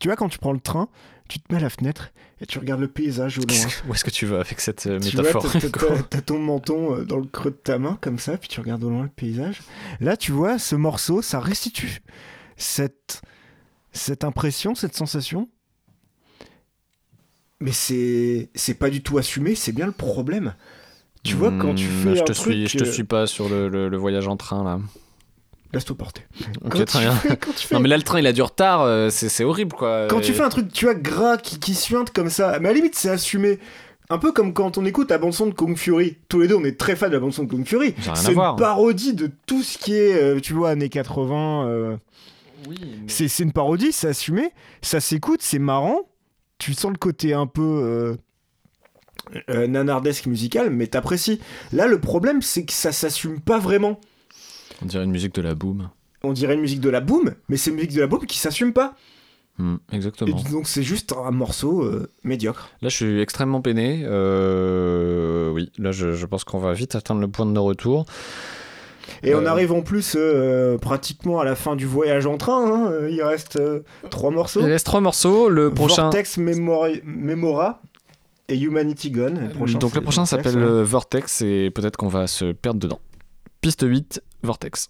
Tu 0.00 0.08
vois, 0.08 0.16
quand 0.16 0.28
tu 0.28 0.38
prends 0.38 0.52
le 0.52 0.60
train, 0.60 0.88
tu 1.28 1.38
te 1.38 1.52
mets 1.52 1.58
à 1.58 1.62
la 1.62 1.70
fenêtre 1.70 2.10
et 2.40 2.46
tu 2.46 2.58
regardes 2.58 2.80
le 2.80 2.88
paysage 2.88 3.38
au 3.38 3.44
loin. 3.46 3.74
Où 3.84 3.94
est-ce 3.94 4.04
que 4.04 4.10
tu 4.10 4.26
vas 4.26 4.40
avec 4.40 4.60
cette 4.60 4.86
euh, 4.86 4.98
Tu 4.98 5.16
vois, 5.16 5.34
métaphore 5.34 5.44
t'as- 6.10 6.20
ton 6.22 6.38
menton 6.38 6.96
euh, 6.96 7.04
dans 7.04 7.18
le 7.18 7.26
creux 7.26 7.50
de 7.50 7.56
ta 7.56 7.78
main, 7.78 7.98
comme 8.00 8.18
ça, 8.18 8.36
puis 8.36 8.48
tu 8.48 8.60
regardes 8.60 8.84
au 8.84 8.90
loin 8.90 9.02
le 9.02 9.08
paysage. 9.08 9.62
Là, 10.00 10.16
tu 10.16 10.32
vois, 10.32 10.58
ce 10.58 10.74
morceau, 10.76 11.22
ça 11.22 11.40
restitue 11.40 12.00
cette, 12.56 13.22
cette 13.92 14.24
impression, 14.24 14.74
cette 14.74 14.96
sensation. 14.96 15.48
Mais 17.60 17.72
c'est 17.72 18.48
c'est 18.54 18.74
pas 18.74 18.88
du 18.90 19.02
tout 19.02 19.18
assumé, 19.18 19.54
c'est 19.54 19.72
bien 19.72 19.86
le 19.86 19.92
problème. 19.92 20.54
Tu 21.24 21.36
vois, 21.36 21.52
quand 21.52 21.74
tu 21.74 21.90
Hmm, 21.90 21.90
fais 21.90 22.14
je 22.14 22.22
un 22.22 22.24
te 22.24 22.32
truc... 22.32 22.60
suis, 22.62 22.66
je 22.68 22.76
te 22.76 22.84
suis 22.84 23.04
pas 23.04 23.26
sur 23.26 23.48
le, 23.48 23.68
le- 23.68 23.88
le 23.88 23.96
voyage 23.96 24.26
en 24.28 24.36
train 24.36 24.64
là. 24.64 24.80
Laisse-toi 25.72 25.96
porter. 25.96 26.22
Ok, 26.64 26.70
Quand 26.72 26.84
très 26.84 26.84
tu 26.84 26.98
bien. 26.98 27.12
fais- 27.12 27.36
quand 27.36 27.52
tu 27.56 27.66
fais 27.66 27.74
Non 27.76 27.80
mais 27.80 27.88
là 27.88 27.96
le 27.96 28.02
train 28.02 28.18
il 28.18 28.26
a 28.26 28.32
du 28.32 28.42
retard, 28.42 28.82
euh, 28.82 29.08
c'est, 29.10 29.44
horrible 29.44 29.74
quoi. 29.76 30.06
Quand 30.08 30.20
tu 30.20 30.32
fais 30.32 30.42
un 30.42 30.48
truc, 30.48 30.72
tu 30.72 30.86
vois, 30.86 30.94
gras, 30.94 31.36
qui, 31.36 31.58
qui 31.60 31.74
suinte 31.74 32.10
comme 32.10 32.28
ça, 32.28 32.58
mais 32.60 32.68
à 32.68 32.72
la 32.72 32.76
limite, 32.76 32.94
c'est 32.96 33.10
assumé. 33.10 33.58
Un 34.12 34.18
peu 34.18 34.32
comme 34.32 34.52
quand 34.52 34.76
on 34.76 34.84
écoute 34.84 35.08
la 35.10 35.18
bande-son 35.18 35.46
de 35.46 35.52
Kung 35.54 35.76
Fury. 35.76 36.16
Tous 36.28 36.40
les 36.40 36.48
deux, 36.48 36.56
on 36.56 36.64
est 36.64 36.76
très 36.76 36.96
fans 36.96 37.06
de 37.06 37.12
la 37.12 37.20
bande-son 37.20 37.44
de 37.44 37.48
Kung 37.50 37.64
Fury. 37.64 37.94
C'est 38.16 38.32
voir. 38.32 38.54
une 38.54 38.58
parodie 38.58 39.14
de 39.14 39.30
tout 39.46 39.62
ce 39.62 39.78
qui 39.78 39.94
est, 39.94 40.20
euh, 40.20 40.40
tu 40.40 40.52
vois, 40.52 40.70
années 40.70 40.88
80. 40.88 41.68
euh, 41.68 41.96
Oui, 42.68 42.76
mais- 42.80 42.88
c'est, 43.06 43.38
une 43.44 43.52
parodie, 43.52 43.92
c'est 43.92 44.08
assumé. 44.08 44.50
Ça 44.82 44.98
s'écoute, 44.98 45.42
c'est 45.42 45.60
marrant. 45.60 46.00
Tu 46.58 46.74
sens 46.74 46.90
le 46.90 46.98
côté 46.98 47.32
un 47.34 47.46
peu 47.46 47.62
euh, 47.62 48.16
euh, 49.48 49.66
nanardesque 49.68 50.26
musical, 50.26 50.70
mais 50.70 50.88
t'apprécies. 50.88 51.40
Là, 51.72 51.86
le 51.86 52.00
problème, 52.00 52.42
c'est 52.42 52.64
que 52.64 52.72
ça 52.72 52.90
s'assume 52.90 53.38
pas 53.40 53.58
vraiment. 53.60 54.00
On 54.82 54.86
dirait 54.86 55.04
une 55.04 55.10
musique 55.10 55.34
de 55.34 55.42
la 55.42 55.54
boom. 55.54 55.90
On 56.22 56.32
dirait 56.32 56.54
une 56.54 56.60
musique 56.60 56.80
de 56.80 56.90
la 56.90 57.00
boom, 57.00 57.34
mais 57.48 57.56
c'est 57.56 57.70
une 57.70 57.76
musique 57.76 57.94
de 57.94 58.00
la 58.00 58.06
boom 58.06 58.26
qui 58.26 58.38
s'assume 58.38 58.72
pas. 58.72 58.94
Hmm, 59.58 59.76
Et 59.92 59.96
exactement. 59.96 60.36
donc, 60.50 60.66
c'est 60.66 60.82
juste 60.82 61.12
un 61.12 61.30
morceau 61.32 61.82
euh, 61.82 62.08
médiocre. 62.24 62.70
Là, 62.82 62.88
je 62.88 62.96
suis 62.96 63.20
extrêmement 63.20 63.60
peiné. 63.60 64.02
Euh, 64.04 65.50
Oui, 65.50 65.70
là, 65.78 65.92
je, 65.92 66.12
je 66.12 66.26
pense 66.26 66.44
qu'on 66.44 66.58
va 66.58 66.72
vite 66.72 66.94
atteindre 66.94 67.20
le 67.20 67.28
point 67.28 67.46
de 67.46 67.50
non-retour. 67.52 68.06
Et 69.22 69.34
on 69.34 69.44
Euh. 69.44 69.46
arrive 69.46 69.72
en 69.72 69.82
plus 69.82 70.14
euh, 70.16 70.78
pratiquement 70.78 71.40
à 71.40 71.44
la 71.44 71.54
fin 71.56 71.76
du 71.76 71.84
voyage 71.84 72.26
en 72.26 72.36
train. 72.38 72.64
hein. 72.72 73.08
Il 73.10 73.22
reste 73.22 73.56
euh, 73.56 73.80
trois 74.08 74.30
morceaux. 74.30 74.60
Il 74.60 74.66
reste 74.70 74.86
trois 74.86 75.00
morceaux. 75.00 75.48
Le 75.48 75.70
prochain, 75.72 76.04
Vortex 76.04 76.38
Memori- 76.38 77.02
Memora 77.04 77.82
et 78.48 78.58
Humanity 78.58 79.10
Gone. 79.10 79.40
Le 79.40 79.48
prochain, 79.50 79.78
donc 79.78 79.94
le 79.94 80.00
prochain 80.00 80.24
s'appelle 80.26 80.56
ouais. 80.58 80.84
Vortex 80.84 81.42
et 81.42 81.70
peut-être 81.70 81.96
qu'on 81.96 82.08
va 82.08 82.26
se 82.28 82.52
perdre 82.52 82.80
dedans. 82.80 83.00
Piste 83.60 83.84
8, 83.86 84.22
Vortex. 84.42 84.88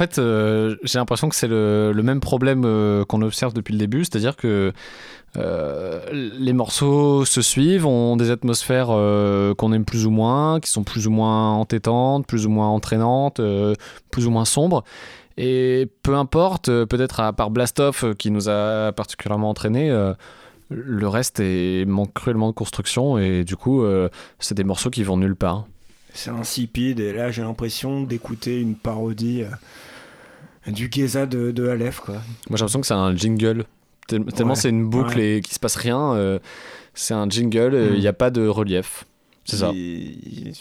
Fait, 0.00 0.18
euh, 0.18 0.76
j'ai 0.82 0.98
l'impression 0.98 1.28
que 1.28 1.36
c'est 1.36 1.48
le, 1.48 2.00
même 2.02 2.20
problème 2.20 2.62
euh, 2.64 3.04
qu'on 3.04 3.20
observe 3.20 3.52
depuis 3.52 3.72
le 3.72 3.78
début, 3.78 4.04
c'est-à-dire 4.04 4.36
que 4.36 4.72
euh, 5.36 6.00
les 6.12 6.52
morceaux 6.54 7.24
se 7.26 7.42
suivent, 7.42 7.86
ont 7.86 8.16
des 8.16 8.30
atmosphères 8.30 8.86
qu'on 9.56 9.72
aime 9.72 9.84
plus 9.84 10.06
ou 10.06 10.10
moins, 10.10 10.58
qui 10.58 10.70
sont 10.70 10.84
plus 10.84 11.06
ou 11.06 11.10
moins 11.10 11.52
entêtantes, 11.52 12.26
plus 12.26 12.46
ou 12.46 12.50
moins 12.50 12.68
entraînantes, 12.68 13.40
plus 14.10 14.26
ou 14.26 14.30
moins 14.30 14.46
sombres. 14.46 14.84
Et 15.36 15.88
peu 16.02 16.16
importe, 16.16 16.66
peut-être 16.66 17.20
à 17.20 17.32
part 17.32 17.50
Blast 17.50 17.78
Off 17.80 18.04
qui 18.18 18.30
nous 18.30 18.48
a 18.48 18.92
particulièrement 18.92 19.50
entraînés, 19.50 19.90
le 20.70 21.08
reste 21.08 21.40
est, 21.40 21.84
manque 21.86 22.12
cruellement 22.14 22.48
de 22.48 22.54
construction 22.54 23.18
et 23.18 23.44
du 23.44 23.56
coup, 23.56 23.84
c'est 24.38 24.56
des 24.56 24.64
morceaux 24.64 24.90
qui 24.90 25.04
vont 25.04 25.16
nulle 25.16 25.36
part. 25.36 25.66
C'est 26.12 26.30
insipide 26.30 26.98
et 26.98 27.12
là 27.12 27.30
j'ai 27.30 27.42
l'impression 27.42 28.02
d'écouter 28.02 28.60
une 28.60 28.74
parodie 28.74 29.44
du 30.66 30.88
Geza 30.90 31.26
de, 31.26 31.50
de 31.50 31.68
Aleph 31.68 32.00
quoi. 32.00 32.14
Moi 32.14 32.22
j'ai 32.50 32.56
l'impression 32.58 32.80
que 32.80 32.86
c'est 32.86 32.94
un 32.94 33.14
jingle. 33.16 33.64
Tel- 34.08 34.24
Tellement 34.26 34.54
Ouais, 34.54 34.58
c'est 34.60 34.70
une 34.70 34.88
boucle 34.88 35.16
ouais. 35.18 35.36
et 35.36 35.40
qu'il 35.40 35.54
se 35.54 35.58
passe 35.60 35.76
rien. 35.76 36.14
euh, 36.14 36.38
c'est 36.94 37.14
un 37.14 37.28
jingle, 37.28 37.74
il 37.92 37.96
Mm. 37.96 38.00
n'y 38.00 38.06
a 38.08 38.12
pas 38.12 38.30
de 38.30 38.46
relief. 38.46 39.04
C'est 39.44 39.56
ça. 39.56 39.70
Et- 39.74 40.52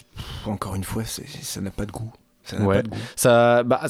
encore 0.45 0.76
une 0.76 0.84
fois, 0.84 1.03
ça 1.05 1.61
n'a 1.61 1.71
pas 1.71 1.85
de 1.85 1.91
goût. 1.91 2.11
Ça 2.49 2.57
Ouais. 2.63 2.77
pas 2.77 2.81
de 2.84 2.88
goût. 2.89 2.97
Ça, 3.15 3.63
bah, 3.63 3.81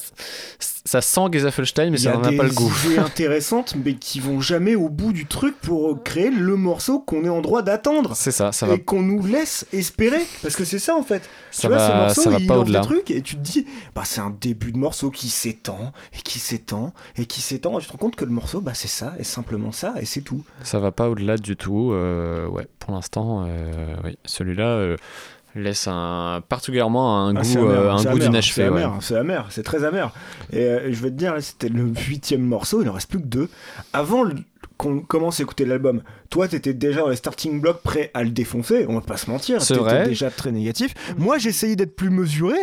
ça 0.59 1.01
sent 1.01 1.21
Gezafelstein, 1.31 1.89
mais 1.91 1.97
Il 1.97 2.01
y 2.01 2.03
ça 2.03 2.11
a 2.11 2.15
n'en 2.15 2.23
a 2.23 2.29
des 2.31 2.37
pas 2.37 2.43
le 2.43 2.49
goût. 2.51 2.71
idées 2.85 2.97
intéressantes, 2.99 3.75
mais 3.83 3.93
qui 3.95 4.19
vont 4.19 4.39
jamais 4.41 4.75
au 4.75 4.89
bout 4.89 5.13
du 5.13 5.25
truc 5.25 5.55
pour 5.61 6.01
créer 6.03 6.31
le 6.31 6.55
morceau 6.55 6.99
qu'on 6.99 7.23
est 7.25 7.29
en 7.29 7.41
droit 7.41 7.61
d'attendre. 7.61 8.15
C'est 8.15 8.31
ça, 8.31 8.51
ça 8.51 8.65
va, 8.65 8.73
et 8.75 8.79
qu'on 8.81 9.01
nous 9.01 9.25
laisse 9.25 9.65
espérer. 9.73 10.21
Parce 10.41 10.55
que 10.55 10.65
c'est 10.65 10.79
ça 10.79 10.95
en 10.95 11.03
fait. 11.03 11.23
ça 11.51 11.61
tu 11.61 11.67
vois, 11.67 11.79
ce 11.79 11.91
va, 11.91 11.97
morceau, 12.05 12.21
ça 12.23 12.29
va 12.31 12.37
il 12.39 12.47
pas 12.47 12.55
des 12.55 12.59
au-delà. 12.61 12.81
trucs 12.81 13.11
et 13.11 13.21
tu 13.21 13.35
te 13.35 13.41
dis, 13.41 13.65
bah, 13.95 14.03
c'est 14.05 14.21
un 14.21 14.35
début 14.41 14.71
de 14.71 14.77
morceau 14.77 15.11
qui 15.11 15.29
s'étend, 15.29 15.91
et 16.13 16.21
qui 16.23 16.39
s'étend, 16.39 16.93
et 17.17 17.25
qui 17.25 17.41
s'étend. 17.41 17.77
Et 17.77 17.81
tu 17.81 17.87
te 17.87 17.91
rends 17.91 17.97
compte 17.99 18.15
que 18.15 18.25
le 18.25 18.31
morceau, 18.31 18.61
bah, 18.61 18.73
c'est 18.73 18.87
ça, 18.87 19.13
et 19.19 19.23
simplement 19.23 19.71
ça, 19.71 19.93
et 20.01 20.05
c'est 20.05 20.21
tout. 20.21 20.43
Ça 20.63 20.79
va 20.79 20.91
pas 20.91 21.09
au-delà 21.09 21.37
du 21.37 21.55
tout. 21.55 21.91
euh, 21.91 22.47
ouais, 22.47 22.67
pour 22.79 22.93
l'instant, 22.93 23.45
euh, 23.47 23.95
oui. 24.03 24.17
Celui-là 24.25 24.67
euh, 24.67 24.95
laisse 25.55 25.87
un, 25.87 26.41
particulièrement 26.47 27.25
un 27.27 27.35
Ah, 27.35 27.41
goût, 27.41 27.57
amer, 27.59 27.69
euh, 27.69 27.91
un 27.91 28.01
goût 28.03 28.07
amer, 28.09 28.17
d'inachevé. 28.19 28.63
C'est 28.63 28.69
ouais. 28.69 28.83
amer, 28.83 28.97
c'est 29.01 29.15
amer, 29.15 29.47
c'est 29.49 29.63
très 29.63 29.83
amer. 29.83 30.13
Et 30.53 30.59
euh, 30.63 30.79
je 30.91 31.01
vais 31.01 31.09
te 31.09 31.15
dire, 31.15 31.33
c'était 31.39 31.69
le 31.69 31.83
huitième 32.07 32.41
morceau, 32.41 32.81
il 32.81 32.89
en 32.89 32.93
reste 32.93 33.09
plus 33.09 33.19
que 33.19 33.25
deux. 33.27 33.49
Avant 33.93 34.23
qu'on 34.77 34.99
commence 35.01 35.39
à 35.39 35.43
écouter 35.43 35.65
l'album, 35.65 36.01
toi, 36.29 36.47
t'étais 36.47 36.73
déjà 36.73 37.01
dans 37.01 37.09
les 37.09 37.15
starting 37.17 37.59
blocks 37.61 37.81
prêt 37.81 38.11
à 38.13 38.23
le 38.23 38.29
défoncer, 38.29 38.85
on 38.87 38.93
va 38.95 39.01
pas 39.01 39.17
se 39.17 39.29
mentir. 39.29 39.59
T'étais 39.65 40.05
déjà 40.05 40.29
très 40.29 40.51
négatif. 40.51 40.93
Moi, 41.17 41.37
j'essayais 41.37 41.75
d'être 41.75 41.95
plus 41.95 42.09
mesuré. 42.09 42.57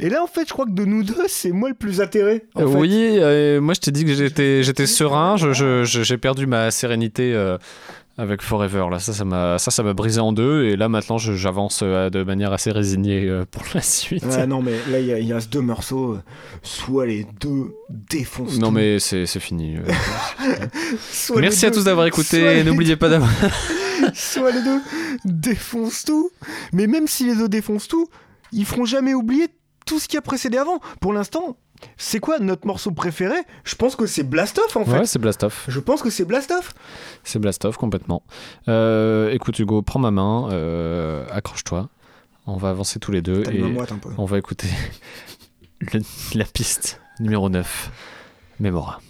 Et 0.00 0.08
là, 0.08 0.20
en 0.20 0.26
fait, 0.26 0.48
je 0.48 0.52
crois 0.52 0.64
que 0.64 0.72
de 0.72 0.84
nous 0.84 1.04
deux, 1.04 1.14
c'est 1.28 1.52
moi 1.52 1.68
le 1.68 1.76
plus 1.76 2.00
atterré. 2.00 2.44
en 2.56 2.62
Euh, 2.62 2.66
fait. 2.66 2.76
oui, 2.78 2.90
euh, 3.18 3.60
moi 3.60 3.74
je 3.74 3.80
t'ai 3.80 3.92
dit 3.92 4.04
que 4.04 4.12
j'étais, 4.14 4.86
serein, 4.86 5.36
j'ai 5.36 6.18
perdu 6.18 6.46
ma 6.46 6.72
sérénité 6.72 7.32
euh, 7.34 7.56
avec 8.18 8.42
Forever. 8.42 8.86
Là, 8.90 8.98
ça, 8.98 9.12
ça 9.12 9.24
m'a, 9.24 9.58
ça, 9.58 9.70
ça 9.70 9.82
m'a 9.82 9.92
brisé 9.94 10.20
en 10.20 10.32
deux, 10.32 10.64
et 10.64 10.76
là 10.76 10.88
maintenant 10.88 11.18
je- 11.18 11.32
j'avance 11.34 11.80
euh, 11.82 12.10
de 12.10 12.22
manière 12.22 12.52
assez 12.52 12.70
résignée 12.70 13.26
euh, 13.28 13.44
pour 13.50 13.62
la 13.74 13.80
suite. 13.80 14.24
Ouais, 14.24 14.46
non, 14.46 14.62
mais 14.62 14.72
là, 14.90 15.00
il 15.00 15.24
y, 15.24 15.26
y 15.28 15.32
a 15.32 15.40
deux 15.40 15.60
morceaux. 15.60 16.14
euh, 16.14 16.22
Soit 16.62 17.06
les 17.06 17.26
deux 17.40 17.74
défoncent. 17.88 18.58
Non 18.58 18.68
tout, 18.68 18.74
mais 18.74 18.98
c'est, 18.98 19.26
c'est 19.26 19.40
fini. 19.40 19.76
euh. 19.76 19.82
Merci 21.36 21.66
à 21.66 21.70
deux- 21.70 21.76
tous 21.76 21.84
d'avoir 21.84 22.06
écouté. 22.06 22.62
N'oubliez 22.64 22.96
pas 22.96 23.08
d'avoir. 23.08 23.30
soit 24.14 24.50
les 24.52 24.62
deux 24.62 24.80
défoncent 25.24 26.04
tout. 26.04 26.30
Mais 26.72 26.86
même 26.86 27.06
si 27.06 27.24
les 27.26 27.36
deux 27.36 27.48
défoncent 27.48 27.88
tout, 27.88 28.08
ils 28.52 28.64
feront 28.66 28.84
jamais 28.84 29.14
oublier 29.14 29.46
tout 29.86 29.98
ce 29.98 30.08
qui 30.08 30.16
a 30.16 30.20
précédé 30.22 30.58
avant. 30.58 30.80
Pour 31.00 31.12
l'instant, 31.12 31.56
c'est 31.96 32.20
quoi 32.20 32.38
notre 32.38 32.66
morceau 32.66 32.90
préféré? 32.92 33.36
Je 33.64 33.74
pense 33.74 33.96
que 33.96 34.06
c'est 34.06 34.22
Blast 34.22 34.58
Off 34.58 34.76
en 34.76 34.84
fait. 34.84 34.98
Ouais, 35.00 35.06
c'est 35.06 35.18
Blast 35.18 35.42
Off. 35.44 35.64
Je 35.68 35.80
pense 35.80 36.02
que 36.02 36.10
c'est 36.10 36.24
Blast 36.24 36.50
Off. 36.50 36.72
C'est 37.24 37.38
Blast 37.38 37.64
Off 37.64 37.76
complètement. 37.76 38.22
Euh, 38.68 39.30
écoute 39.30 39.58
Hugo, 39.58 39.82
prends 39.82 39.98
ma 40.00 40.10
main, 40.10 40.48
euh, 40.52 41.26
accroche-toi. 41.30 41.88
On 42.46 42.56
va 42.56 42.70
avancer 42.70 42.98
tous 42.98 43.12
les 43.12 43.22
deux 43.22 43.42
et 43.52 43.62
on 44.18 44.24
va 44.24 44.38
écouter 44.38 44.68
le- 45.92 46.00
la 46.34 46.44
piste 46.44 47.00
numéro 47.20 47.48
9, 47.48 47.90
Mémora. 48.58 49.00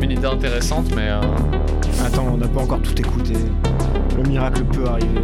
Même 0.00 0.10
une 0.10 0.16
idée 0.18 0.26
intéressante, 0.26 0.86
mais 0.94 1.08
euh, 1.08 1.20
Attends, 2.04 2.26
on 2.32 2.36
n'a 2.36 2.46
pas 2.48 2.60
encore 2.60 2.80
tout 2.82 2.98
écouté. 3.00 3.32
Le 4.16 4.22
miracle 4.28 4.64
peut 4.64 4.86
arriver. 4.86 5.20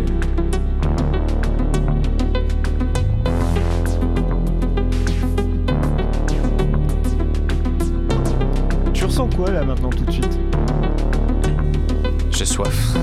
Tu 8.92 9.04
ressens 9.04 9.28
quoi 9.36 9.50
là 9.50 9.64
maintenant 9.64 9.90
tout 9.90 10.04
de 10.04 10.10
suite? 10.10 10.38
J'ai 12.30 12.44
soif. 12.44 12.94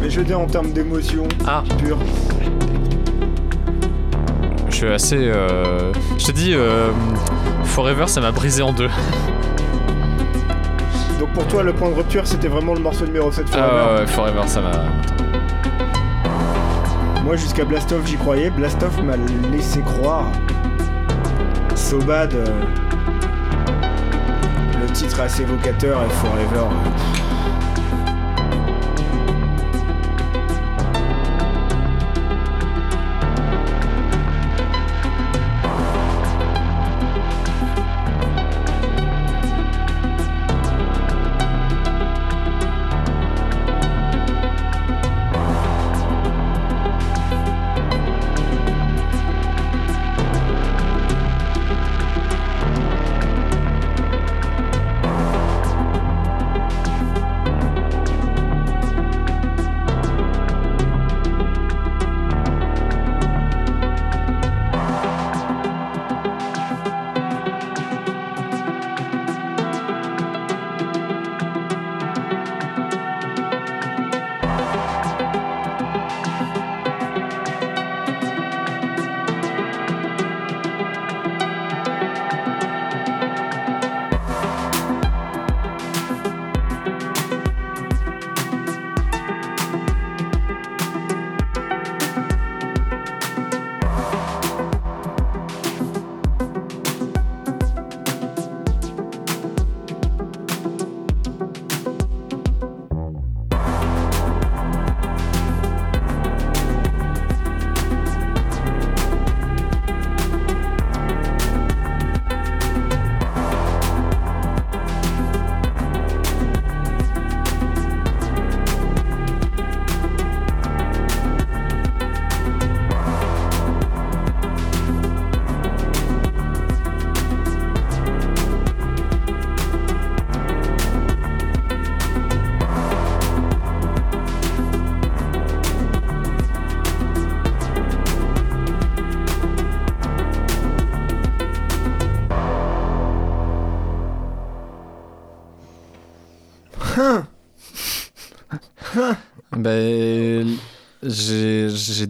Mais 0.00 0.10
je 0.10 0.18
veux 0.20 0.26
dire 0.26 0.40
en 0.40 0.46
termes 0.46 0.72
d'émotion 0.72 1.24
Ah. 1.46 1.62
pure. 1.78 1.98
Je 4.68 4.74
suis 4.74 4.86
assez. 4.88 5.16
euh, 5.18 5.92
Je 6.18 6.26
te 6.26 6.32
dis, 6.32 6.52
euh, 6.54 6.90
Forever, 7.64 8.06
ça 8.06 8.20
m'a 8.20 8.32
brisé 8.32 8.62
en 8.62 8.72
deux. 8.72 8.88
Donc 11.18 11.32
pour 11.32 11.46
toi, 11.46 11.62
le 11.62 11.72
point 11.72 11.88
de 11.88 11.94
rupture, 11.94 12.26
c'était 12.26 12.48
vraiment 12.48 12.74
le 12.74 12.80
morceau 12.80 13.06
numéro 13.06 13.30
7 13.32 13.48
Forever. 13.48 13.68
Ah 13.72 13.94
ouais, 13.94 14.00
ouais, 14.00 14.06
Forever, 14.06 14.42
ça 14.46 14.60
m'a. 14.60 14.72
Moi, 17.24 17.36
jusqu'à 17.36 17.64
Blast 17.64 17.92
Off, 17.92 18.04
j'y 18.06 18.16
croyais. 18.16 18.50
Blast 18.50 18.82
Off 18.82 19.00
m'a 19.02 19.14
laissé 19.50 19.80
croire. 19.80 20.26
So 21.74 21.98
Bad, 21.98 22.34
euh, 22.34 22.46
le 24.80 24.86
titre 24.92 25.20
est 25.20 25.24
assez 25.24 25.42
évocateur 25.42 26.00
et 26.04 26.10
Forever. 26.10 26.66
euh, 26.68 27.31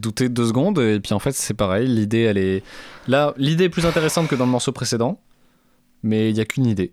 douté 0.03 0.29
deux 0.29 0.47
secondes 0.47 0.79
et 0.81 1.01
puis 1.01 1.15
en 1.15 1.19
fait 1.19 1.33
c'est 1.33 1.55
pareil. 1.55 1.87
L'idée 1.87 2.21
elle 2.23 2.39
est 2.39 2.63
là. 3.09 3.33
L'idée 3.37 3.65
est 3.65 3.69
plus 3.71 3.87
intéressante 3.87 4.29
que 4.29 4.35
dans 4.35 4.45
le 4.45 4.51
morceau 4.51 4.73
précédent, 4.73 5.21
mais 6.03 6.31
il 6.31 6.37
y 6.37 6.41
a 6.41 6.45
qu'une 6.45 6.67
idée. 6.67 6.93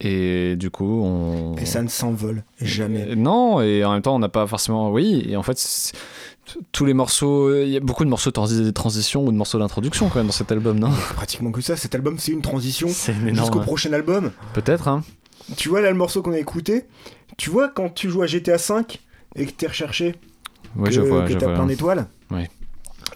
Et 0.00 0.56
du 0.56 0.70
coup 0.70 1.02
on. 1.02 1.54
Et 1.56 1.64
ça 1.66 1.82
ne 1.82 1.88
s'envole 1.88 2.44
jamais. 2.60 3.14
Non, 3.16 3.60
et 3.62 3.84
en 3.84 3.92
même 3.92 4.02
temps, 4.02 4.14
on 4.14 4.18
n'a 4.18 4.28
pas 4.28 4.46
forcément. 4.46 4.90
Oui, 4.92 5.24
et 5.26 5.36
en 5.36 5.42
fait, 5.42 5.58
tous 6.72 6.84
les 6.84 6.92
morceaux. 6.92 7.54
Il 7.62 7.70
y 7.70 7.76
a 7.78 7.80
beaucoup 7.80 8.04
de 8.04 8.10
morceaux 8.10 8.30
de 8.30 8.34
transi- 8.36 8.72
transition 8.74 9.24
ou 9.24 9.32
de 9.32 9.36
morceaux 9.36 9.58
d'introduction 9.58 10.08
quand 10.10 10.16
même 10.16 10.26
dans 10.26 10.32
cet 10.32 10.52
album, 10.52 10.78
non? 10.78 10.90
Pratiquement 11.16 11.50
que 11.50 11.62
ça. 11.62 11.76
Cet 11.76 11.94
album, 11.94 12.18
c'est 12.18 12.32
une 12.32 12.42
transition 12.42 12.88
jusqu'au 12.88 13.12
énorme. 13.26 13.62
prochain 13.62 13.92
album. 13.94 14.32
Peut-être, 14.52 14.88
hein 14.88 15.02
Tu 15.56 15.70
vois 15.70 15.80
là 15.80 15.90
le 15.90 15.96
morceau 15.96 16.20
qu'on 16.20 16.32
a 16.32 16.38
écouté 16.38 16.84
Tu 17.38 17.48
vois 17.48 17.68
quand 17.70 17.88
tu 17.94 18.10
joues 18.10 18.20
à 18.22 18.26
GTA 18.26 18.56
V 18.58 18.82
et 19.36 19.46
que 19.46 19.52
t'es 19.52 19.66
recherché, 19.66 20.14
Oui, 20.76 20.84
que, 20.88 20.94
je 20.94 21.00
vois, 21.00 21.22
que 21.24 21.32
je 21.32 21.38
vois. 21.38 21.54
plein 21.54 21.66
d'étoiles 21.66 22.06
Oui. 22.30 22.44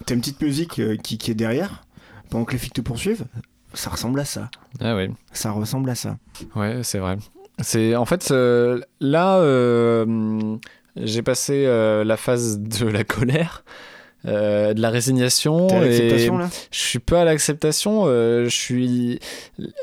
T'as 0.05 0.13
une 0.15 0.21
petite 0.21 0.41
musique 0.41 0.79
euh, 0.79 0.95
qui, 0.97 1.17
qui 1.17 1.31
est 1.31 1.35
derrière 1.35 1.83
pendant 2.29 2.45
que 2.45 2.53
les 2.53 2.57
flics 2.57 2.73
te 2.73 2.81
poursuivent 2.81 3.25
Ça 3.73 3.89
ressemble 3.89 4.19
à 4.19 4.25
ça. 4.25 4.49
Ah 4.79 4.95
oui, 4.95 5.09
Ça 5.31 5.51
ressemble 5.51 5.89
à 5.89 5.95
ça. 5.95 6.17
ouais, 6.55 6.79
c'est 6.83 6.99
vrai. 6.99 7.17
C'est 7.59 7.95
en 7.95 8.05
fait 8.05 8.31
euh, 8.31 8.79
là, 8.99 9.37
euh, 9.37 10.55
j'ai 10.95 11.21
passé 11.21 11.65
euh, 11.67 12.03
la 12.03 12.17
phase 12.17 12.59
de 12.59 12.87
la 12.87 13.03
colère, 13.03 13.63
euh, 14.25 14.73
de 14.73 14.81
la 14.81 14.89
résignation 14.89 15.67
et 15.67 15.87
l'acceptation 15.87 16.37
là? 16.37 16.49
je 16.71 16.79
suis 16.79 16.99
pas 16.99 17.21
à 17.21 17.25
l'acceptation. 17.25 18.03
euh, 18.07 18.45
je 18.45 18.49
suis 18.49 19.19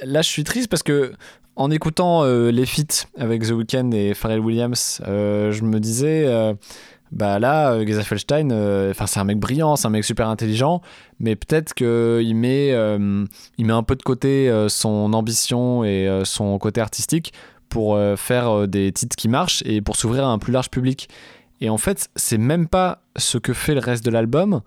là, 0.02 0.22
je 0.22 0.28
suis 0.28 0.42
triste 0.44 0.68
parce 0.68 0.82
que 0.82 1.12
en 1.54 1.70
écoutant 1.70 2.24
euh, 2.24 2.50
les 2.50 2.66
feats 2.66 3.06
avec 3.18 3.42
The 3.42 3.50
Weeknd 3.50 3.90
et 3.92 4.14
Pharrell 4.14 4.40
Williams, 4.40 5.00
je 5.06 5.62
me 5.62 5.78
disais. 5.78 6.26
Bah 7.12 7.38
là, 7.38 7.72
euh, 7.72 7.86
Geza 7.86 8.02
Felstein, 8.02 8.50
euh, 8.50 8.90
enfin 8.90 9.06
c'est 9.06 9.20
un 9.20 9.24
mec 9.24 9.38
brillant, 9.38 9.76
c'est 9.76 9.86
un 9.86 9.90
mec 9.90 10.04
super 10.04 10.28
intelligent, 10.28 10.82
mais 11.20 11.36
peut-être 11.36 11.74
qu'il 11.74 12.36
met, 12.36 12.72
euh, 12.72 13.24
met 13.58 13.72
un 13.72 13.82
peu 13.82 13.96
de 13.96 14.02
côté 14.02 14.48
euh, 14.48 14.68
son 14.68 15.12
ambition 15.12 15.84
et 15.84 16.08
son 16.24 16.58
côté 16.58 16.80
artistique 16.80 17.32
pour 17.68 17.98
faire 18.16 18.66
des 18.66 18.92
titres 18.92 19.14
qui 19.14 19.28
marchent 19.28 19.62
et 19.66 19.82
pour 19.82 19.96
s'ouvrir 19.96 20.24
à 20.24 20.28
un 20.28 20.38
plus 20.38 20.52
large 20.52 20.70
public. 20.70 21.08
Et 21.60 21.68
en 21.68 21.76
fait, 21.76 22.08
c'est 22.16 22.38
même 22.38 22.66
pas 22.66 23.02
ce 23.16 23.36
que 23.36 23.52
fait 23.52 23.74
le 23.74 23.80
reste 23.80 24.04
de 24.06 24.10
l'album. 24.10 24.62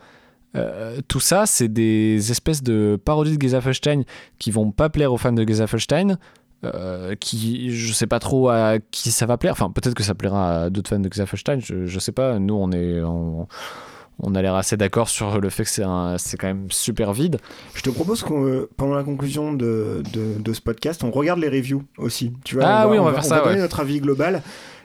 Tout 1.07 1.19
ça, 1.19 1.47
c'est 1.47 1.67
des 1.67 2.29
espèces 2.29 2.61
de 2.61 2.99
parodies 3.03 3.37
de 3.37 3.41
Geza 3.41 3.59
Felstein 3.59 4.03
qui 4.37 4.51
vont 4.51 4.71
pas 4.71 4.89
plaire 4.89 5.11
aux 5.11 5.17
fans 5.17 5.31
de 5.31 5.47
Geza 5.47 5.65
Felstein. 5.65 6.19
Euh, 6.63 7.15
qui 7.15 7.71
je 7.75 7.93
sais 7.93 8.07
pas 8.07 8.19
trop 8.19 8.49
à 8.49 8.79
qui 8.91 9.11
ça 9.11 9.25
va 9.25 9.37
plaire. 9.37 9.53
Enfin 9.53 9.71
peut-être 9.71 9.95
que 9.95 10.03
ça 10.03 10.15
plaira 10.15 10.63
à 10.63 10.69
d'autres 10.69 10.89
fans 10.89 10.99
de 10.99 11.11
Geza 11.11 11.25
Felstein 11.25 11.59
je, 11.59 11.85
je 11.85 11.99
sais 11.99 12.11
pas. 12.11 12.39
Nous 12.39 12.53
on 12.53 12.71
est 12.71 13.01
on, 13.01 13.47
on 14.23 14.35
a 14.35 14.41
l'air 14.41 14.55
assez 14.55 14.77
d'accord 14.77 15.09
sur 15.09 15.39
le 15.41 15.49
fait 15.49 15.63
que 15.63 15.69
c'est 15.69 15.81
quand 16.37 16.47
même 16.47 16.67
super 16.69 17.11
vide 17.13 17.37
Je 17.73 17.81
te 17.81 17.89
propose 17.89 18.21
qu'on, 18.23 18.45
euh, 18.45 18.69
pendant 18.77 18.95
la 18.95 19.03
conclusion 19.03 19.53
de, 19.53 20.03
de, 20.13 20.39
de 20.41 20.53
ce 20.53 20.61
podcast, 20.61 21.03
on 21.03 21.11
regarde 21.11 21.39
les 21.39 21.49
reviews 21.49 21.83
aussi. 21.97 22.31
Tu 22.43 22.55
vois, 22.55 22.65
Ah 22.65 22.87
oui, 22.89 22.99
on 22.99 23.03
va 23.05 23.13
faire 23.13 23.23
ça, 23.23 23.39
donner 23.41 23.55
ouais. 23.55 23.61
notre 23.61 23.79
avis 23.79 23.99
global 23.99 24.41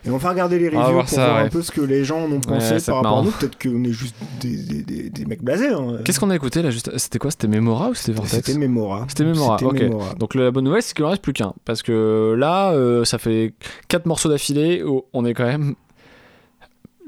et 0.06 0.10
on 0.10 0.18
va 0.18 0.30
regarder 0.30 0.58
les 0.60 0.68
va 0.70 0.78
reviews 0.80 0.92
voir 0.94 1.04
pour 1.06 1.14
ça, 1.14 1.26
voir 1.26 1.38
un 1.38 1.48
peu 1.48 1.62
ce 1.62 1.72
que 1.72 1.80
les 1.80 2.04
gens 2.04 2.20
en 2.24 2.30
ont 2.30 2.40
pensé 2.40 2.74
Ouais, 2.74 2.80
par 2.80 2.94
va 3.02 3.08
rapport 3.08 3.18
à 3.18 3.22
nous. 3.24 3.30
Peut-être 3.32 3.60
qu'on 3.60 3.82
est 3.84 3.92
juste 3.92 4.14
des, 4.40 4.56
des, 4.56 4.82
des, 4.82 5.10
des 5.10 5.24
mecs 5.26 5.42
blasés. 5.42 5.68
hein. 5.68 5.98
Qu'est-ce 6.04 6.20
qu'on 6.20 6.30
a 6.30 6.36
écouté 6.36 6.62
là 6.62 6.70
juste 6.70 6.96
C'était 6.96 7.18
quoi? 7.18 7.30
C'était 7.32 7.48
Memora 7.48 7.88
ou 7.90 7.94
c'était 7.94 8.12
Vortex? 8.12 8.46
C'était 8.46 8.56
Mémora. 8.58 9.04
C'était 9.08 9.24
Memora, 9.24 9.56
ok. 9.62 9.80
Mémora. 9.80 10.14
Donc 10.14 10.34
la 10.36 10.50
bonne 10.52 10.64
nouvelle, 10.64 10.82
c'est 10.82 10.94
qu'il 10.94 11.04
en 11.04 11.10
reste 11.10 11.22
plus 11.22 11.32
qu'un. 11.32 11.52
Parce 11.64 11.82
que 11.82 12.34
là, 12.38 12.70
euh, 12.72 13.04
ça 13.04 13.18
fait 13.18 13.52
quatre 13.88 14.06
morceaux 14.06 14.28
d'affilée 14.28 14.82
où 14.84 15.02
on 15.12 15.24
est 15.24 15.34
quand 15.34 15.44
même. 15.46 15.74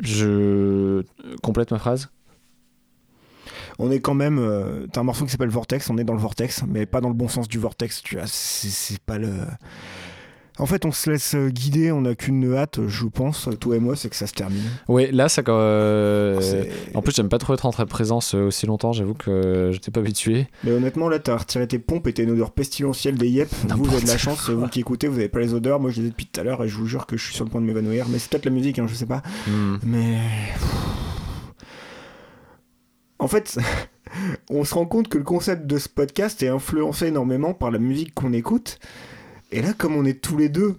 Je 0.00 1.02
complète 1.42 1.70
ma 1.70 1.78
phrase. 1.78 2.08
On 3.78 3.90
est 3.90 4.00
quand 4.00 4.14
même. 4.14 4.38
euh, 4.38 4.86
T'as 4.92 5.00
un 5.00 5.04
morceau 5.04 5.24
qui 5.24 5.30
s'appelle 5.30 5.48
Vortex, 5.50 5.88
on 5.90 5.98
est 5.98 6.04
dans 6.04 6.14
le 6.14 6.18
Vortex, 6.20 6.62
mais 6.68 6.84
pas 6.86 7.00
dans 7.00 7.08
le 7.08 7.14
bon 7.14 7.28
sens 7.28 7.46
du 7.48 7.58
Vortex. 7.58 8.02
Tu 8.02 8.16
vois, 8.16 8.24
c'est 8.26 8.98
pas 9.00 9.18
le. 9.18 9.30
En 10.60 10.66
fait, 10.66 10.84
on 10.84 10.90
se 10.90 11.08
laisse 11.08 11.36
guider, 11.36 11.92
on 11.92 12.00
n'a 12.00 12.16
qu'une 12.16 12.52
hâte, 12.56 12.80
je 12.88 13.06
pense, 13.06 13.48
toi 13.60 13.76
et 13.76 13.78
moi, 13.78 13.94
c'est 13.94 14.08
que 14.08 14.16
ça 14.16 14.26
se 14.26 14.32
termine. 14.32 14.64
Ouais, 14.88 15.08
là, 15.12 15.28
ça. 15.28 15.42
euh, 15.46 16.64
En 16.94 17.00
plus, 17.02 17.14
j'aime 17.14 17.28
pas 17.28 17.38
trop 17.38 17.54
être 17.54 17.64
en 17.64 17.70
présence 17.70 18.34
euh, 18.34 18.48
aussi 18.48 18.66
longtemps. 18.66 18.92
J'avoue 18.92 19.14
que 19.14 19.70
j'étais 19.72 19.92
pas 19.92 20.00
habitué. 20.00 20.48
Mais 20.64 20.72
honnêtement, 20.72 21.08
là, 21.08 21.20
t'as 21.20 21.36
retiré 21.36 21.68
tes 21.68 21.78
pompes 21.78 22.08
et 22.08 22.12
t'as 22.12 22.24
une 22.24 22.32
odeur 22.32 22.50
pestilentielle 22.50 23.14
des 23.16 23.28
yep. 23.28 23.48
Vous, 23.68 23.84
vous 23.84 23.94
avez 23.94 24.02
de 24.02 24.08
la 24.08 24.18
chance, 24.18 24.50
vous 24.50 24.66
qui 24.66 24.80
écoutez, 24.80 25.06
vous 25.06 25.20
avez 25.20 25.28
pas 25.28 25.38
les 25.38 25.54
odeurs. 25.54 25.78
Moi, 25.78 25.92
je 25.92 26.00
les 26.00 26.08
ai 26.08 26.10
depuis 26.10 26.26
tout 26.26 26.40
à 26.40 26.42
l'heure 26.42 26.64
et 26.64 26.68
je 26.68 26.76
vous 26.76 26.86
jure 26.86 27.06
que 27.06 27.16
je 27.16 27.24
suis 27.24 27.34
sur 27.36 27.44
le 27.44 27.50
point 27.52 27.60
de 27.60 27.66
m'évanouir. 27.66 28.06
Mais 28.08 28.18
c'est 28.18 28.28
peut-être 28.28 28.46
la 28.46 28.50
musique, 28.50 28.80
hein, 28.80 28.86
je 28.88 28.94
sais 28.96 29.06
pas. 29.06 29.22
Hmm. 29.46 29.76
Mais. 29.86 30.18
En 33.18 33.28
fait, 33.28 33.58
on 34.50 34.64
se 34.64 34.74
rend 34.74 34.86
compte 34.86 35.08
que 35.08 35.18
le 35.18 35.24
concept 35.24 35.66
de 35.66 35.78
ce 35.78 35.88
podcast 35.88 36.42
est 36.42 36.48
influencé 36.48 37.06
énormément 37.06 37.54
par 37.54 37.70
la 37.70 37.78
musique 37.78 38.14
qu'on 38.14 38.32
écoute. 38.32 38.78
Et 39.50 39.62
là, 39.62 39.72
comme 39.72 39.96
on 39.96 40.04
est 40.04 40.20
tous 40.20 40.36
les 40.36 40.48
deux. 40.48 40.76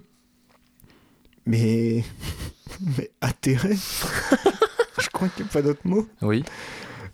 Mais. 1.46 2.04
Mais 2.96 3.10
atterrés. 3.20 3.76
je 5.00 5.08
crois 5.10 5.28
qu'il 5.28 5.44
n'y 5.44 5.50
a 5.50 5.52
pas 5.52 5.62
d'autre 5.62 5.80
mot. 5.84 6.06
Oui. 6.22 6.44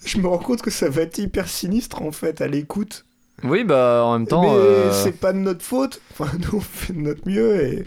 Je 0.04 0.18
me 0.18 0.28
rends 0.28 0.38
compte 0.38 0.62
que 0.62 0.70
ça 0.70 0.88
va 0.88 1.02
être 1.02 1.18
hyper 1.18 1.48
sinistre 1.48 2.02
en 2.02 2.12
fait 2.12 2.40
à 2.40 2.46
l'écoute. 2.46 3.04
Oui, 3.42 3.64
bah 3.64 4.02
en 4.04 4.18
même 4.18 4.28
temps. 4.28 4.42
Mais 4.42 4.48
euh, 4.50 4.92
c'est 4.92 5.18
pas 5.18 5.32
de 5.32 5.38
notre 5.38 5.62
faute. 5.62 6.00
Enfin, 6.12 6.30
nous 6.38 6.58
on 6.58 6.60
fait 6.60 6.92
de 6.92 7.00
notre 7.00 7.28
mieux 7.28 7.60
et. 7.64 7.86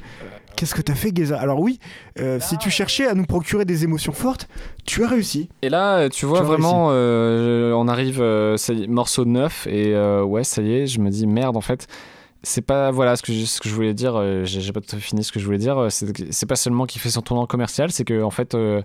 Qu'est-ce 0.60 0.76
que 0.76 0.81
t'as 0.81 0.94
fait, 0.94 1.15
Geza? 1.15 1.40
Alors 1.40 1.61
oui, 1.61 1.80
euh, 2.19 2.38
si 2.41 2.57
tu 2.57 2.69
cherchais 2.69 3.07
à 3.07 3.14
nous 3.14 3.23
procurer 3.23 3.64
des 3.64 3.86
émotions 3.86 4.11
fortes, 4.11 4.49
tu 4.86 5.06
as 5.06 5.07
réussi. 5.07 5.48
Et 5.61 5.69
là, 5.69 6.10
tu 6.10 6.26
vois 6.26 6.40
Tu 6.40 6.44
vois, 6.45 6.56
vraiment, 6.57 6.90
euh, 6.91 7.72
on 7.72 7.88
arrive, 7.88 8.19
euh, 8.22 8.57
ça 8.57 8.73
y 8.73 8.84
est, 8.84 8.88
morceau 8.88 9.23
9, 9.23 9.68
et 9.68 9.95
euh, 9.95 10.22
ouais, 10.22 10.44
ça 10.44 10.61
y 10.61 10.73
est, 10.73 10.86
je 10.88 10.99
me 10.99 11.10
dis 11.11 11.27
merde, 11.27 11.56
en 11.56 11.61
fait, 11.61 11.88
c'est 12.44 12.60
pas, 12.61 12.91
voilà, 12.91 13.15
ce 13.15 13.23
que, 13.23 13.31
je- 13.31 13.45
ce 13.45 13.61
que 13.61 13.69
je 13.69 13.73
voulais 13.73 13.94
dire, 13.94 14.18
euh, 14.18 14.44
j'ai 14.44 14.73
pas 14.73 14.81
tout 14.81 14.98
fini 14.99 15.23
ce 15.23 15.31
que 15.31 15.40
je 15.40 15.45
voulais 15.45 15.57
dire, 15.60 15.77
euh, 15.77 15.88
c'est 15.90 16.45
pas 16.45 16.57
seulement 16.57 16.86
qu'il 16.88 16.99
fait 16.99 17.10
son 17.10 17.22
tournant 17.22 17.45
commercial, 17.45 17.90
c'est 17.94 18.03
que, 18.03 18.22
en 18.22 18.30
fait, 18.30 18.53
euh, 18.53 18.81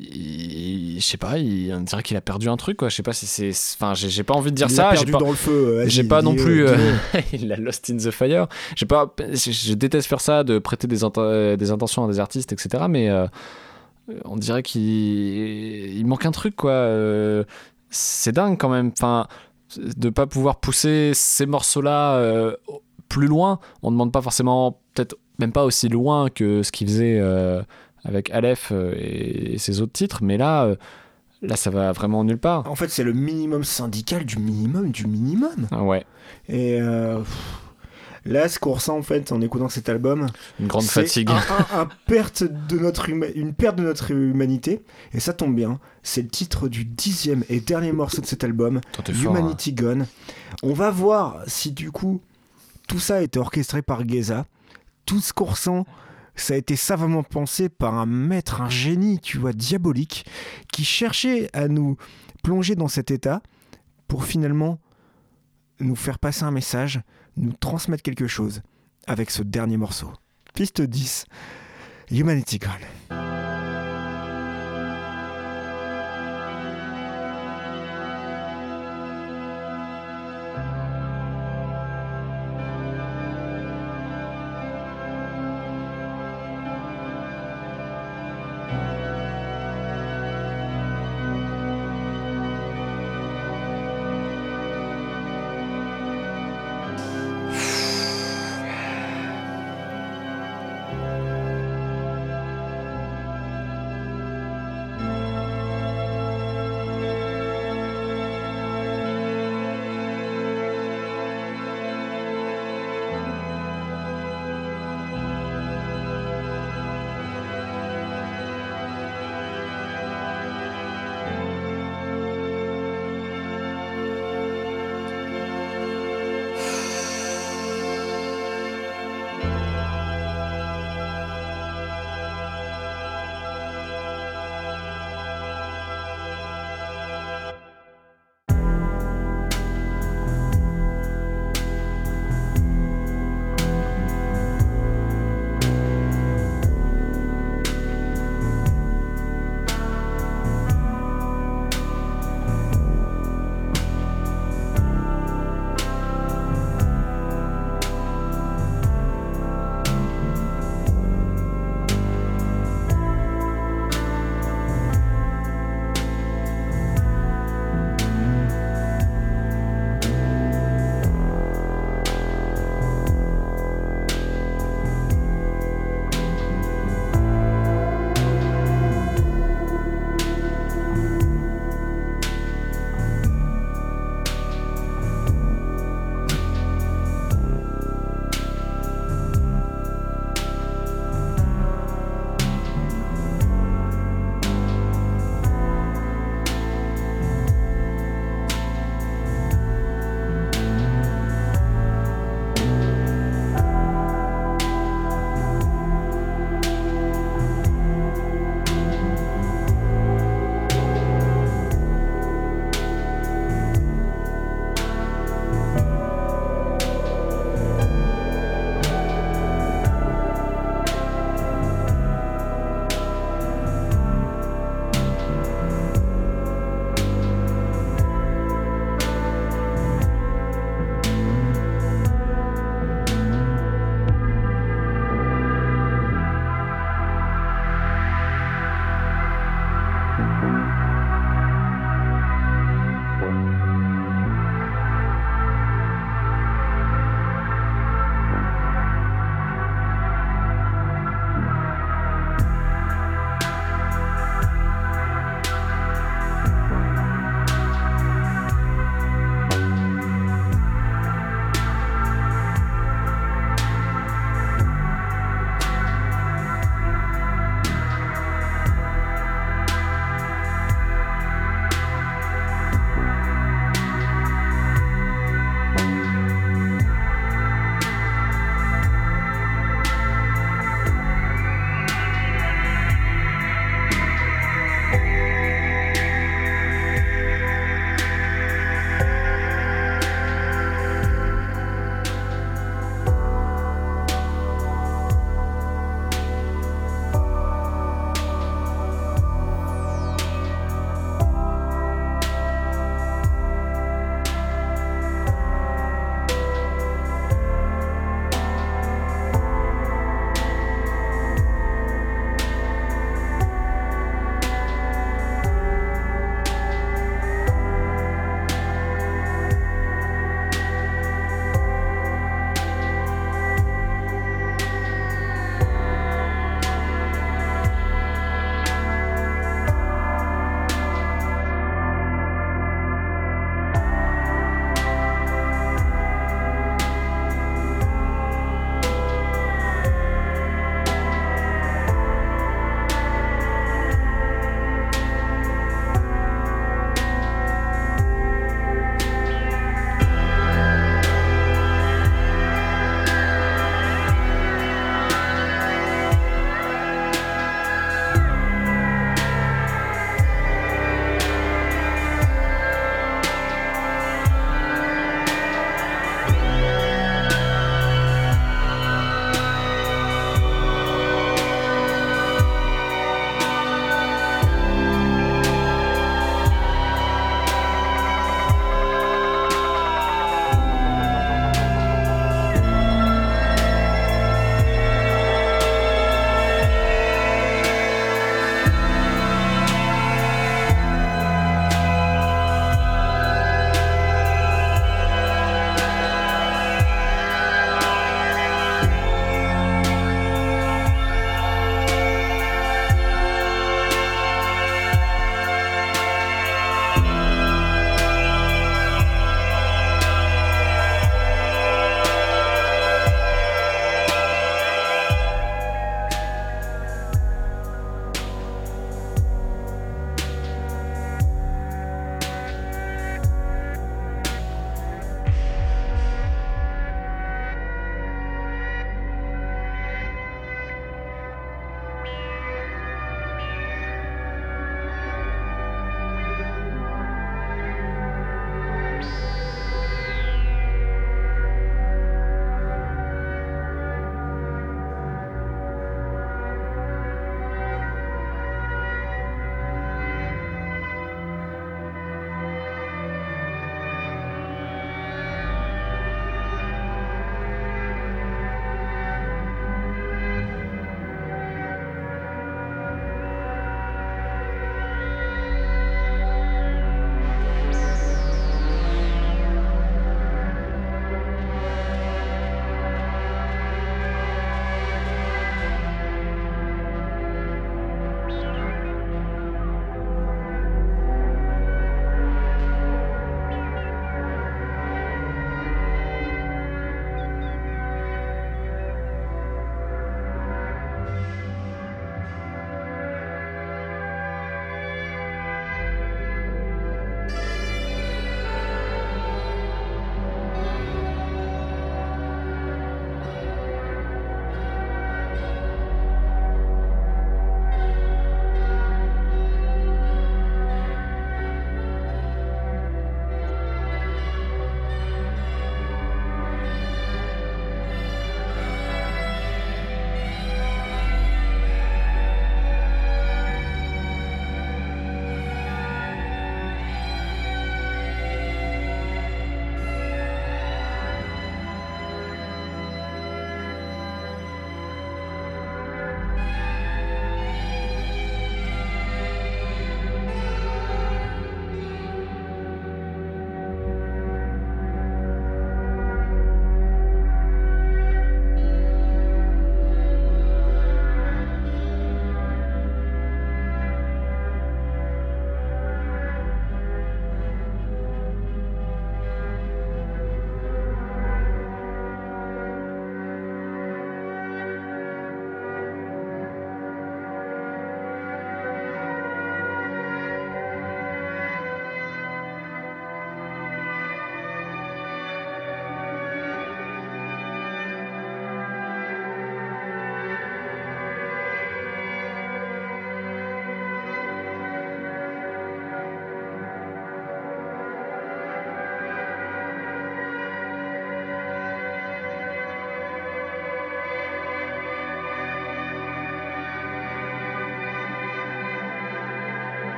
je 0.00 1.00
sais 1.00 1.16
pas, 1.18 1.38
il, 1.38 1.72
on 1.74 1.80
dirait 1.80 2.02
qu'il 2.02 2.16
a 2.16 2.20
perdu 2.20 2.48
un 2.48 2.56
truc, 2.56 2.76
quoi, 2.78 2.88
je 2.88 2.96
sais 2.96 3.02
pas 3.02 3.12
si 3.12 3.26
c'est. 3.26 3.50
Enfin, 3.74 3.94
j'ai 3.94 4.22
pas 4.22 4.34
envie 4.34 4.50
de 4.50 4.56
dire 4.56 4.68
Il 4.70 4.74
ça, 4.74 4.90
j'ai 4.94 5.04
perdu 5.04 5.12
pas. 5.12 5.18
dans 5.18 5.30
le 5.30 5.36
feu. 5.36 5.52
euh, 5.80 5.84
J'ai 5.88 6.04
pas 6.04 6.22
non 6.22 6.34
plus. 6.34 6.66
euh, 6.66 6.76
dis-le. 6.76 7.22
il 7.44 7.52
a 7.52 7.56
lost 7.56 7.90
in 7.90 7.96
the 7.98 8.10
fire. 8.10 8.46
J'ai 8.76 8.86
pas. 8.86 9.14
Je, 9.18 9.74
déteste 9.74 10.08
faire 10.08 10.20
ça, 10.20 10.44
de 10.44 10.58
prêter 10.58 10.86
des, 10.86 11.02
int- 11.04 11.12
euh, 11.18 11.56
des 11.56 11.70
intentions 11.70 12.04
à 12.04 12.08
des 12.08 12.20
artistes, 12.20 12.52
etc. 12.52 12.84
Mais 12.88 13.10
euh, 13.10 13.26
on 14.24 14.36
dirait 14.36 14.62
qu'il 14.62 14.82
il 14.82 16.06
manque 16.06 16.26
un 16.26 16.32
truc, 16.32 16.56
quoi. 16.56 16.72
Euh, 16.72 17.44
c'est 17.90 18.32
dingue 18.32 18.56
quand 18.58 18.68
même. 18.70 18.90
Enfin, 18.98 19.26
de 19.78 20.10
pas 20.10 20.26
pouvoir 20.26 20.56
pousser 20.60 21.12
ces 21.14 21.46
morceaux-là 21.46 22.16
euh, 22.16 22.56
plus 23.08 23.26
loin. 23.26 23.58
On 23.82 23.90
demande 23.90 24.12
pas 24.12 24.22
forcément, 24.22 24.80
peut-être 24.94 25.16
même 25.38 25.52
pas 25.52 25.64
aussi 25.64 25.88
loin 25.88 26.28
que 26.30 26.62
ce 26.62 26.72
qu'il 26.72 26.86
faisait 26.88 27.18
euh, 27.20 27.62
avec 28.04 28.30
Aleph 28.30 28.68
euh, 28.72 28.94
et, 28.96 29.58
ses 29.58 29.80
autres 29.80 29.92
titres. 29.92 30.22
Mais 30.22 30.36
là, 30.36 30.64
euh, 30.64 30.76
là, 31.42 31.56
ça 31.56 31.70
va 31.70 31.92
vraiment 31.92 32.24
nulle 32.24 32.38
part. 32.38 32.68
En 32.70 32.74
fait, 32.76 32.88
c'est 32.88 33.04
le 33.04 33.12
minimum 33.12 33.64
syndical 33.64 34.24
du 34.24 34.38
minimum 34.38 34.90
du 34.90 35.06
minimum. 35.06 35.68
Ah 35.70 35.82
Ouais, 35.82 36.04
Et 36.48 36.80
euh, 36.80 37.20
là, 38.24 38.48
ce 38.48 38.58
qu'on 38.58 38.72
ressent 38.72 38.96
en 38.98 39.02
fait 39.02 39.32
en 39.32 39.40
écoutant 39.40 39.68
cet 39.68 39.88
album, 39.88 40.26
une 40.60 40.66
grande 40.66 40.84
fatigue. 40.84 41.30
un- 41.30 41.34
un- 41.76 41.80
un 41.82 41.88
perte 42.06 42.42
de 42.44 42.78
notre 42.78 43.08
une 43.08 43.54
perte 43.54 43.76
de 43.76 43.82
notre 43.82 44.10
humanité. 44.10 44.82
Et 45.12 45.20
ça 45.20 45.32
tombe 45.32 45.54
bien. 45.54 45.78
C'est 46.02 46.22
le 46.22 46.28
titre 46.28 46.68
du 46.68 46.84
dixième 46.84 47.44
et 47.48 47.60
dernier 47.60 47.92
morceau 47.92 48.20
de 48.20 48.26
cet 48.26 48.44
album. 48.44 48.80
Fort, 48.94 49.04
hein. 49.08 49.12
Humanity 49.12 49.72
Gone. 49.72 50.06
On 50.62 50.72
va 50.74 50.90
voir 50.90 51.42
si 51.46 51.72
du 51.72 51.90
coup 51.90 52.20
tout 52.88 52.98
ça 52.98 53.16
a 53.16 53.20
été 53.20 53.38
orchestré 53.38 53.80
par 53.82 54.06
Geza. 54.06 54.44
Tout 55.06 55.20
ce 55.20 55.32
qu'on 55.32 55.44
ressent, 55.46 55.86
ça 56.34 56.54
a 56.54 56.56
été 56.56 56.76
savamment 56.76 57.22
pensé 57.22 57.68
par 57.68 57.94
un 57.94 58.06
maître, 58.06 58.62
un 58.62 58.70
génie, 58.70 59.18
tu 59.20 59.38
vois, 59.38 59.52
diabolique, 59.52 60.26
qui 60.72 60.84
cherchait 60.84 61.48
à 61.52 61.68
nous 61.68 61.96
plonger 62.42 62.74
dans 62.74 62.88
cet 62.88 63.10
état 63.10 63.42
pour 64.08 64.24
finalement 64.24 64.78
nous 65.80 65.96
faire 65.96 66.18
passer 66.18 66.44
un 66.44 66.50
message, 66.50 67.00
nous 67.36 67.52
transmettre 67.52 68.02
quelque 68.02 68.26
chose 68.26 68.62
avec 69.06 69.30
ce 69.30 69.42
dernier 69.42 69.76
morceau. 69.76 70.12
Piste 70.54 70.82
10, 70.82 71.26
Humanity 72.10 72.58
Gone. 72.58 73.31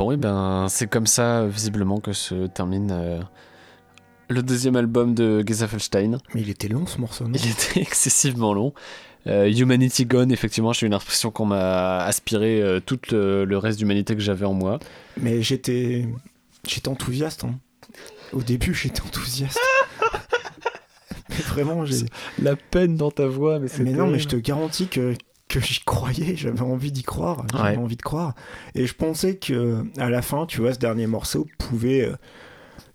Bon, 0.00 0.12
et 0.12 0.16
ben, 0.16 0.64
c'est 0.70 0.88
comme 0.88 1.06
ça, 1.06 1.44
visiblement, 1.46 2.00
que 2.00 2.14
se 2.14 2.46
termine 2.46 2.90
euh, 2.90 3.20
le 4.30 4.42
deuxième 4.42 4.74
album 4.76 5.14
de 5.14 5.44
Gezafelstein. 5.46 6.16
Mais 6.34 6.40
il 6.40 6.48
était 6.48 6.68
long 6.68 6.86
ce 6.86 6.96
morceau, 6.96 7.28
non? 7.28 7.34
Il 7.34 7.50
était 7.50 7.80
excessivement 7.82 8.54
long. 8.54 8.72
Euh, 9.26 9.52
Humanity 9.52 10.06
Gone, 10.06 10.32
effectivement, 10.32 10.72
j'ai 10.72 10.86
eu 10.86 10.88
l'impression 10.88 11.30
qu'on 11.30 11.44
m'a 11.44 11.98
aspiré 11.98 12.62
euh, 12.62 12.80
tout 12.80 12.98
le, 13.12 13.44
le 13.44 13.58
reste 13.58 13.78
d'humanité 13.78 14.14
que 14.14 14.22
j'avais 14.22 14.46
en 14.46 14.54
moi. 14.54 14.78
Mais 15.20 15.42
j'étais. 15.42 16.08
J'étais 16.66 16.88
enthousiaste. 16.88 17.44
hein. 17.44 17.58
Au 18.32 18.40
début, 18.40 18.72
j'étais 18.72 19.02
enthousiaste. 19.02 19.60
mais 21.28 21.36
vraiment, 21.36 21.84
j'ai. 21.84 22.06
La 22.40 22.56
peine 22.56 22.96
dans 22.96 23.10
ta 23.10 23.26
voix, 23.26 23.58
mais 23.58 23.68
c'est 23.68 23.82
Mais 23.82 23.92
non, 23.92 24.06
mais 24.06 24.18
je 24.18 24.28
te 24.28 24.36
garantis 24.36 24.86
que, 24.86 25.12
que 25.50 25.60
j'y 25.60 25.80
croyais, 25.80 26.36
j'avais 26.36 26.60
envie 26.62 26.92
d'y 26.92 27.02
croire, 27.02 27.44
j'avais 27.52 27.70
Ouais. 27.70 27.76
envie 27.76 27.96
de 27.96 28.02
croire. 28.02 28.34
Et 28.74 28.86
je 28.86 28.94
pensais 28.94 29.36
que 29.36 29.84
à 29.98 30.08
la 30.08 30.22
fin, 30.22 30.46
tu 30.46 30.60
vois, 30.60 30.72
ce 30.72 30.78
dernier 30.78 31.06
morceau 31.06 31.46
pouvait 31.58 32.06
euh, 32.06 32.14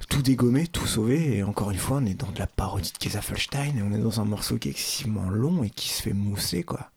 tout 0.09 0.21
dégommer, 0.21 0.65
tout 0.67 0.87
sauver. 0.87 1.37
Et 1.37 1.43
encore 1.43 1.71
une 1.71 1.77
fois, 1.77 1.97
on 2.01 2.05
est 2.05 2.13
dans 2.19 2.31
de 2.31 2.39
la 2.39 2.47
parodie 2.47 2.91
de 2.91 2.97
Kezafelstein 2.97 3.77
et 3.77 3.81
on 3.83 3.93
est 3.93 4.01
dans 4.01 4.19
un 4.21 4.25
morceau 4.25 4.57
qui 4.57 4.69
est 4.69 4.71
excessivement 4.71 5.29
long 5.29 5.63
et 5.63 5.69
qui 5.69 5.89
se 5.89 6.01
fait 6.01 6.13
mousser, 6.13 6.63
quoi. 6.63 6.89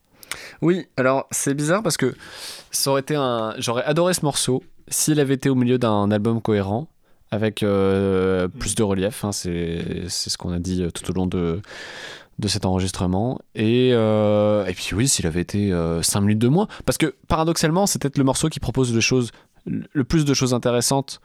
Oui, 0.62 0.86
alors 0.96 1.26
c'est 1.30 1.54
bizarre 1.54 1.82
parce 1.82 1.96
que 1.96 2.14
ça 2.70 2.90
aurait 2.90 3.00
été 3.00 3.14
un. 3.16 3.54
J'aurais 3.58 3.84
adoré 3.84 4.14
ce 4.14 4.24
morceau 4.24 4.62
s'il 4.88 5.20
avait 5.20 5.34
été 5.34 5.48
au 5.48 5.54
milieu 5.54 5.78
d'un 5.78 6.10
album 6.10 6.40
cohérent 6.42 6.86
avec 7.30 7.62
euh, 7.62 8.46
plus 8.48 8.74
de 8.74 8.82
relief. 8.82 9.24
hein, 9.24 9.32
c'est 9.32 10.04
c'est 10.08 10.30
ce 10.30 10.38
qu'on 10.38 10.52
a 10.52 10.58
dit 10.58 10.82
euh, 10.82 10.90
tout 10.90 11.10
au 11.10 11.14
long 11.14 11.26
de, 11.26 11.60
de 12.38 12.48
cet 12.48 12.64
enregistrement. 12.66 13.38
Et, 13.54 13.90
euh, 13.92 14.64
et 14.66 14.72
puis 14.74 14.90
oui, 14.94 15.08
s'il 15.08 15.26
avait 15.26 15.40
été 15.40 15.72
5 16.02 16.20
minutes 16.20 16.38
de 16.38 16.48
moins. 16.48 16.68
Parce 16.86 16.98
que 16.98 17.14
paradoxalement, 17.28 17.86
c'est 17.86 18.00
peut-être 18.00 18.18
le 18.18 18.24
morceau 18.24 18.48
qui 18.48 18.60
propose 18.60 18.92
le 19.66 20.04
plus 20.04 20.24
de 20.24 20.34
choses 20.34 20.54
intéressantes. 20.54 21.20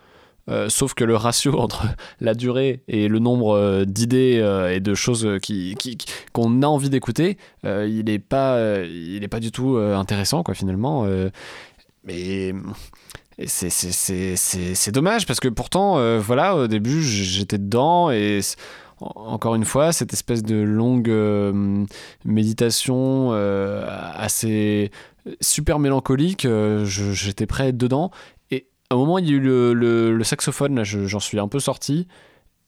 euh, 0.50 0.68
sauf 0.68 0.94
que 0.94 1.06
le 1.06 1.16
ratio 1.16 1.58
entre 1.60 1.84
la 2.20 2.34
durée 2.34 2.84
et 2.90 3.08
le 3.08 3.20
nombre 3.20 3.56
euh, 3.56 3.86
d'idées 3.86 4.40
euh, 4.42 4.74
et 4.76 4.82
de 4.82 4.94
choses 4.94 5.26
qui, 5.42 5.76
qui- 5.80 5.96
qui- 5.96 6.08
qu'on 6.34 6.62
a 6.64 6.68
envie 6.68 6.90
d'écouter, 6.90 7.38
euh, 7.66 7.88
il 7.90 8.06
n'est 8.06 8.20
pas, 8.20 8.56
euh, 8.56 8.86
il 8.90 9.28
pas 9.30 9.40
du 9.40 9.52
tout 9.52 9.78
euh, 9.78 9.96
intéressant, 9.96 10.44
quoi, 10.44 10.54
finalement. 10.54 11.06
euh, 11.06 11.30
mais 12.04 12.54
c'est, 13.48 13.70
c'est, 13.70 14.36
c'est, 14.36 14.92
dommage 14.92 15.26
parce 15.26 15.40
que 15.40 15.48
pourtant, 15.48 15.98
euh, 15.98 16.20
voilà, 16.20 16.56
au 16.56 16.68
début, 16.68 17.02
j'étais 17.02 17.58
dedans 17.58 18.12
et 18.12 18.42
encore 19.16 19.56
une 19.56 19.66
fois, 19.66 19.92
cette 19.92 20.14
espèce 20.14 20.44
de 20.44 20.56
longue 20.56 21.10
euh, 21.10 21.86
méditation 22.26 23.30
euh, 23.34 23.86
assez 24.16 24.92
super 25.42 25.80
mélancolique, 25.80 26.46
euh, 26.46 26.86
j'étais 26.86 27.46
prêt 27.46 27.66
à 27.66 27.68
être 27.68 27.78
dedans. 27.78 28.12
Et 28.52 28.68
à 28.90 28.96
un 28.96 28.98
moment, 28.98 29.18
il 29.18 29.26
y 29.28 29.30
a 29.30 29.34
eu 29.34 29.40
le, 29.40 30.22
saxophone, 30.24 30.76
là, 30.76 30.84
je- 30.84 31.06
j'en 31.06 31.20
suis 31.20 31.40
un 31.40 31.48
peu 31.48 31.60
sorti. 31.60 32.08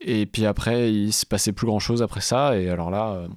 Et 0.02 0.26
puis 0.26 0.46
après, 0.46 0.92
il 0.94 1.14
se 1.14 1.26
passait 1.26 1.52
plus 1.52 1.68
grand 1.68 1.80
chose 1.80 2.02
après 2.02 2.22
ça. 2.22 2.58
Et 2.58 2.70
alors 2.70 2.92
là, 2.92 3.28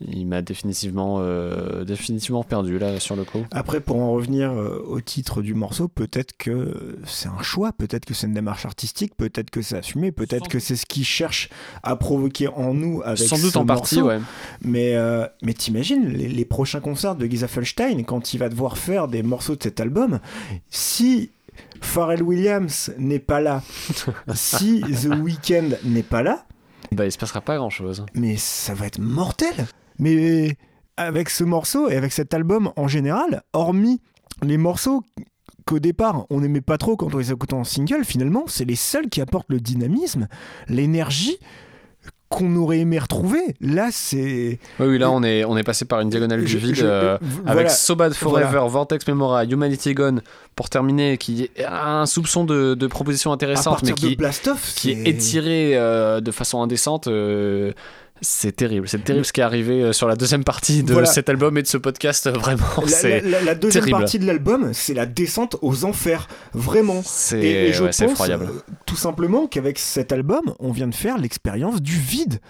il 0.00 0.26
m'a 0.26 0.42
définitivement, 0.42 1.16
euh, 1.20 1.84
définitivement 1.84 2.42
perdu 2.44 2.78
là 2.78 3.00
sur 3.00 3.16
le 3.16 3.24
coup. 3.24 3.46
Après, 3.50 3.80
pour 3.80 3.96
en 3.96 4.12
revenir 4.12 4.50
euh, 4.52 4.82
au 4.86 5.00
titre 5.00 5.40
du 5.40 5.54
morceau, 5.54 5.88
peut-être 5.88 6.36
que 6.36 6.98
c'est 7.06 7.28
un 7.28 7.42
choix, 7.42 7.72
peut-être 7.72 8.04
que 8.04 8.12
c'est 8.12 8.26
une 8.26 8.34
démarche 8.34 8.66
artistique, 8.66 9.14
peut-être 9.16 9.48
que 9.50 9.62
c'est 9.62 9.78
assumé, 9.78 10.12
peut-être 10.12 10.44
Sans- 10.44 10.50
que 10.50 10.58
c'est 10.58 10.76
ce 10.76 10.84
qu'il 10.84 11.04
cherche 11.04 11.48
à 11.82 11.96
provoquer 11.96 12.48
en 12.48 12.74
nous 12.74 13.00
avec 13.04 13.26
Sans 13.26 13.38
doute 13.38 13.52
ce 13.52 13.58
en 13.58 13.64
partie, 13.64 14.02
ouais. 14.02 14.18
Mais, 14.62 14.94
euh, 14.96 15.26
mais 15.42 15.54
t'imagines 15.54 16.08
les, 16.08 16.28
les 16.28 16.44
prochains 16.44 16.80
concerts 16.80 17.14
de 17.16 17.24
Giza 17.26 17.48
Felstein 17.48 18.02
quand 18.04 18.34
il 18.34 18.38
va 18.38 18.48
devoir 18.50 18.76
faire 18.76 19.08
des 19.08 19.22
morceaux 19.22 19.56
de 19.56 19.62
cet 19.62 19.80
album 19.80 20.20
si 20.68 21.30
Pharrell 21.80 22.22
Williams 22.22 22.92
n'est 22.98 23.18
pas 23.18 23.40
là, 23.40 23.62
si 24.34 24.82
The 24.82 25.06
Weeknd 25.22 25.70
n'est 25.84 26.02
pas 26.02 26.22
là, 26.22 26.44
Bah, 26.92 27.06
il 27.06 27.12
se 27.12 27.16
passera 27.18 27.40
pas 27.40 27.56
grand 27.56 27.70
chose. 27.70 28.04
mais 28.14 28.36
ça 28.36 28.74
va 28.74 28.86
être 28.86 28.98
mortel. 28.98 29.54
Mais 29.98 30.56
avec 30.96 31.30
ce 31.30 31.44
morceau 31.44 31.88
et 31.88 31.96
avec 31.96 32.12
cet 32.12 32.34
album 32.34 32.70
en 32.76 32.88
général, 32.88 33.42
hormis 33.52 34.00
les 34.42 34.56
morceaux 34.58 35.02
qu'au 35.66 35.78
départ 35.78 36.26
on 36.30 36.40
n'aimait 36.40 36.60
pas 36.60 36.78
trop 36.78 36.96
quand 36.96 37.14
on 37.14 37.18
les 37.18 37.32
écoutait 37.32 37.54
en 37.54 37.64
single, 37.64 38.04
finalement, 38.04 38.44
c'est 38.46 38.64
les 38.64 38.76
seuls 38.76 39.08
qui 39.08 39.20
apportent 39.20 39.50
le 39.50 39.60
dynamisme, 39.60 40.28
l'énergie 40.68 41.38
qu'on 42.28 42.56
aurait 42.56 42.80
aimé 42.80 42.98
retrouver. 42.98 43.38
Là, 43.60 43.90
c'est 43.92 44.58
Oui, 44.80 44.86
oui, 44.88 44.98
là, 44.98 45.12
on 45.12 45.22
est, 45.22 45.44
on 45.44 45.56
est 45.56 45.62
passé 45.62 45.84
par 45.84 46.00
une 46.00 46.08
diagonale 46.10 46.44
du 46.44 46.58
vide. 46.58 46.74
je- 46.74 46.84
euh, 46.84 47.18
voilà. 47.20 47.50
Avec 47.52 47.70
So 47.70 47.94
Bad 47.94 48.14
Forever, 48.14 48.48
Voilà. 48.50 48.66
Vortex 48.66 49.06
Memora, 49.06 49.44
Humanity 49.44 49.94
Gone, 49.94 50.22
pour 50.56 50.68
terminer, 50.68 51.18
qui 51.18 51.48
a 51.64 52.00
un 52.00 52.06
soupçon 52.06 52.44
de, 52.44 52.74
de 52.74 52.86
proposition 52.88 53.30
à 53.30 53.34
intéressante, 53.34 53.84
mais 53.84 53.92
qui, 53.92 54.16
est 54.90 55.06
étiré 55.08 55.76
euh, 55.76 56.20
de 56.20 56.30
façon 56.32 56.60
indécente. 56.62 57.06
euh, 57.06 57.72
c'est 58.20 58.54
terrible. 58.56 58.88
C'est 58.88 59.04
terrible 59.04 59.24
ce 59.24 59.32
qui 59.32 59.40
est 59.40 59.44
arrivé 59.44 59.82
euh, 59.82 59.92
sur 59.92 60.08
la 60.08 60.16
deuxième 60.16 60.44
partie 60.44 60.82
de 60.82 60.92
Voilà. 60.92 61.06
cet 61.06 61.28
album 61.28 61.56
et 61.58 61.62
de 61.62 61.66
ce 61.66 61.76
podcast. 61.76 62.28
Vraiment, 62.28 62.64
La, 62.82 62.88
c'est 62.88 63.20
la- 63.20 63.30
la- 63.30 63.42
la 63.44 63.54
deuxième 63.54 63.84
terrible. 63.84 63.98
partie 64.00 64.18
de 64.18 64.26
l'album, 64.26 64.70
c'est 64.72 64.94
la 64.94 65.06
descente 65.06 65.56
aux 65.62 65.84
enfers, 65.84 66.28
vraiment. 66.54 67.02
c'est 67.04 67.40
Et, 67.40 67.68
et 67.68 67.72
je 67.72 67.84
ouais, 67.84 67.92
c'est 67.92 68.04
pense 68.04 68.12
effroyable. 68.12 68.46
euh, 68.46 68.60
tout 68.86 68.96
simplement 68.96 69.46
qu'avec 69.46 69.78
cet 69.78 70.12
album, 70.12 70.54
on 70.58 70.72
vient 70.72 70.88
de 70.88 70.94
faire 70.94 71.18
l'expérience 71.18 71.80
du 71.82 71.96
vide. 71.98 72.40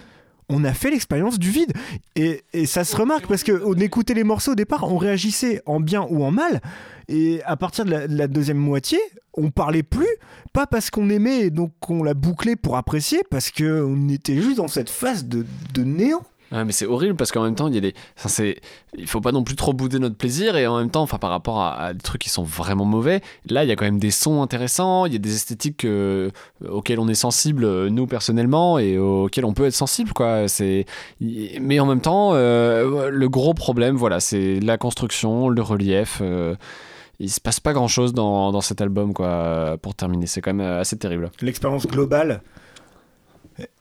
On 0.49 0.63
a 0.63 0.71
fait 0.73 0.89
l'expérience 0.91 1.37
du 1.39 1.49
vide. 1.51 1.73
Et, 2.15 2.43
et 2.53 2.65
ça 2.65 2.85
se 2.85 2.95
remarque 2.95 3.27
parce 3.27 3.43
qu'on 3.43 3.73
écoutait 3.73 4.13
les 4.13 4.23
morceaux 4.23 4.53
au 4.53 4.55
départ, 4.55 4.89
on 4.89 4.97
réagissait 4.97 5.61
en 5.65 5.81
bien 5.81 6.07
ou 6.09 6.23
en 6.23 6.31
mal. 6.31 6.61
Et 7.09 7.41
à 7.45 7.57
partir 7.57 7.83
de 7.83 7.91
la, 7.91 8.07
de 8.07 8.17
la 8.17 8.27
deuxième 8.27 8.57
moitié, 8.57 8.97
on 9.37 9.51
parlait 9.51 9.83
plus, 9.83 10.07
pas 10.51 10.67
parce 10.67 10.89
qu'on 10.89 11.09
aimait 11.09 11.41
et 11.41 11.49
donc 11.49 11.71
qu'on 11.79 12.03
l'a 12.03 12.13
bouclé 12.13 12.55
pour 12.55 12.75
apprécier, 12.75 13.21
parce 13.29 13.51
qu'on 13.51 14.09
était 14.09 14.41
juste 14.41 14.57
dans 14.57 14.67
cette 14.67 14.89
phase 14.89 15.25
de, 15.25 15.45
de 15.73 15.83
néant. 15.83 16.23
Ouais, 16.51 16.63
mais 16.63 16.71
c'est 16.71 16.85
horrible 16.85 17.15
parce 17.15 17.33
qu'en 17.33 17.43
même 17.43 17.55
temps, 17.55 17.67
il 17.67 17.75
y 17.75 17.77
a 17.77 17.81
des. 17.81 17.93
enfin, 18.17 18.29
c'est... 18.29 18.61
Il 18.97 19.07
faut 19.07 19.19
pas 19.19 19.33
non 19.33 19.43
plus 19.43 19.55
trop 19.55 19.73
bouder 19.73 19.99
notre 19.99 20.15
plaisir 20.15 20.55
et 20.55 20.65
en 20.65 20.77
même 20.77 20.89
temps, 20.89 21.01
enfin, 21.01 21.17
par 21.17 21.29
rapport 21.29 21.61
à, 21.61 21.93
des 21.93 21.99
trucs 21.99 22.21
qui 22.21 22.29
sont 22.29 22.43
vraiment 22.43 22.85
mauvais, 22.85 23.21
là, 23.49 23.65
il 23.65 23.67
y 23.67 23.71
a 23.71 23.75
quand 23.75 23.85
même 23.85 23.99
des 23.99 24.11
sons 24.11 24.41
intéressants, 24.41 25.05
il 25.05 25.13
y 25.13 25.17
a 25.17 25.19
des 25.19 25.35
esthétiques 25.35 25.83
euh, 25.83 26.31
auxquelles 26.67 26.99
on 26.99 27.09
est 27.09 27.15
sensible, 27.15 27.65
euh, 27.65 27.89
nous 27.89 28.07
personnellement, 28.07 28.79
et 28.79 28.97
auxquelles 28.97 29.45
on 29.45 29.53
peut 29.53 29.65
être 29.65 29.75
sensible, 29.75 30.13
quoi. 30.13 30.47
C'est... 30.47 30.85
Mais 31.19 31.81
en 31.81 31.85
même 31.85 32.01
temps, 32.01 32.31
euh, 32.33 33.09
le 33.09 33.29
gros 33.29 33.53
problème, 33.53 33.97
voilà, 33.97 34.21
c'est 34.21 34.61
la 34.61 34.77
construction, 34.77 35.49
le 35.49 35.61
relief. 35.61 36.21
Il 37.19 37.29
se 37.31 37.41
passe 37.41 37.59
pas 37.59 37.73
grand 37.73 37.87
chose 37.87 38.13
dans, 38.13 38.51
dans 38.51 38.61
cet 38.61 38.79
album, 38.81 39.13
quoi, 39.13 39.77
pour 39.81 39.95
terminer. 39.95 40.27
C'est 40.27 40.41
quand 40.41 40.53
même 40.53 40.65
euh, 40.65 40.81
assez 40.81 40.97
terrible. 40.97 41.31
L'expérience 41.41 41.87
globale 41.87 42.41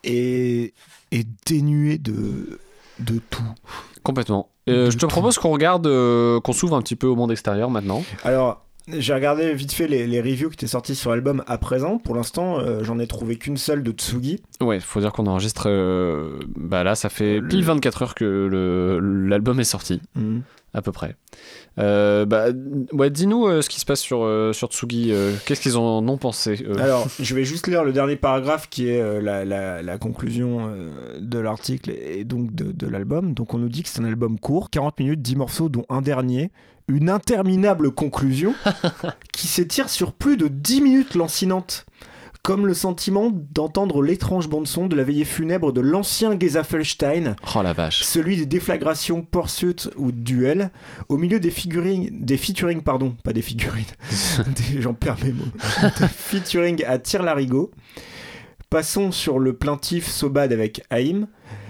est, 0.05 0.73
est 1.13 1.27
dénuée 1.47 1.99
de, 1.99 2.59
de 3.01 3.21
tout. 3.31 3.43
Complètement. 4.03 4.49
Euh, 4.69 4.91
je 4.91 4.97
te 4.99 5.07
propose 5.07 5.39
qu'on 5.39 5.51
regarde, 5.51 5.87
euh, 5.87 6.41
qu'on 6.41 6.53
s'ouvre 6.53 6.77
un 6.77 6.83
petit 6.83 6.97
peu 6.97 7.07
au 7.07 7.15
monde 7.17 7.31
extérieur 7.31 7.71
maintenant. 7.71 8.03
Alors, 8.25 8.65
j'ai 8.89 9.13
regardé 9.15 9.53
vite 9.53 9.73
fait 9.73 9.87
les, 9.89 10.07
les 10.07 10.21
reviews 10.21 10.49
qui 10.49 10.55
étaient 10.55 10.67
sorties 10.67 10.95
sur 10.95 11.11
l'album 11.11 11.43
à 11.47 11.59
présent. 11.59 11.99
Pour 11.99 12.15
l'instant, 12.15 12.59
euh, 12.59 12.83
j'en 12.85 12.99
ai 12.99 13.07
trouvé 13.07 13.37
qu'une 13.37 13.57
seule 13.57 13.83
de 13.83 13.93
Tsugi. 13.93 14.41
Ouais, 14.61 14.81
faut 14.81 15.01
dire 15.01 15.13
qu'on 15.13 15.27
enregistre. 15.27 15.65
euh, 15.69 16.39
bah 16.57 16.85
là, 16.85 16.95
ça 16.95 17.09
fait 17.09 17.41
pile 17.43 17.65
24 17.65 18.03
heures 18.03 18.15
que 18.15 18.99
l'album 19.29 19.61
est 19.61 19.65
sorti, 19.65 20.01
à 20.77 20.83
peu 20.83 20.93
près. 20.93 21.17
Euh, 21.79 22.25
bah, 22.27 22.47
ouais, 22.93 23.11
dis-nous 23.11 23.47
euh, 23.47 23.63
ce 23.63 23.69
qui 23.69 23.81
se 23.81 23.85
passe 23.87 24.01
sur, 24.01 24.23
euh, 24.25 24.53
sur 24.53 24.69
Tsugi. 24.69 25.09
euh, 25.11 25.33
Qu'est-ce 25.47 25.61
qu'ils 25.63 25.77
en 25.79 26.07
ont 26.07 26.19
pensé 26.19 26.65
Alors, 26.79 27.07
je 27.19 27.35
vais 27.35 27.45
juste 27.45 27.67
lire 27.67 27.83
le 27.83 27.93
dernier 27.93 28.17
paragraphe 28.17 28.69
qui 28.69 28.89
est 28.89 29.21
la, 29.23 29.45
la- 29.45 29.83
la 29.83 29.99
conclusion 29.99 30.71
de 31.19 31.39
l'article 31.39 31.91
et 31.91 32.25
donc 32.25 32.55
de, 32.55 32.73
de 32.73 32.87
l'album. 32.87 33.33
Donc, 33.35 33.55
on 33.55 33.59
nous 33.59 33.69
dit 33.71 33.83
que 33.83 33.89
c'est 33.89 34.01
un 34.01 34.05
album 34.05 34.39
court, 34.39 34.71
40 34.71 35.01
minutes, 35.01 35.23
10 35.23 35.37
morceaux, 35.37 35.69
dont 35.69 35.85
un 35.89 36.03
dernier. 36.03 36.51
Une 36.89 37.11
interminable 37.11 37.91
conclusion 37.91 38.55
qui 39.33 39.47
s'étire 39.49 39.89
sur 39.89 40.13
plus 40.13 40.37
de 40.37 40.47
10 40.49 40.83
minutes 40.83 41.15
lancinantes. 41.17 41.85
Comme 42.47 42.69
le 42.69 42.75
sentiment 42.75 43.33
d'entendre 43.33 44.05
l'étrange 44.05 44.49
bande-son 44.49 44.87
de 44.87 44.95
la 44.95 45.03
veillée 45.03 45.25
funèbre 45.25 45.73
de 45.73 45.81
l'ancien 45.81 46.39
Gezafelstein, 46.39 47.35
Oh 47.57 47.61
la 47.61 47.73
vache. 47.73 48.05
celui 48.05 48.37
des 48.37 48.47
déflagrations 48.47 49.23
Pursuit 49.23 49.89
ou 49.97 50.13
Duel, 50.13 50.71
au 51.09 51.17
milieu 51.17 51.41
des 51.41 51.51
figurines, 51.51 52.09
des 52.13 52.37
featuring, 52.37 52.83
pardon, 52.83 53.17
pas 53.25 53.33
des 53.33 53.43
figurines, 53.43 53.85
j'en 54.79 54.95
perds 54.95 55.17
mes 55.25 55.33
mots, 55.33 55.45
des 55.99 56.07
featuring 56.07 56.85
à 56.85 57.01
Tire-Larigot. 57.01 57.73
Passons 58.69 59.13
sur 59.13 59.39
le 59.39 59.53
plaintif 59.53 60.09
Sobad 60.09 60.53
avec 60.53 60.83
Haïm. 60.91 61.29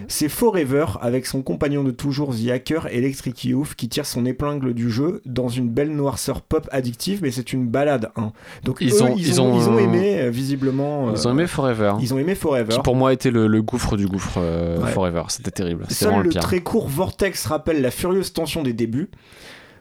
C'est 0.08 0.30
Forever 0.30 0.86
avec 1.02 1.26
son 1.26 1.42
compagnon 1.42 1.84
de 1.84 1.90
toujours 1.90 2.34
The 2.34 2.48
Hacker 2.50 2.86
Electric 2.90 3.44
Youth 3.44 3.74
qui 3.74 3.88
tire 3.90 4.06
son 4.06 4.24
épingle 4.24 4.72
du 4.72 4.90
jeu 4.90 5.20
dans 5.26 5.48
une 5.48 5.68
belle 5.68 5.90
noirceur 5.94 6.40
pop 6.40 6.66
addictive, 6.72 7.20
mais 7.22 7.30
c'est 7.30 7.52
une 7.52 7.66
balade. 7.66 8.10
hein. 8.16 8.32
Donc 8.64 8.78
Ils 8.80 8.94
eux, 8.94 9.02
ont- 9.02 9.14
ils, 9.16 9.28
ils 9.28 9.40
ont, 9.42 9.52
ont- 9.52 9.58
ils 9.60 9.68
ont 9.68 9.78
aimé 9.78 10.20
euh, 10.20 10.30
visiblement. 10.30 11.10
Ils 11.12 11.26
ont 11.28 11.30
euh, 11.30 11.34
aimé 11.34 11.46
Forever. 11.46 11.92
ils 12.00 12.14
ont 12.14 12.18
aimé 12.18 12.34
Forever. 12.34 12.72
Qui 12.74 12.80
pour 12.80 12.96
moi 12.96 13.12
était 13.12 13.30
le, 13.30 13.46
le 13.46 13.62
gouffre 13.62 13.96
du 13.98 14.06
gouffre 14.06 14.38
euh, 14.38 14.78
Ouais. 14.80 14.90
Forever. 14.92 15.24
C'était 15.28 15.50
terrible. 15.50 15.84
Seul 15.90 16.16
le 16.16 16.22
le 16.22 16.28
pire. 16.30 16.40
très 16.42 16.60
court 16.60 16.88
Vortex 16.88 17.44
rappelle 17.46 17.82
la 17.82 17.90
furieuse 17.90 18.32
tension 18.32 18.62
des 18.62 18.72
débuts. 18.72 19.10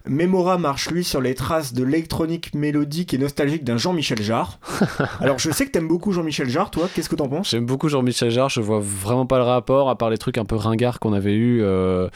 Memora 0.07 0.57
marche 0.57 0.89
lui 0.89 1.03
sur 1.03 1.21
les 1.21 1.35
traces 1.35 1.73
de 1.73 1.83
l'électronique 1.83 2.53
mélodique 2.53 3.13
et 3.13 3.17
nostalgique 3.17 3.63
d'un 3.63 3.77
Jean-Michel 3.77 4.21
Jarre. 4.21 4.59
Alors 5.19 5.39
je 5.39 5.51
sais 5.51 5.65
que 5.65 5.71
t'aimes 5.71 5.87
beaucoup 5.87 6.11
Jean-Michel 6.11 6.49
Jarre, 6.49 6.71
toi, 6.71 6.87
qu'est-ce 6.93 7.09
que 7.09 7.15
t'en 7.15 7.27
penses? 7.27 7.49
J'aime 7.49 7.65
beaucoup 7.65 7.89
Jean-Michel 7.89 8.29
Jarre, 8.31 8.49
je 8.49 8.61
vois 8.61 8.79
vraiment 8.81 9.25
pas 9.25 9.37
le 9.37 9.43
rapport, 9.43 9.89
à 9.89 9.97
part 9.97 10.09
les 10.09 10.17
trucs 10.17 10.37
un 10.37 10.45
peu 10.45 10.55
ringards 10.55 10.99
qu'on 10.99 11.13
avait 11.13 11.33
eu. 11.33 11.61
euh, 11.61 12.07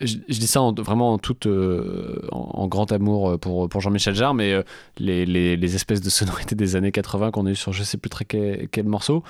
je, 0.00 0.16
je 0.28 0.38
dis 0.38 0.46
ça 0.46 0.60
en- 0.60 0.72
vraiment 0.74 1.14
en, 1.14 1.18
euh, 1.46 2.20
en, 2.32 2.38
en 2.54 2.66
grand 2.68 2.90
amour 2.92 3.38
pour, 3.38 3.68
pour 3.68 3.80
Jean-Michel 3.80 4.14
Jarre, 4.14 4.34
mais 4.34 4.52
euh, 4.52 4.62
les, 4.98 5.24
les- 5.26 5.56
les 5.56 5.74
espèces 5.74 6.00
de 6.00 6.10
sonorités 6.10 6.54
des 6.54 6.76
années 6.76 6.92
80 6.92 7.30
qu'on 7.30 7.46
a 7.46 7.50
eu 7.50 7.56
sur 7.56 7.72
je 7.72 7.82
sais 7.84 7.98
plus 7.98 8.10
très 8.10 8.24
quel, 8.24 8.68
quel 8.70 8.84
morceau. 8.86 9.22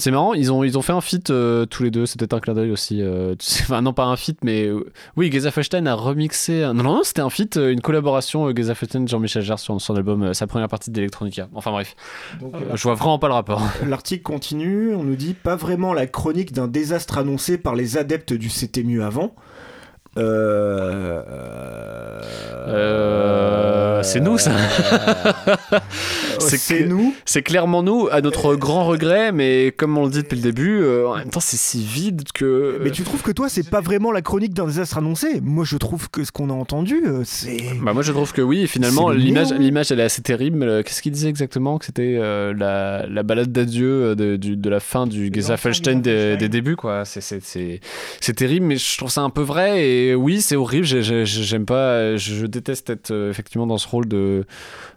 C'est 0.00 0.12
marrant, 0.12 0.32
ils 0.32 0.52
ont, 0.52 0.62
ils 0.62 0.78
ont 0.78 0.82
fait 0.82 0.92
un 0.92 1.00
feat 1.00 1.30
euh, 1.30 1.66
tous 1.66 1.82
les 1.82 1.90
deux, 1.90 2.06
c'était 2.06 2.32
un 2.32 2.38
clin 2.38 2.54
d'œil 2.54 2.70
aussi. 2.70 3.02
euh, 3.02 3.34
tu 3.38 3.46
sais, 3.46 3.64
enfin, 3.64 3.82
non, 3.82 3.92
pas 3.92 4.04
un 4.04 4.14
feat, 4.16 4.38
mais 4.44 4.64
euh, 4.64 4.84
oui, 5.16 5.28
Geza 5.32 5.50
Feuchten 5.50 5.88
a 5.88 5.94
remixé. 5.94 6.62
un- 6.62 6.72
Non, 6.72 6.84
non, 6.84 6.94
non, 6.98 7.02
c'était 7.02 7.20
un 7.20 7.30
feat, 7.30 7.56
euh, 7.56 7.72
une 7.72 7.80
collaboration 7.80 8.48
Geza 8.54 8.76
Feuchten 8.76 9.08
Jean-Michel 9.08 9.42
Jarre 9.42 9.58
sur 9.58 9.80
son 9.80 9.96
album, 9.96 10.32
sa 10.34 10.46
première 10.46 10.68
partie 10.68 10.92
d'Electronica. 10.92 11.48
Enfin 11.52 11.72
bref, 11.72 11.96
Donc, 12.40 12.54
je 12.74 12.82
vois 12.84 12.94
vraiment 12.94 13.18
pas 13.18 13.26
le 13.26 13.34
rapport. 13.34 13.60
L'article 13.88 14.22
continue, 14.22 14.94
on 14.94 15.02
nous 15.02 15.16
dit 15.16 15.34
pas 15.34 15.56
vraiment 15.56 15.92
la 15.92 16.06
chronique 16.06 16.52
d'un 16.52 16.68
désastre 16.68 17.18
annoncé 17.18 17.58
par 17.58 17.74
les 17.74 17.96
adeptes 17.98 18.32
du 18.32 18.48
C'était 18.50 18.84
mieux 18.84 19.02
avant. 19.02 19.34
Euh... 20.16 21.22
Euh, 23.98 24.02
c'est 24.02 24.20
nous, 24.20 24.38
ça. 24.38 24.52
c'est 26.38 26.56
C'est 26.58 26.78
que- 26.80 26.84
nous. 26.84 27.14
C'est 27.24 27.42
clairement 27.42 27.82
nous, 27.82 28.08
à 28.10 28.20
notre 28.20 28.54
grand 28.56 28.84
regret, 28.84 29.32
mais 29.32 29.72
comme 29.76 29.96
on 29.98 30.04
le 30.04 30.10
dit 30.10 30.22
depuis 30.22 30.36
le 30.36 30.42
début, 30.42 30.80
euh, 30.80 31.08
en 31.08 31.16
même 31.16 31.30
temps 31.30 31.40
c'est 31.40 31.56
si 31.56 31.82
vide 31.84 32.22
que. 32.34 32.78
Mais 32.82 32.90
tu 32.90 33.02
trouves 33.02 33.22
que 33.22 33.30
toi, 33.32 33.48
c'est 33.48 33.68
pas 33.68 33.80
vraiment 33.80 34.12
la 34.12 34.22
chronique 34.22 34.54
d'un 34.54 34.66
désastre 34.66 34.98
annoncé? 34.98 35.40
Moi, 35.42 35.64
je 35.64 35.76
trouve 35.76 36.10
que 36.10 36.24
ce 36.24 36.32
qu'on 36.32 36.50
a 36.50 36.52
entendu, 36.52 37.02
euh, 37.06 37.22
c'est. 37.24 37.58
Bah 37.82 37.92
moi 37.92 38.02
je 38.02 38.12
trouve 38.12 38.32
que 38.32 38.42
oui, 38.42 38.66
finalement 38.66 39.10
l'image, 39.10 39.52
l'image 39.52 39.90
elle 39.92 40.00
est 40.00 40.04
assez 40.04 40.22
terrible. 40.22 40.62
Euh, 40.62 40.82
Qu'est-ce 40.82 41.02
qu'il 41.02 41.12
disait 41.12 41.28
exactement? 41.28 41.78
Que 41.78 41.84
c'était 41.86 42.16
euh, 42.18 42.54
la, 42.56 43.06
la 43.06 43.22
balade 43.22 43.52
d'adieu 43.52 43.88
euh, 43.88 44.14
de, 44.14 44.36
du- 44.36 44.56
de 44.56 44.70
la 44.70 44.80
fin 44.80 45.06
du 45.06 45.24
l'enfant 45.26 45.34
Gezafelstein 45.34 46.00
des, 46.00 46.36
des 46.36 46.48
débuts 46.48 46.76
quoi. 46.76 47.04
C'est, 47.04 47.20
c'est, 47.20 47.40
c'est, 47.42 47.80
c'est 48.20 48.34
terrible, 48.34 48.66
mais 48.66 48.76
je 48.76 48.96
trouve 48.96 49.10
ça 49.10 49.22
un 49.22 49.30
peu 49.30 49.42
vrai 49.42 49.84
et 49.86 50.14
oui 50.14 50.40
c'est 50.40 50.56
horrible. 50.56 50.84
J'ai- 50.86 51.02
j'ai- 51.02 51.24
J'aime 51.26 51.64
pas, 51.66 52.16
je, 52.16 52.34
je 52.34 52.46
déteste 52.46 52.90
être 52.90 53.10
euh, 53.10 53.30
effectivement 53.30 53.66
dans 53.66 53.78
ce 53.78 53.86
de 54.06 54.44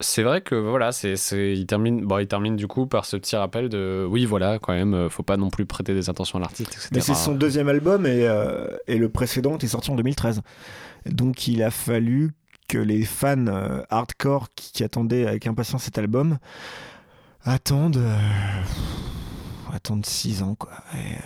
c'est 0.00 0.24
vrai 0.24 0.40
que 0.40 0.56
voilà, 0.56 0.90
c'est, 0.90 1.14
c'est- 1.14 1.52
il, 1.52 1.66
termine, 1.66 2.04
bon, 2.04 2.18
il 2.18 2.26
termine 2.26 2.56
du 2.56 2.66
coup 2.66 2.86
par 2.86 3.04
ce 3.04 3.16
petit 3.16 3.36
rappel 3.36 3.68
de 3.68 4.04
oui, 4.10 4.24
voilà, 4.26 4.58
quand 4.58 4.72
même, 4.72 4.94
euh, 4.94 5.08
faut 5.08 5.22
pas 5.22 5.36
non 5.36 5.50
plus 5.50 5.66
prêter 5.66 5.94
des 5.94 6.08
intentions 6.08 6.38
à 6.38 6.42
l'artiste, 6.42 6.72
etc. 6.72 6.88
Mais 6.92 7.00
c'est 7.00 7.14
son 7.14 7.32
deuxième 7.34 7.68
album 7.68 8.06
et, 8.06 8.26
euh, 8.26 8.66
et 8.88 8.98
le 8.98 9.08
précédent 9.08 9.56
est 9.56 9.66
sorti 9.68 9.92
en 9.92 9.94
2013. 9.94 10.42
Donc 11.06 11.46
il 11.46 11.62
a 11.62 11.70
fallu 11.70 12.32
les 12.78 13.04
fans 13.04 13.46
euh, 13.46 13.82
hardcore 13.90 14.48
qui, 14.54 14.84
attendaient 14.84 15.26
avec 15.26 15.46
impatience 15.46 15.84
cet 15.84 15.98
album 15.98 16.38
attendent. 17.44 17.96
euh, 17.96 18.18
attendent 19.72 20.06
6 20.06 20.42
ans 20.42 20.54
quoi. 20.54 20.72
Et, 20.94 21.16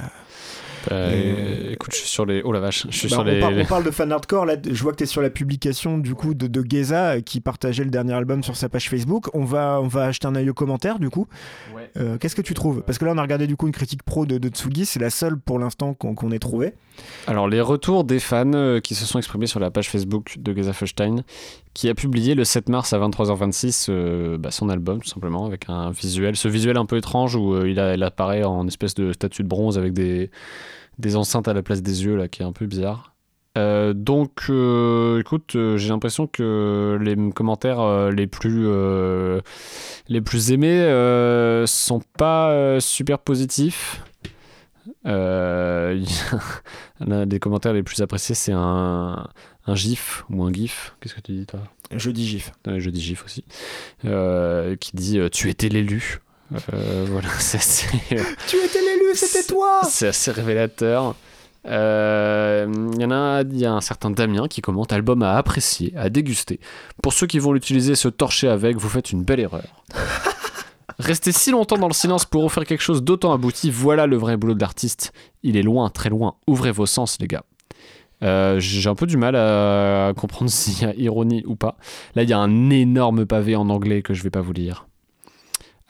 euh, 0.90 1.68
Et- 1.70 1.72
Écoute, 1.72 1.90
je 1.92 1.98
suis 1.98 2.08
sur 2.08 2.26
les. 2.26 2.42
Oh 2.44 2.52
la 2.52 2.60
vache, 2.60 2.86
je 2.90 2.96
suis 2.96 3.08
bah, 3.08 3.14
sur 3.16 3.20
on, 3.20 3.24
les. 3.24 3.40
par- 3.40 3.52
on 3.52 3.64
parle 3.68 3.84
de 3.84 3.90
fan 3.90 4.10
hardcore, 4.10 4.46
là 4.46 4.56
je 4.68 4.82
vois 4.82 4.92
que 4.92 4.96
tu 4.98 5.04
es 5.04 5.06
sur 5.06 5.22
la 5.22 5.30
publication 5.30 5.98
du 5.98 6.14
coup 6.14 6.34
de, 6.34 6.46
de 6.46 6.64
Geza 6.68 7.20
qui 7.20 7.40
partageait 7.40 7.84
le 7.84 7.90
dernier 7.90 8.14
album 8.14 8.42
sur 8.42 8.56
sa 8.56 8.68
page 8.68 8.88
Facebook. 8.88 9.26
On 9.34 9.44
va, 9.44 9.80
on 9.82 9.86
va 9.88 10.04
acheter 10.04 10.26
un 10.26 10.34
œil 10.34 10.50
aux 10.50 10.54
commentaires 10.54 10.98
du 10.98 11.10
coup. 11.10 11.26
Ouais. 11.74 11.90
Euh, 11.98 12.18
Qu'est-ce 12.18 12.34
que 12.36 12.42
tu 12.42 12.54
trouves? 12.54 12.82
Parce 12.82 12.98
que 12.98 13.04
là 13.04 13.12
on 13.14 13.18
a 13.18 13.22
regardé 13.22 13.46
du 13.46 13.56
coup 13.56 13.66
une 13.66 13.72
critique 13.72 14.02
pro 14.02 14.26
de, 14.26 14.38
de 14.38 14.48
Tsugi, 14.48 14.86
c'est 14.86 15.00
la 15.00 15.10
seule 15.10 15.38
pour 15.38 15.58
l'instant 15.58 15.94
qu'on 15.94 16.30
ait 16.32 16.38
trouvé. 16.38 16.72
Alors, 17.28 17.48
les 17.48 17.60
retours 17.60 18.02
des 18.02 18.18
fans 18.18 18.52
euh, 18.54 18.80
qui 18.80 18.96
se 18.96 19.04
sont 19.04 19.18
exprimés 19.18 19.46
sur 19.46 19.60
la 19.60 19.70
page 19.70 19.88
Facebook 19.88 20.34
de 20.36 20.52
Gesaffelstein, 20.52 21.22
qui 21.78 21.88
a 21.88 21.94
publié 21.94 22.34
le 22.34 22.42
7 22.42 22.70
mars 22.70 22.92
à 22.92 22.98
23h26 22.98 23.86
euh, 23.88 24.36
bah, 24.36 24.50
son 24.50 24.68
album, 24.68 25.00
tout 25.00 25.06
simplement, 25.06 25.46
avec 25.46 25.66
un 25.68 25.92
visuel, 25.92 26.34
ce 26.34 26.48
visuel 26.48 26.76
un 26.76 26.86
peu 26.86 26.96
étrange 26.96 27.36
où 27.36 27.54
euh, 27.54 27.70
il, 27.70 27.78
apparaît 28.02 28.42
en 28.42 28.66
espèce 28.66 28.96
de 28.96 29.12
statue 29.12 29.44
de 29.44 29.48
bronze 29.48 29.78
avec 29.78 29.92
des, 29.92 30.32
des 30.98 31.14
enceintes 31.14 31.46
à 31.46 31.54
la 31.54 31.62
place 31.62 31.80
des 31.80 32.04
yeux, 32.04 32.16
là, 32.16 32.26
qui 32.26 32.42
est 32.42 32.44
un 32.44 32.50
peu 32.50 32.66
bizarre. 32.66 33.14
Euh, 33.56 33.92
donc, 33.92 34.46
euh, 34.50 35.20
écoute, 35.20 35.56
j'ai 35.76 35.88
l'impression 35.90 36.26
que 36.26 36.98
les 37.00 37.14
commentaires 37.30 38.10
les 38.10 38.26
plus 38.26 38.66
les 40.08 40.20
plus 40.20 40.50
aimés 40.50 40.82
sont 41.68 42.02
pas 42.18 42.80
super 42.80 43.20
positifs. 43.20 44.02
Euh, 45.06 46.02
L'un 47.00 47.26
des 47.26 47.38
commentaires 47.38 47.72
les 47.72 47.82
plus 47.82 48.00
appréciés, 48.00 48.34
c'est 48.34 48.52
un, 48.52 49.28
un 49.66 49.74
GIF 49.74 50.24
ou 50.30 50.42
un 50.44 50.52
GIF. 50.52 50.94
Qu'est-ce 51.00 51.14
que 51.14 51.20
tu 51.20 51.32
dis, 51.32 51.46
toi? 51.46 51.60
Je 51.90 52.10
dis 52.10 52.26
gif. 52.26 52.52
Ouais, 52.66 52.80
Je 52.80 52.90
dis 52.90 53.00
GIF 53.00 53.24
aussi. 53.24 53.44
Euh, 54.04 54.76
qui 54.76 54.92
dit 54.94 55.18
euh, 55.18 55.28
Tu 55.28 55.48
étais 55.48 55.68
l'élu. 55.68 56.20
Euh, 56.72 57.06
voilà, 57.10 57.28
c'est 57.38 57.58
assez, 57.58 57.86
Tu 58.46 58.56
étais 58.56 58.80
l'élu, 58.80 59.14
c'était 59.14 59.44
toi 59.44 59.80
c'est 59.88 60.08
assez 60.08 60.30
révélateur. 60.30 61.14
Il 61.64 61.70
y 61.70 63.04
en 63.04 63.10
a, 63.10 63.42
il 63.42 63.58
y 63.58 63.66
a 63.66 63.72
un 63.72 63.80
certain 63.82 64.10
Damien 64.10 64.48
qui 64.48 64.62
commente 64.62 64.92
album 64.92 65.22
à 65.22 65.36
apprécier, 65.36 65.92
à 65.96 66.08
déguster. 66.08 66.60
Pour 67.02 67.12
ceux 67.12 67.26
qui 67.26 67.38
vont 67.38 67.52
l'utiliser, 67.52 67.94
se 67.94 68.08
torcher 68.08 68.48
avec, 68.48 68.76
vous 68.76 68.88
faites 68.88 69.12
une 69.12 69.22
belle 69.22 69.40
erreur. 69.40 69.84
Rester 70.98 71.30
si 71.30 71.52
longtemps 71.52 71.78
dans 71.78 71.86
le 71.86 71.94
silence 71.94 72.24
pour 72.24 72.44
offrir 72.44 72.64
quelque 72.64 72.80
chose 72.80 73.04
d'autant 73.04 73.32
abouti, 73.32 73.70
voilà 73.70 74.06
le 74.06 74.16
vrai 74.16 74.36
boulot 74.36 74.54
de 74.54 74.60
l'artiste. 74.60 75.12
Il 75.44 75.56
est 75.56 75.62
loin, 75.62 75.90
très 75.90 76.10
loin. 76.10 76.34
Ouvrez 76.48 76.72
vos 76.72 76.86
sens, 76.86 77.18
les 77.20 77.28
gars. 77.28 77.44
Euh, 78.24 78.58
J'ai 78.58 78.90
un 78.90 78.96
peu 78.96 79.06
du 79.06 79.16
mal 79.16 79.36
à 79.36 80.12
comprendre 80.16 80.50
s'il 80.50 80.82
y 80.82 80.90
a 80.90 80.94
ironie 80.96 81.44
ou 81.46 81.54
pas. 81.54 81.76
Là, 82.16 82.24
il 82.24 82.28
y 82.28 82.32
a 82.32 82.38
un 82.38 82.70
énorme 82.70 83.26
pavé 83.26 83.54
en 83.54 83.68
anglais 83.70 84.02
que 84.02 84.12
je 84.12 84.24
vais 84.24 84.30
pas 84.30 84.40
vous 84.40 84.52
lire. 84.52 84.87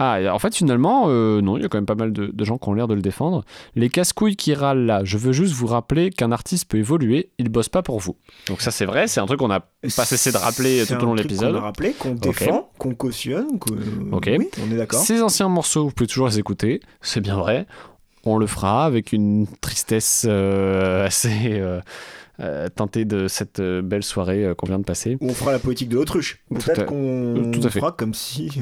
Ah, 0.00 0.18
en 0.32 0.38
fait, 0.38 0.54
finalement, 0.54 1.06
euh, 1.08 1.40
non, 1.40 1.56
il 1.56 1.62
y 1.62 1.64
a 1.64 1.68
quand 1.68 1.78
même 1.78 1.86
pas 1.86 1.96
mal 1.96 2.12
de, 2.12 2.26
de 2.32 2.44
gens 2.44 2.56
qui 2.56 2.68
ont 2.68 2.72
l'air 2.74 2.86
de 2.86 2.94
le 2.94 3.02
défendre. 3.02 3.44
Les 3.74 3.88
casse-couilles 3.88 4.36
qui 4.36 4.54
râlent 4.54 4.86
là, 4.86 5.00
je 5.02 5.18
veux 5.18 5.32
juste 5.32 5.52
vous 5.54 5.66
rappeler 5.66 6.10
qu'un 6.10 6.30
artiste 6.30 6.70
peut 6.70 6.78
évoluer, 6.78 7.30
il 7.38 7.48
bosse 7.48 7.68
pas 7.68 7.82
pour 7.82 7.98
vous. 7.98 8.16
Donc 8.46 8.60
ça, 8.60 8.70
c'est 8.70 8.84
vrai, 8.84 9.08
c'est 9.08 9.18
un 9.18 9.26
truc 9.26 9.40
qu'on 9.40 9.48
n'a 9.48 9.60
pas 9.96 10.04
cessé 10.04 10.30
de 10.30 10.36
rappeler 10.36 10.84
tout 10.86 10.94
au 10.94 11.06
long 11.06 11.14
de 11.16 11.22
l'épisode. 11.22 11.52
Qu'on 11.54 11.58
a 11.58 11.62
rappelé, 11.62 11.92
qu'on 11.98 12.14
défend, 12.14 12.70
qu'on 12.78 12.94
cautionne. 12.94 13.58
que- 13.58 14.14
Ok. 14.14 14.30
Oui, 14.38 14.48
on 14.64 14.70
est 14.72 14.76
d'accord. 14.76 15.00
Ces 15.00 15.20
anciens 15.20 15.48
morceaux, 15.48 15.86
vous 15.86 15.90
pouvez 15.90 16.06
toujours 16.06 16.28
les 16.28 16.38
écouter, 16.38 16.80
c'est 17.00 17.20
bien 17.20 17.36
vrai. 17.36 17.66
On 18.24 18.38
le 18.38 18.46
fera 18.46 18.84
avec 18.84 19.12
une 19.12 19.46
tristesse 19.60 20.26
euh, 20.28 21.06
assez 21.06 21.30
euh, 21.54 21.80
euh, 22.40 22.68
teintée 22.68 23.04
de 23.04 23.26
cette 23.26 23.58
euh, 23.58 23.82
belle 23.82 24.02
soirée 24.04 24.44
euh, 24.44 24.54
qu'on 24.54 24.66
vient 24.66 24.78
de 24.78 24.84
passer. 24.84 25.16
On 25.20 25.32
fera 25.34 25.50
la 25.50 25.58
politique 25.58 25.88
de 25.88 25.96
l'autruche. 25.96 26.40
Tout 26.48 26.54
Peut-être 26.60 26.80
à- 26.82 26.84
qu'on 26.84 27.50
tout 27.52 27.66
à 27.66 27.70
fait. 27.70 27.80
fera 27.80 27.90
comme 27.92 28.14
si. 28.14 28.60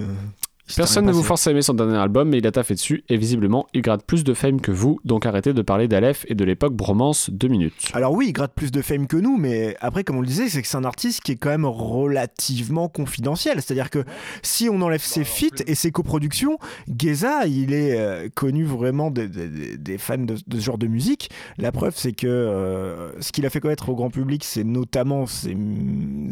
Personne 0.75 1.07
ne 1.07 1.13
vous 1.13 1.23
force 1.23 1.47
à 1.47 1.53
aimer 1.53 1.63
son 1.63 1.75
dernier 1.75 1.97
album, 1.97 2.29
mais 2.31 2.39
il 2.39 2.47
a 2.47 2.51
taffé 2.53 2.75
dessus, 2.75 3.05
et 3.09 3.17
visiblement, 3.17 3.67
il 3.75 3.83
gratte 3.83 4.05
plus 4.05 4.25
de 4.25 4.35
fame 4.35 4.61
que 4.61 4.73
vous, 4.73 4.99
donc 5.05 5.25
arrêtez 5.27 5.53
de 5.53 5.63
parler 5.63 5.87
d'Aleph 5.87 6.25
et 6.29 6.35
de 6.35 6.45
l'époque 6.45 6.75
bromance 6.75 7.31
deux 7.31 7.49
minutes. 7.49 7.91
Alors 7.93 8.13
oui, 8.13 8.27
il 8.29 8.33
gratte 8.33 8.53
plus 8.55 8.73
de 8.73 8.83
fame 8.83 9.07
que 9.07 9.17
nous, 9.17 9.37
mais 9.37 9.77
après, 9.81 10.03
comme 10.05 10.17
on 10.17 10.21
le 10.21 10.27
disait, 10.27 10.49
c'est 10.49 10.63
que 10.63 10.69
c'est 10.69 10.77
un 10.77 10.85
artiste 10.85 11.21
qui 11.23 11.33
est 11.33 11.37
quand 11.37 11.51
même 11.51 11.65
relativement 11.67 12.89
confidentiel. 12.89 13.63
C'est-à-dire 13.63 13.91
que 13.91 14.05
si 14.43 14.69
on 14.69 14.81
enlève 14.83 15.03
ses 15.03 15.25
feats 15.25 15.63
et 15.67 15.75
ses 15.75 15.91
coproductions, 15.93 16.59
Geza, 16.99 17.47
il 17.47 17.73
est 17.73 17.99
euh, 17.99 18.29
connu 18.35 18.65
vraiment 18.65 19.11
des, 19.11 19.29
des- 19.29 19.49
des- 19.49 19.77
des 19.77 19.99
fans 19.99 20.19
de, 20.19 20.35
de 20.47 20.59
ce 20.59 20.65
genre 20.65 20.79
de 20.79 20.87
musique. 20.87 21.31
La 21.59 21.73
preuve, 21.73 21.95
c'est 21.97 22.13
que 22.13 22.27
euh, 22.27 23.13
ce 23.21 23.33
qu'il 23.33 23.47
a 23.47 23.51
fait 23.51 23.61
connaître 23.61 23.89
au 23.89 23.95
grand 23.95 24.11
public, 24.11 24.43
c'est 24.45 24.65
notamment 24.65 25.27
ses, 25.27 25.57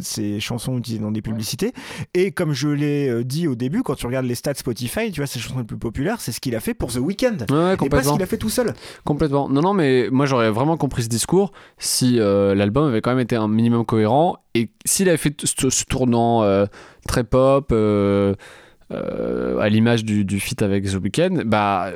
ses 0.01 0.41
chansons 0.41 0.79
utilisées 0.79 1.03
dans 1.03 1.11
des 1.13 1.23
publicités. 1.23 1.73
Et 2.15 2.31
comme 2.33 2.53
je 2.53 2.69
l'ai 2.69 3.09
euh, 3.09 3.25
dit 3.25 3.47
au 3.49 3.55
début, 3.55 3.83
quand 3.83 3.95
tu 3.95 4.07
regardes 4.07 4.24
les 4.25 4.35
stats 4.35 4.55
Spotify, 4.55 5.11
tu 5.13 5.21
vois, 5.21 5.27
ses 5.27 5.39
chansons 5.39 5.59
les 5.59 5.65
plus 5.65 5.77
populaires, 5.79 6.21
c'est 6.21 6.33
ce 6.33 6.41
qu'il 6.41 6.55
a 6.57 6.61
fait 6.61 6.75
pour 6.75 6.93
The 6.93 6.97
Weeknd. 6.97 7.37
Ouais, 7.51 7.75
Et 7.85 7.89
pas 7.89 8.03
ce 8.03 8.13
qu'il 8.13 8.23
a 8.23 8.27
fait 8.27 8.39
tout 8.39 8.51
seul. 8.51 8.73
Complètement. 9.05 9.49
Non, 9.49 9.61
non, 9.61 9.75
mais 9.75 10.09
moi 10.11 10.27
j'aurais 10.27 10.51
vraiment 10.51 10.77
compris 10.77 11.03
ce 11.05 11.09
discours 11.09 11.53
si 11.79 12.19
euh, 12.19 12.55
l'album 12.55 12.89
avait 12.89 13.01
quand 13.01 13.11
même 13.11 13.21
été 13.21 13.37
un 13.37 13.49
minimum 13.49 13.85
cohérent 13.85 14.37
et 14.55 14.71
s'il 14.85 15.09
avait 15.09 15.19
fait 15.19 15.35
ce, 15.45 15.71
ce 15.71 15.85
tournant 15.85 16.43
euh, 16.43 16.67
très 17.07 17.25
pop. 17.25 17.71
euh, 17.73 18.35
à 18.91 19.69
l'image 19.69 20.05
du, 20.05 20.25
du 20.25 20.39
feat 20.41 20.63
avec 20.63 20.85
The 20.85 20.95
Weeknd, 21.03 21.43
bah 21.47 21.91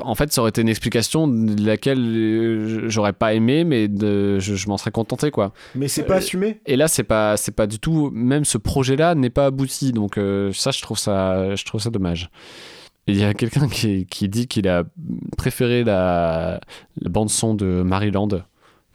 en 0.00 0.14
fait 0.14 0.32
ça 0.32 0.40
aurait 0.40 0.48
été 0.50 0.60
une 0.62 0.68
explication 0.68 1.28
de 1.28 1.64
laquelle 1.64 1.98
euh, 2.00 2.88
j'aurais 2.88 3.12
pas 3.12 3.34
aimé 3.34 3.64
mais 3.64 3.88
de, 3.88 4.38
je, 4.38 4.54
je 4.54 4.68
m'en 4.68 4.76
serais 4.76 4.90
contenté 4.90 5.30
quoi. 5.30 5.52
Mais 5.74 5.88
c'est 5.88 6.02
pas 6.04 6.14
Euh, 6.14 6.18
assumé? 6.18 6.60
Et 6.66 6.76
là 6.76 6.88
c'est 6.88 7.04
pas 7.04 7.36
c'est 7.36 7.54
pas 7.54 7.66
du 7.66 7.78
tout 7.78 8.10
même 8.12 8.44
ce 8.44 8.58
projet 8.58 8.96
là 8.96 9.14
n'est 9.14 9.30
pas 9.30 9.46
abouti 9.46 9.92
donc 9.92 10.18
euh, 10.18 10.52
ça 10.52 10.70
je 10.70 10.82
trouve 10.82 10.98
ça 10.98 11.54
je 11.54 11.64
trouve 11.64 11.80
ça 11.80 11.90
dommage. 11.90 12.30
Il 13.06 13.16
y 13.16 13.24
a 13.24 13.32
quelqu'un 13.34 13.66
qui, 13.68 14.06
qui 14.06 14.28
dit 14.28 14.46
qu'il 14.46 14.68
a 14.68 14.84
préféré 15.36 15.82
la, 15.84 16.60
la 17.00 17.08
bande 17.08 17.30
son 17.30 17.54
de 17.54 17.82
Maryland 17.82 18.28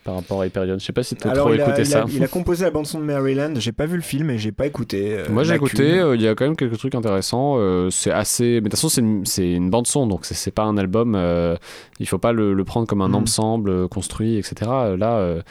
par 0.06 0.16
rapport 0.16 0.40
à 0.42 0.46
Hyperion. 0.48 0.78
Je 0.80 0.86
sais 0.86 0.94
pas 0.94 1.04
si 1.04 1.16
tu 1.16 1.28
as 1.28 1.32
trop 1.34 1.54
il, 1.54 1.60
a, 1.60 1.66
écouté 1.66 1.82
il, 1.82 1.86
ça. 1.88 2.04
a, 2.04 2.06
il 2.08 2.24
a 2.24 2.28
composé 2.30 2.64
la 2.64 2.72
bande 2.72 2.86
son 2.86 3.00
de 3.00 3.04
Maryland. 3.06 3.54
J'ai 3.58 3.74
pas 3.74 3.86
vu 3.88 3.98
le 3.98 4.02
film 4.02 4.30
et 4.30 4.38
j'ai 4.38 4.54
pas 4.54 4.68
écouté. 4.68 5.16
euh, 5.18 5.26
Moi 5.30 5.44
j'ai 5.44 5.56
écouté, 5.56 6.00
euh, 6.00 6.16
il 6.16 6.22
y 6.22 6.28
a 6.28 6.36
quand 6.36 6.46
même 6.46 6.56
quelques 6.56 6.78
trucs 6.78 6.96
intéressants. 6.96 7.56
euh, 7.58 7.90
c'est 7.90 8.12
assez. 8.12 8.46
Mais 8.46 8.62
de 8.62 8.64
toute 8.66 8.72
façon, 8.76 8.88
c'est 8.90 9.02
une, 9.02 9.26
c'est 9.26 9.52
une 9.52 9.70
bande 9.70 9.88
son, 9.88 10.08
donc 10.08 10.24
c'est 10.26 10.36
c'est 10.36 10.52
pas 10.52 10.64
un 10.64 10.78
album. 10.78 11.16
euh, 11.16 11.56
il 12.00 12.08
faut 12.08 12.18
pas 12.20 12.32
le, 12.32 12.54
le 12.54 12.64
prendre 12.64 12.88
comme 12.88 13.02
un 13.02 13.10
Mhm. 13.10 13.16
ensemble 13.16 13.88
construit, 13.90 14.38
etc. 14.38 14.56
Là, 14.98 15.18
euh, 15.18 15.42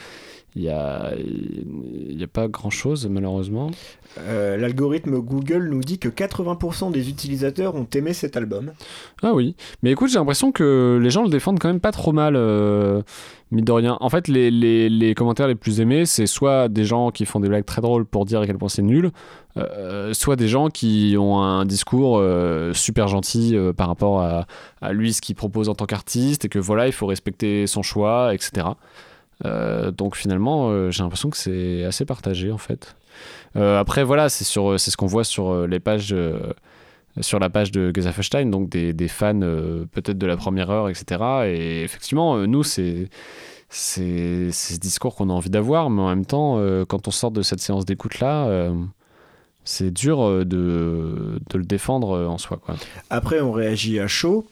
il 0.55 0.63
y 0.63 0.69
a, 0.69 1.11
y 1.17 2.23
a 2.23 2.27
pas 2.27 2.47
grand 2.47 2.69
chose, 2.69 3.07
malheureusement. 3.07 3.71
Euh, 4.19 4.55
L'algorithme 4.55 5.19
Google 5.19 5.67
nous 5.69 5.81
dit 5.81 5.99
que 5.99 6.07
80% 6.07 6.91
des 6.91 7.09
utilisateurs 7.09 7.75
ont 7.75 7.87
aimé 7.93 8.13
cet 8.13 8.37
album. 8.37 8.71
Ah 9.21 9.33
oui. 9.33 9.55
Mais 9.83 9.91
écoute, 9.91 10.09
j'ai 10.09 10.17
l'impression 10.17 10.53
que 10.53 10.97
les 11.01 11.09
gens 11.09 11.23
le 11.23 11.29
défendent 11.29 11.59
quand 11.59 11.67
même 11.67 11.81
pas 11.81 11.91
trop 11.91 12.13
mal, 12.13 12.35
euh, 12.37 13.01
mine 13.51 13.65
de 13.65 13.71
rien. 13.71 13.97
En 13.99 14.09
fait, 14.09 14.29
les, 14.29 14.49
les, 14.49 14.89
les 14.89 15.13
commentaires 15.13 15.47
les 15.47 15.55
plus 15.55 15.81
aimés, 15.81 16.05
c'est 16.05 16.25
soit 16.25 16.69
des 16.69 16.85
gens 16.85 17.11
qui 17.11 17.25
font 17.25 17.41
des 17.41 17.49
blagues 17.49 17.65
très 17.65 17.81
drôles 17.81 18.05
pour 18.05 18.25
dire 18.25 18.39
à 18.39 18.47
quel 18.47 18.57
point 18.57 18.69
c'est 18.69 18.81
nul, 18.81 19.11
euh, 19.57 20.13
soit 20.13 20.35
des 20.35 20.47
gens 20.47 20.69
qui 20.69 21.15
ont 21.19 21.41
un 21.41 21.65
discours 21.65 22.17
euh, 22.17 22.73
super 22.73 23.07
gentil 23.07 23.55
euh, 23.55 23.73
par 23.73 23.87
rapport 23.87 24.21
à, 24.21 24.47
à 24.81 24.93
lui, 24.93 25.13
ce 25.13 25.21
qu'il 25.21 25.35
propose 25.35 25.69
en 25.69 25.75
tant 25.75 25.85
qu'artiste, 25.85 26.45
et 26.45 26.49
que 26.49 26.59
voilà, 26.59 26.87
il 26.87 26.93
faut 26.93 27.07
respecter 27.07 27.67
son 27.67 27.81
choix, 27.81 28.33
etc. 28.33 28.67
Euh, 29.43 29.91
donc 29.91 30.15
finalement, 30.15 30.69
euh, 30.69 30.91
j'ai 30.91 31.03
l'impression 31.03 31.29
que 31.29 31.37
c'est 31.37 31.83
assez 31.83 32.05
partagé 32.05 32.51
en 32.51 32.57
fait. 32.57 32.95
Euh, 33.55 33.79
après, 33.79 34.03
voilà, 34.03 34.29
c'est 34.29 34.43
sur, 34.43 34.79
c'est 34.79 34.91
ce 34.91 34.97
qu'on 34.97 35.07
voit 35.07 35.23
sur 35.23 35.67
les 35.67 35.79
pages. 35.79 36.15
sur 37.21 37.39
la 37.39 37.49
page 37.49 37.71
de 37.71 37.93
Gesaffelstein, 37.95 38.47
donc 38.47 38.69
des, 38.69 39.07
fans 39.07 39.39
peut-être 39.39 40.17
de 40.17 40.27
la 40.27 40.35
première 40.35 40.69
heure, 40.69 40.89
etc. 40.89 41.21
Et 41.45 41.83
effectivement, 41.83 42.45
nous, 42.45 42.63
c'est 42.63 43.09
c'est 43.69 44.51
ce 44.51 44.77
discours 44.77 45.15
qu'on 45.15 45.29
a 45.29 45.33
envie 45.33 45.49
d'avoir, 45.49 45.89
mais 45.89 46.01
en 46.01 46.09
même 46.09 46.25
temps, 46.25 46.59
quand 46.87 47.07
on 47.07 47.11
sort 47.11 47.31
de 47.31 47.41
cette 47.41 47.59
séance 47.61 47.85
d'écoute-là, 47.85 48.47
euh, 48.47 48.73
c'est 49.63 49.91
dur 49.91 50.45
de, 50.45 51.39
de 51.49 51.57
le 51.57 51.63
défendre 51.63 52.27
en 52.27 52.37
soi. 52.37 52.59
Après, 53.09 53.39
on 53.41 53.51
réagit 53.51 53.99
à 53.99 54.07
chaud. 54.07 54.45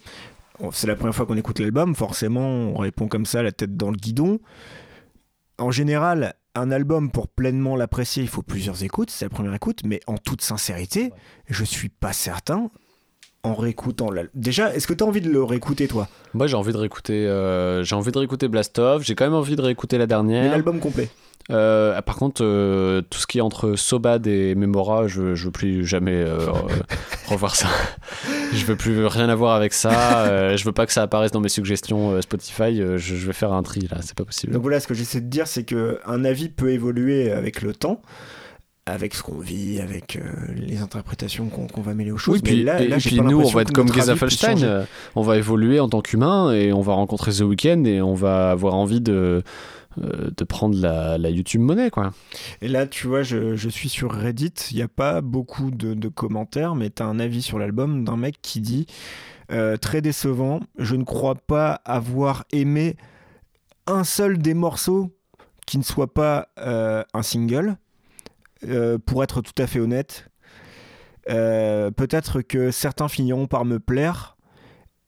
C'est 0.72 0.88
la 0.88 0.96
première 0.96 1.16
fois 1.16 1.26
qu'on 1.26 1.38
écoute 1.38 1.60
l'album. 1.60 1.96
Forcément, 1.96 2.48
on 2.48 2.78
répond 2.78 3.08
comme 3.08 3.26
ça, 3.26 3.44
la 3.44 3.52
tête 3.52 3.76
dans 3.76 3.92
le 3.92 3.98
guidon. 3.98 4.40
En 5.58 5.72
général, 5.72 6.36
un 6.56 6.72
album, 6.72 7.12
pour 7.12 7.28
pleinement 7.28 7.76
l'apprécier, 7.76 8.24
il 8.24 8.30
faut 8.30 8.42
plusieurs 8.42 8.84
écoutes. 8.84 9.10
C'est 9.10 9.26
la 9.26 9.30
première 9.30 9.54
écoute. 9.54 9.80
Mais 9.86 10.00
en 10.08 10.18
toute 10.18 10.42
sincérité, 10.42 11.12
je 11.48 11.64
suis 11.64 11.90
pas 11.90 12.14
certain. 12.14 12.70
En 13.46 13.56
réécoutant 13.56 14.10
l'album. 14.10 14.32
Déjà, 14.36 14.74
est-ce 14.74 14.88
que 14.88 14.94
tu 14.94 15.04
as 15.04 15.08
envie 15.08 15.20
de 15.20 15.30
le 15.30 15.44
réécouter, 15.44 15.90
toi? 15.90 16.08
Moi, 16.34 16.48
j'ai 16.48 16.56
envie 16.56 16.72
de 16.72 16.78
réécouter, 16.78 17.28
euh, 17.28 17.84
j'ai 17.84 17.94
envie 17.94 18.12
de 18.14 18.18
réécouter 18.18 18.48
Blast 18.48 18.80
Off. 18.80 19.04
J'ai 19.04 19.16
quand 19.16 19.26
même 19.26 19.34
envie 19.34 19.58
de 19.58 19.62
réécouter 19.62 19.98
la 19.98 20.08
dernière. 20.08 20.50
l'album 20.50 20.80
complet. 20.80 21.10
Euh, 21.52 22.02
par 22.02 22.16
contre, 22.16 22.42
euh, 22.44 23.02
tout 23.10 23.20
ce 23.20 23.28
qui 23.28 23.40
est 23.40 23.42
entre 23.42 23.76
Sobad 23.76 24.26
et 24.28 24.56
Memora, 24.56 25.08
je, 25.08 25.36
je 25.36 25.46
veux 25.46 25.52
plus 25.52 25.86
jamais 25.86 26.14
euh, 26.16 26.38
re- 26.48 26.70
revoir 27.28 27.56
ça. 27.56 27.68
Je 28.54 28.66
veux 28.66 28.76
plus 28.78 29.06
rien 29.06 29.28
avoir 29.30 29.56
avec 29.56 29.74
ça. 29.74 30.56
je 30.56 30.64
veux 30.64 30.72
pas 30.72 30.86
que 30.86 30.94
ça 30.94 31.02
apparaisse 31.04 31.32
dans 31.32 31.42
mes 31.42 31.50
suggestions 31.50 32.22
Spotify. 32.22 32.78
je, 32.78 32.98
je 32.98 33.28
vais 33.28 33.34
faire 33.34 33.52
un 33.52 33.64
tri 33.64 33.82
là, 33.92 33.98
c'est 34.02 34.16
pas 34.18 34.26
possible. 34.26 34.54
Donc 34.54 34.62
voilà, 34.62 34.80
ce 34.80 34.88
que 34.88 34.94
j'essaie 34.94 35.22
de 35.22 35.28
dire, 35.28 35.48
c'est 35.48 35.64
que 35.64 36.00
un 36.06 36.24
avis 36.24 36.50
peut 36.50 36.72
évoluer 36.72 37.32
avec 37.32 37.62
le 37.62 37.74
temps, 37.74 38.02
avec 38.86 39.14
ce 39.14 39.24
qu'on 39.24 39.40
vit, 39.40 39.80
avec 39.82 40.16
euh, 40.18 40.22
les 40.56 40.82
interprétations 40.82 41.48
qu'on 41.48 41.82
va 41.82 41.94
mêler 41.94 42.12
aux 42.12 42.18
choses. 42.18 42.36
Oui, 42.36 42.42
puis, 42.42 42.58
mais 42.58 42.64
là, 42.64 42.82
et, 42.82 42.88
là, 42.88 42.98
et 42.98 43.00
puis 43.00 43.20
nous, 43.20 43.42
on 43.42 43.50
va 43.50 43.62
être 43.64 43.72
comme 43.72 43.88
notre 43.88 44.00
avis 44.00 44.08
Geza 44.12 44.26
puisse 44.26 44.40
Felstein, 44.40 44.52
changer. 44.52 44.66
euh, 44.68 44.84
on 45.16 45.22
va 45.24 45.38
évoluer 45.38 45.80
en 45.80 45.88
tant 45.90 46.02
qu'humain 46.02 46.54
et 46.54 46.72
on 46.74 46.82
va 46.82 46.94
rencontrer 46.94 47.32
The 47.32 47.42
Weeknd 47.42 47.84
et 47.86 48.02
on 48.02 48.14
va 48.14 48.52
avoir 48.52 48.76
envie 48.76 49.00
de, 49.02 49.42
euh, 50.02 50.32
de 50.36 50.44
prendre 50.44 50.80
la, 50.80 51.30
YouTube 51.30 51.62
monnaie, 51.62 51.90
quoi. 51.90 52.14
Et 52.62 52.68
là, 52.68 52.88
tu 52.88 53.08
vois, 53.08 53.24
je, 53.24 53.70
suis 53.70 53.90
sur 53.90 54.12
Reddit, 54.12 54.54
il 54.72 54.78
n'y 54.78 54.82
a 54.82 54.88
pas 54.88 55.22
beaucoup 55.22 55.72
de, 55.72 56.08
commentaires, 56.08 56.76
mais 56.76 56.90
tu 56.90 57.04
as 57.04 57.06
un 57.06 57.20
avis 57.20 57.42
sur 57.42 57.60
l'album 57.60 58.04
d'un 58.04 58.18
mec 58.18 58.38
qui 58.42 58.60
dit 58.60 58.88
euh, 59.52 59.78
Très 59.78 60.02
décevant, 60.02 60.62
je 60.78 60.96
ne 60.96 61.04
crois 61.04 61.36
pas 61.36 61.82
avoir 61.86 62.46
aimé 62.52 62.96
un 63.88 64.04
seul 64.04 64.38
des 64.38 64.54
morceaux 64.54 65.12
qui 65.66 65.78
ne 65.78 65.84
soit 65.84 66.14
pas 66.14 66.50
euh, 66.60 67.04
un 67.14 67.22
single. 67.22 67.78
Pour 69.06 69.26
être 69.26 69.42
tout 69.42 69.62
à 69.62 69.68
fait 69.68 69.82
honnête, 69.82 70.30
peut-être 71.28 72.42
que 72.42 72.72
certains 72.72 73.10
finiront 73.10 73.46
par 73.46 73.66
me 73.66 73.78
plaire, 73.78 74.38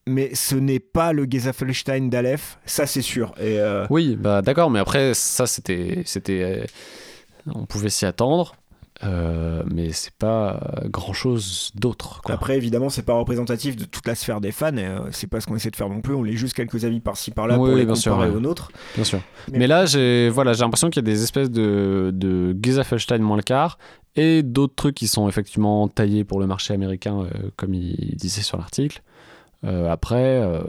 mais 0.07 0.33
ce 0.35 0.55
n'est 0.55 0.79
pas 0.79 1.13
le 1.13 1.25
Gezafelstein 1.29 2.09
d'Aleph, 2.09 2.57
ça 2.65 2.85
c'est 2.85 3.01
sûr. 3.01 3.33
Et 3.39 3.59
euh, 3.59 3.85
Oui, 3.89 4.15
bah 4.15 4.41
d'accord, 4.41 4.69
mais 4.69 4.79
après, 4.79 5.13
ça, 5.13 5.47
c'était. 5.47 6.03
c'était 6.05 6.41
euh, 6.43 6.65
on 7.53 7.65
pouvait 7.65 7.89
s'y 7.89 8.05
attendre, 8.05 8.55
euh, 9.03 9.61
mais 9.71 9.91
c'est 9.91 10.13
pas 10.15 10.59
grand 10.85 11.13
chose 11.13 11.71
d'autre. 11.75 12.21
Après, 12.29 12.57
évidemment, 12.57 12.89
c'est 12.89 13.03
pas 13.03 13.13
représentatif 13.13 13.75
de 13.75 13.85
toute 13.85 14.07
la 14.07 14.15
sphère 14.15 14.41
des 14.41 14.51
fans, 14.51 14.75
et 14.77 14.85
euh, 14.85 14.99
c'est 15.11 15.27
pas 15.27 15.41
ce 15.41 15.47
qu'on 15.47 15.55
essaie 15.55 15.69
de 15.69 15.75
faire 15.75 15.89
non 15.89 16.01
plus. 16.01 16.15
On 16.15 16.23
lit 16.23 16.37
juste 16.37 16.53
quelques 16.55 16.85
avis 16.85 16.99
par-ci 17.01 17.31
par-là 17.31 17.59
Oui, 17.59 17.69
pour 17.69 17.77
les 17.77 17.85
bien 17.85 17.95
sûr, 17.95 18.13
comparer 18.13 18.31
ouais. 18.31 18.37
aux 18.37 18.39
nôtres. 18.39 18.71
Bien 18.95 19.03
sûr. 19.03 19.19
Mais- 19.51 19.59
Mais, 19.59 19.67
là, 19.67 19.85
j'ai 19.85 20.29
voilà, 20.29 20.53
j'ai 20.53 20.61
l'impression 20.61 20.89
qu'il 20.89 21.03
y 21.05 21.05
a 21.07 21.11
des 21.13 21.21
espèces 21.23 21.51
de, 21.51 22.11
de 22.13 22.55
Gezafelstein 22.63 23.19
moins 23.19 23.37
le 23.37 23.43
quart 23.43 23.77
et 24.15 24.43
d'autres 24.43 24.75
trucs 24.75 24.95
qui 24.95 25.07
sont 25.07 25.27
effectivement 25.27 25.87
taillés 25.87 26.23
pour 26.23 26.39
le 26.39 26.47
marché 26.47 26.73
américain, 26.73 27.19
euh, 27.21 27.49
comme 27.57 27.73
il 27.73 28.15
disait 28.15 28.41
sur 28.43 28.57
l'article. 28.57 29.01
Euh, 29.65 29.91
après, 29.91 30.41
euh, 30.41 30.61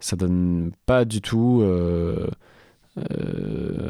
ça 0.00 0.16
donne 0.16 0.72
pas 0.84 1.04
du 1.04 1.20
tout 1.20 1.62
euh, 1.62 2.26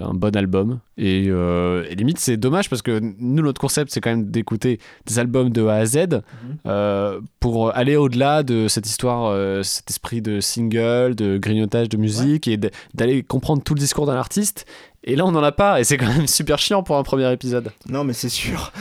un 0.03 0.15
bon 0.15 0.35
album. 0.37 0.81
Et, 0.99 1.27
et 1.27 1.95
limite, 1.95 2.19
c'est 2.19 2.37
dommage 2.37 2.69
parce 2.69 2.83
que 2.83 2.99
nous, 3.01 3.43
notre 3.43 3.61
concept, 3.61 3.93
c'est 3.93 4.01
quand 4.01 4.11
même 4.11 4.31
d'écouter 4.31 4.81
des 5.07 5.19
albums 5.19 5.51
de 5.51 5.65
A 5.67 5.77
à 5.77 5.87
Z 5.87 6.23
euh, 6.67 7.21
pour 7.39 7.77
aller 7.77 7.97
au-delà 7.97 8.43
de 8.43 8.67
cette 8.67 8.87
histoire, 8.87 9.65
cet 9.65 9.91
esprit 9.91 10.23
de 10.23 10.41
single, 10.41 11.15
de 11.15 11.39
grignotage 11.39 11.89
de 11.89 11.97
musique 11.97 12.49
et 12.49 12.59
d'aller 12.95 13.23
comprendre 13.23 13.63
tout 13.63 13.75
le 13.75 13.81
discours 13.81 14.07
d'un 14.07 14.17
artiste. 14.17 14.67
Et 15.09 15.15
là, 15.15 15.25
on 15.25 15.31
n'en 15.31 15.43
a 15.45 15.53
pas, 15.53 15.81
et 15.81 15.85
c'est 15.85 15.97
quand 15.99 16.09
même 16.13 16.27
super 16.27 16.59
chiant 16.59 16.83
pour 16.83 16.97
un 16.97 17.05
premier 17.05 17.33
épisode. 17.33 17.71
Non, 17.89 18.03
mais 18.03 18.13
c'est 18.13 18.29
sûr. 18.29 18.73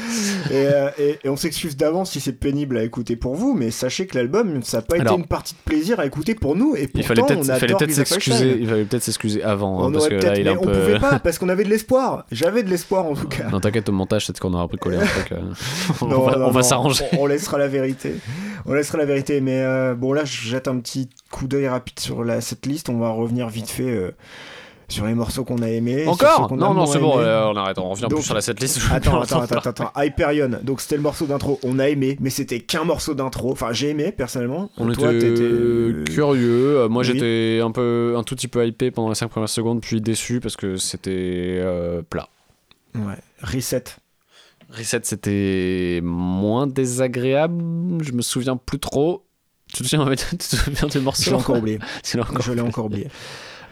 et, 0.49 0.53
euh, 0.55 0.89
et- 0.97 1.19
et 1.23 1.29
on 1.29 1.35
s'excuse 1.35 1.77
d'avance 1.77 2.11
si 2.11 2.19
c'est 2.19 2.33
pénible 2.33 2.77
à 2.77 2.83
écouter 2.83 3.15
pour 3.15 3.35
vous, 3.35 3.53
mais 3.53 3.69
sachez 3.69 4.07
que 4.07 4.17
l'album, 4.17 4.63
ça 4.63 4.77
n'a 4.77 4.81
pas 4.81 4.95
Alors- 4.95 5.13
été 5.13 5.21
une 5.21 5.27
partie 5.27 5.53
de 5.53 5.59
plaisir 5.63 5.99
à 5.99 6.05
écouter 6.07 6.33
pour 6.33 6.55
nous. 6.55 6.75
Et 6.75 6.81
Il 6.83 6.87
pourtant, 6.89 7.07
fallait 7.07 7.21
peut-être 7.21 7.37
on 7.39 7.43
il 7.43 7.59
fallait 7.59 7.73
peut-être 7.75 7.91
s'excuser, 7.91 8.57
il 8.59 8.67
fallait 8.67 8.85
peut-être 8.85 9.03
s'excuser 9.03 9.43
avant, 9.43 9.83
hein, 9.83 9.87
On 9.87 9.91
parce 9.91 10.05
aurait 10.07 10.17
que 10.17 10.25
là, 10.25 10.37
il 10.37 10.47
est 10.47 10.49
un 10.49 10.57
on 10.57 10.61
pouvait 10.61 10.99
pas 10.99 11.19
parce 11.23 11.37
qu'on 11.37 11.49
avait 11.49 11.63
de 11.63 11.69
l'espoir. 11.69 12.25
J'avais 12.31 12.63
de 12.63 12.69
l'espoir 12.71 13.05
en 13.05 13.13
tout 13.13 13.27
cas. 13.27 13.49
Non, 13.51 13.59
t'inquiète, 13.59 13.87
au 13.89 13.91
montage, 13.91 14.25
peut-être 14.25 14.39
qu'on 14.39 14.53
aura 14.55 14.65
bricolé 14.65 14.97
un 14.97 15.05
truc. 15.05 15.31
euh, 15.31 15.41
on 16.01 16.07
Non, 16.07 16.49
va, 16.49 16.63
s'arranger. 16.63 17.05
On, 17.13 17.19
on 17.23 17.25
laissera 17.27 17.59
la 17.59 17.67
vérité. 17.67 18.15
On 18.65 18.73
laissera 18.73 18.97
la 18.97 19.05
vérité. 19.05 19.41
Mais 19.41 19.61
euh, 19.61 19.93
bon, 19.93 20.11
là, 20.13 20.25
je 20.25 20.41
jette 20.41 20.67
un 20.67 20.79
petit 20.79 21.07
coup 21.31 21.47
d'œil 21.47 21.67
rapide 21.67 21.99
sur 21.99 22.23
la, 22.23 22.41
cette 22.41 22.65
liste. 22.65 22.89
On 22.89 22.97
va 22.97 23.09
revenir 23.09 23.47
vite 23.47 23.69
fait 23.69 23.83
euh, 23.83 24.11
sur 24.87 25.05
les 25.05 25.13
morceaux 25.13 25.43
qu'on 25.43 25.61
a 25.61 25.69
aimés. 25.69 26.07
Encore 26.07 26.55
Non, 26.55 26.73
non, 26.73 26.85
c'est 26.85 26.99
bon, 26.99 27.17
euh, 27.19 27.45
on 27.47 27.55
arrête, 27.55 27.77
on 27.79 27.89
revient 27.89 28.03
Donc- 28.03 28.19
plus 28.19 28.23
sur 28.23 28.35
la 28.35 28.41
setlist. 28.41 28.79
Attends, 28.91 29.21
attends, 29.21 29.41
attends, 29.41 29.59
attends. 29.69 29.91
Hyperion. 29.95 30.59
Donc 30.63 30.81
c'était 30.81 30.95
le 30.97 31.01
morceau 31.01 31.25
d'intro. 31.25 31.59
On 31.63 31.79
a 31.79 31.89
aimé, 31.89 32.17
mais 32.19 32.29
c'était 32.29 32.59
qu'un 32.59 32.83
morceau 32.83 33.13
d'intro. 33.13 33.51
Enfin, 33.51 33.71
j'ai 33.71 33.89
aimé 33.89 34.11
personnellement. 34.11 34.69
On 34.77 34.91
Toi, 34.91 35.13
était 35.13 35.25
euh, 35.27 36.03
curieux. 36.05 36.77
Euh, 36.79 36.89
Moi, 36.89 37.03
oui. 37.03 37.07
j'étais 37.13 37.61
un 37.63 37.71
peu, 37.71 38.15
un 38.17 38.23
tout 38.23 38.35
petit 38.35 38.47
peu 38.47 38.65
hypé 38.65 38.91
pendant 38.91 39.09
les 39.09 39.15
5 39.15 39.27
premières 39.29 39.49
secondes, 39.49 39.81
puis 39.81 40.01
déçu 40.01 40.39
parce 40.39 40.55
que 40.55 40.77
c'était 40.77 41.59
euh, 41.61 42.01
plat. 42.07 42.27
Ouais. 42.95 43.15
Reset. 43.41 43.83
Reset, 44.71 45.01
c'était 45.03 45.99
moins 46.03 46.67
désagréable. 46.67 47.63
Je 48.03 48.11
me 48.11 48.21
souviens 48.21 48.57
plus 48.57 48.79
trop. 48.79 49.23
Tu 49.73 49.83
te 49.83 49.87
souviens, 49.87 50.05
tu 50.15 50.37
te 50.37 50.43
souviens 50.43 50.87
du 50.87 50.99
morceau 50.99 51.23
Je 51.23 51.29
l'ai 51.31 51.35
encore 51.35 51.57
oublié. 51.57 51.79
Je 52.03 52.17
l'ai 52.53 52.61
encore 52.61 52.85
oublié. 52.85 53.07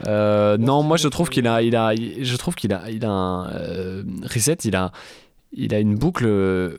Euh, 0.08 0.58
non, 0.58 0.84
moi 0.84 0.98
je 0.98 1.08
trouve 1.08 1.30
qu'il 1.30 1.48
a, 1.48 1.62
il 1.62 1.76
a, 1.76 1.94
il- 1.94 2.24
je 2.26 2.36
trouve 2.38 2.56
qu'il 2.56 2.74
a, 2.74 2.90
il 2.90 3.06
a 3.06 3.10
un 3.10 3.50
euh, 3.52 4.04
reset, 4.34 4.58
il 4.66 4.76
a, 4.76 4.92
il 5.54 5.74
a 5.74 5.80
une 5.80 5.96
boucle 5.96 6.26
euh, 6.28 6.78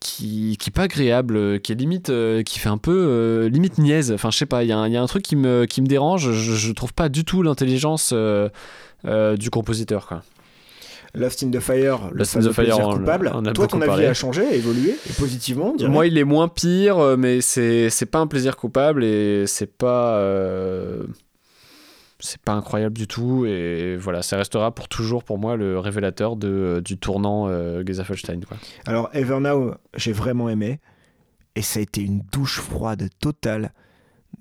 qui, 0.00 0.56
qui 0.60 0.70
est 0.70 0.72
pas 0.72 0.82
agréable, 0.82 1.60
qui 1.60 1.72
est 1.72 1.74
limite, 1.76 2.10
euh, 2.10 2.42
qui 2.42 2.58
fait 2.58 2.68
un 2.68 2.78
peu 2.78 3.46
limite 3.50 3.78
niaise. 3.78 4.12
Enfin, 4.12 4.30
je 4.30 4.36
sais 4.38 4.46
pas, 4.46 4.62
il 4.62 4.68
y, 4.68 4.72
a 4.72 4.78
un- 4.78 4.86
il 4.86 4.92
y 4.92 4.96
a 4.96 5.02
un 5.02 5.06
truc 5.06 5.22
qui 5.22 5.34
me, 5.36 5.64
qui 5.64 5.80
me 5.82 5.86
dérange. 5.86 6.30
Je, 6.32 6.52
je 6.54 6.72
trouve 6.72 6.92
pas 6.92 7.08
du 7.08 7.24
tout 7.24 7.42
l'intelligence 7.42 8.12
du 8.12 9.50
compositeur. 9.50 10.06
Quoi. 10.06 10.22
Lost 11.16 11.42
in 11.44 11.50
the 11.50 11.60
Fire, 11.60 12.10
le 12.10 12.18
Lost 12.18 12.36
in 12.36 12.40
the 12.40 12.52
Fire, 12.52 12.64
plaisir 12.64 12.88
on- 12.88 12.96
coupable. 12.98 13.30
Toi, 13.54 13.66
ton 13.68 13.80
avis 13.80 14.04
a 14.06 14.14
changé, 14.14 14.42
a 14.46 14.52
évolué, 14.52 14.96
et 15.08 15.12
positivement. 15.12 15.72
Moi, 15.88 16.06
il 16.08 16.18
est 16.18 16.24
moins 16.24 16.48
pire, 16.48 17.16
mais 17.16 17.40
c'est, 17.40 17.88
c'est 17.88 18.06
pas 18.06 18.18
un 18.18 18.26
plaisir 18.26 18.56
coupable 18.56 19.04
et 19.04 19.44
c'est 19.46 19.72
pas. 19.72 20.16
euh, 20.16 21.04
c'est 22.24 22.40
pas 22.40 22.52
incroyable 22.52 22.96
du 22.96 23.06
tout 23.06 23.44
et 23.46 23.96
voilà 23.96 24.22
ça 24.22 24.36
restera 24.36 24.74
pour 24.74 24.88
toujours 24.88 25.22
pour 25.24 25.38
moi 25.38 25.56
le 25.56 25.78
révélateur 25.78 26.36
de, 26.36 26.80
du 26.84 26.96
tournant 26.98 27.48
euh, 27.48 27.82
Gezafelstein 27.86 28.40
quoi. 28.48 28.56
Alors, 28.86 29.10
Evernow, 29.12 29.74
j'ai 29.96 30.12
vraiment 30.12 30.48
aimé. 30.48 30.80
Et 31.56 31.62
ça 31.62 31.78
a 31.78 31.82
été 31.82 32.00
une 32.02 32.22
douche 32.32 32.58
froide 32.60 33.08
totale 33.20 33.72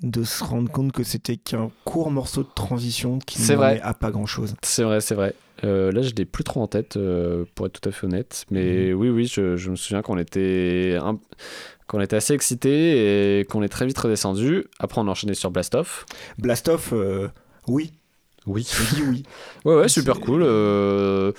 de 0.01 0.23
se 0.23 0.43
rendre 0.43 0.72
compte 0.72 0.91
que 0.91 1.03
c'était 1.03 1.38
qu'un 1.38 1.69
court 1.84 2.10
morceau 2.10 2.41
de 2.41 2.49
transition 2.55 3.19
qui 3.19 3.39
ne 3.41 3.55
menait 3.55 3.81
à 3.81 3.93
pas 3.93 4.10
grand 4.10 4.26
chose. 4.26 4.55
c'est 4.64 4.84
vrai 4.84 4.99
c'est 5.01 5.14
vrai 5.14 5.35
Euh, 5.64 5.91
là 5.91 6.01
je 6.01 6.10
l'ai 6.15 6.26
plus 6.26 6.43
trop 6.43 6.61
en 6.64 6.68
tête 6.68 6.97
euh, 6.97 7.45
pour 7.53 7.68
être 7.68 7.80
tout 7.80 7.88
à 7.88 7.91
fait 7.91 8.07
honnête 8.07 8.45
mais 8.49 8.91
oui 8.91 9.10
oui 9.10 9.27
je, 9.31 9.55
je 9.55 9.69
me 9.69 9.76
souviens 9.76 10.01
qu'on 10.01 10.18
était 10.18 10.97
un- 10.99 11.19
qu'on 11.88 12.01
était 12.01 12.15
assez 12.15 12.34
excités 12.34 13.39
et 13.39 13.45
qu'on 13.45 13.61
est 13.61 13.69
très 13.69 13.85
vite 13.85 13.97
redescendu 13.99 14.65
après 14.80 14.99
on 14.99 15.07
a 15.07 15.11
enchaîné 15.11 15.35
sur 15.35 15.51
Blast 15.51 15.76
Off 15.76 16.05
Blast 16.39 16.68
Off, 16.69 16.89
euh, 16.93 17.27
oui, 17.68 17.91
oui 18.45 18.68
je 18.69 18.95
dis 18.95 19.02
oui. 19.03 19.23
Ouais, 19.65 19.76
ouais, 19.76 19.88
super 19.90 20.19
cool. 20.19 20.44
euh, 20.44 21.31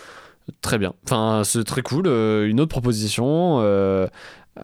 très 0.60 0.78
bien. 0.78 0.94
Enfin, 1.04 1.42
c'est 1.44 1.64
très 1.64 1.82
cool. 1.82 2.06
euh, 2.06 2.48
une 2.48 2.60
autre 2.60 2.70
proposition. 2.70 3.58
euh, 3.60 4.06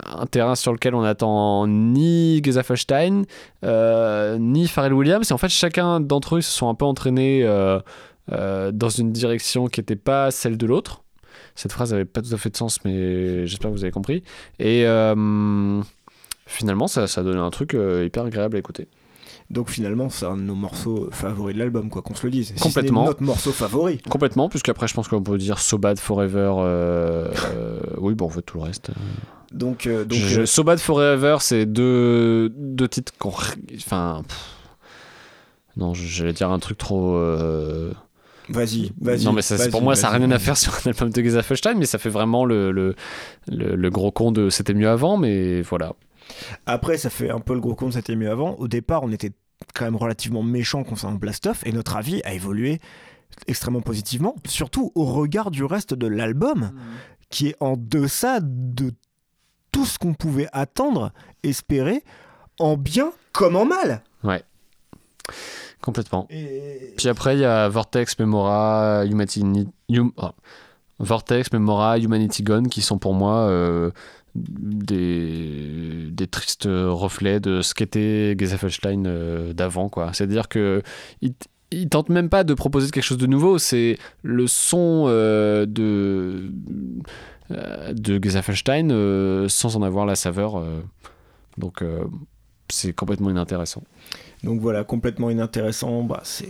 un 0.06 0.26
terrain 0.26 0.54
sur 0.54 0.72
lequel 0.72 0.94
on 0.94 1.02
attend 1.02 1.66
ni 1.66 2.40
Gezafelstein, 2.44 3.24
euh, 3.64 4.38
ni 4.38 4.68
Pharrell 4.68 4.92
Williams. 4.92 5.28
Et 5.30 5.34
en 5.34 5.38
fait, 5.38 5.48
chacun 5.48 5.98
d'entre 6.00 6.36
eux 6.36 6.40
se 6.40 6.50
sont 6.52 6.68
un 6.68 6.74
peu 6.76 6.84
entraînés 6.84 7.44
dans 8.28 8.88
une 8.88 9.10
direction 9.12 9.66
qui 9.66 9.80
n'était 9.80 9.96
pas 9.96 10.30
celle 10.30 10.56
de 10.56 10.66
l'autre. 10.66 11.02
Cette 11.56 11.72
phrase 11.72 11.90
n'avait 11.90 12.04
pas 12.04 12.22
tout 12.22 12.32
à 12.32 12.36
fait 12.36 12.50
de 12.50 12.56
sens, 12.56 12.78
mais 12.84 13.46
j'espère 13.48 13.70
que 13.72 13.76
vous 13.76 13.82
avez 13.82 13.90
compris. 13.90 14.22
Et 14.60 14.84
finalement, 16.46 16.86
ça, 16.86 17.08
ça 17.08 17.20
a 17.22 17.24
donné 17.24 17.40
un 17.40 17.50
truc 17.50 17.72
hyper 17.74 18.24
agréable 18.24 18.54
à 18.54 18.58
écouter. 18.60 18.86
Donc 19.50 19.68
finalement, 19.68 20.08
c'est 20.10 20.26
un 20.26 20.36
de 20.36 20.42
nos 20.42 20.54
morceaux 20.54 21.08
favoris 21.10 21.54
de 21.54 21.58
l'album, 21.58 21.90
quoi 21.90 22.02
qu'on 22.02 22.14
se 22.14 22.24
le 22.24 22.30
dise. 22.30 22.52
Si 22.54 22.62
Complètement. 22.62 23.04
notre 23.06 23.22
morceau 23.22 23.50
favori. 23.50 23.98
Complètement, 24.08 24.48
puisqu'après, 24.48 24.86
je 24.86 24.94
pense 24.94 25.08
qu'on 25.08 25.22
peut 25.22 25.38
dire 25.38 25.58
So 25.58 25.76
Bad 25.76 25.98
Forever. 25.98 26.52
euh, 26.58 27.28
euh, 27.56 27.80
oui, 27.98 28.14
bon, 28.14 28.26
en 28.26 28.30
fait, 28.30 28.42
tout 28.42 28.58
le 28.58 28.64
reste. 28.64 28.90
Donc, 29.52 29.86
euh, 29.88 30.04
donc 30.04 30.18
Je- 30.20 30.44
So 30.44 30.62
Bad 30.62 30.78
Forever, 30.78 31.38
c'est 31.40 31.66
deux, 31.66 32.50
deux 32.56 32.86
titres 32.86 33.12
qu'on. 33.18 33.30
Enfin. 33.76 34.22
pff. 34.28 34.38
Non, 35.76 35.94
j'allais 35.94 36.32
dire 36.32 36.50
un 36.50 36.58
truc 36.60 36.78
trop. 36.78 37.14
vas-y, 38.48 38.92
vas-y. 39.00 39.24
non, 39.24 39.32
mais 39.32 39.42
ça, 39.42 39.68
pour 39.68 39.82
moi, 39.82 39.96
ça 39.96 40.10
n'a 40.10 40.18
rien 40.18 40.30
à 40.30 40.38
faire 40.38 40.56
sur 40.56 40.72
un 40.74 40.90
album 40.90 41.10
de 41.10 41.22
Gezafelstein, 41.22 41.74
mais 41.76 41.86
ça 41.86 41.98
fait 41.98 42.08
vraiment 42.08 42.44
le, 42.44 42.70
le, 42.70 42.94
le, 43.48 43.74
le 43.74 43.90
gros 43.90 44.10
con 44.12 44.30
de 44.32 44.48
c'était 44.50 44.74
mieux 44.74 44.88
avant, 44.88 45.16
mais 45.16 45.62
voilà. 45.62 45.94
Après, 46.66 46.96
ça 46.96 47.10
fait 47.10 47.30
un 47.30 47.40
peu 47.40 47.54
le 47.54 47.60
gros 47.60 47.74
con, 47.74 47.90
c'était 47.90 48.16
mieux 48.16 48.30
avant. 48.30 48.54
Au 48.56 48.68
départ, 48.68 49.02
on 49.02 49.12
était 49.12 49.32
quand 49.74 49.84
même 49.84 49.96
relativement 49.96 50.42
méchant 50.42 50.84
concernant 50.84 51.16
Blast 51.16 51.46
Off, 51.46 51.66
et 51.66 51.72
notre 51.72 51.96
avis 51.96 52.22
a 52.24 52.32
évolué 52.32 52.80
extrêmement 53.46 53.80
positivement, 53.80 54.34
surtout 54.46 54.92
au 54.94 55.04
regard 55.04 55.50
du 55.50 55.64
reste 55.64 55.94
de 55.94 56.06
l'album, 56.06 56.72
qui 57.28 57.48
est 57.48 57.56
en 57.60 57.76
deçà 57.76 58.40
de 58.42 58.92
tout 59.72 59.84
ce 59.84 59.98
qu'on 59.98 60.14
pouvait 60.14 60.48
attendre, 60.52 61.12
espérer, 61.42 62.02
en 62.58 62.76
bien 62.76 63.12
comme 63.32 63.56
en 63.56 63.64
mal. 63.64 64.02
Complètement. 65.80 66.26
Et... 66.28 66.94
Puis 66.98 67.08
après, 67.08 67.36
il 67.36 67.40
y 67.40 67.44
a 67.44 67.68
Vortex, 67.68 68.18
Memora, 68.18 69.04
Humanity, 69.06 69.42
Hum- 69.90 70.12
oh. 70.16 70.30
Vortex, 70.98 71.50
Memora, 71.52 71.98
Humanity 71.98 72.42
Gone, 72.42 72.68
qui 72.68 72.82
sont 72.82 72.98
pour 72.98 73.14
moi 73.14 73.48
euh, 73.48 73.90
des, 74.34 76.08
des 76.10 76.26
tristes 76.26 76.68
reflets 76.68 77.40
de 77.40 77.62
ce 77.62 77.74
qu'était 77.74 78.36
Gezafelstein 78.38 79.06
euh, 79.06 79.52
d'avant. 79.52 79.88
quoi. 79.88 80.12
C'est-à-dire 80.12 80.48
que 80.48 80.82
il, 81.20 81.88
tente 81.88 82.08
même 82.08 82.28
pas 82.28 82.44
de 82.44 82.54
proposer 82.54 82.90
quelque 82.90 83.04
chose 83.04 83.18
de 83.18 83.26
nouveau. 83.26 83.58
C'est 83.58 83.98
le 84.22 84.46
son 84.46 85.04
euh, 85.08 85.66
de 85.66 86.50
euh, 87.50 87.92
de 87.92 88.20
euh, 88.92 89.48
sans 89.48 89.76
en 89.76 89.82
avoir 89.82 90.06
la 90.06 90.16
saveur. 90.16 90.62
donc 91.58 91.84
c'est 92.68 92.92
complètement 92.92 93.30
inintéressant. 93.30 93.82
Donc 94.44 94.60
voilà, 94.60 94.84
complètement 94.84 95.28
inintéressant. 95.30 96.02
Bah, 96.02 96.20
c'est, 96.24 96.48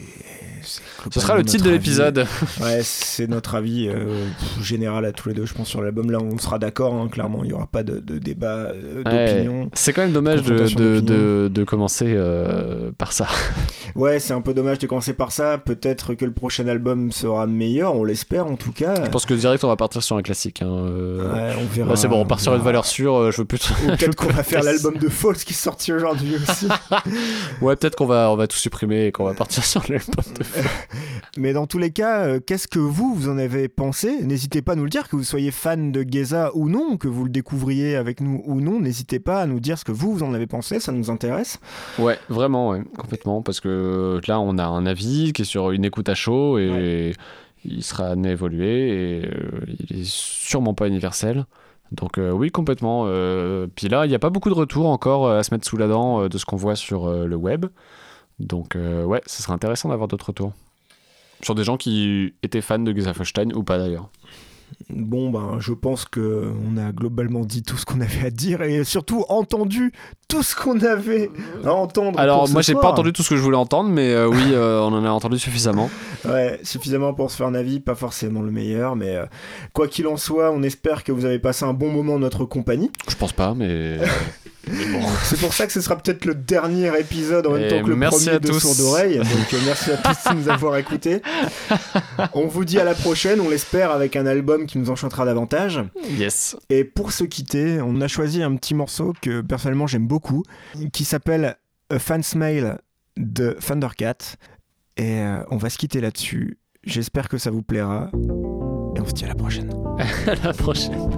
Ce 0.62 1.20
sera 1.20 1.36
le 1.36 1.44
titre 1.44 1.64
de 1.64 1.70
l'épisode. 1.70 2.24
Ouais, 2.60 2.80
c'est 2.82 3.26
notre 3.26 3.54
avis 3.54 3.88
euh, 3.88 4.26
général 4.62 5.04
à 5.06 5.12
tous 5.12 5.28
les 5.28 5.34
deux, 5.34 5.46
je 5.46 5.54
pense, 5.54 5.66
sur 5.68 5.82
l'album. 5.82 6.10
Là, 6.10 6.18
on 6.20 6.38
sera 6.38 6.58
d'accord, 6.58 6.94
hein, 6.94 7.08
clairement, 7.08 7.42
il 7.42 7.48
n'y 7.48 7.52
aura 7.52 7.66
pas 7.66 7.82
de, 7.82 7.98
de 7.98 8.18
débat, 8.18 8.70
euh, 8.74 9.02
Ouais. 9.04 9.32
d'opinion. 9.34 9.70
C'est 9.74 9.92
quand 9.92 10.02
même 10.02 10.12
dommage 10.12 10.42
de, 10.42 10.68
de, 10.74 11.00
de, 11.00 11.50
de 11.52 11.64
commencer 11.64 12.12
euh, 12.16 12.90
par 12.96 13.12
ça. 13.12 13.26
Ouais, 13.96 14.20
c'est 14.20 14.32
un 14.34 14.40
peu 14.40 14.54
dommage 14.54 14.78
de 14.78 14.86
commencer 14.86 15.14
par 15.14 15.32
ça. 15.32 15.58
Peut-être 15.58 16.14
que 16.14 16.24
le 16.24 16.30
prochain 16.30 16.68
album 16.68 17.10
sera 17.10 17.48
meilleur, 17.48 17.96
on 17.96 18.04
l'espère 18.04 18.46
en 18.46 18.54
tout 18.54 18.70
cas. 18.70 18.94
Je 19.04 19.10
pense 19.10 19.26
que 19.26 19.34
direct 19.34 19.64
on 19.64 19.68
va 19.68 19.74
partir 19.74 20.00
sur 20.00 20.14
un 20.16 20.22
classique. 20.22 20.62
hein. 20.62 20.68
Ouais, 20.70 21.56
on 21.60 21.64
verra. 21.66 21.88
Là, 21.90 21.96
c'est 21.96 22.06
bon, 22.06 22.20
on 22.20 22.24
part 22.24 22.38
sur 22.38 22.54
une 22.54 22.62
valeur 22.62 22.86
sûre. 22.86 23.32
Je 23.32 23.38
veux 23.38 23.44
plus. 23.46 23.58
Peut-être 23.58 24.14
qu'on 24.16 24.28
va 24.28 24.44
faire 24.44 24.62
l'album 24.62 24.96
de 24.96 25.08
False 25.08 25.42
qui 25.42 25.54
est 25.54 25.56
sorti 25.56 25.92
aujourd'hui 25.92 26.36
aussi. 26.36 26.68
ouais, 27.62 27.74
peut-être 27.80 27.96
qu'on 27.96 28.06
va, 28.06 28.30
on 28.30 28.36
va 28.36 28.46
tout 28.46 28.56
supprimer 28.56 29.06
et 29.06 29.12
qu'on 29.12 29.24
va 29.24 29.34
partir 29.34 29.64
sur 29.64 29.82
l'album 29.88 30.24
de. 30.38 30.44
Mais 31.40 31.52
dans 31.52 31.66
tous 31.66 31.78
les 31.78 31.90
cas, 31.90 32.26
euh, 32.26 32.40
qu'est-ce 32.44 32.68
que 32.68 32.78
vous, 32.78 33.14
vous 33.14 33.28
en 33.28 33.38
avez 33.38 33.68
pensé? 33.68 34.22
N'hésitez 34.22 34.62
pas 34.62 34.72
à 34.72 34.76
nous 34.76 34.84
le 34.84 34.90
dire, 34.90 35.08
que 35.08 35.16
vous 35.16 35.24
soyez 35.24 35.50
fan 35.50 35.92
de 35.92 36.04
Geza 36.08 36.50
ou 36.54 36.68
non, 36.68 36.96
que 36.96 37.08
vous 37.08 37.24
le 37.24 37.30
découvriez 37.30 37.96
avec 37.96 38.20
nous 38.20 38.42
ou 38.46 38.60
non. 38.60 38.80
N'hésitez 38.80 39.18
pas 39.18 39.40
à 39.40 39.46
nous 39.46 39.60
dire 39.60 39.78
ce 39.78 39.84
que 39.84 39.92
vous, 39.92 40.14
vous 40.14 40.22
en 40.22 40.34
avez 40.34 40.46
pensé, 40.46 40.80
ça 40.80 40.92
nous 40.92 41.10
intéresse. 41.10 41.58
Ouais, 41.98 42.18
vraiment, 42.28 42.70
ouais, 42.70 42.82
complètement. 42.98 43.42
Parce 43.42 43.60
que 43.60 44.20
là, 44.26 44.40
on 44.40 44.58
a 44.58 44.64
un 44.64 44.86
avis 44.86 45.32
qui 45.32 45.42
est 45.42 45.46
sur 45.46 45.70
une 45.70 45.84
écoute 45.84 46.08
à 46.08 46.14
chaud 46.14 46.58
et 46.58 47.14
il 47.64 47.82
sera 47.82 48.08
amené 48.08 48.30
à 48.30 48.32
évoluer 48.32 48.88
et 48.88 49.26
euh, 49.26 49.60
il 49.88 50.00
est 50.00 50.06
sûrement 50.06 50.74
pas 50.74 50.88
universel. 50.88 51.44
Donc 51.92 52.18
euh, 52.18 52.30
oui, 52.30 52.50
complètement. 52.50 53.04
euh, 53.06 53.66
puis 53.74 53.88
là, 53.88 54.06
il 54.06 54.08
n'y 54.08 54.14
a 54.14 54.18
pas 54.18 54.30
beaucoup 54.30 54.48
de 54.48 54.54
retours 54.54 54.86
encore 54.86 55.26
euh, 55.26 55.38
à 55.38 55.42
se 55.42 55.52
mettre 55.52 55.66
sous 55.66 55.76
la 55.76 55.88
dent 55.88 56.28
de 56.28 56.38
ce 56.38 56.44
qu'on 56.44 56.56
voit 56.56 56.76
sur 56.76 57.10
le 57.10 57.36
web. 57.36 57.66
Donc 58.38 58.76
ouais, 58.76 59.20
ce 59.26 59.42
serait 59.42 59.52
intéressant 59.52 59.88
d'avoir 59.88 60.08
d'autres 60.08 60.26
retours. 60.26 60.52
Sur 61.42 61.54
des 61.54 61.64
gens 61.64 61.76
qui 61.76 62.34
étaient 62.42 62.60
fans 62.60 62.78
de 62.78 62.94
Gezafelstein 62.94 63.52
ou 63.54 63.62
pas 63.62 63.78
d'ailleurs. 63.78 64.10
Bon, 64.94 65.30
ben, 65.30 65.56
je 65.60 65.72
pense 65.72 66.04
que 66.04 66.52
on 66.66 66.76
a 66.76 66.92
globalement 66.92 67.40
dit 67.40 67.62
tout 67.62 67.76
ce 67.76 67.84
qu'on 67.84 68.00
avait 68.00 68.26
à 68.26 68.30
dire 68.30 68.62
et 68.62 68.84
surtout 68.84 69.24
entendu 69.28 69.92
tout 70.28 70.42
ce 70.42 70.54
qu'on 70.54 70.80
avait 70.80 71.30
à 71.64 71.72
entendre. 71.72 72.18
Alors, 72.18 72.48
moi, 72.48 72.62
j'ai 72.62 72.74
pas 72.74 72.90
entendu 72.90 73.12
tout 73.12 73.22
ce 73.22 73.30
que 73.30 73.36
je 73.36 73.42
voulais 73.42 73.56
entendre, 73.56 73.90
mais 73.90 74.12
euh, 74.12 74.28
oui, 74.28 74.52
euh, 74.52 74.80
on 74.80 74.92
en 74.92 75.04
a 75.04 75.10
entendu 75.10 75.38
suffisamment. 75.38 75.90
Ouais, 76.24 76.60
suffisamment 76.62 77.14
pour 77.14 77.30
se 77.30 77.36
faire 77.36 77.46
un 77.46 77.54
avis, 77.54 77.80
pas 77.80 77.94
forcément 77.94 78.40
le 78.40 78.50
meilleur, 78.50 78.96
mais 78.96 79.16
euh, 79.16 79.26
quoi 79.72 79.88
qu'il 79.88 80.06
en 80.06 80.16
soit, 80.16 80.50
on 80.52 80.62
espère 80.62 81.04
que 81.04 81.12
vous 81.12 81.24
avez 81.24 81.38
passé 81.38 81.64
un 81.64 81.72
bon 81.72 81.90
moment 81.90 82.14
en 82.14 82.18
notre 82.20 82.44
compagnie. 82.44 82.90
Je 83.08 83.16
pense 83.16 83.32
pas, 83.32 83.54
mais. 83.54 83.98
Bon. 84.66 85.00
C'est 85.24 85.38
pour 85.38 85.52
ça 85.52 85.66
que 85.66 85.72
ce 85.72 85.80
sera 85.80 85.96
peut-être 85.96 86.24
le 86.24 86.34
dernier 86.34 86.90
épisode 86.98 87.46
en 87.46 87.52
même 87.52 87.62
Et 87.62 87.68
temps 87.68 87.82
que 87.82 87.88
le 87.88 87.96
merci 87.96 88.26
premier 88.26 88.36
à 88.36 88.38
de. 88.38 88.52
Sourd 88.52 88.76
d'oreille. 88.76 89.18
Donc 89.18 89.54
euh, 89.54 89.58
merci 89.64 89.90
à 89.90 89.96
tous 89.96 90.30
de 90.30 90.34
nous 90.36 90.48
avoir 90.48 90.76
écoutés. 90.76 91.22
On 92.34 92.46
vous 92.46 92.64
dit 92.64 92.78
à 92.78 92.84
la 92.84 92.94
prochaine, 92.94 93.40
on 93.40 93.48
l'espère, 93.48 93.90
avec 93.90 94.16
un 94.16 94.26
album 94.26 94.66
qui 94.66 94.78
nous 94.78 94.90
enchantera 94.90 95.24
davantage. 95.24 95.80
Yes. 96.18 96.56
Et 96.68 96.84
pour 96.84 97.12
se 97.12 97.24
quitter, 97.24 97.80
on 97.80 98.00
a 98.00 98.08
choisi 98.08 98.42
un 98.42 98.54
petit 98.56 98.74
morceau 98.74 99.14
que 99.20 99.40
personnellement 99.40 99.86
j'aime 99.86 100.06
beaucoup, 100.06 100.42
qui 100.92 101.04
s'appelle 101.04 101.56
A 101.90 101.98
Fan's 101.98 102.34
Mail 102.34 102.76
de 103.16 103.56
Thundercat. 103.66 104.36
Et 104.96 105.20
euh, 105.20 105.42
on 105.50 105.56
va 105.56 105.70
se 105.70 105.78
quitter 105.78 106.00
là-dessus. 106.00 106.58
J'espère 106.84 107.28
que 107.28 107.38
ça 107.38 107.50
vous 107.50 107.62
plaira. 107.62 108.10
Et 108.96 109.00
on 109.00 109.06
se 109.06 109.12
dit 109.12 109.24
à 109.24 109.28
la 109.28 109.34
prochaine. 109.34 109.72
À 110.26 110.34
la 110.46 110.52
prochaine. 110.52 111.10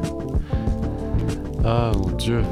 Ah 1.65 1.93
mon 1.97 2.11
dieu. 2.17 2.43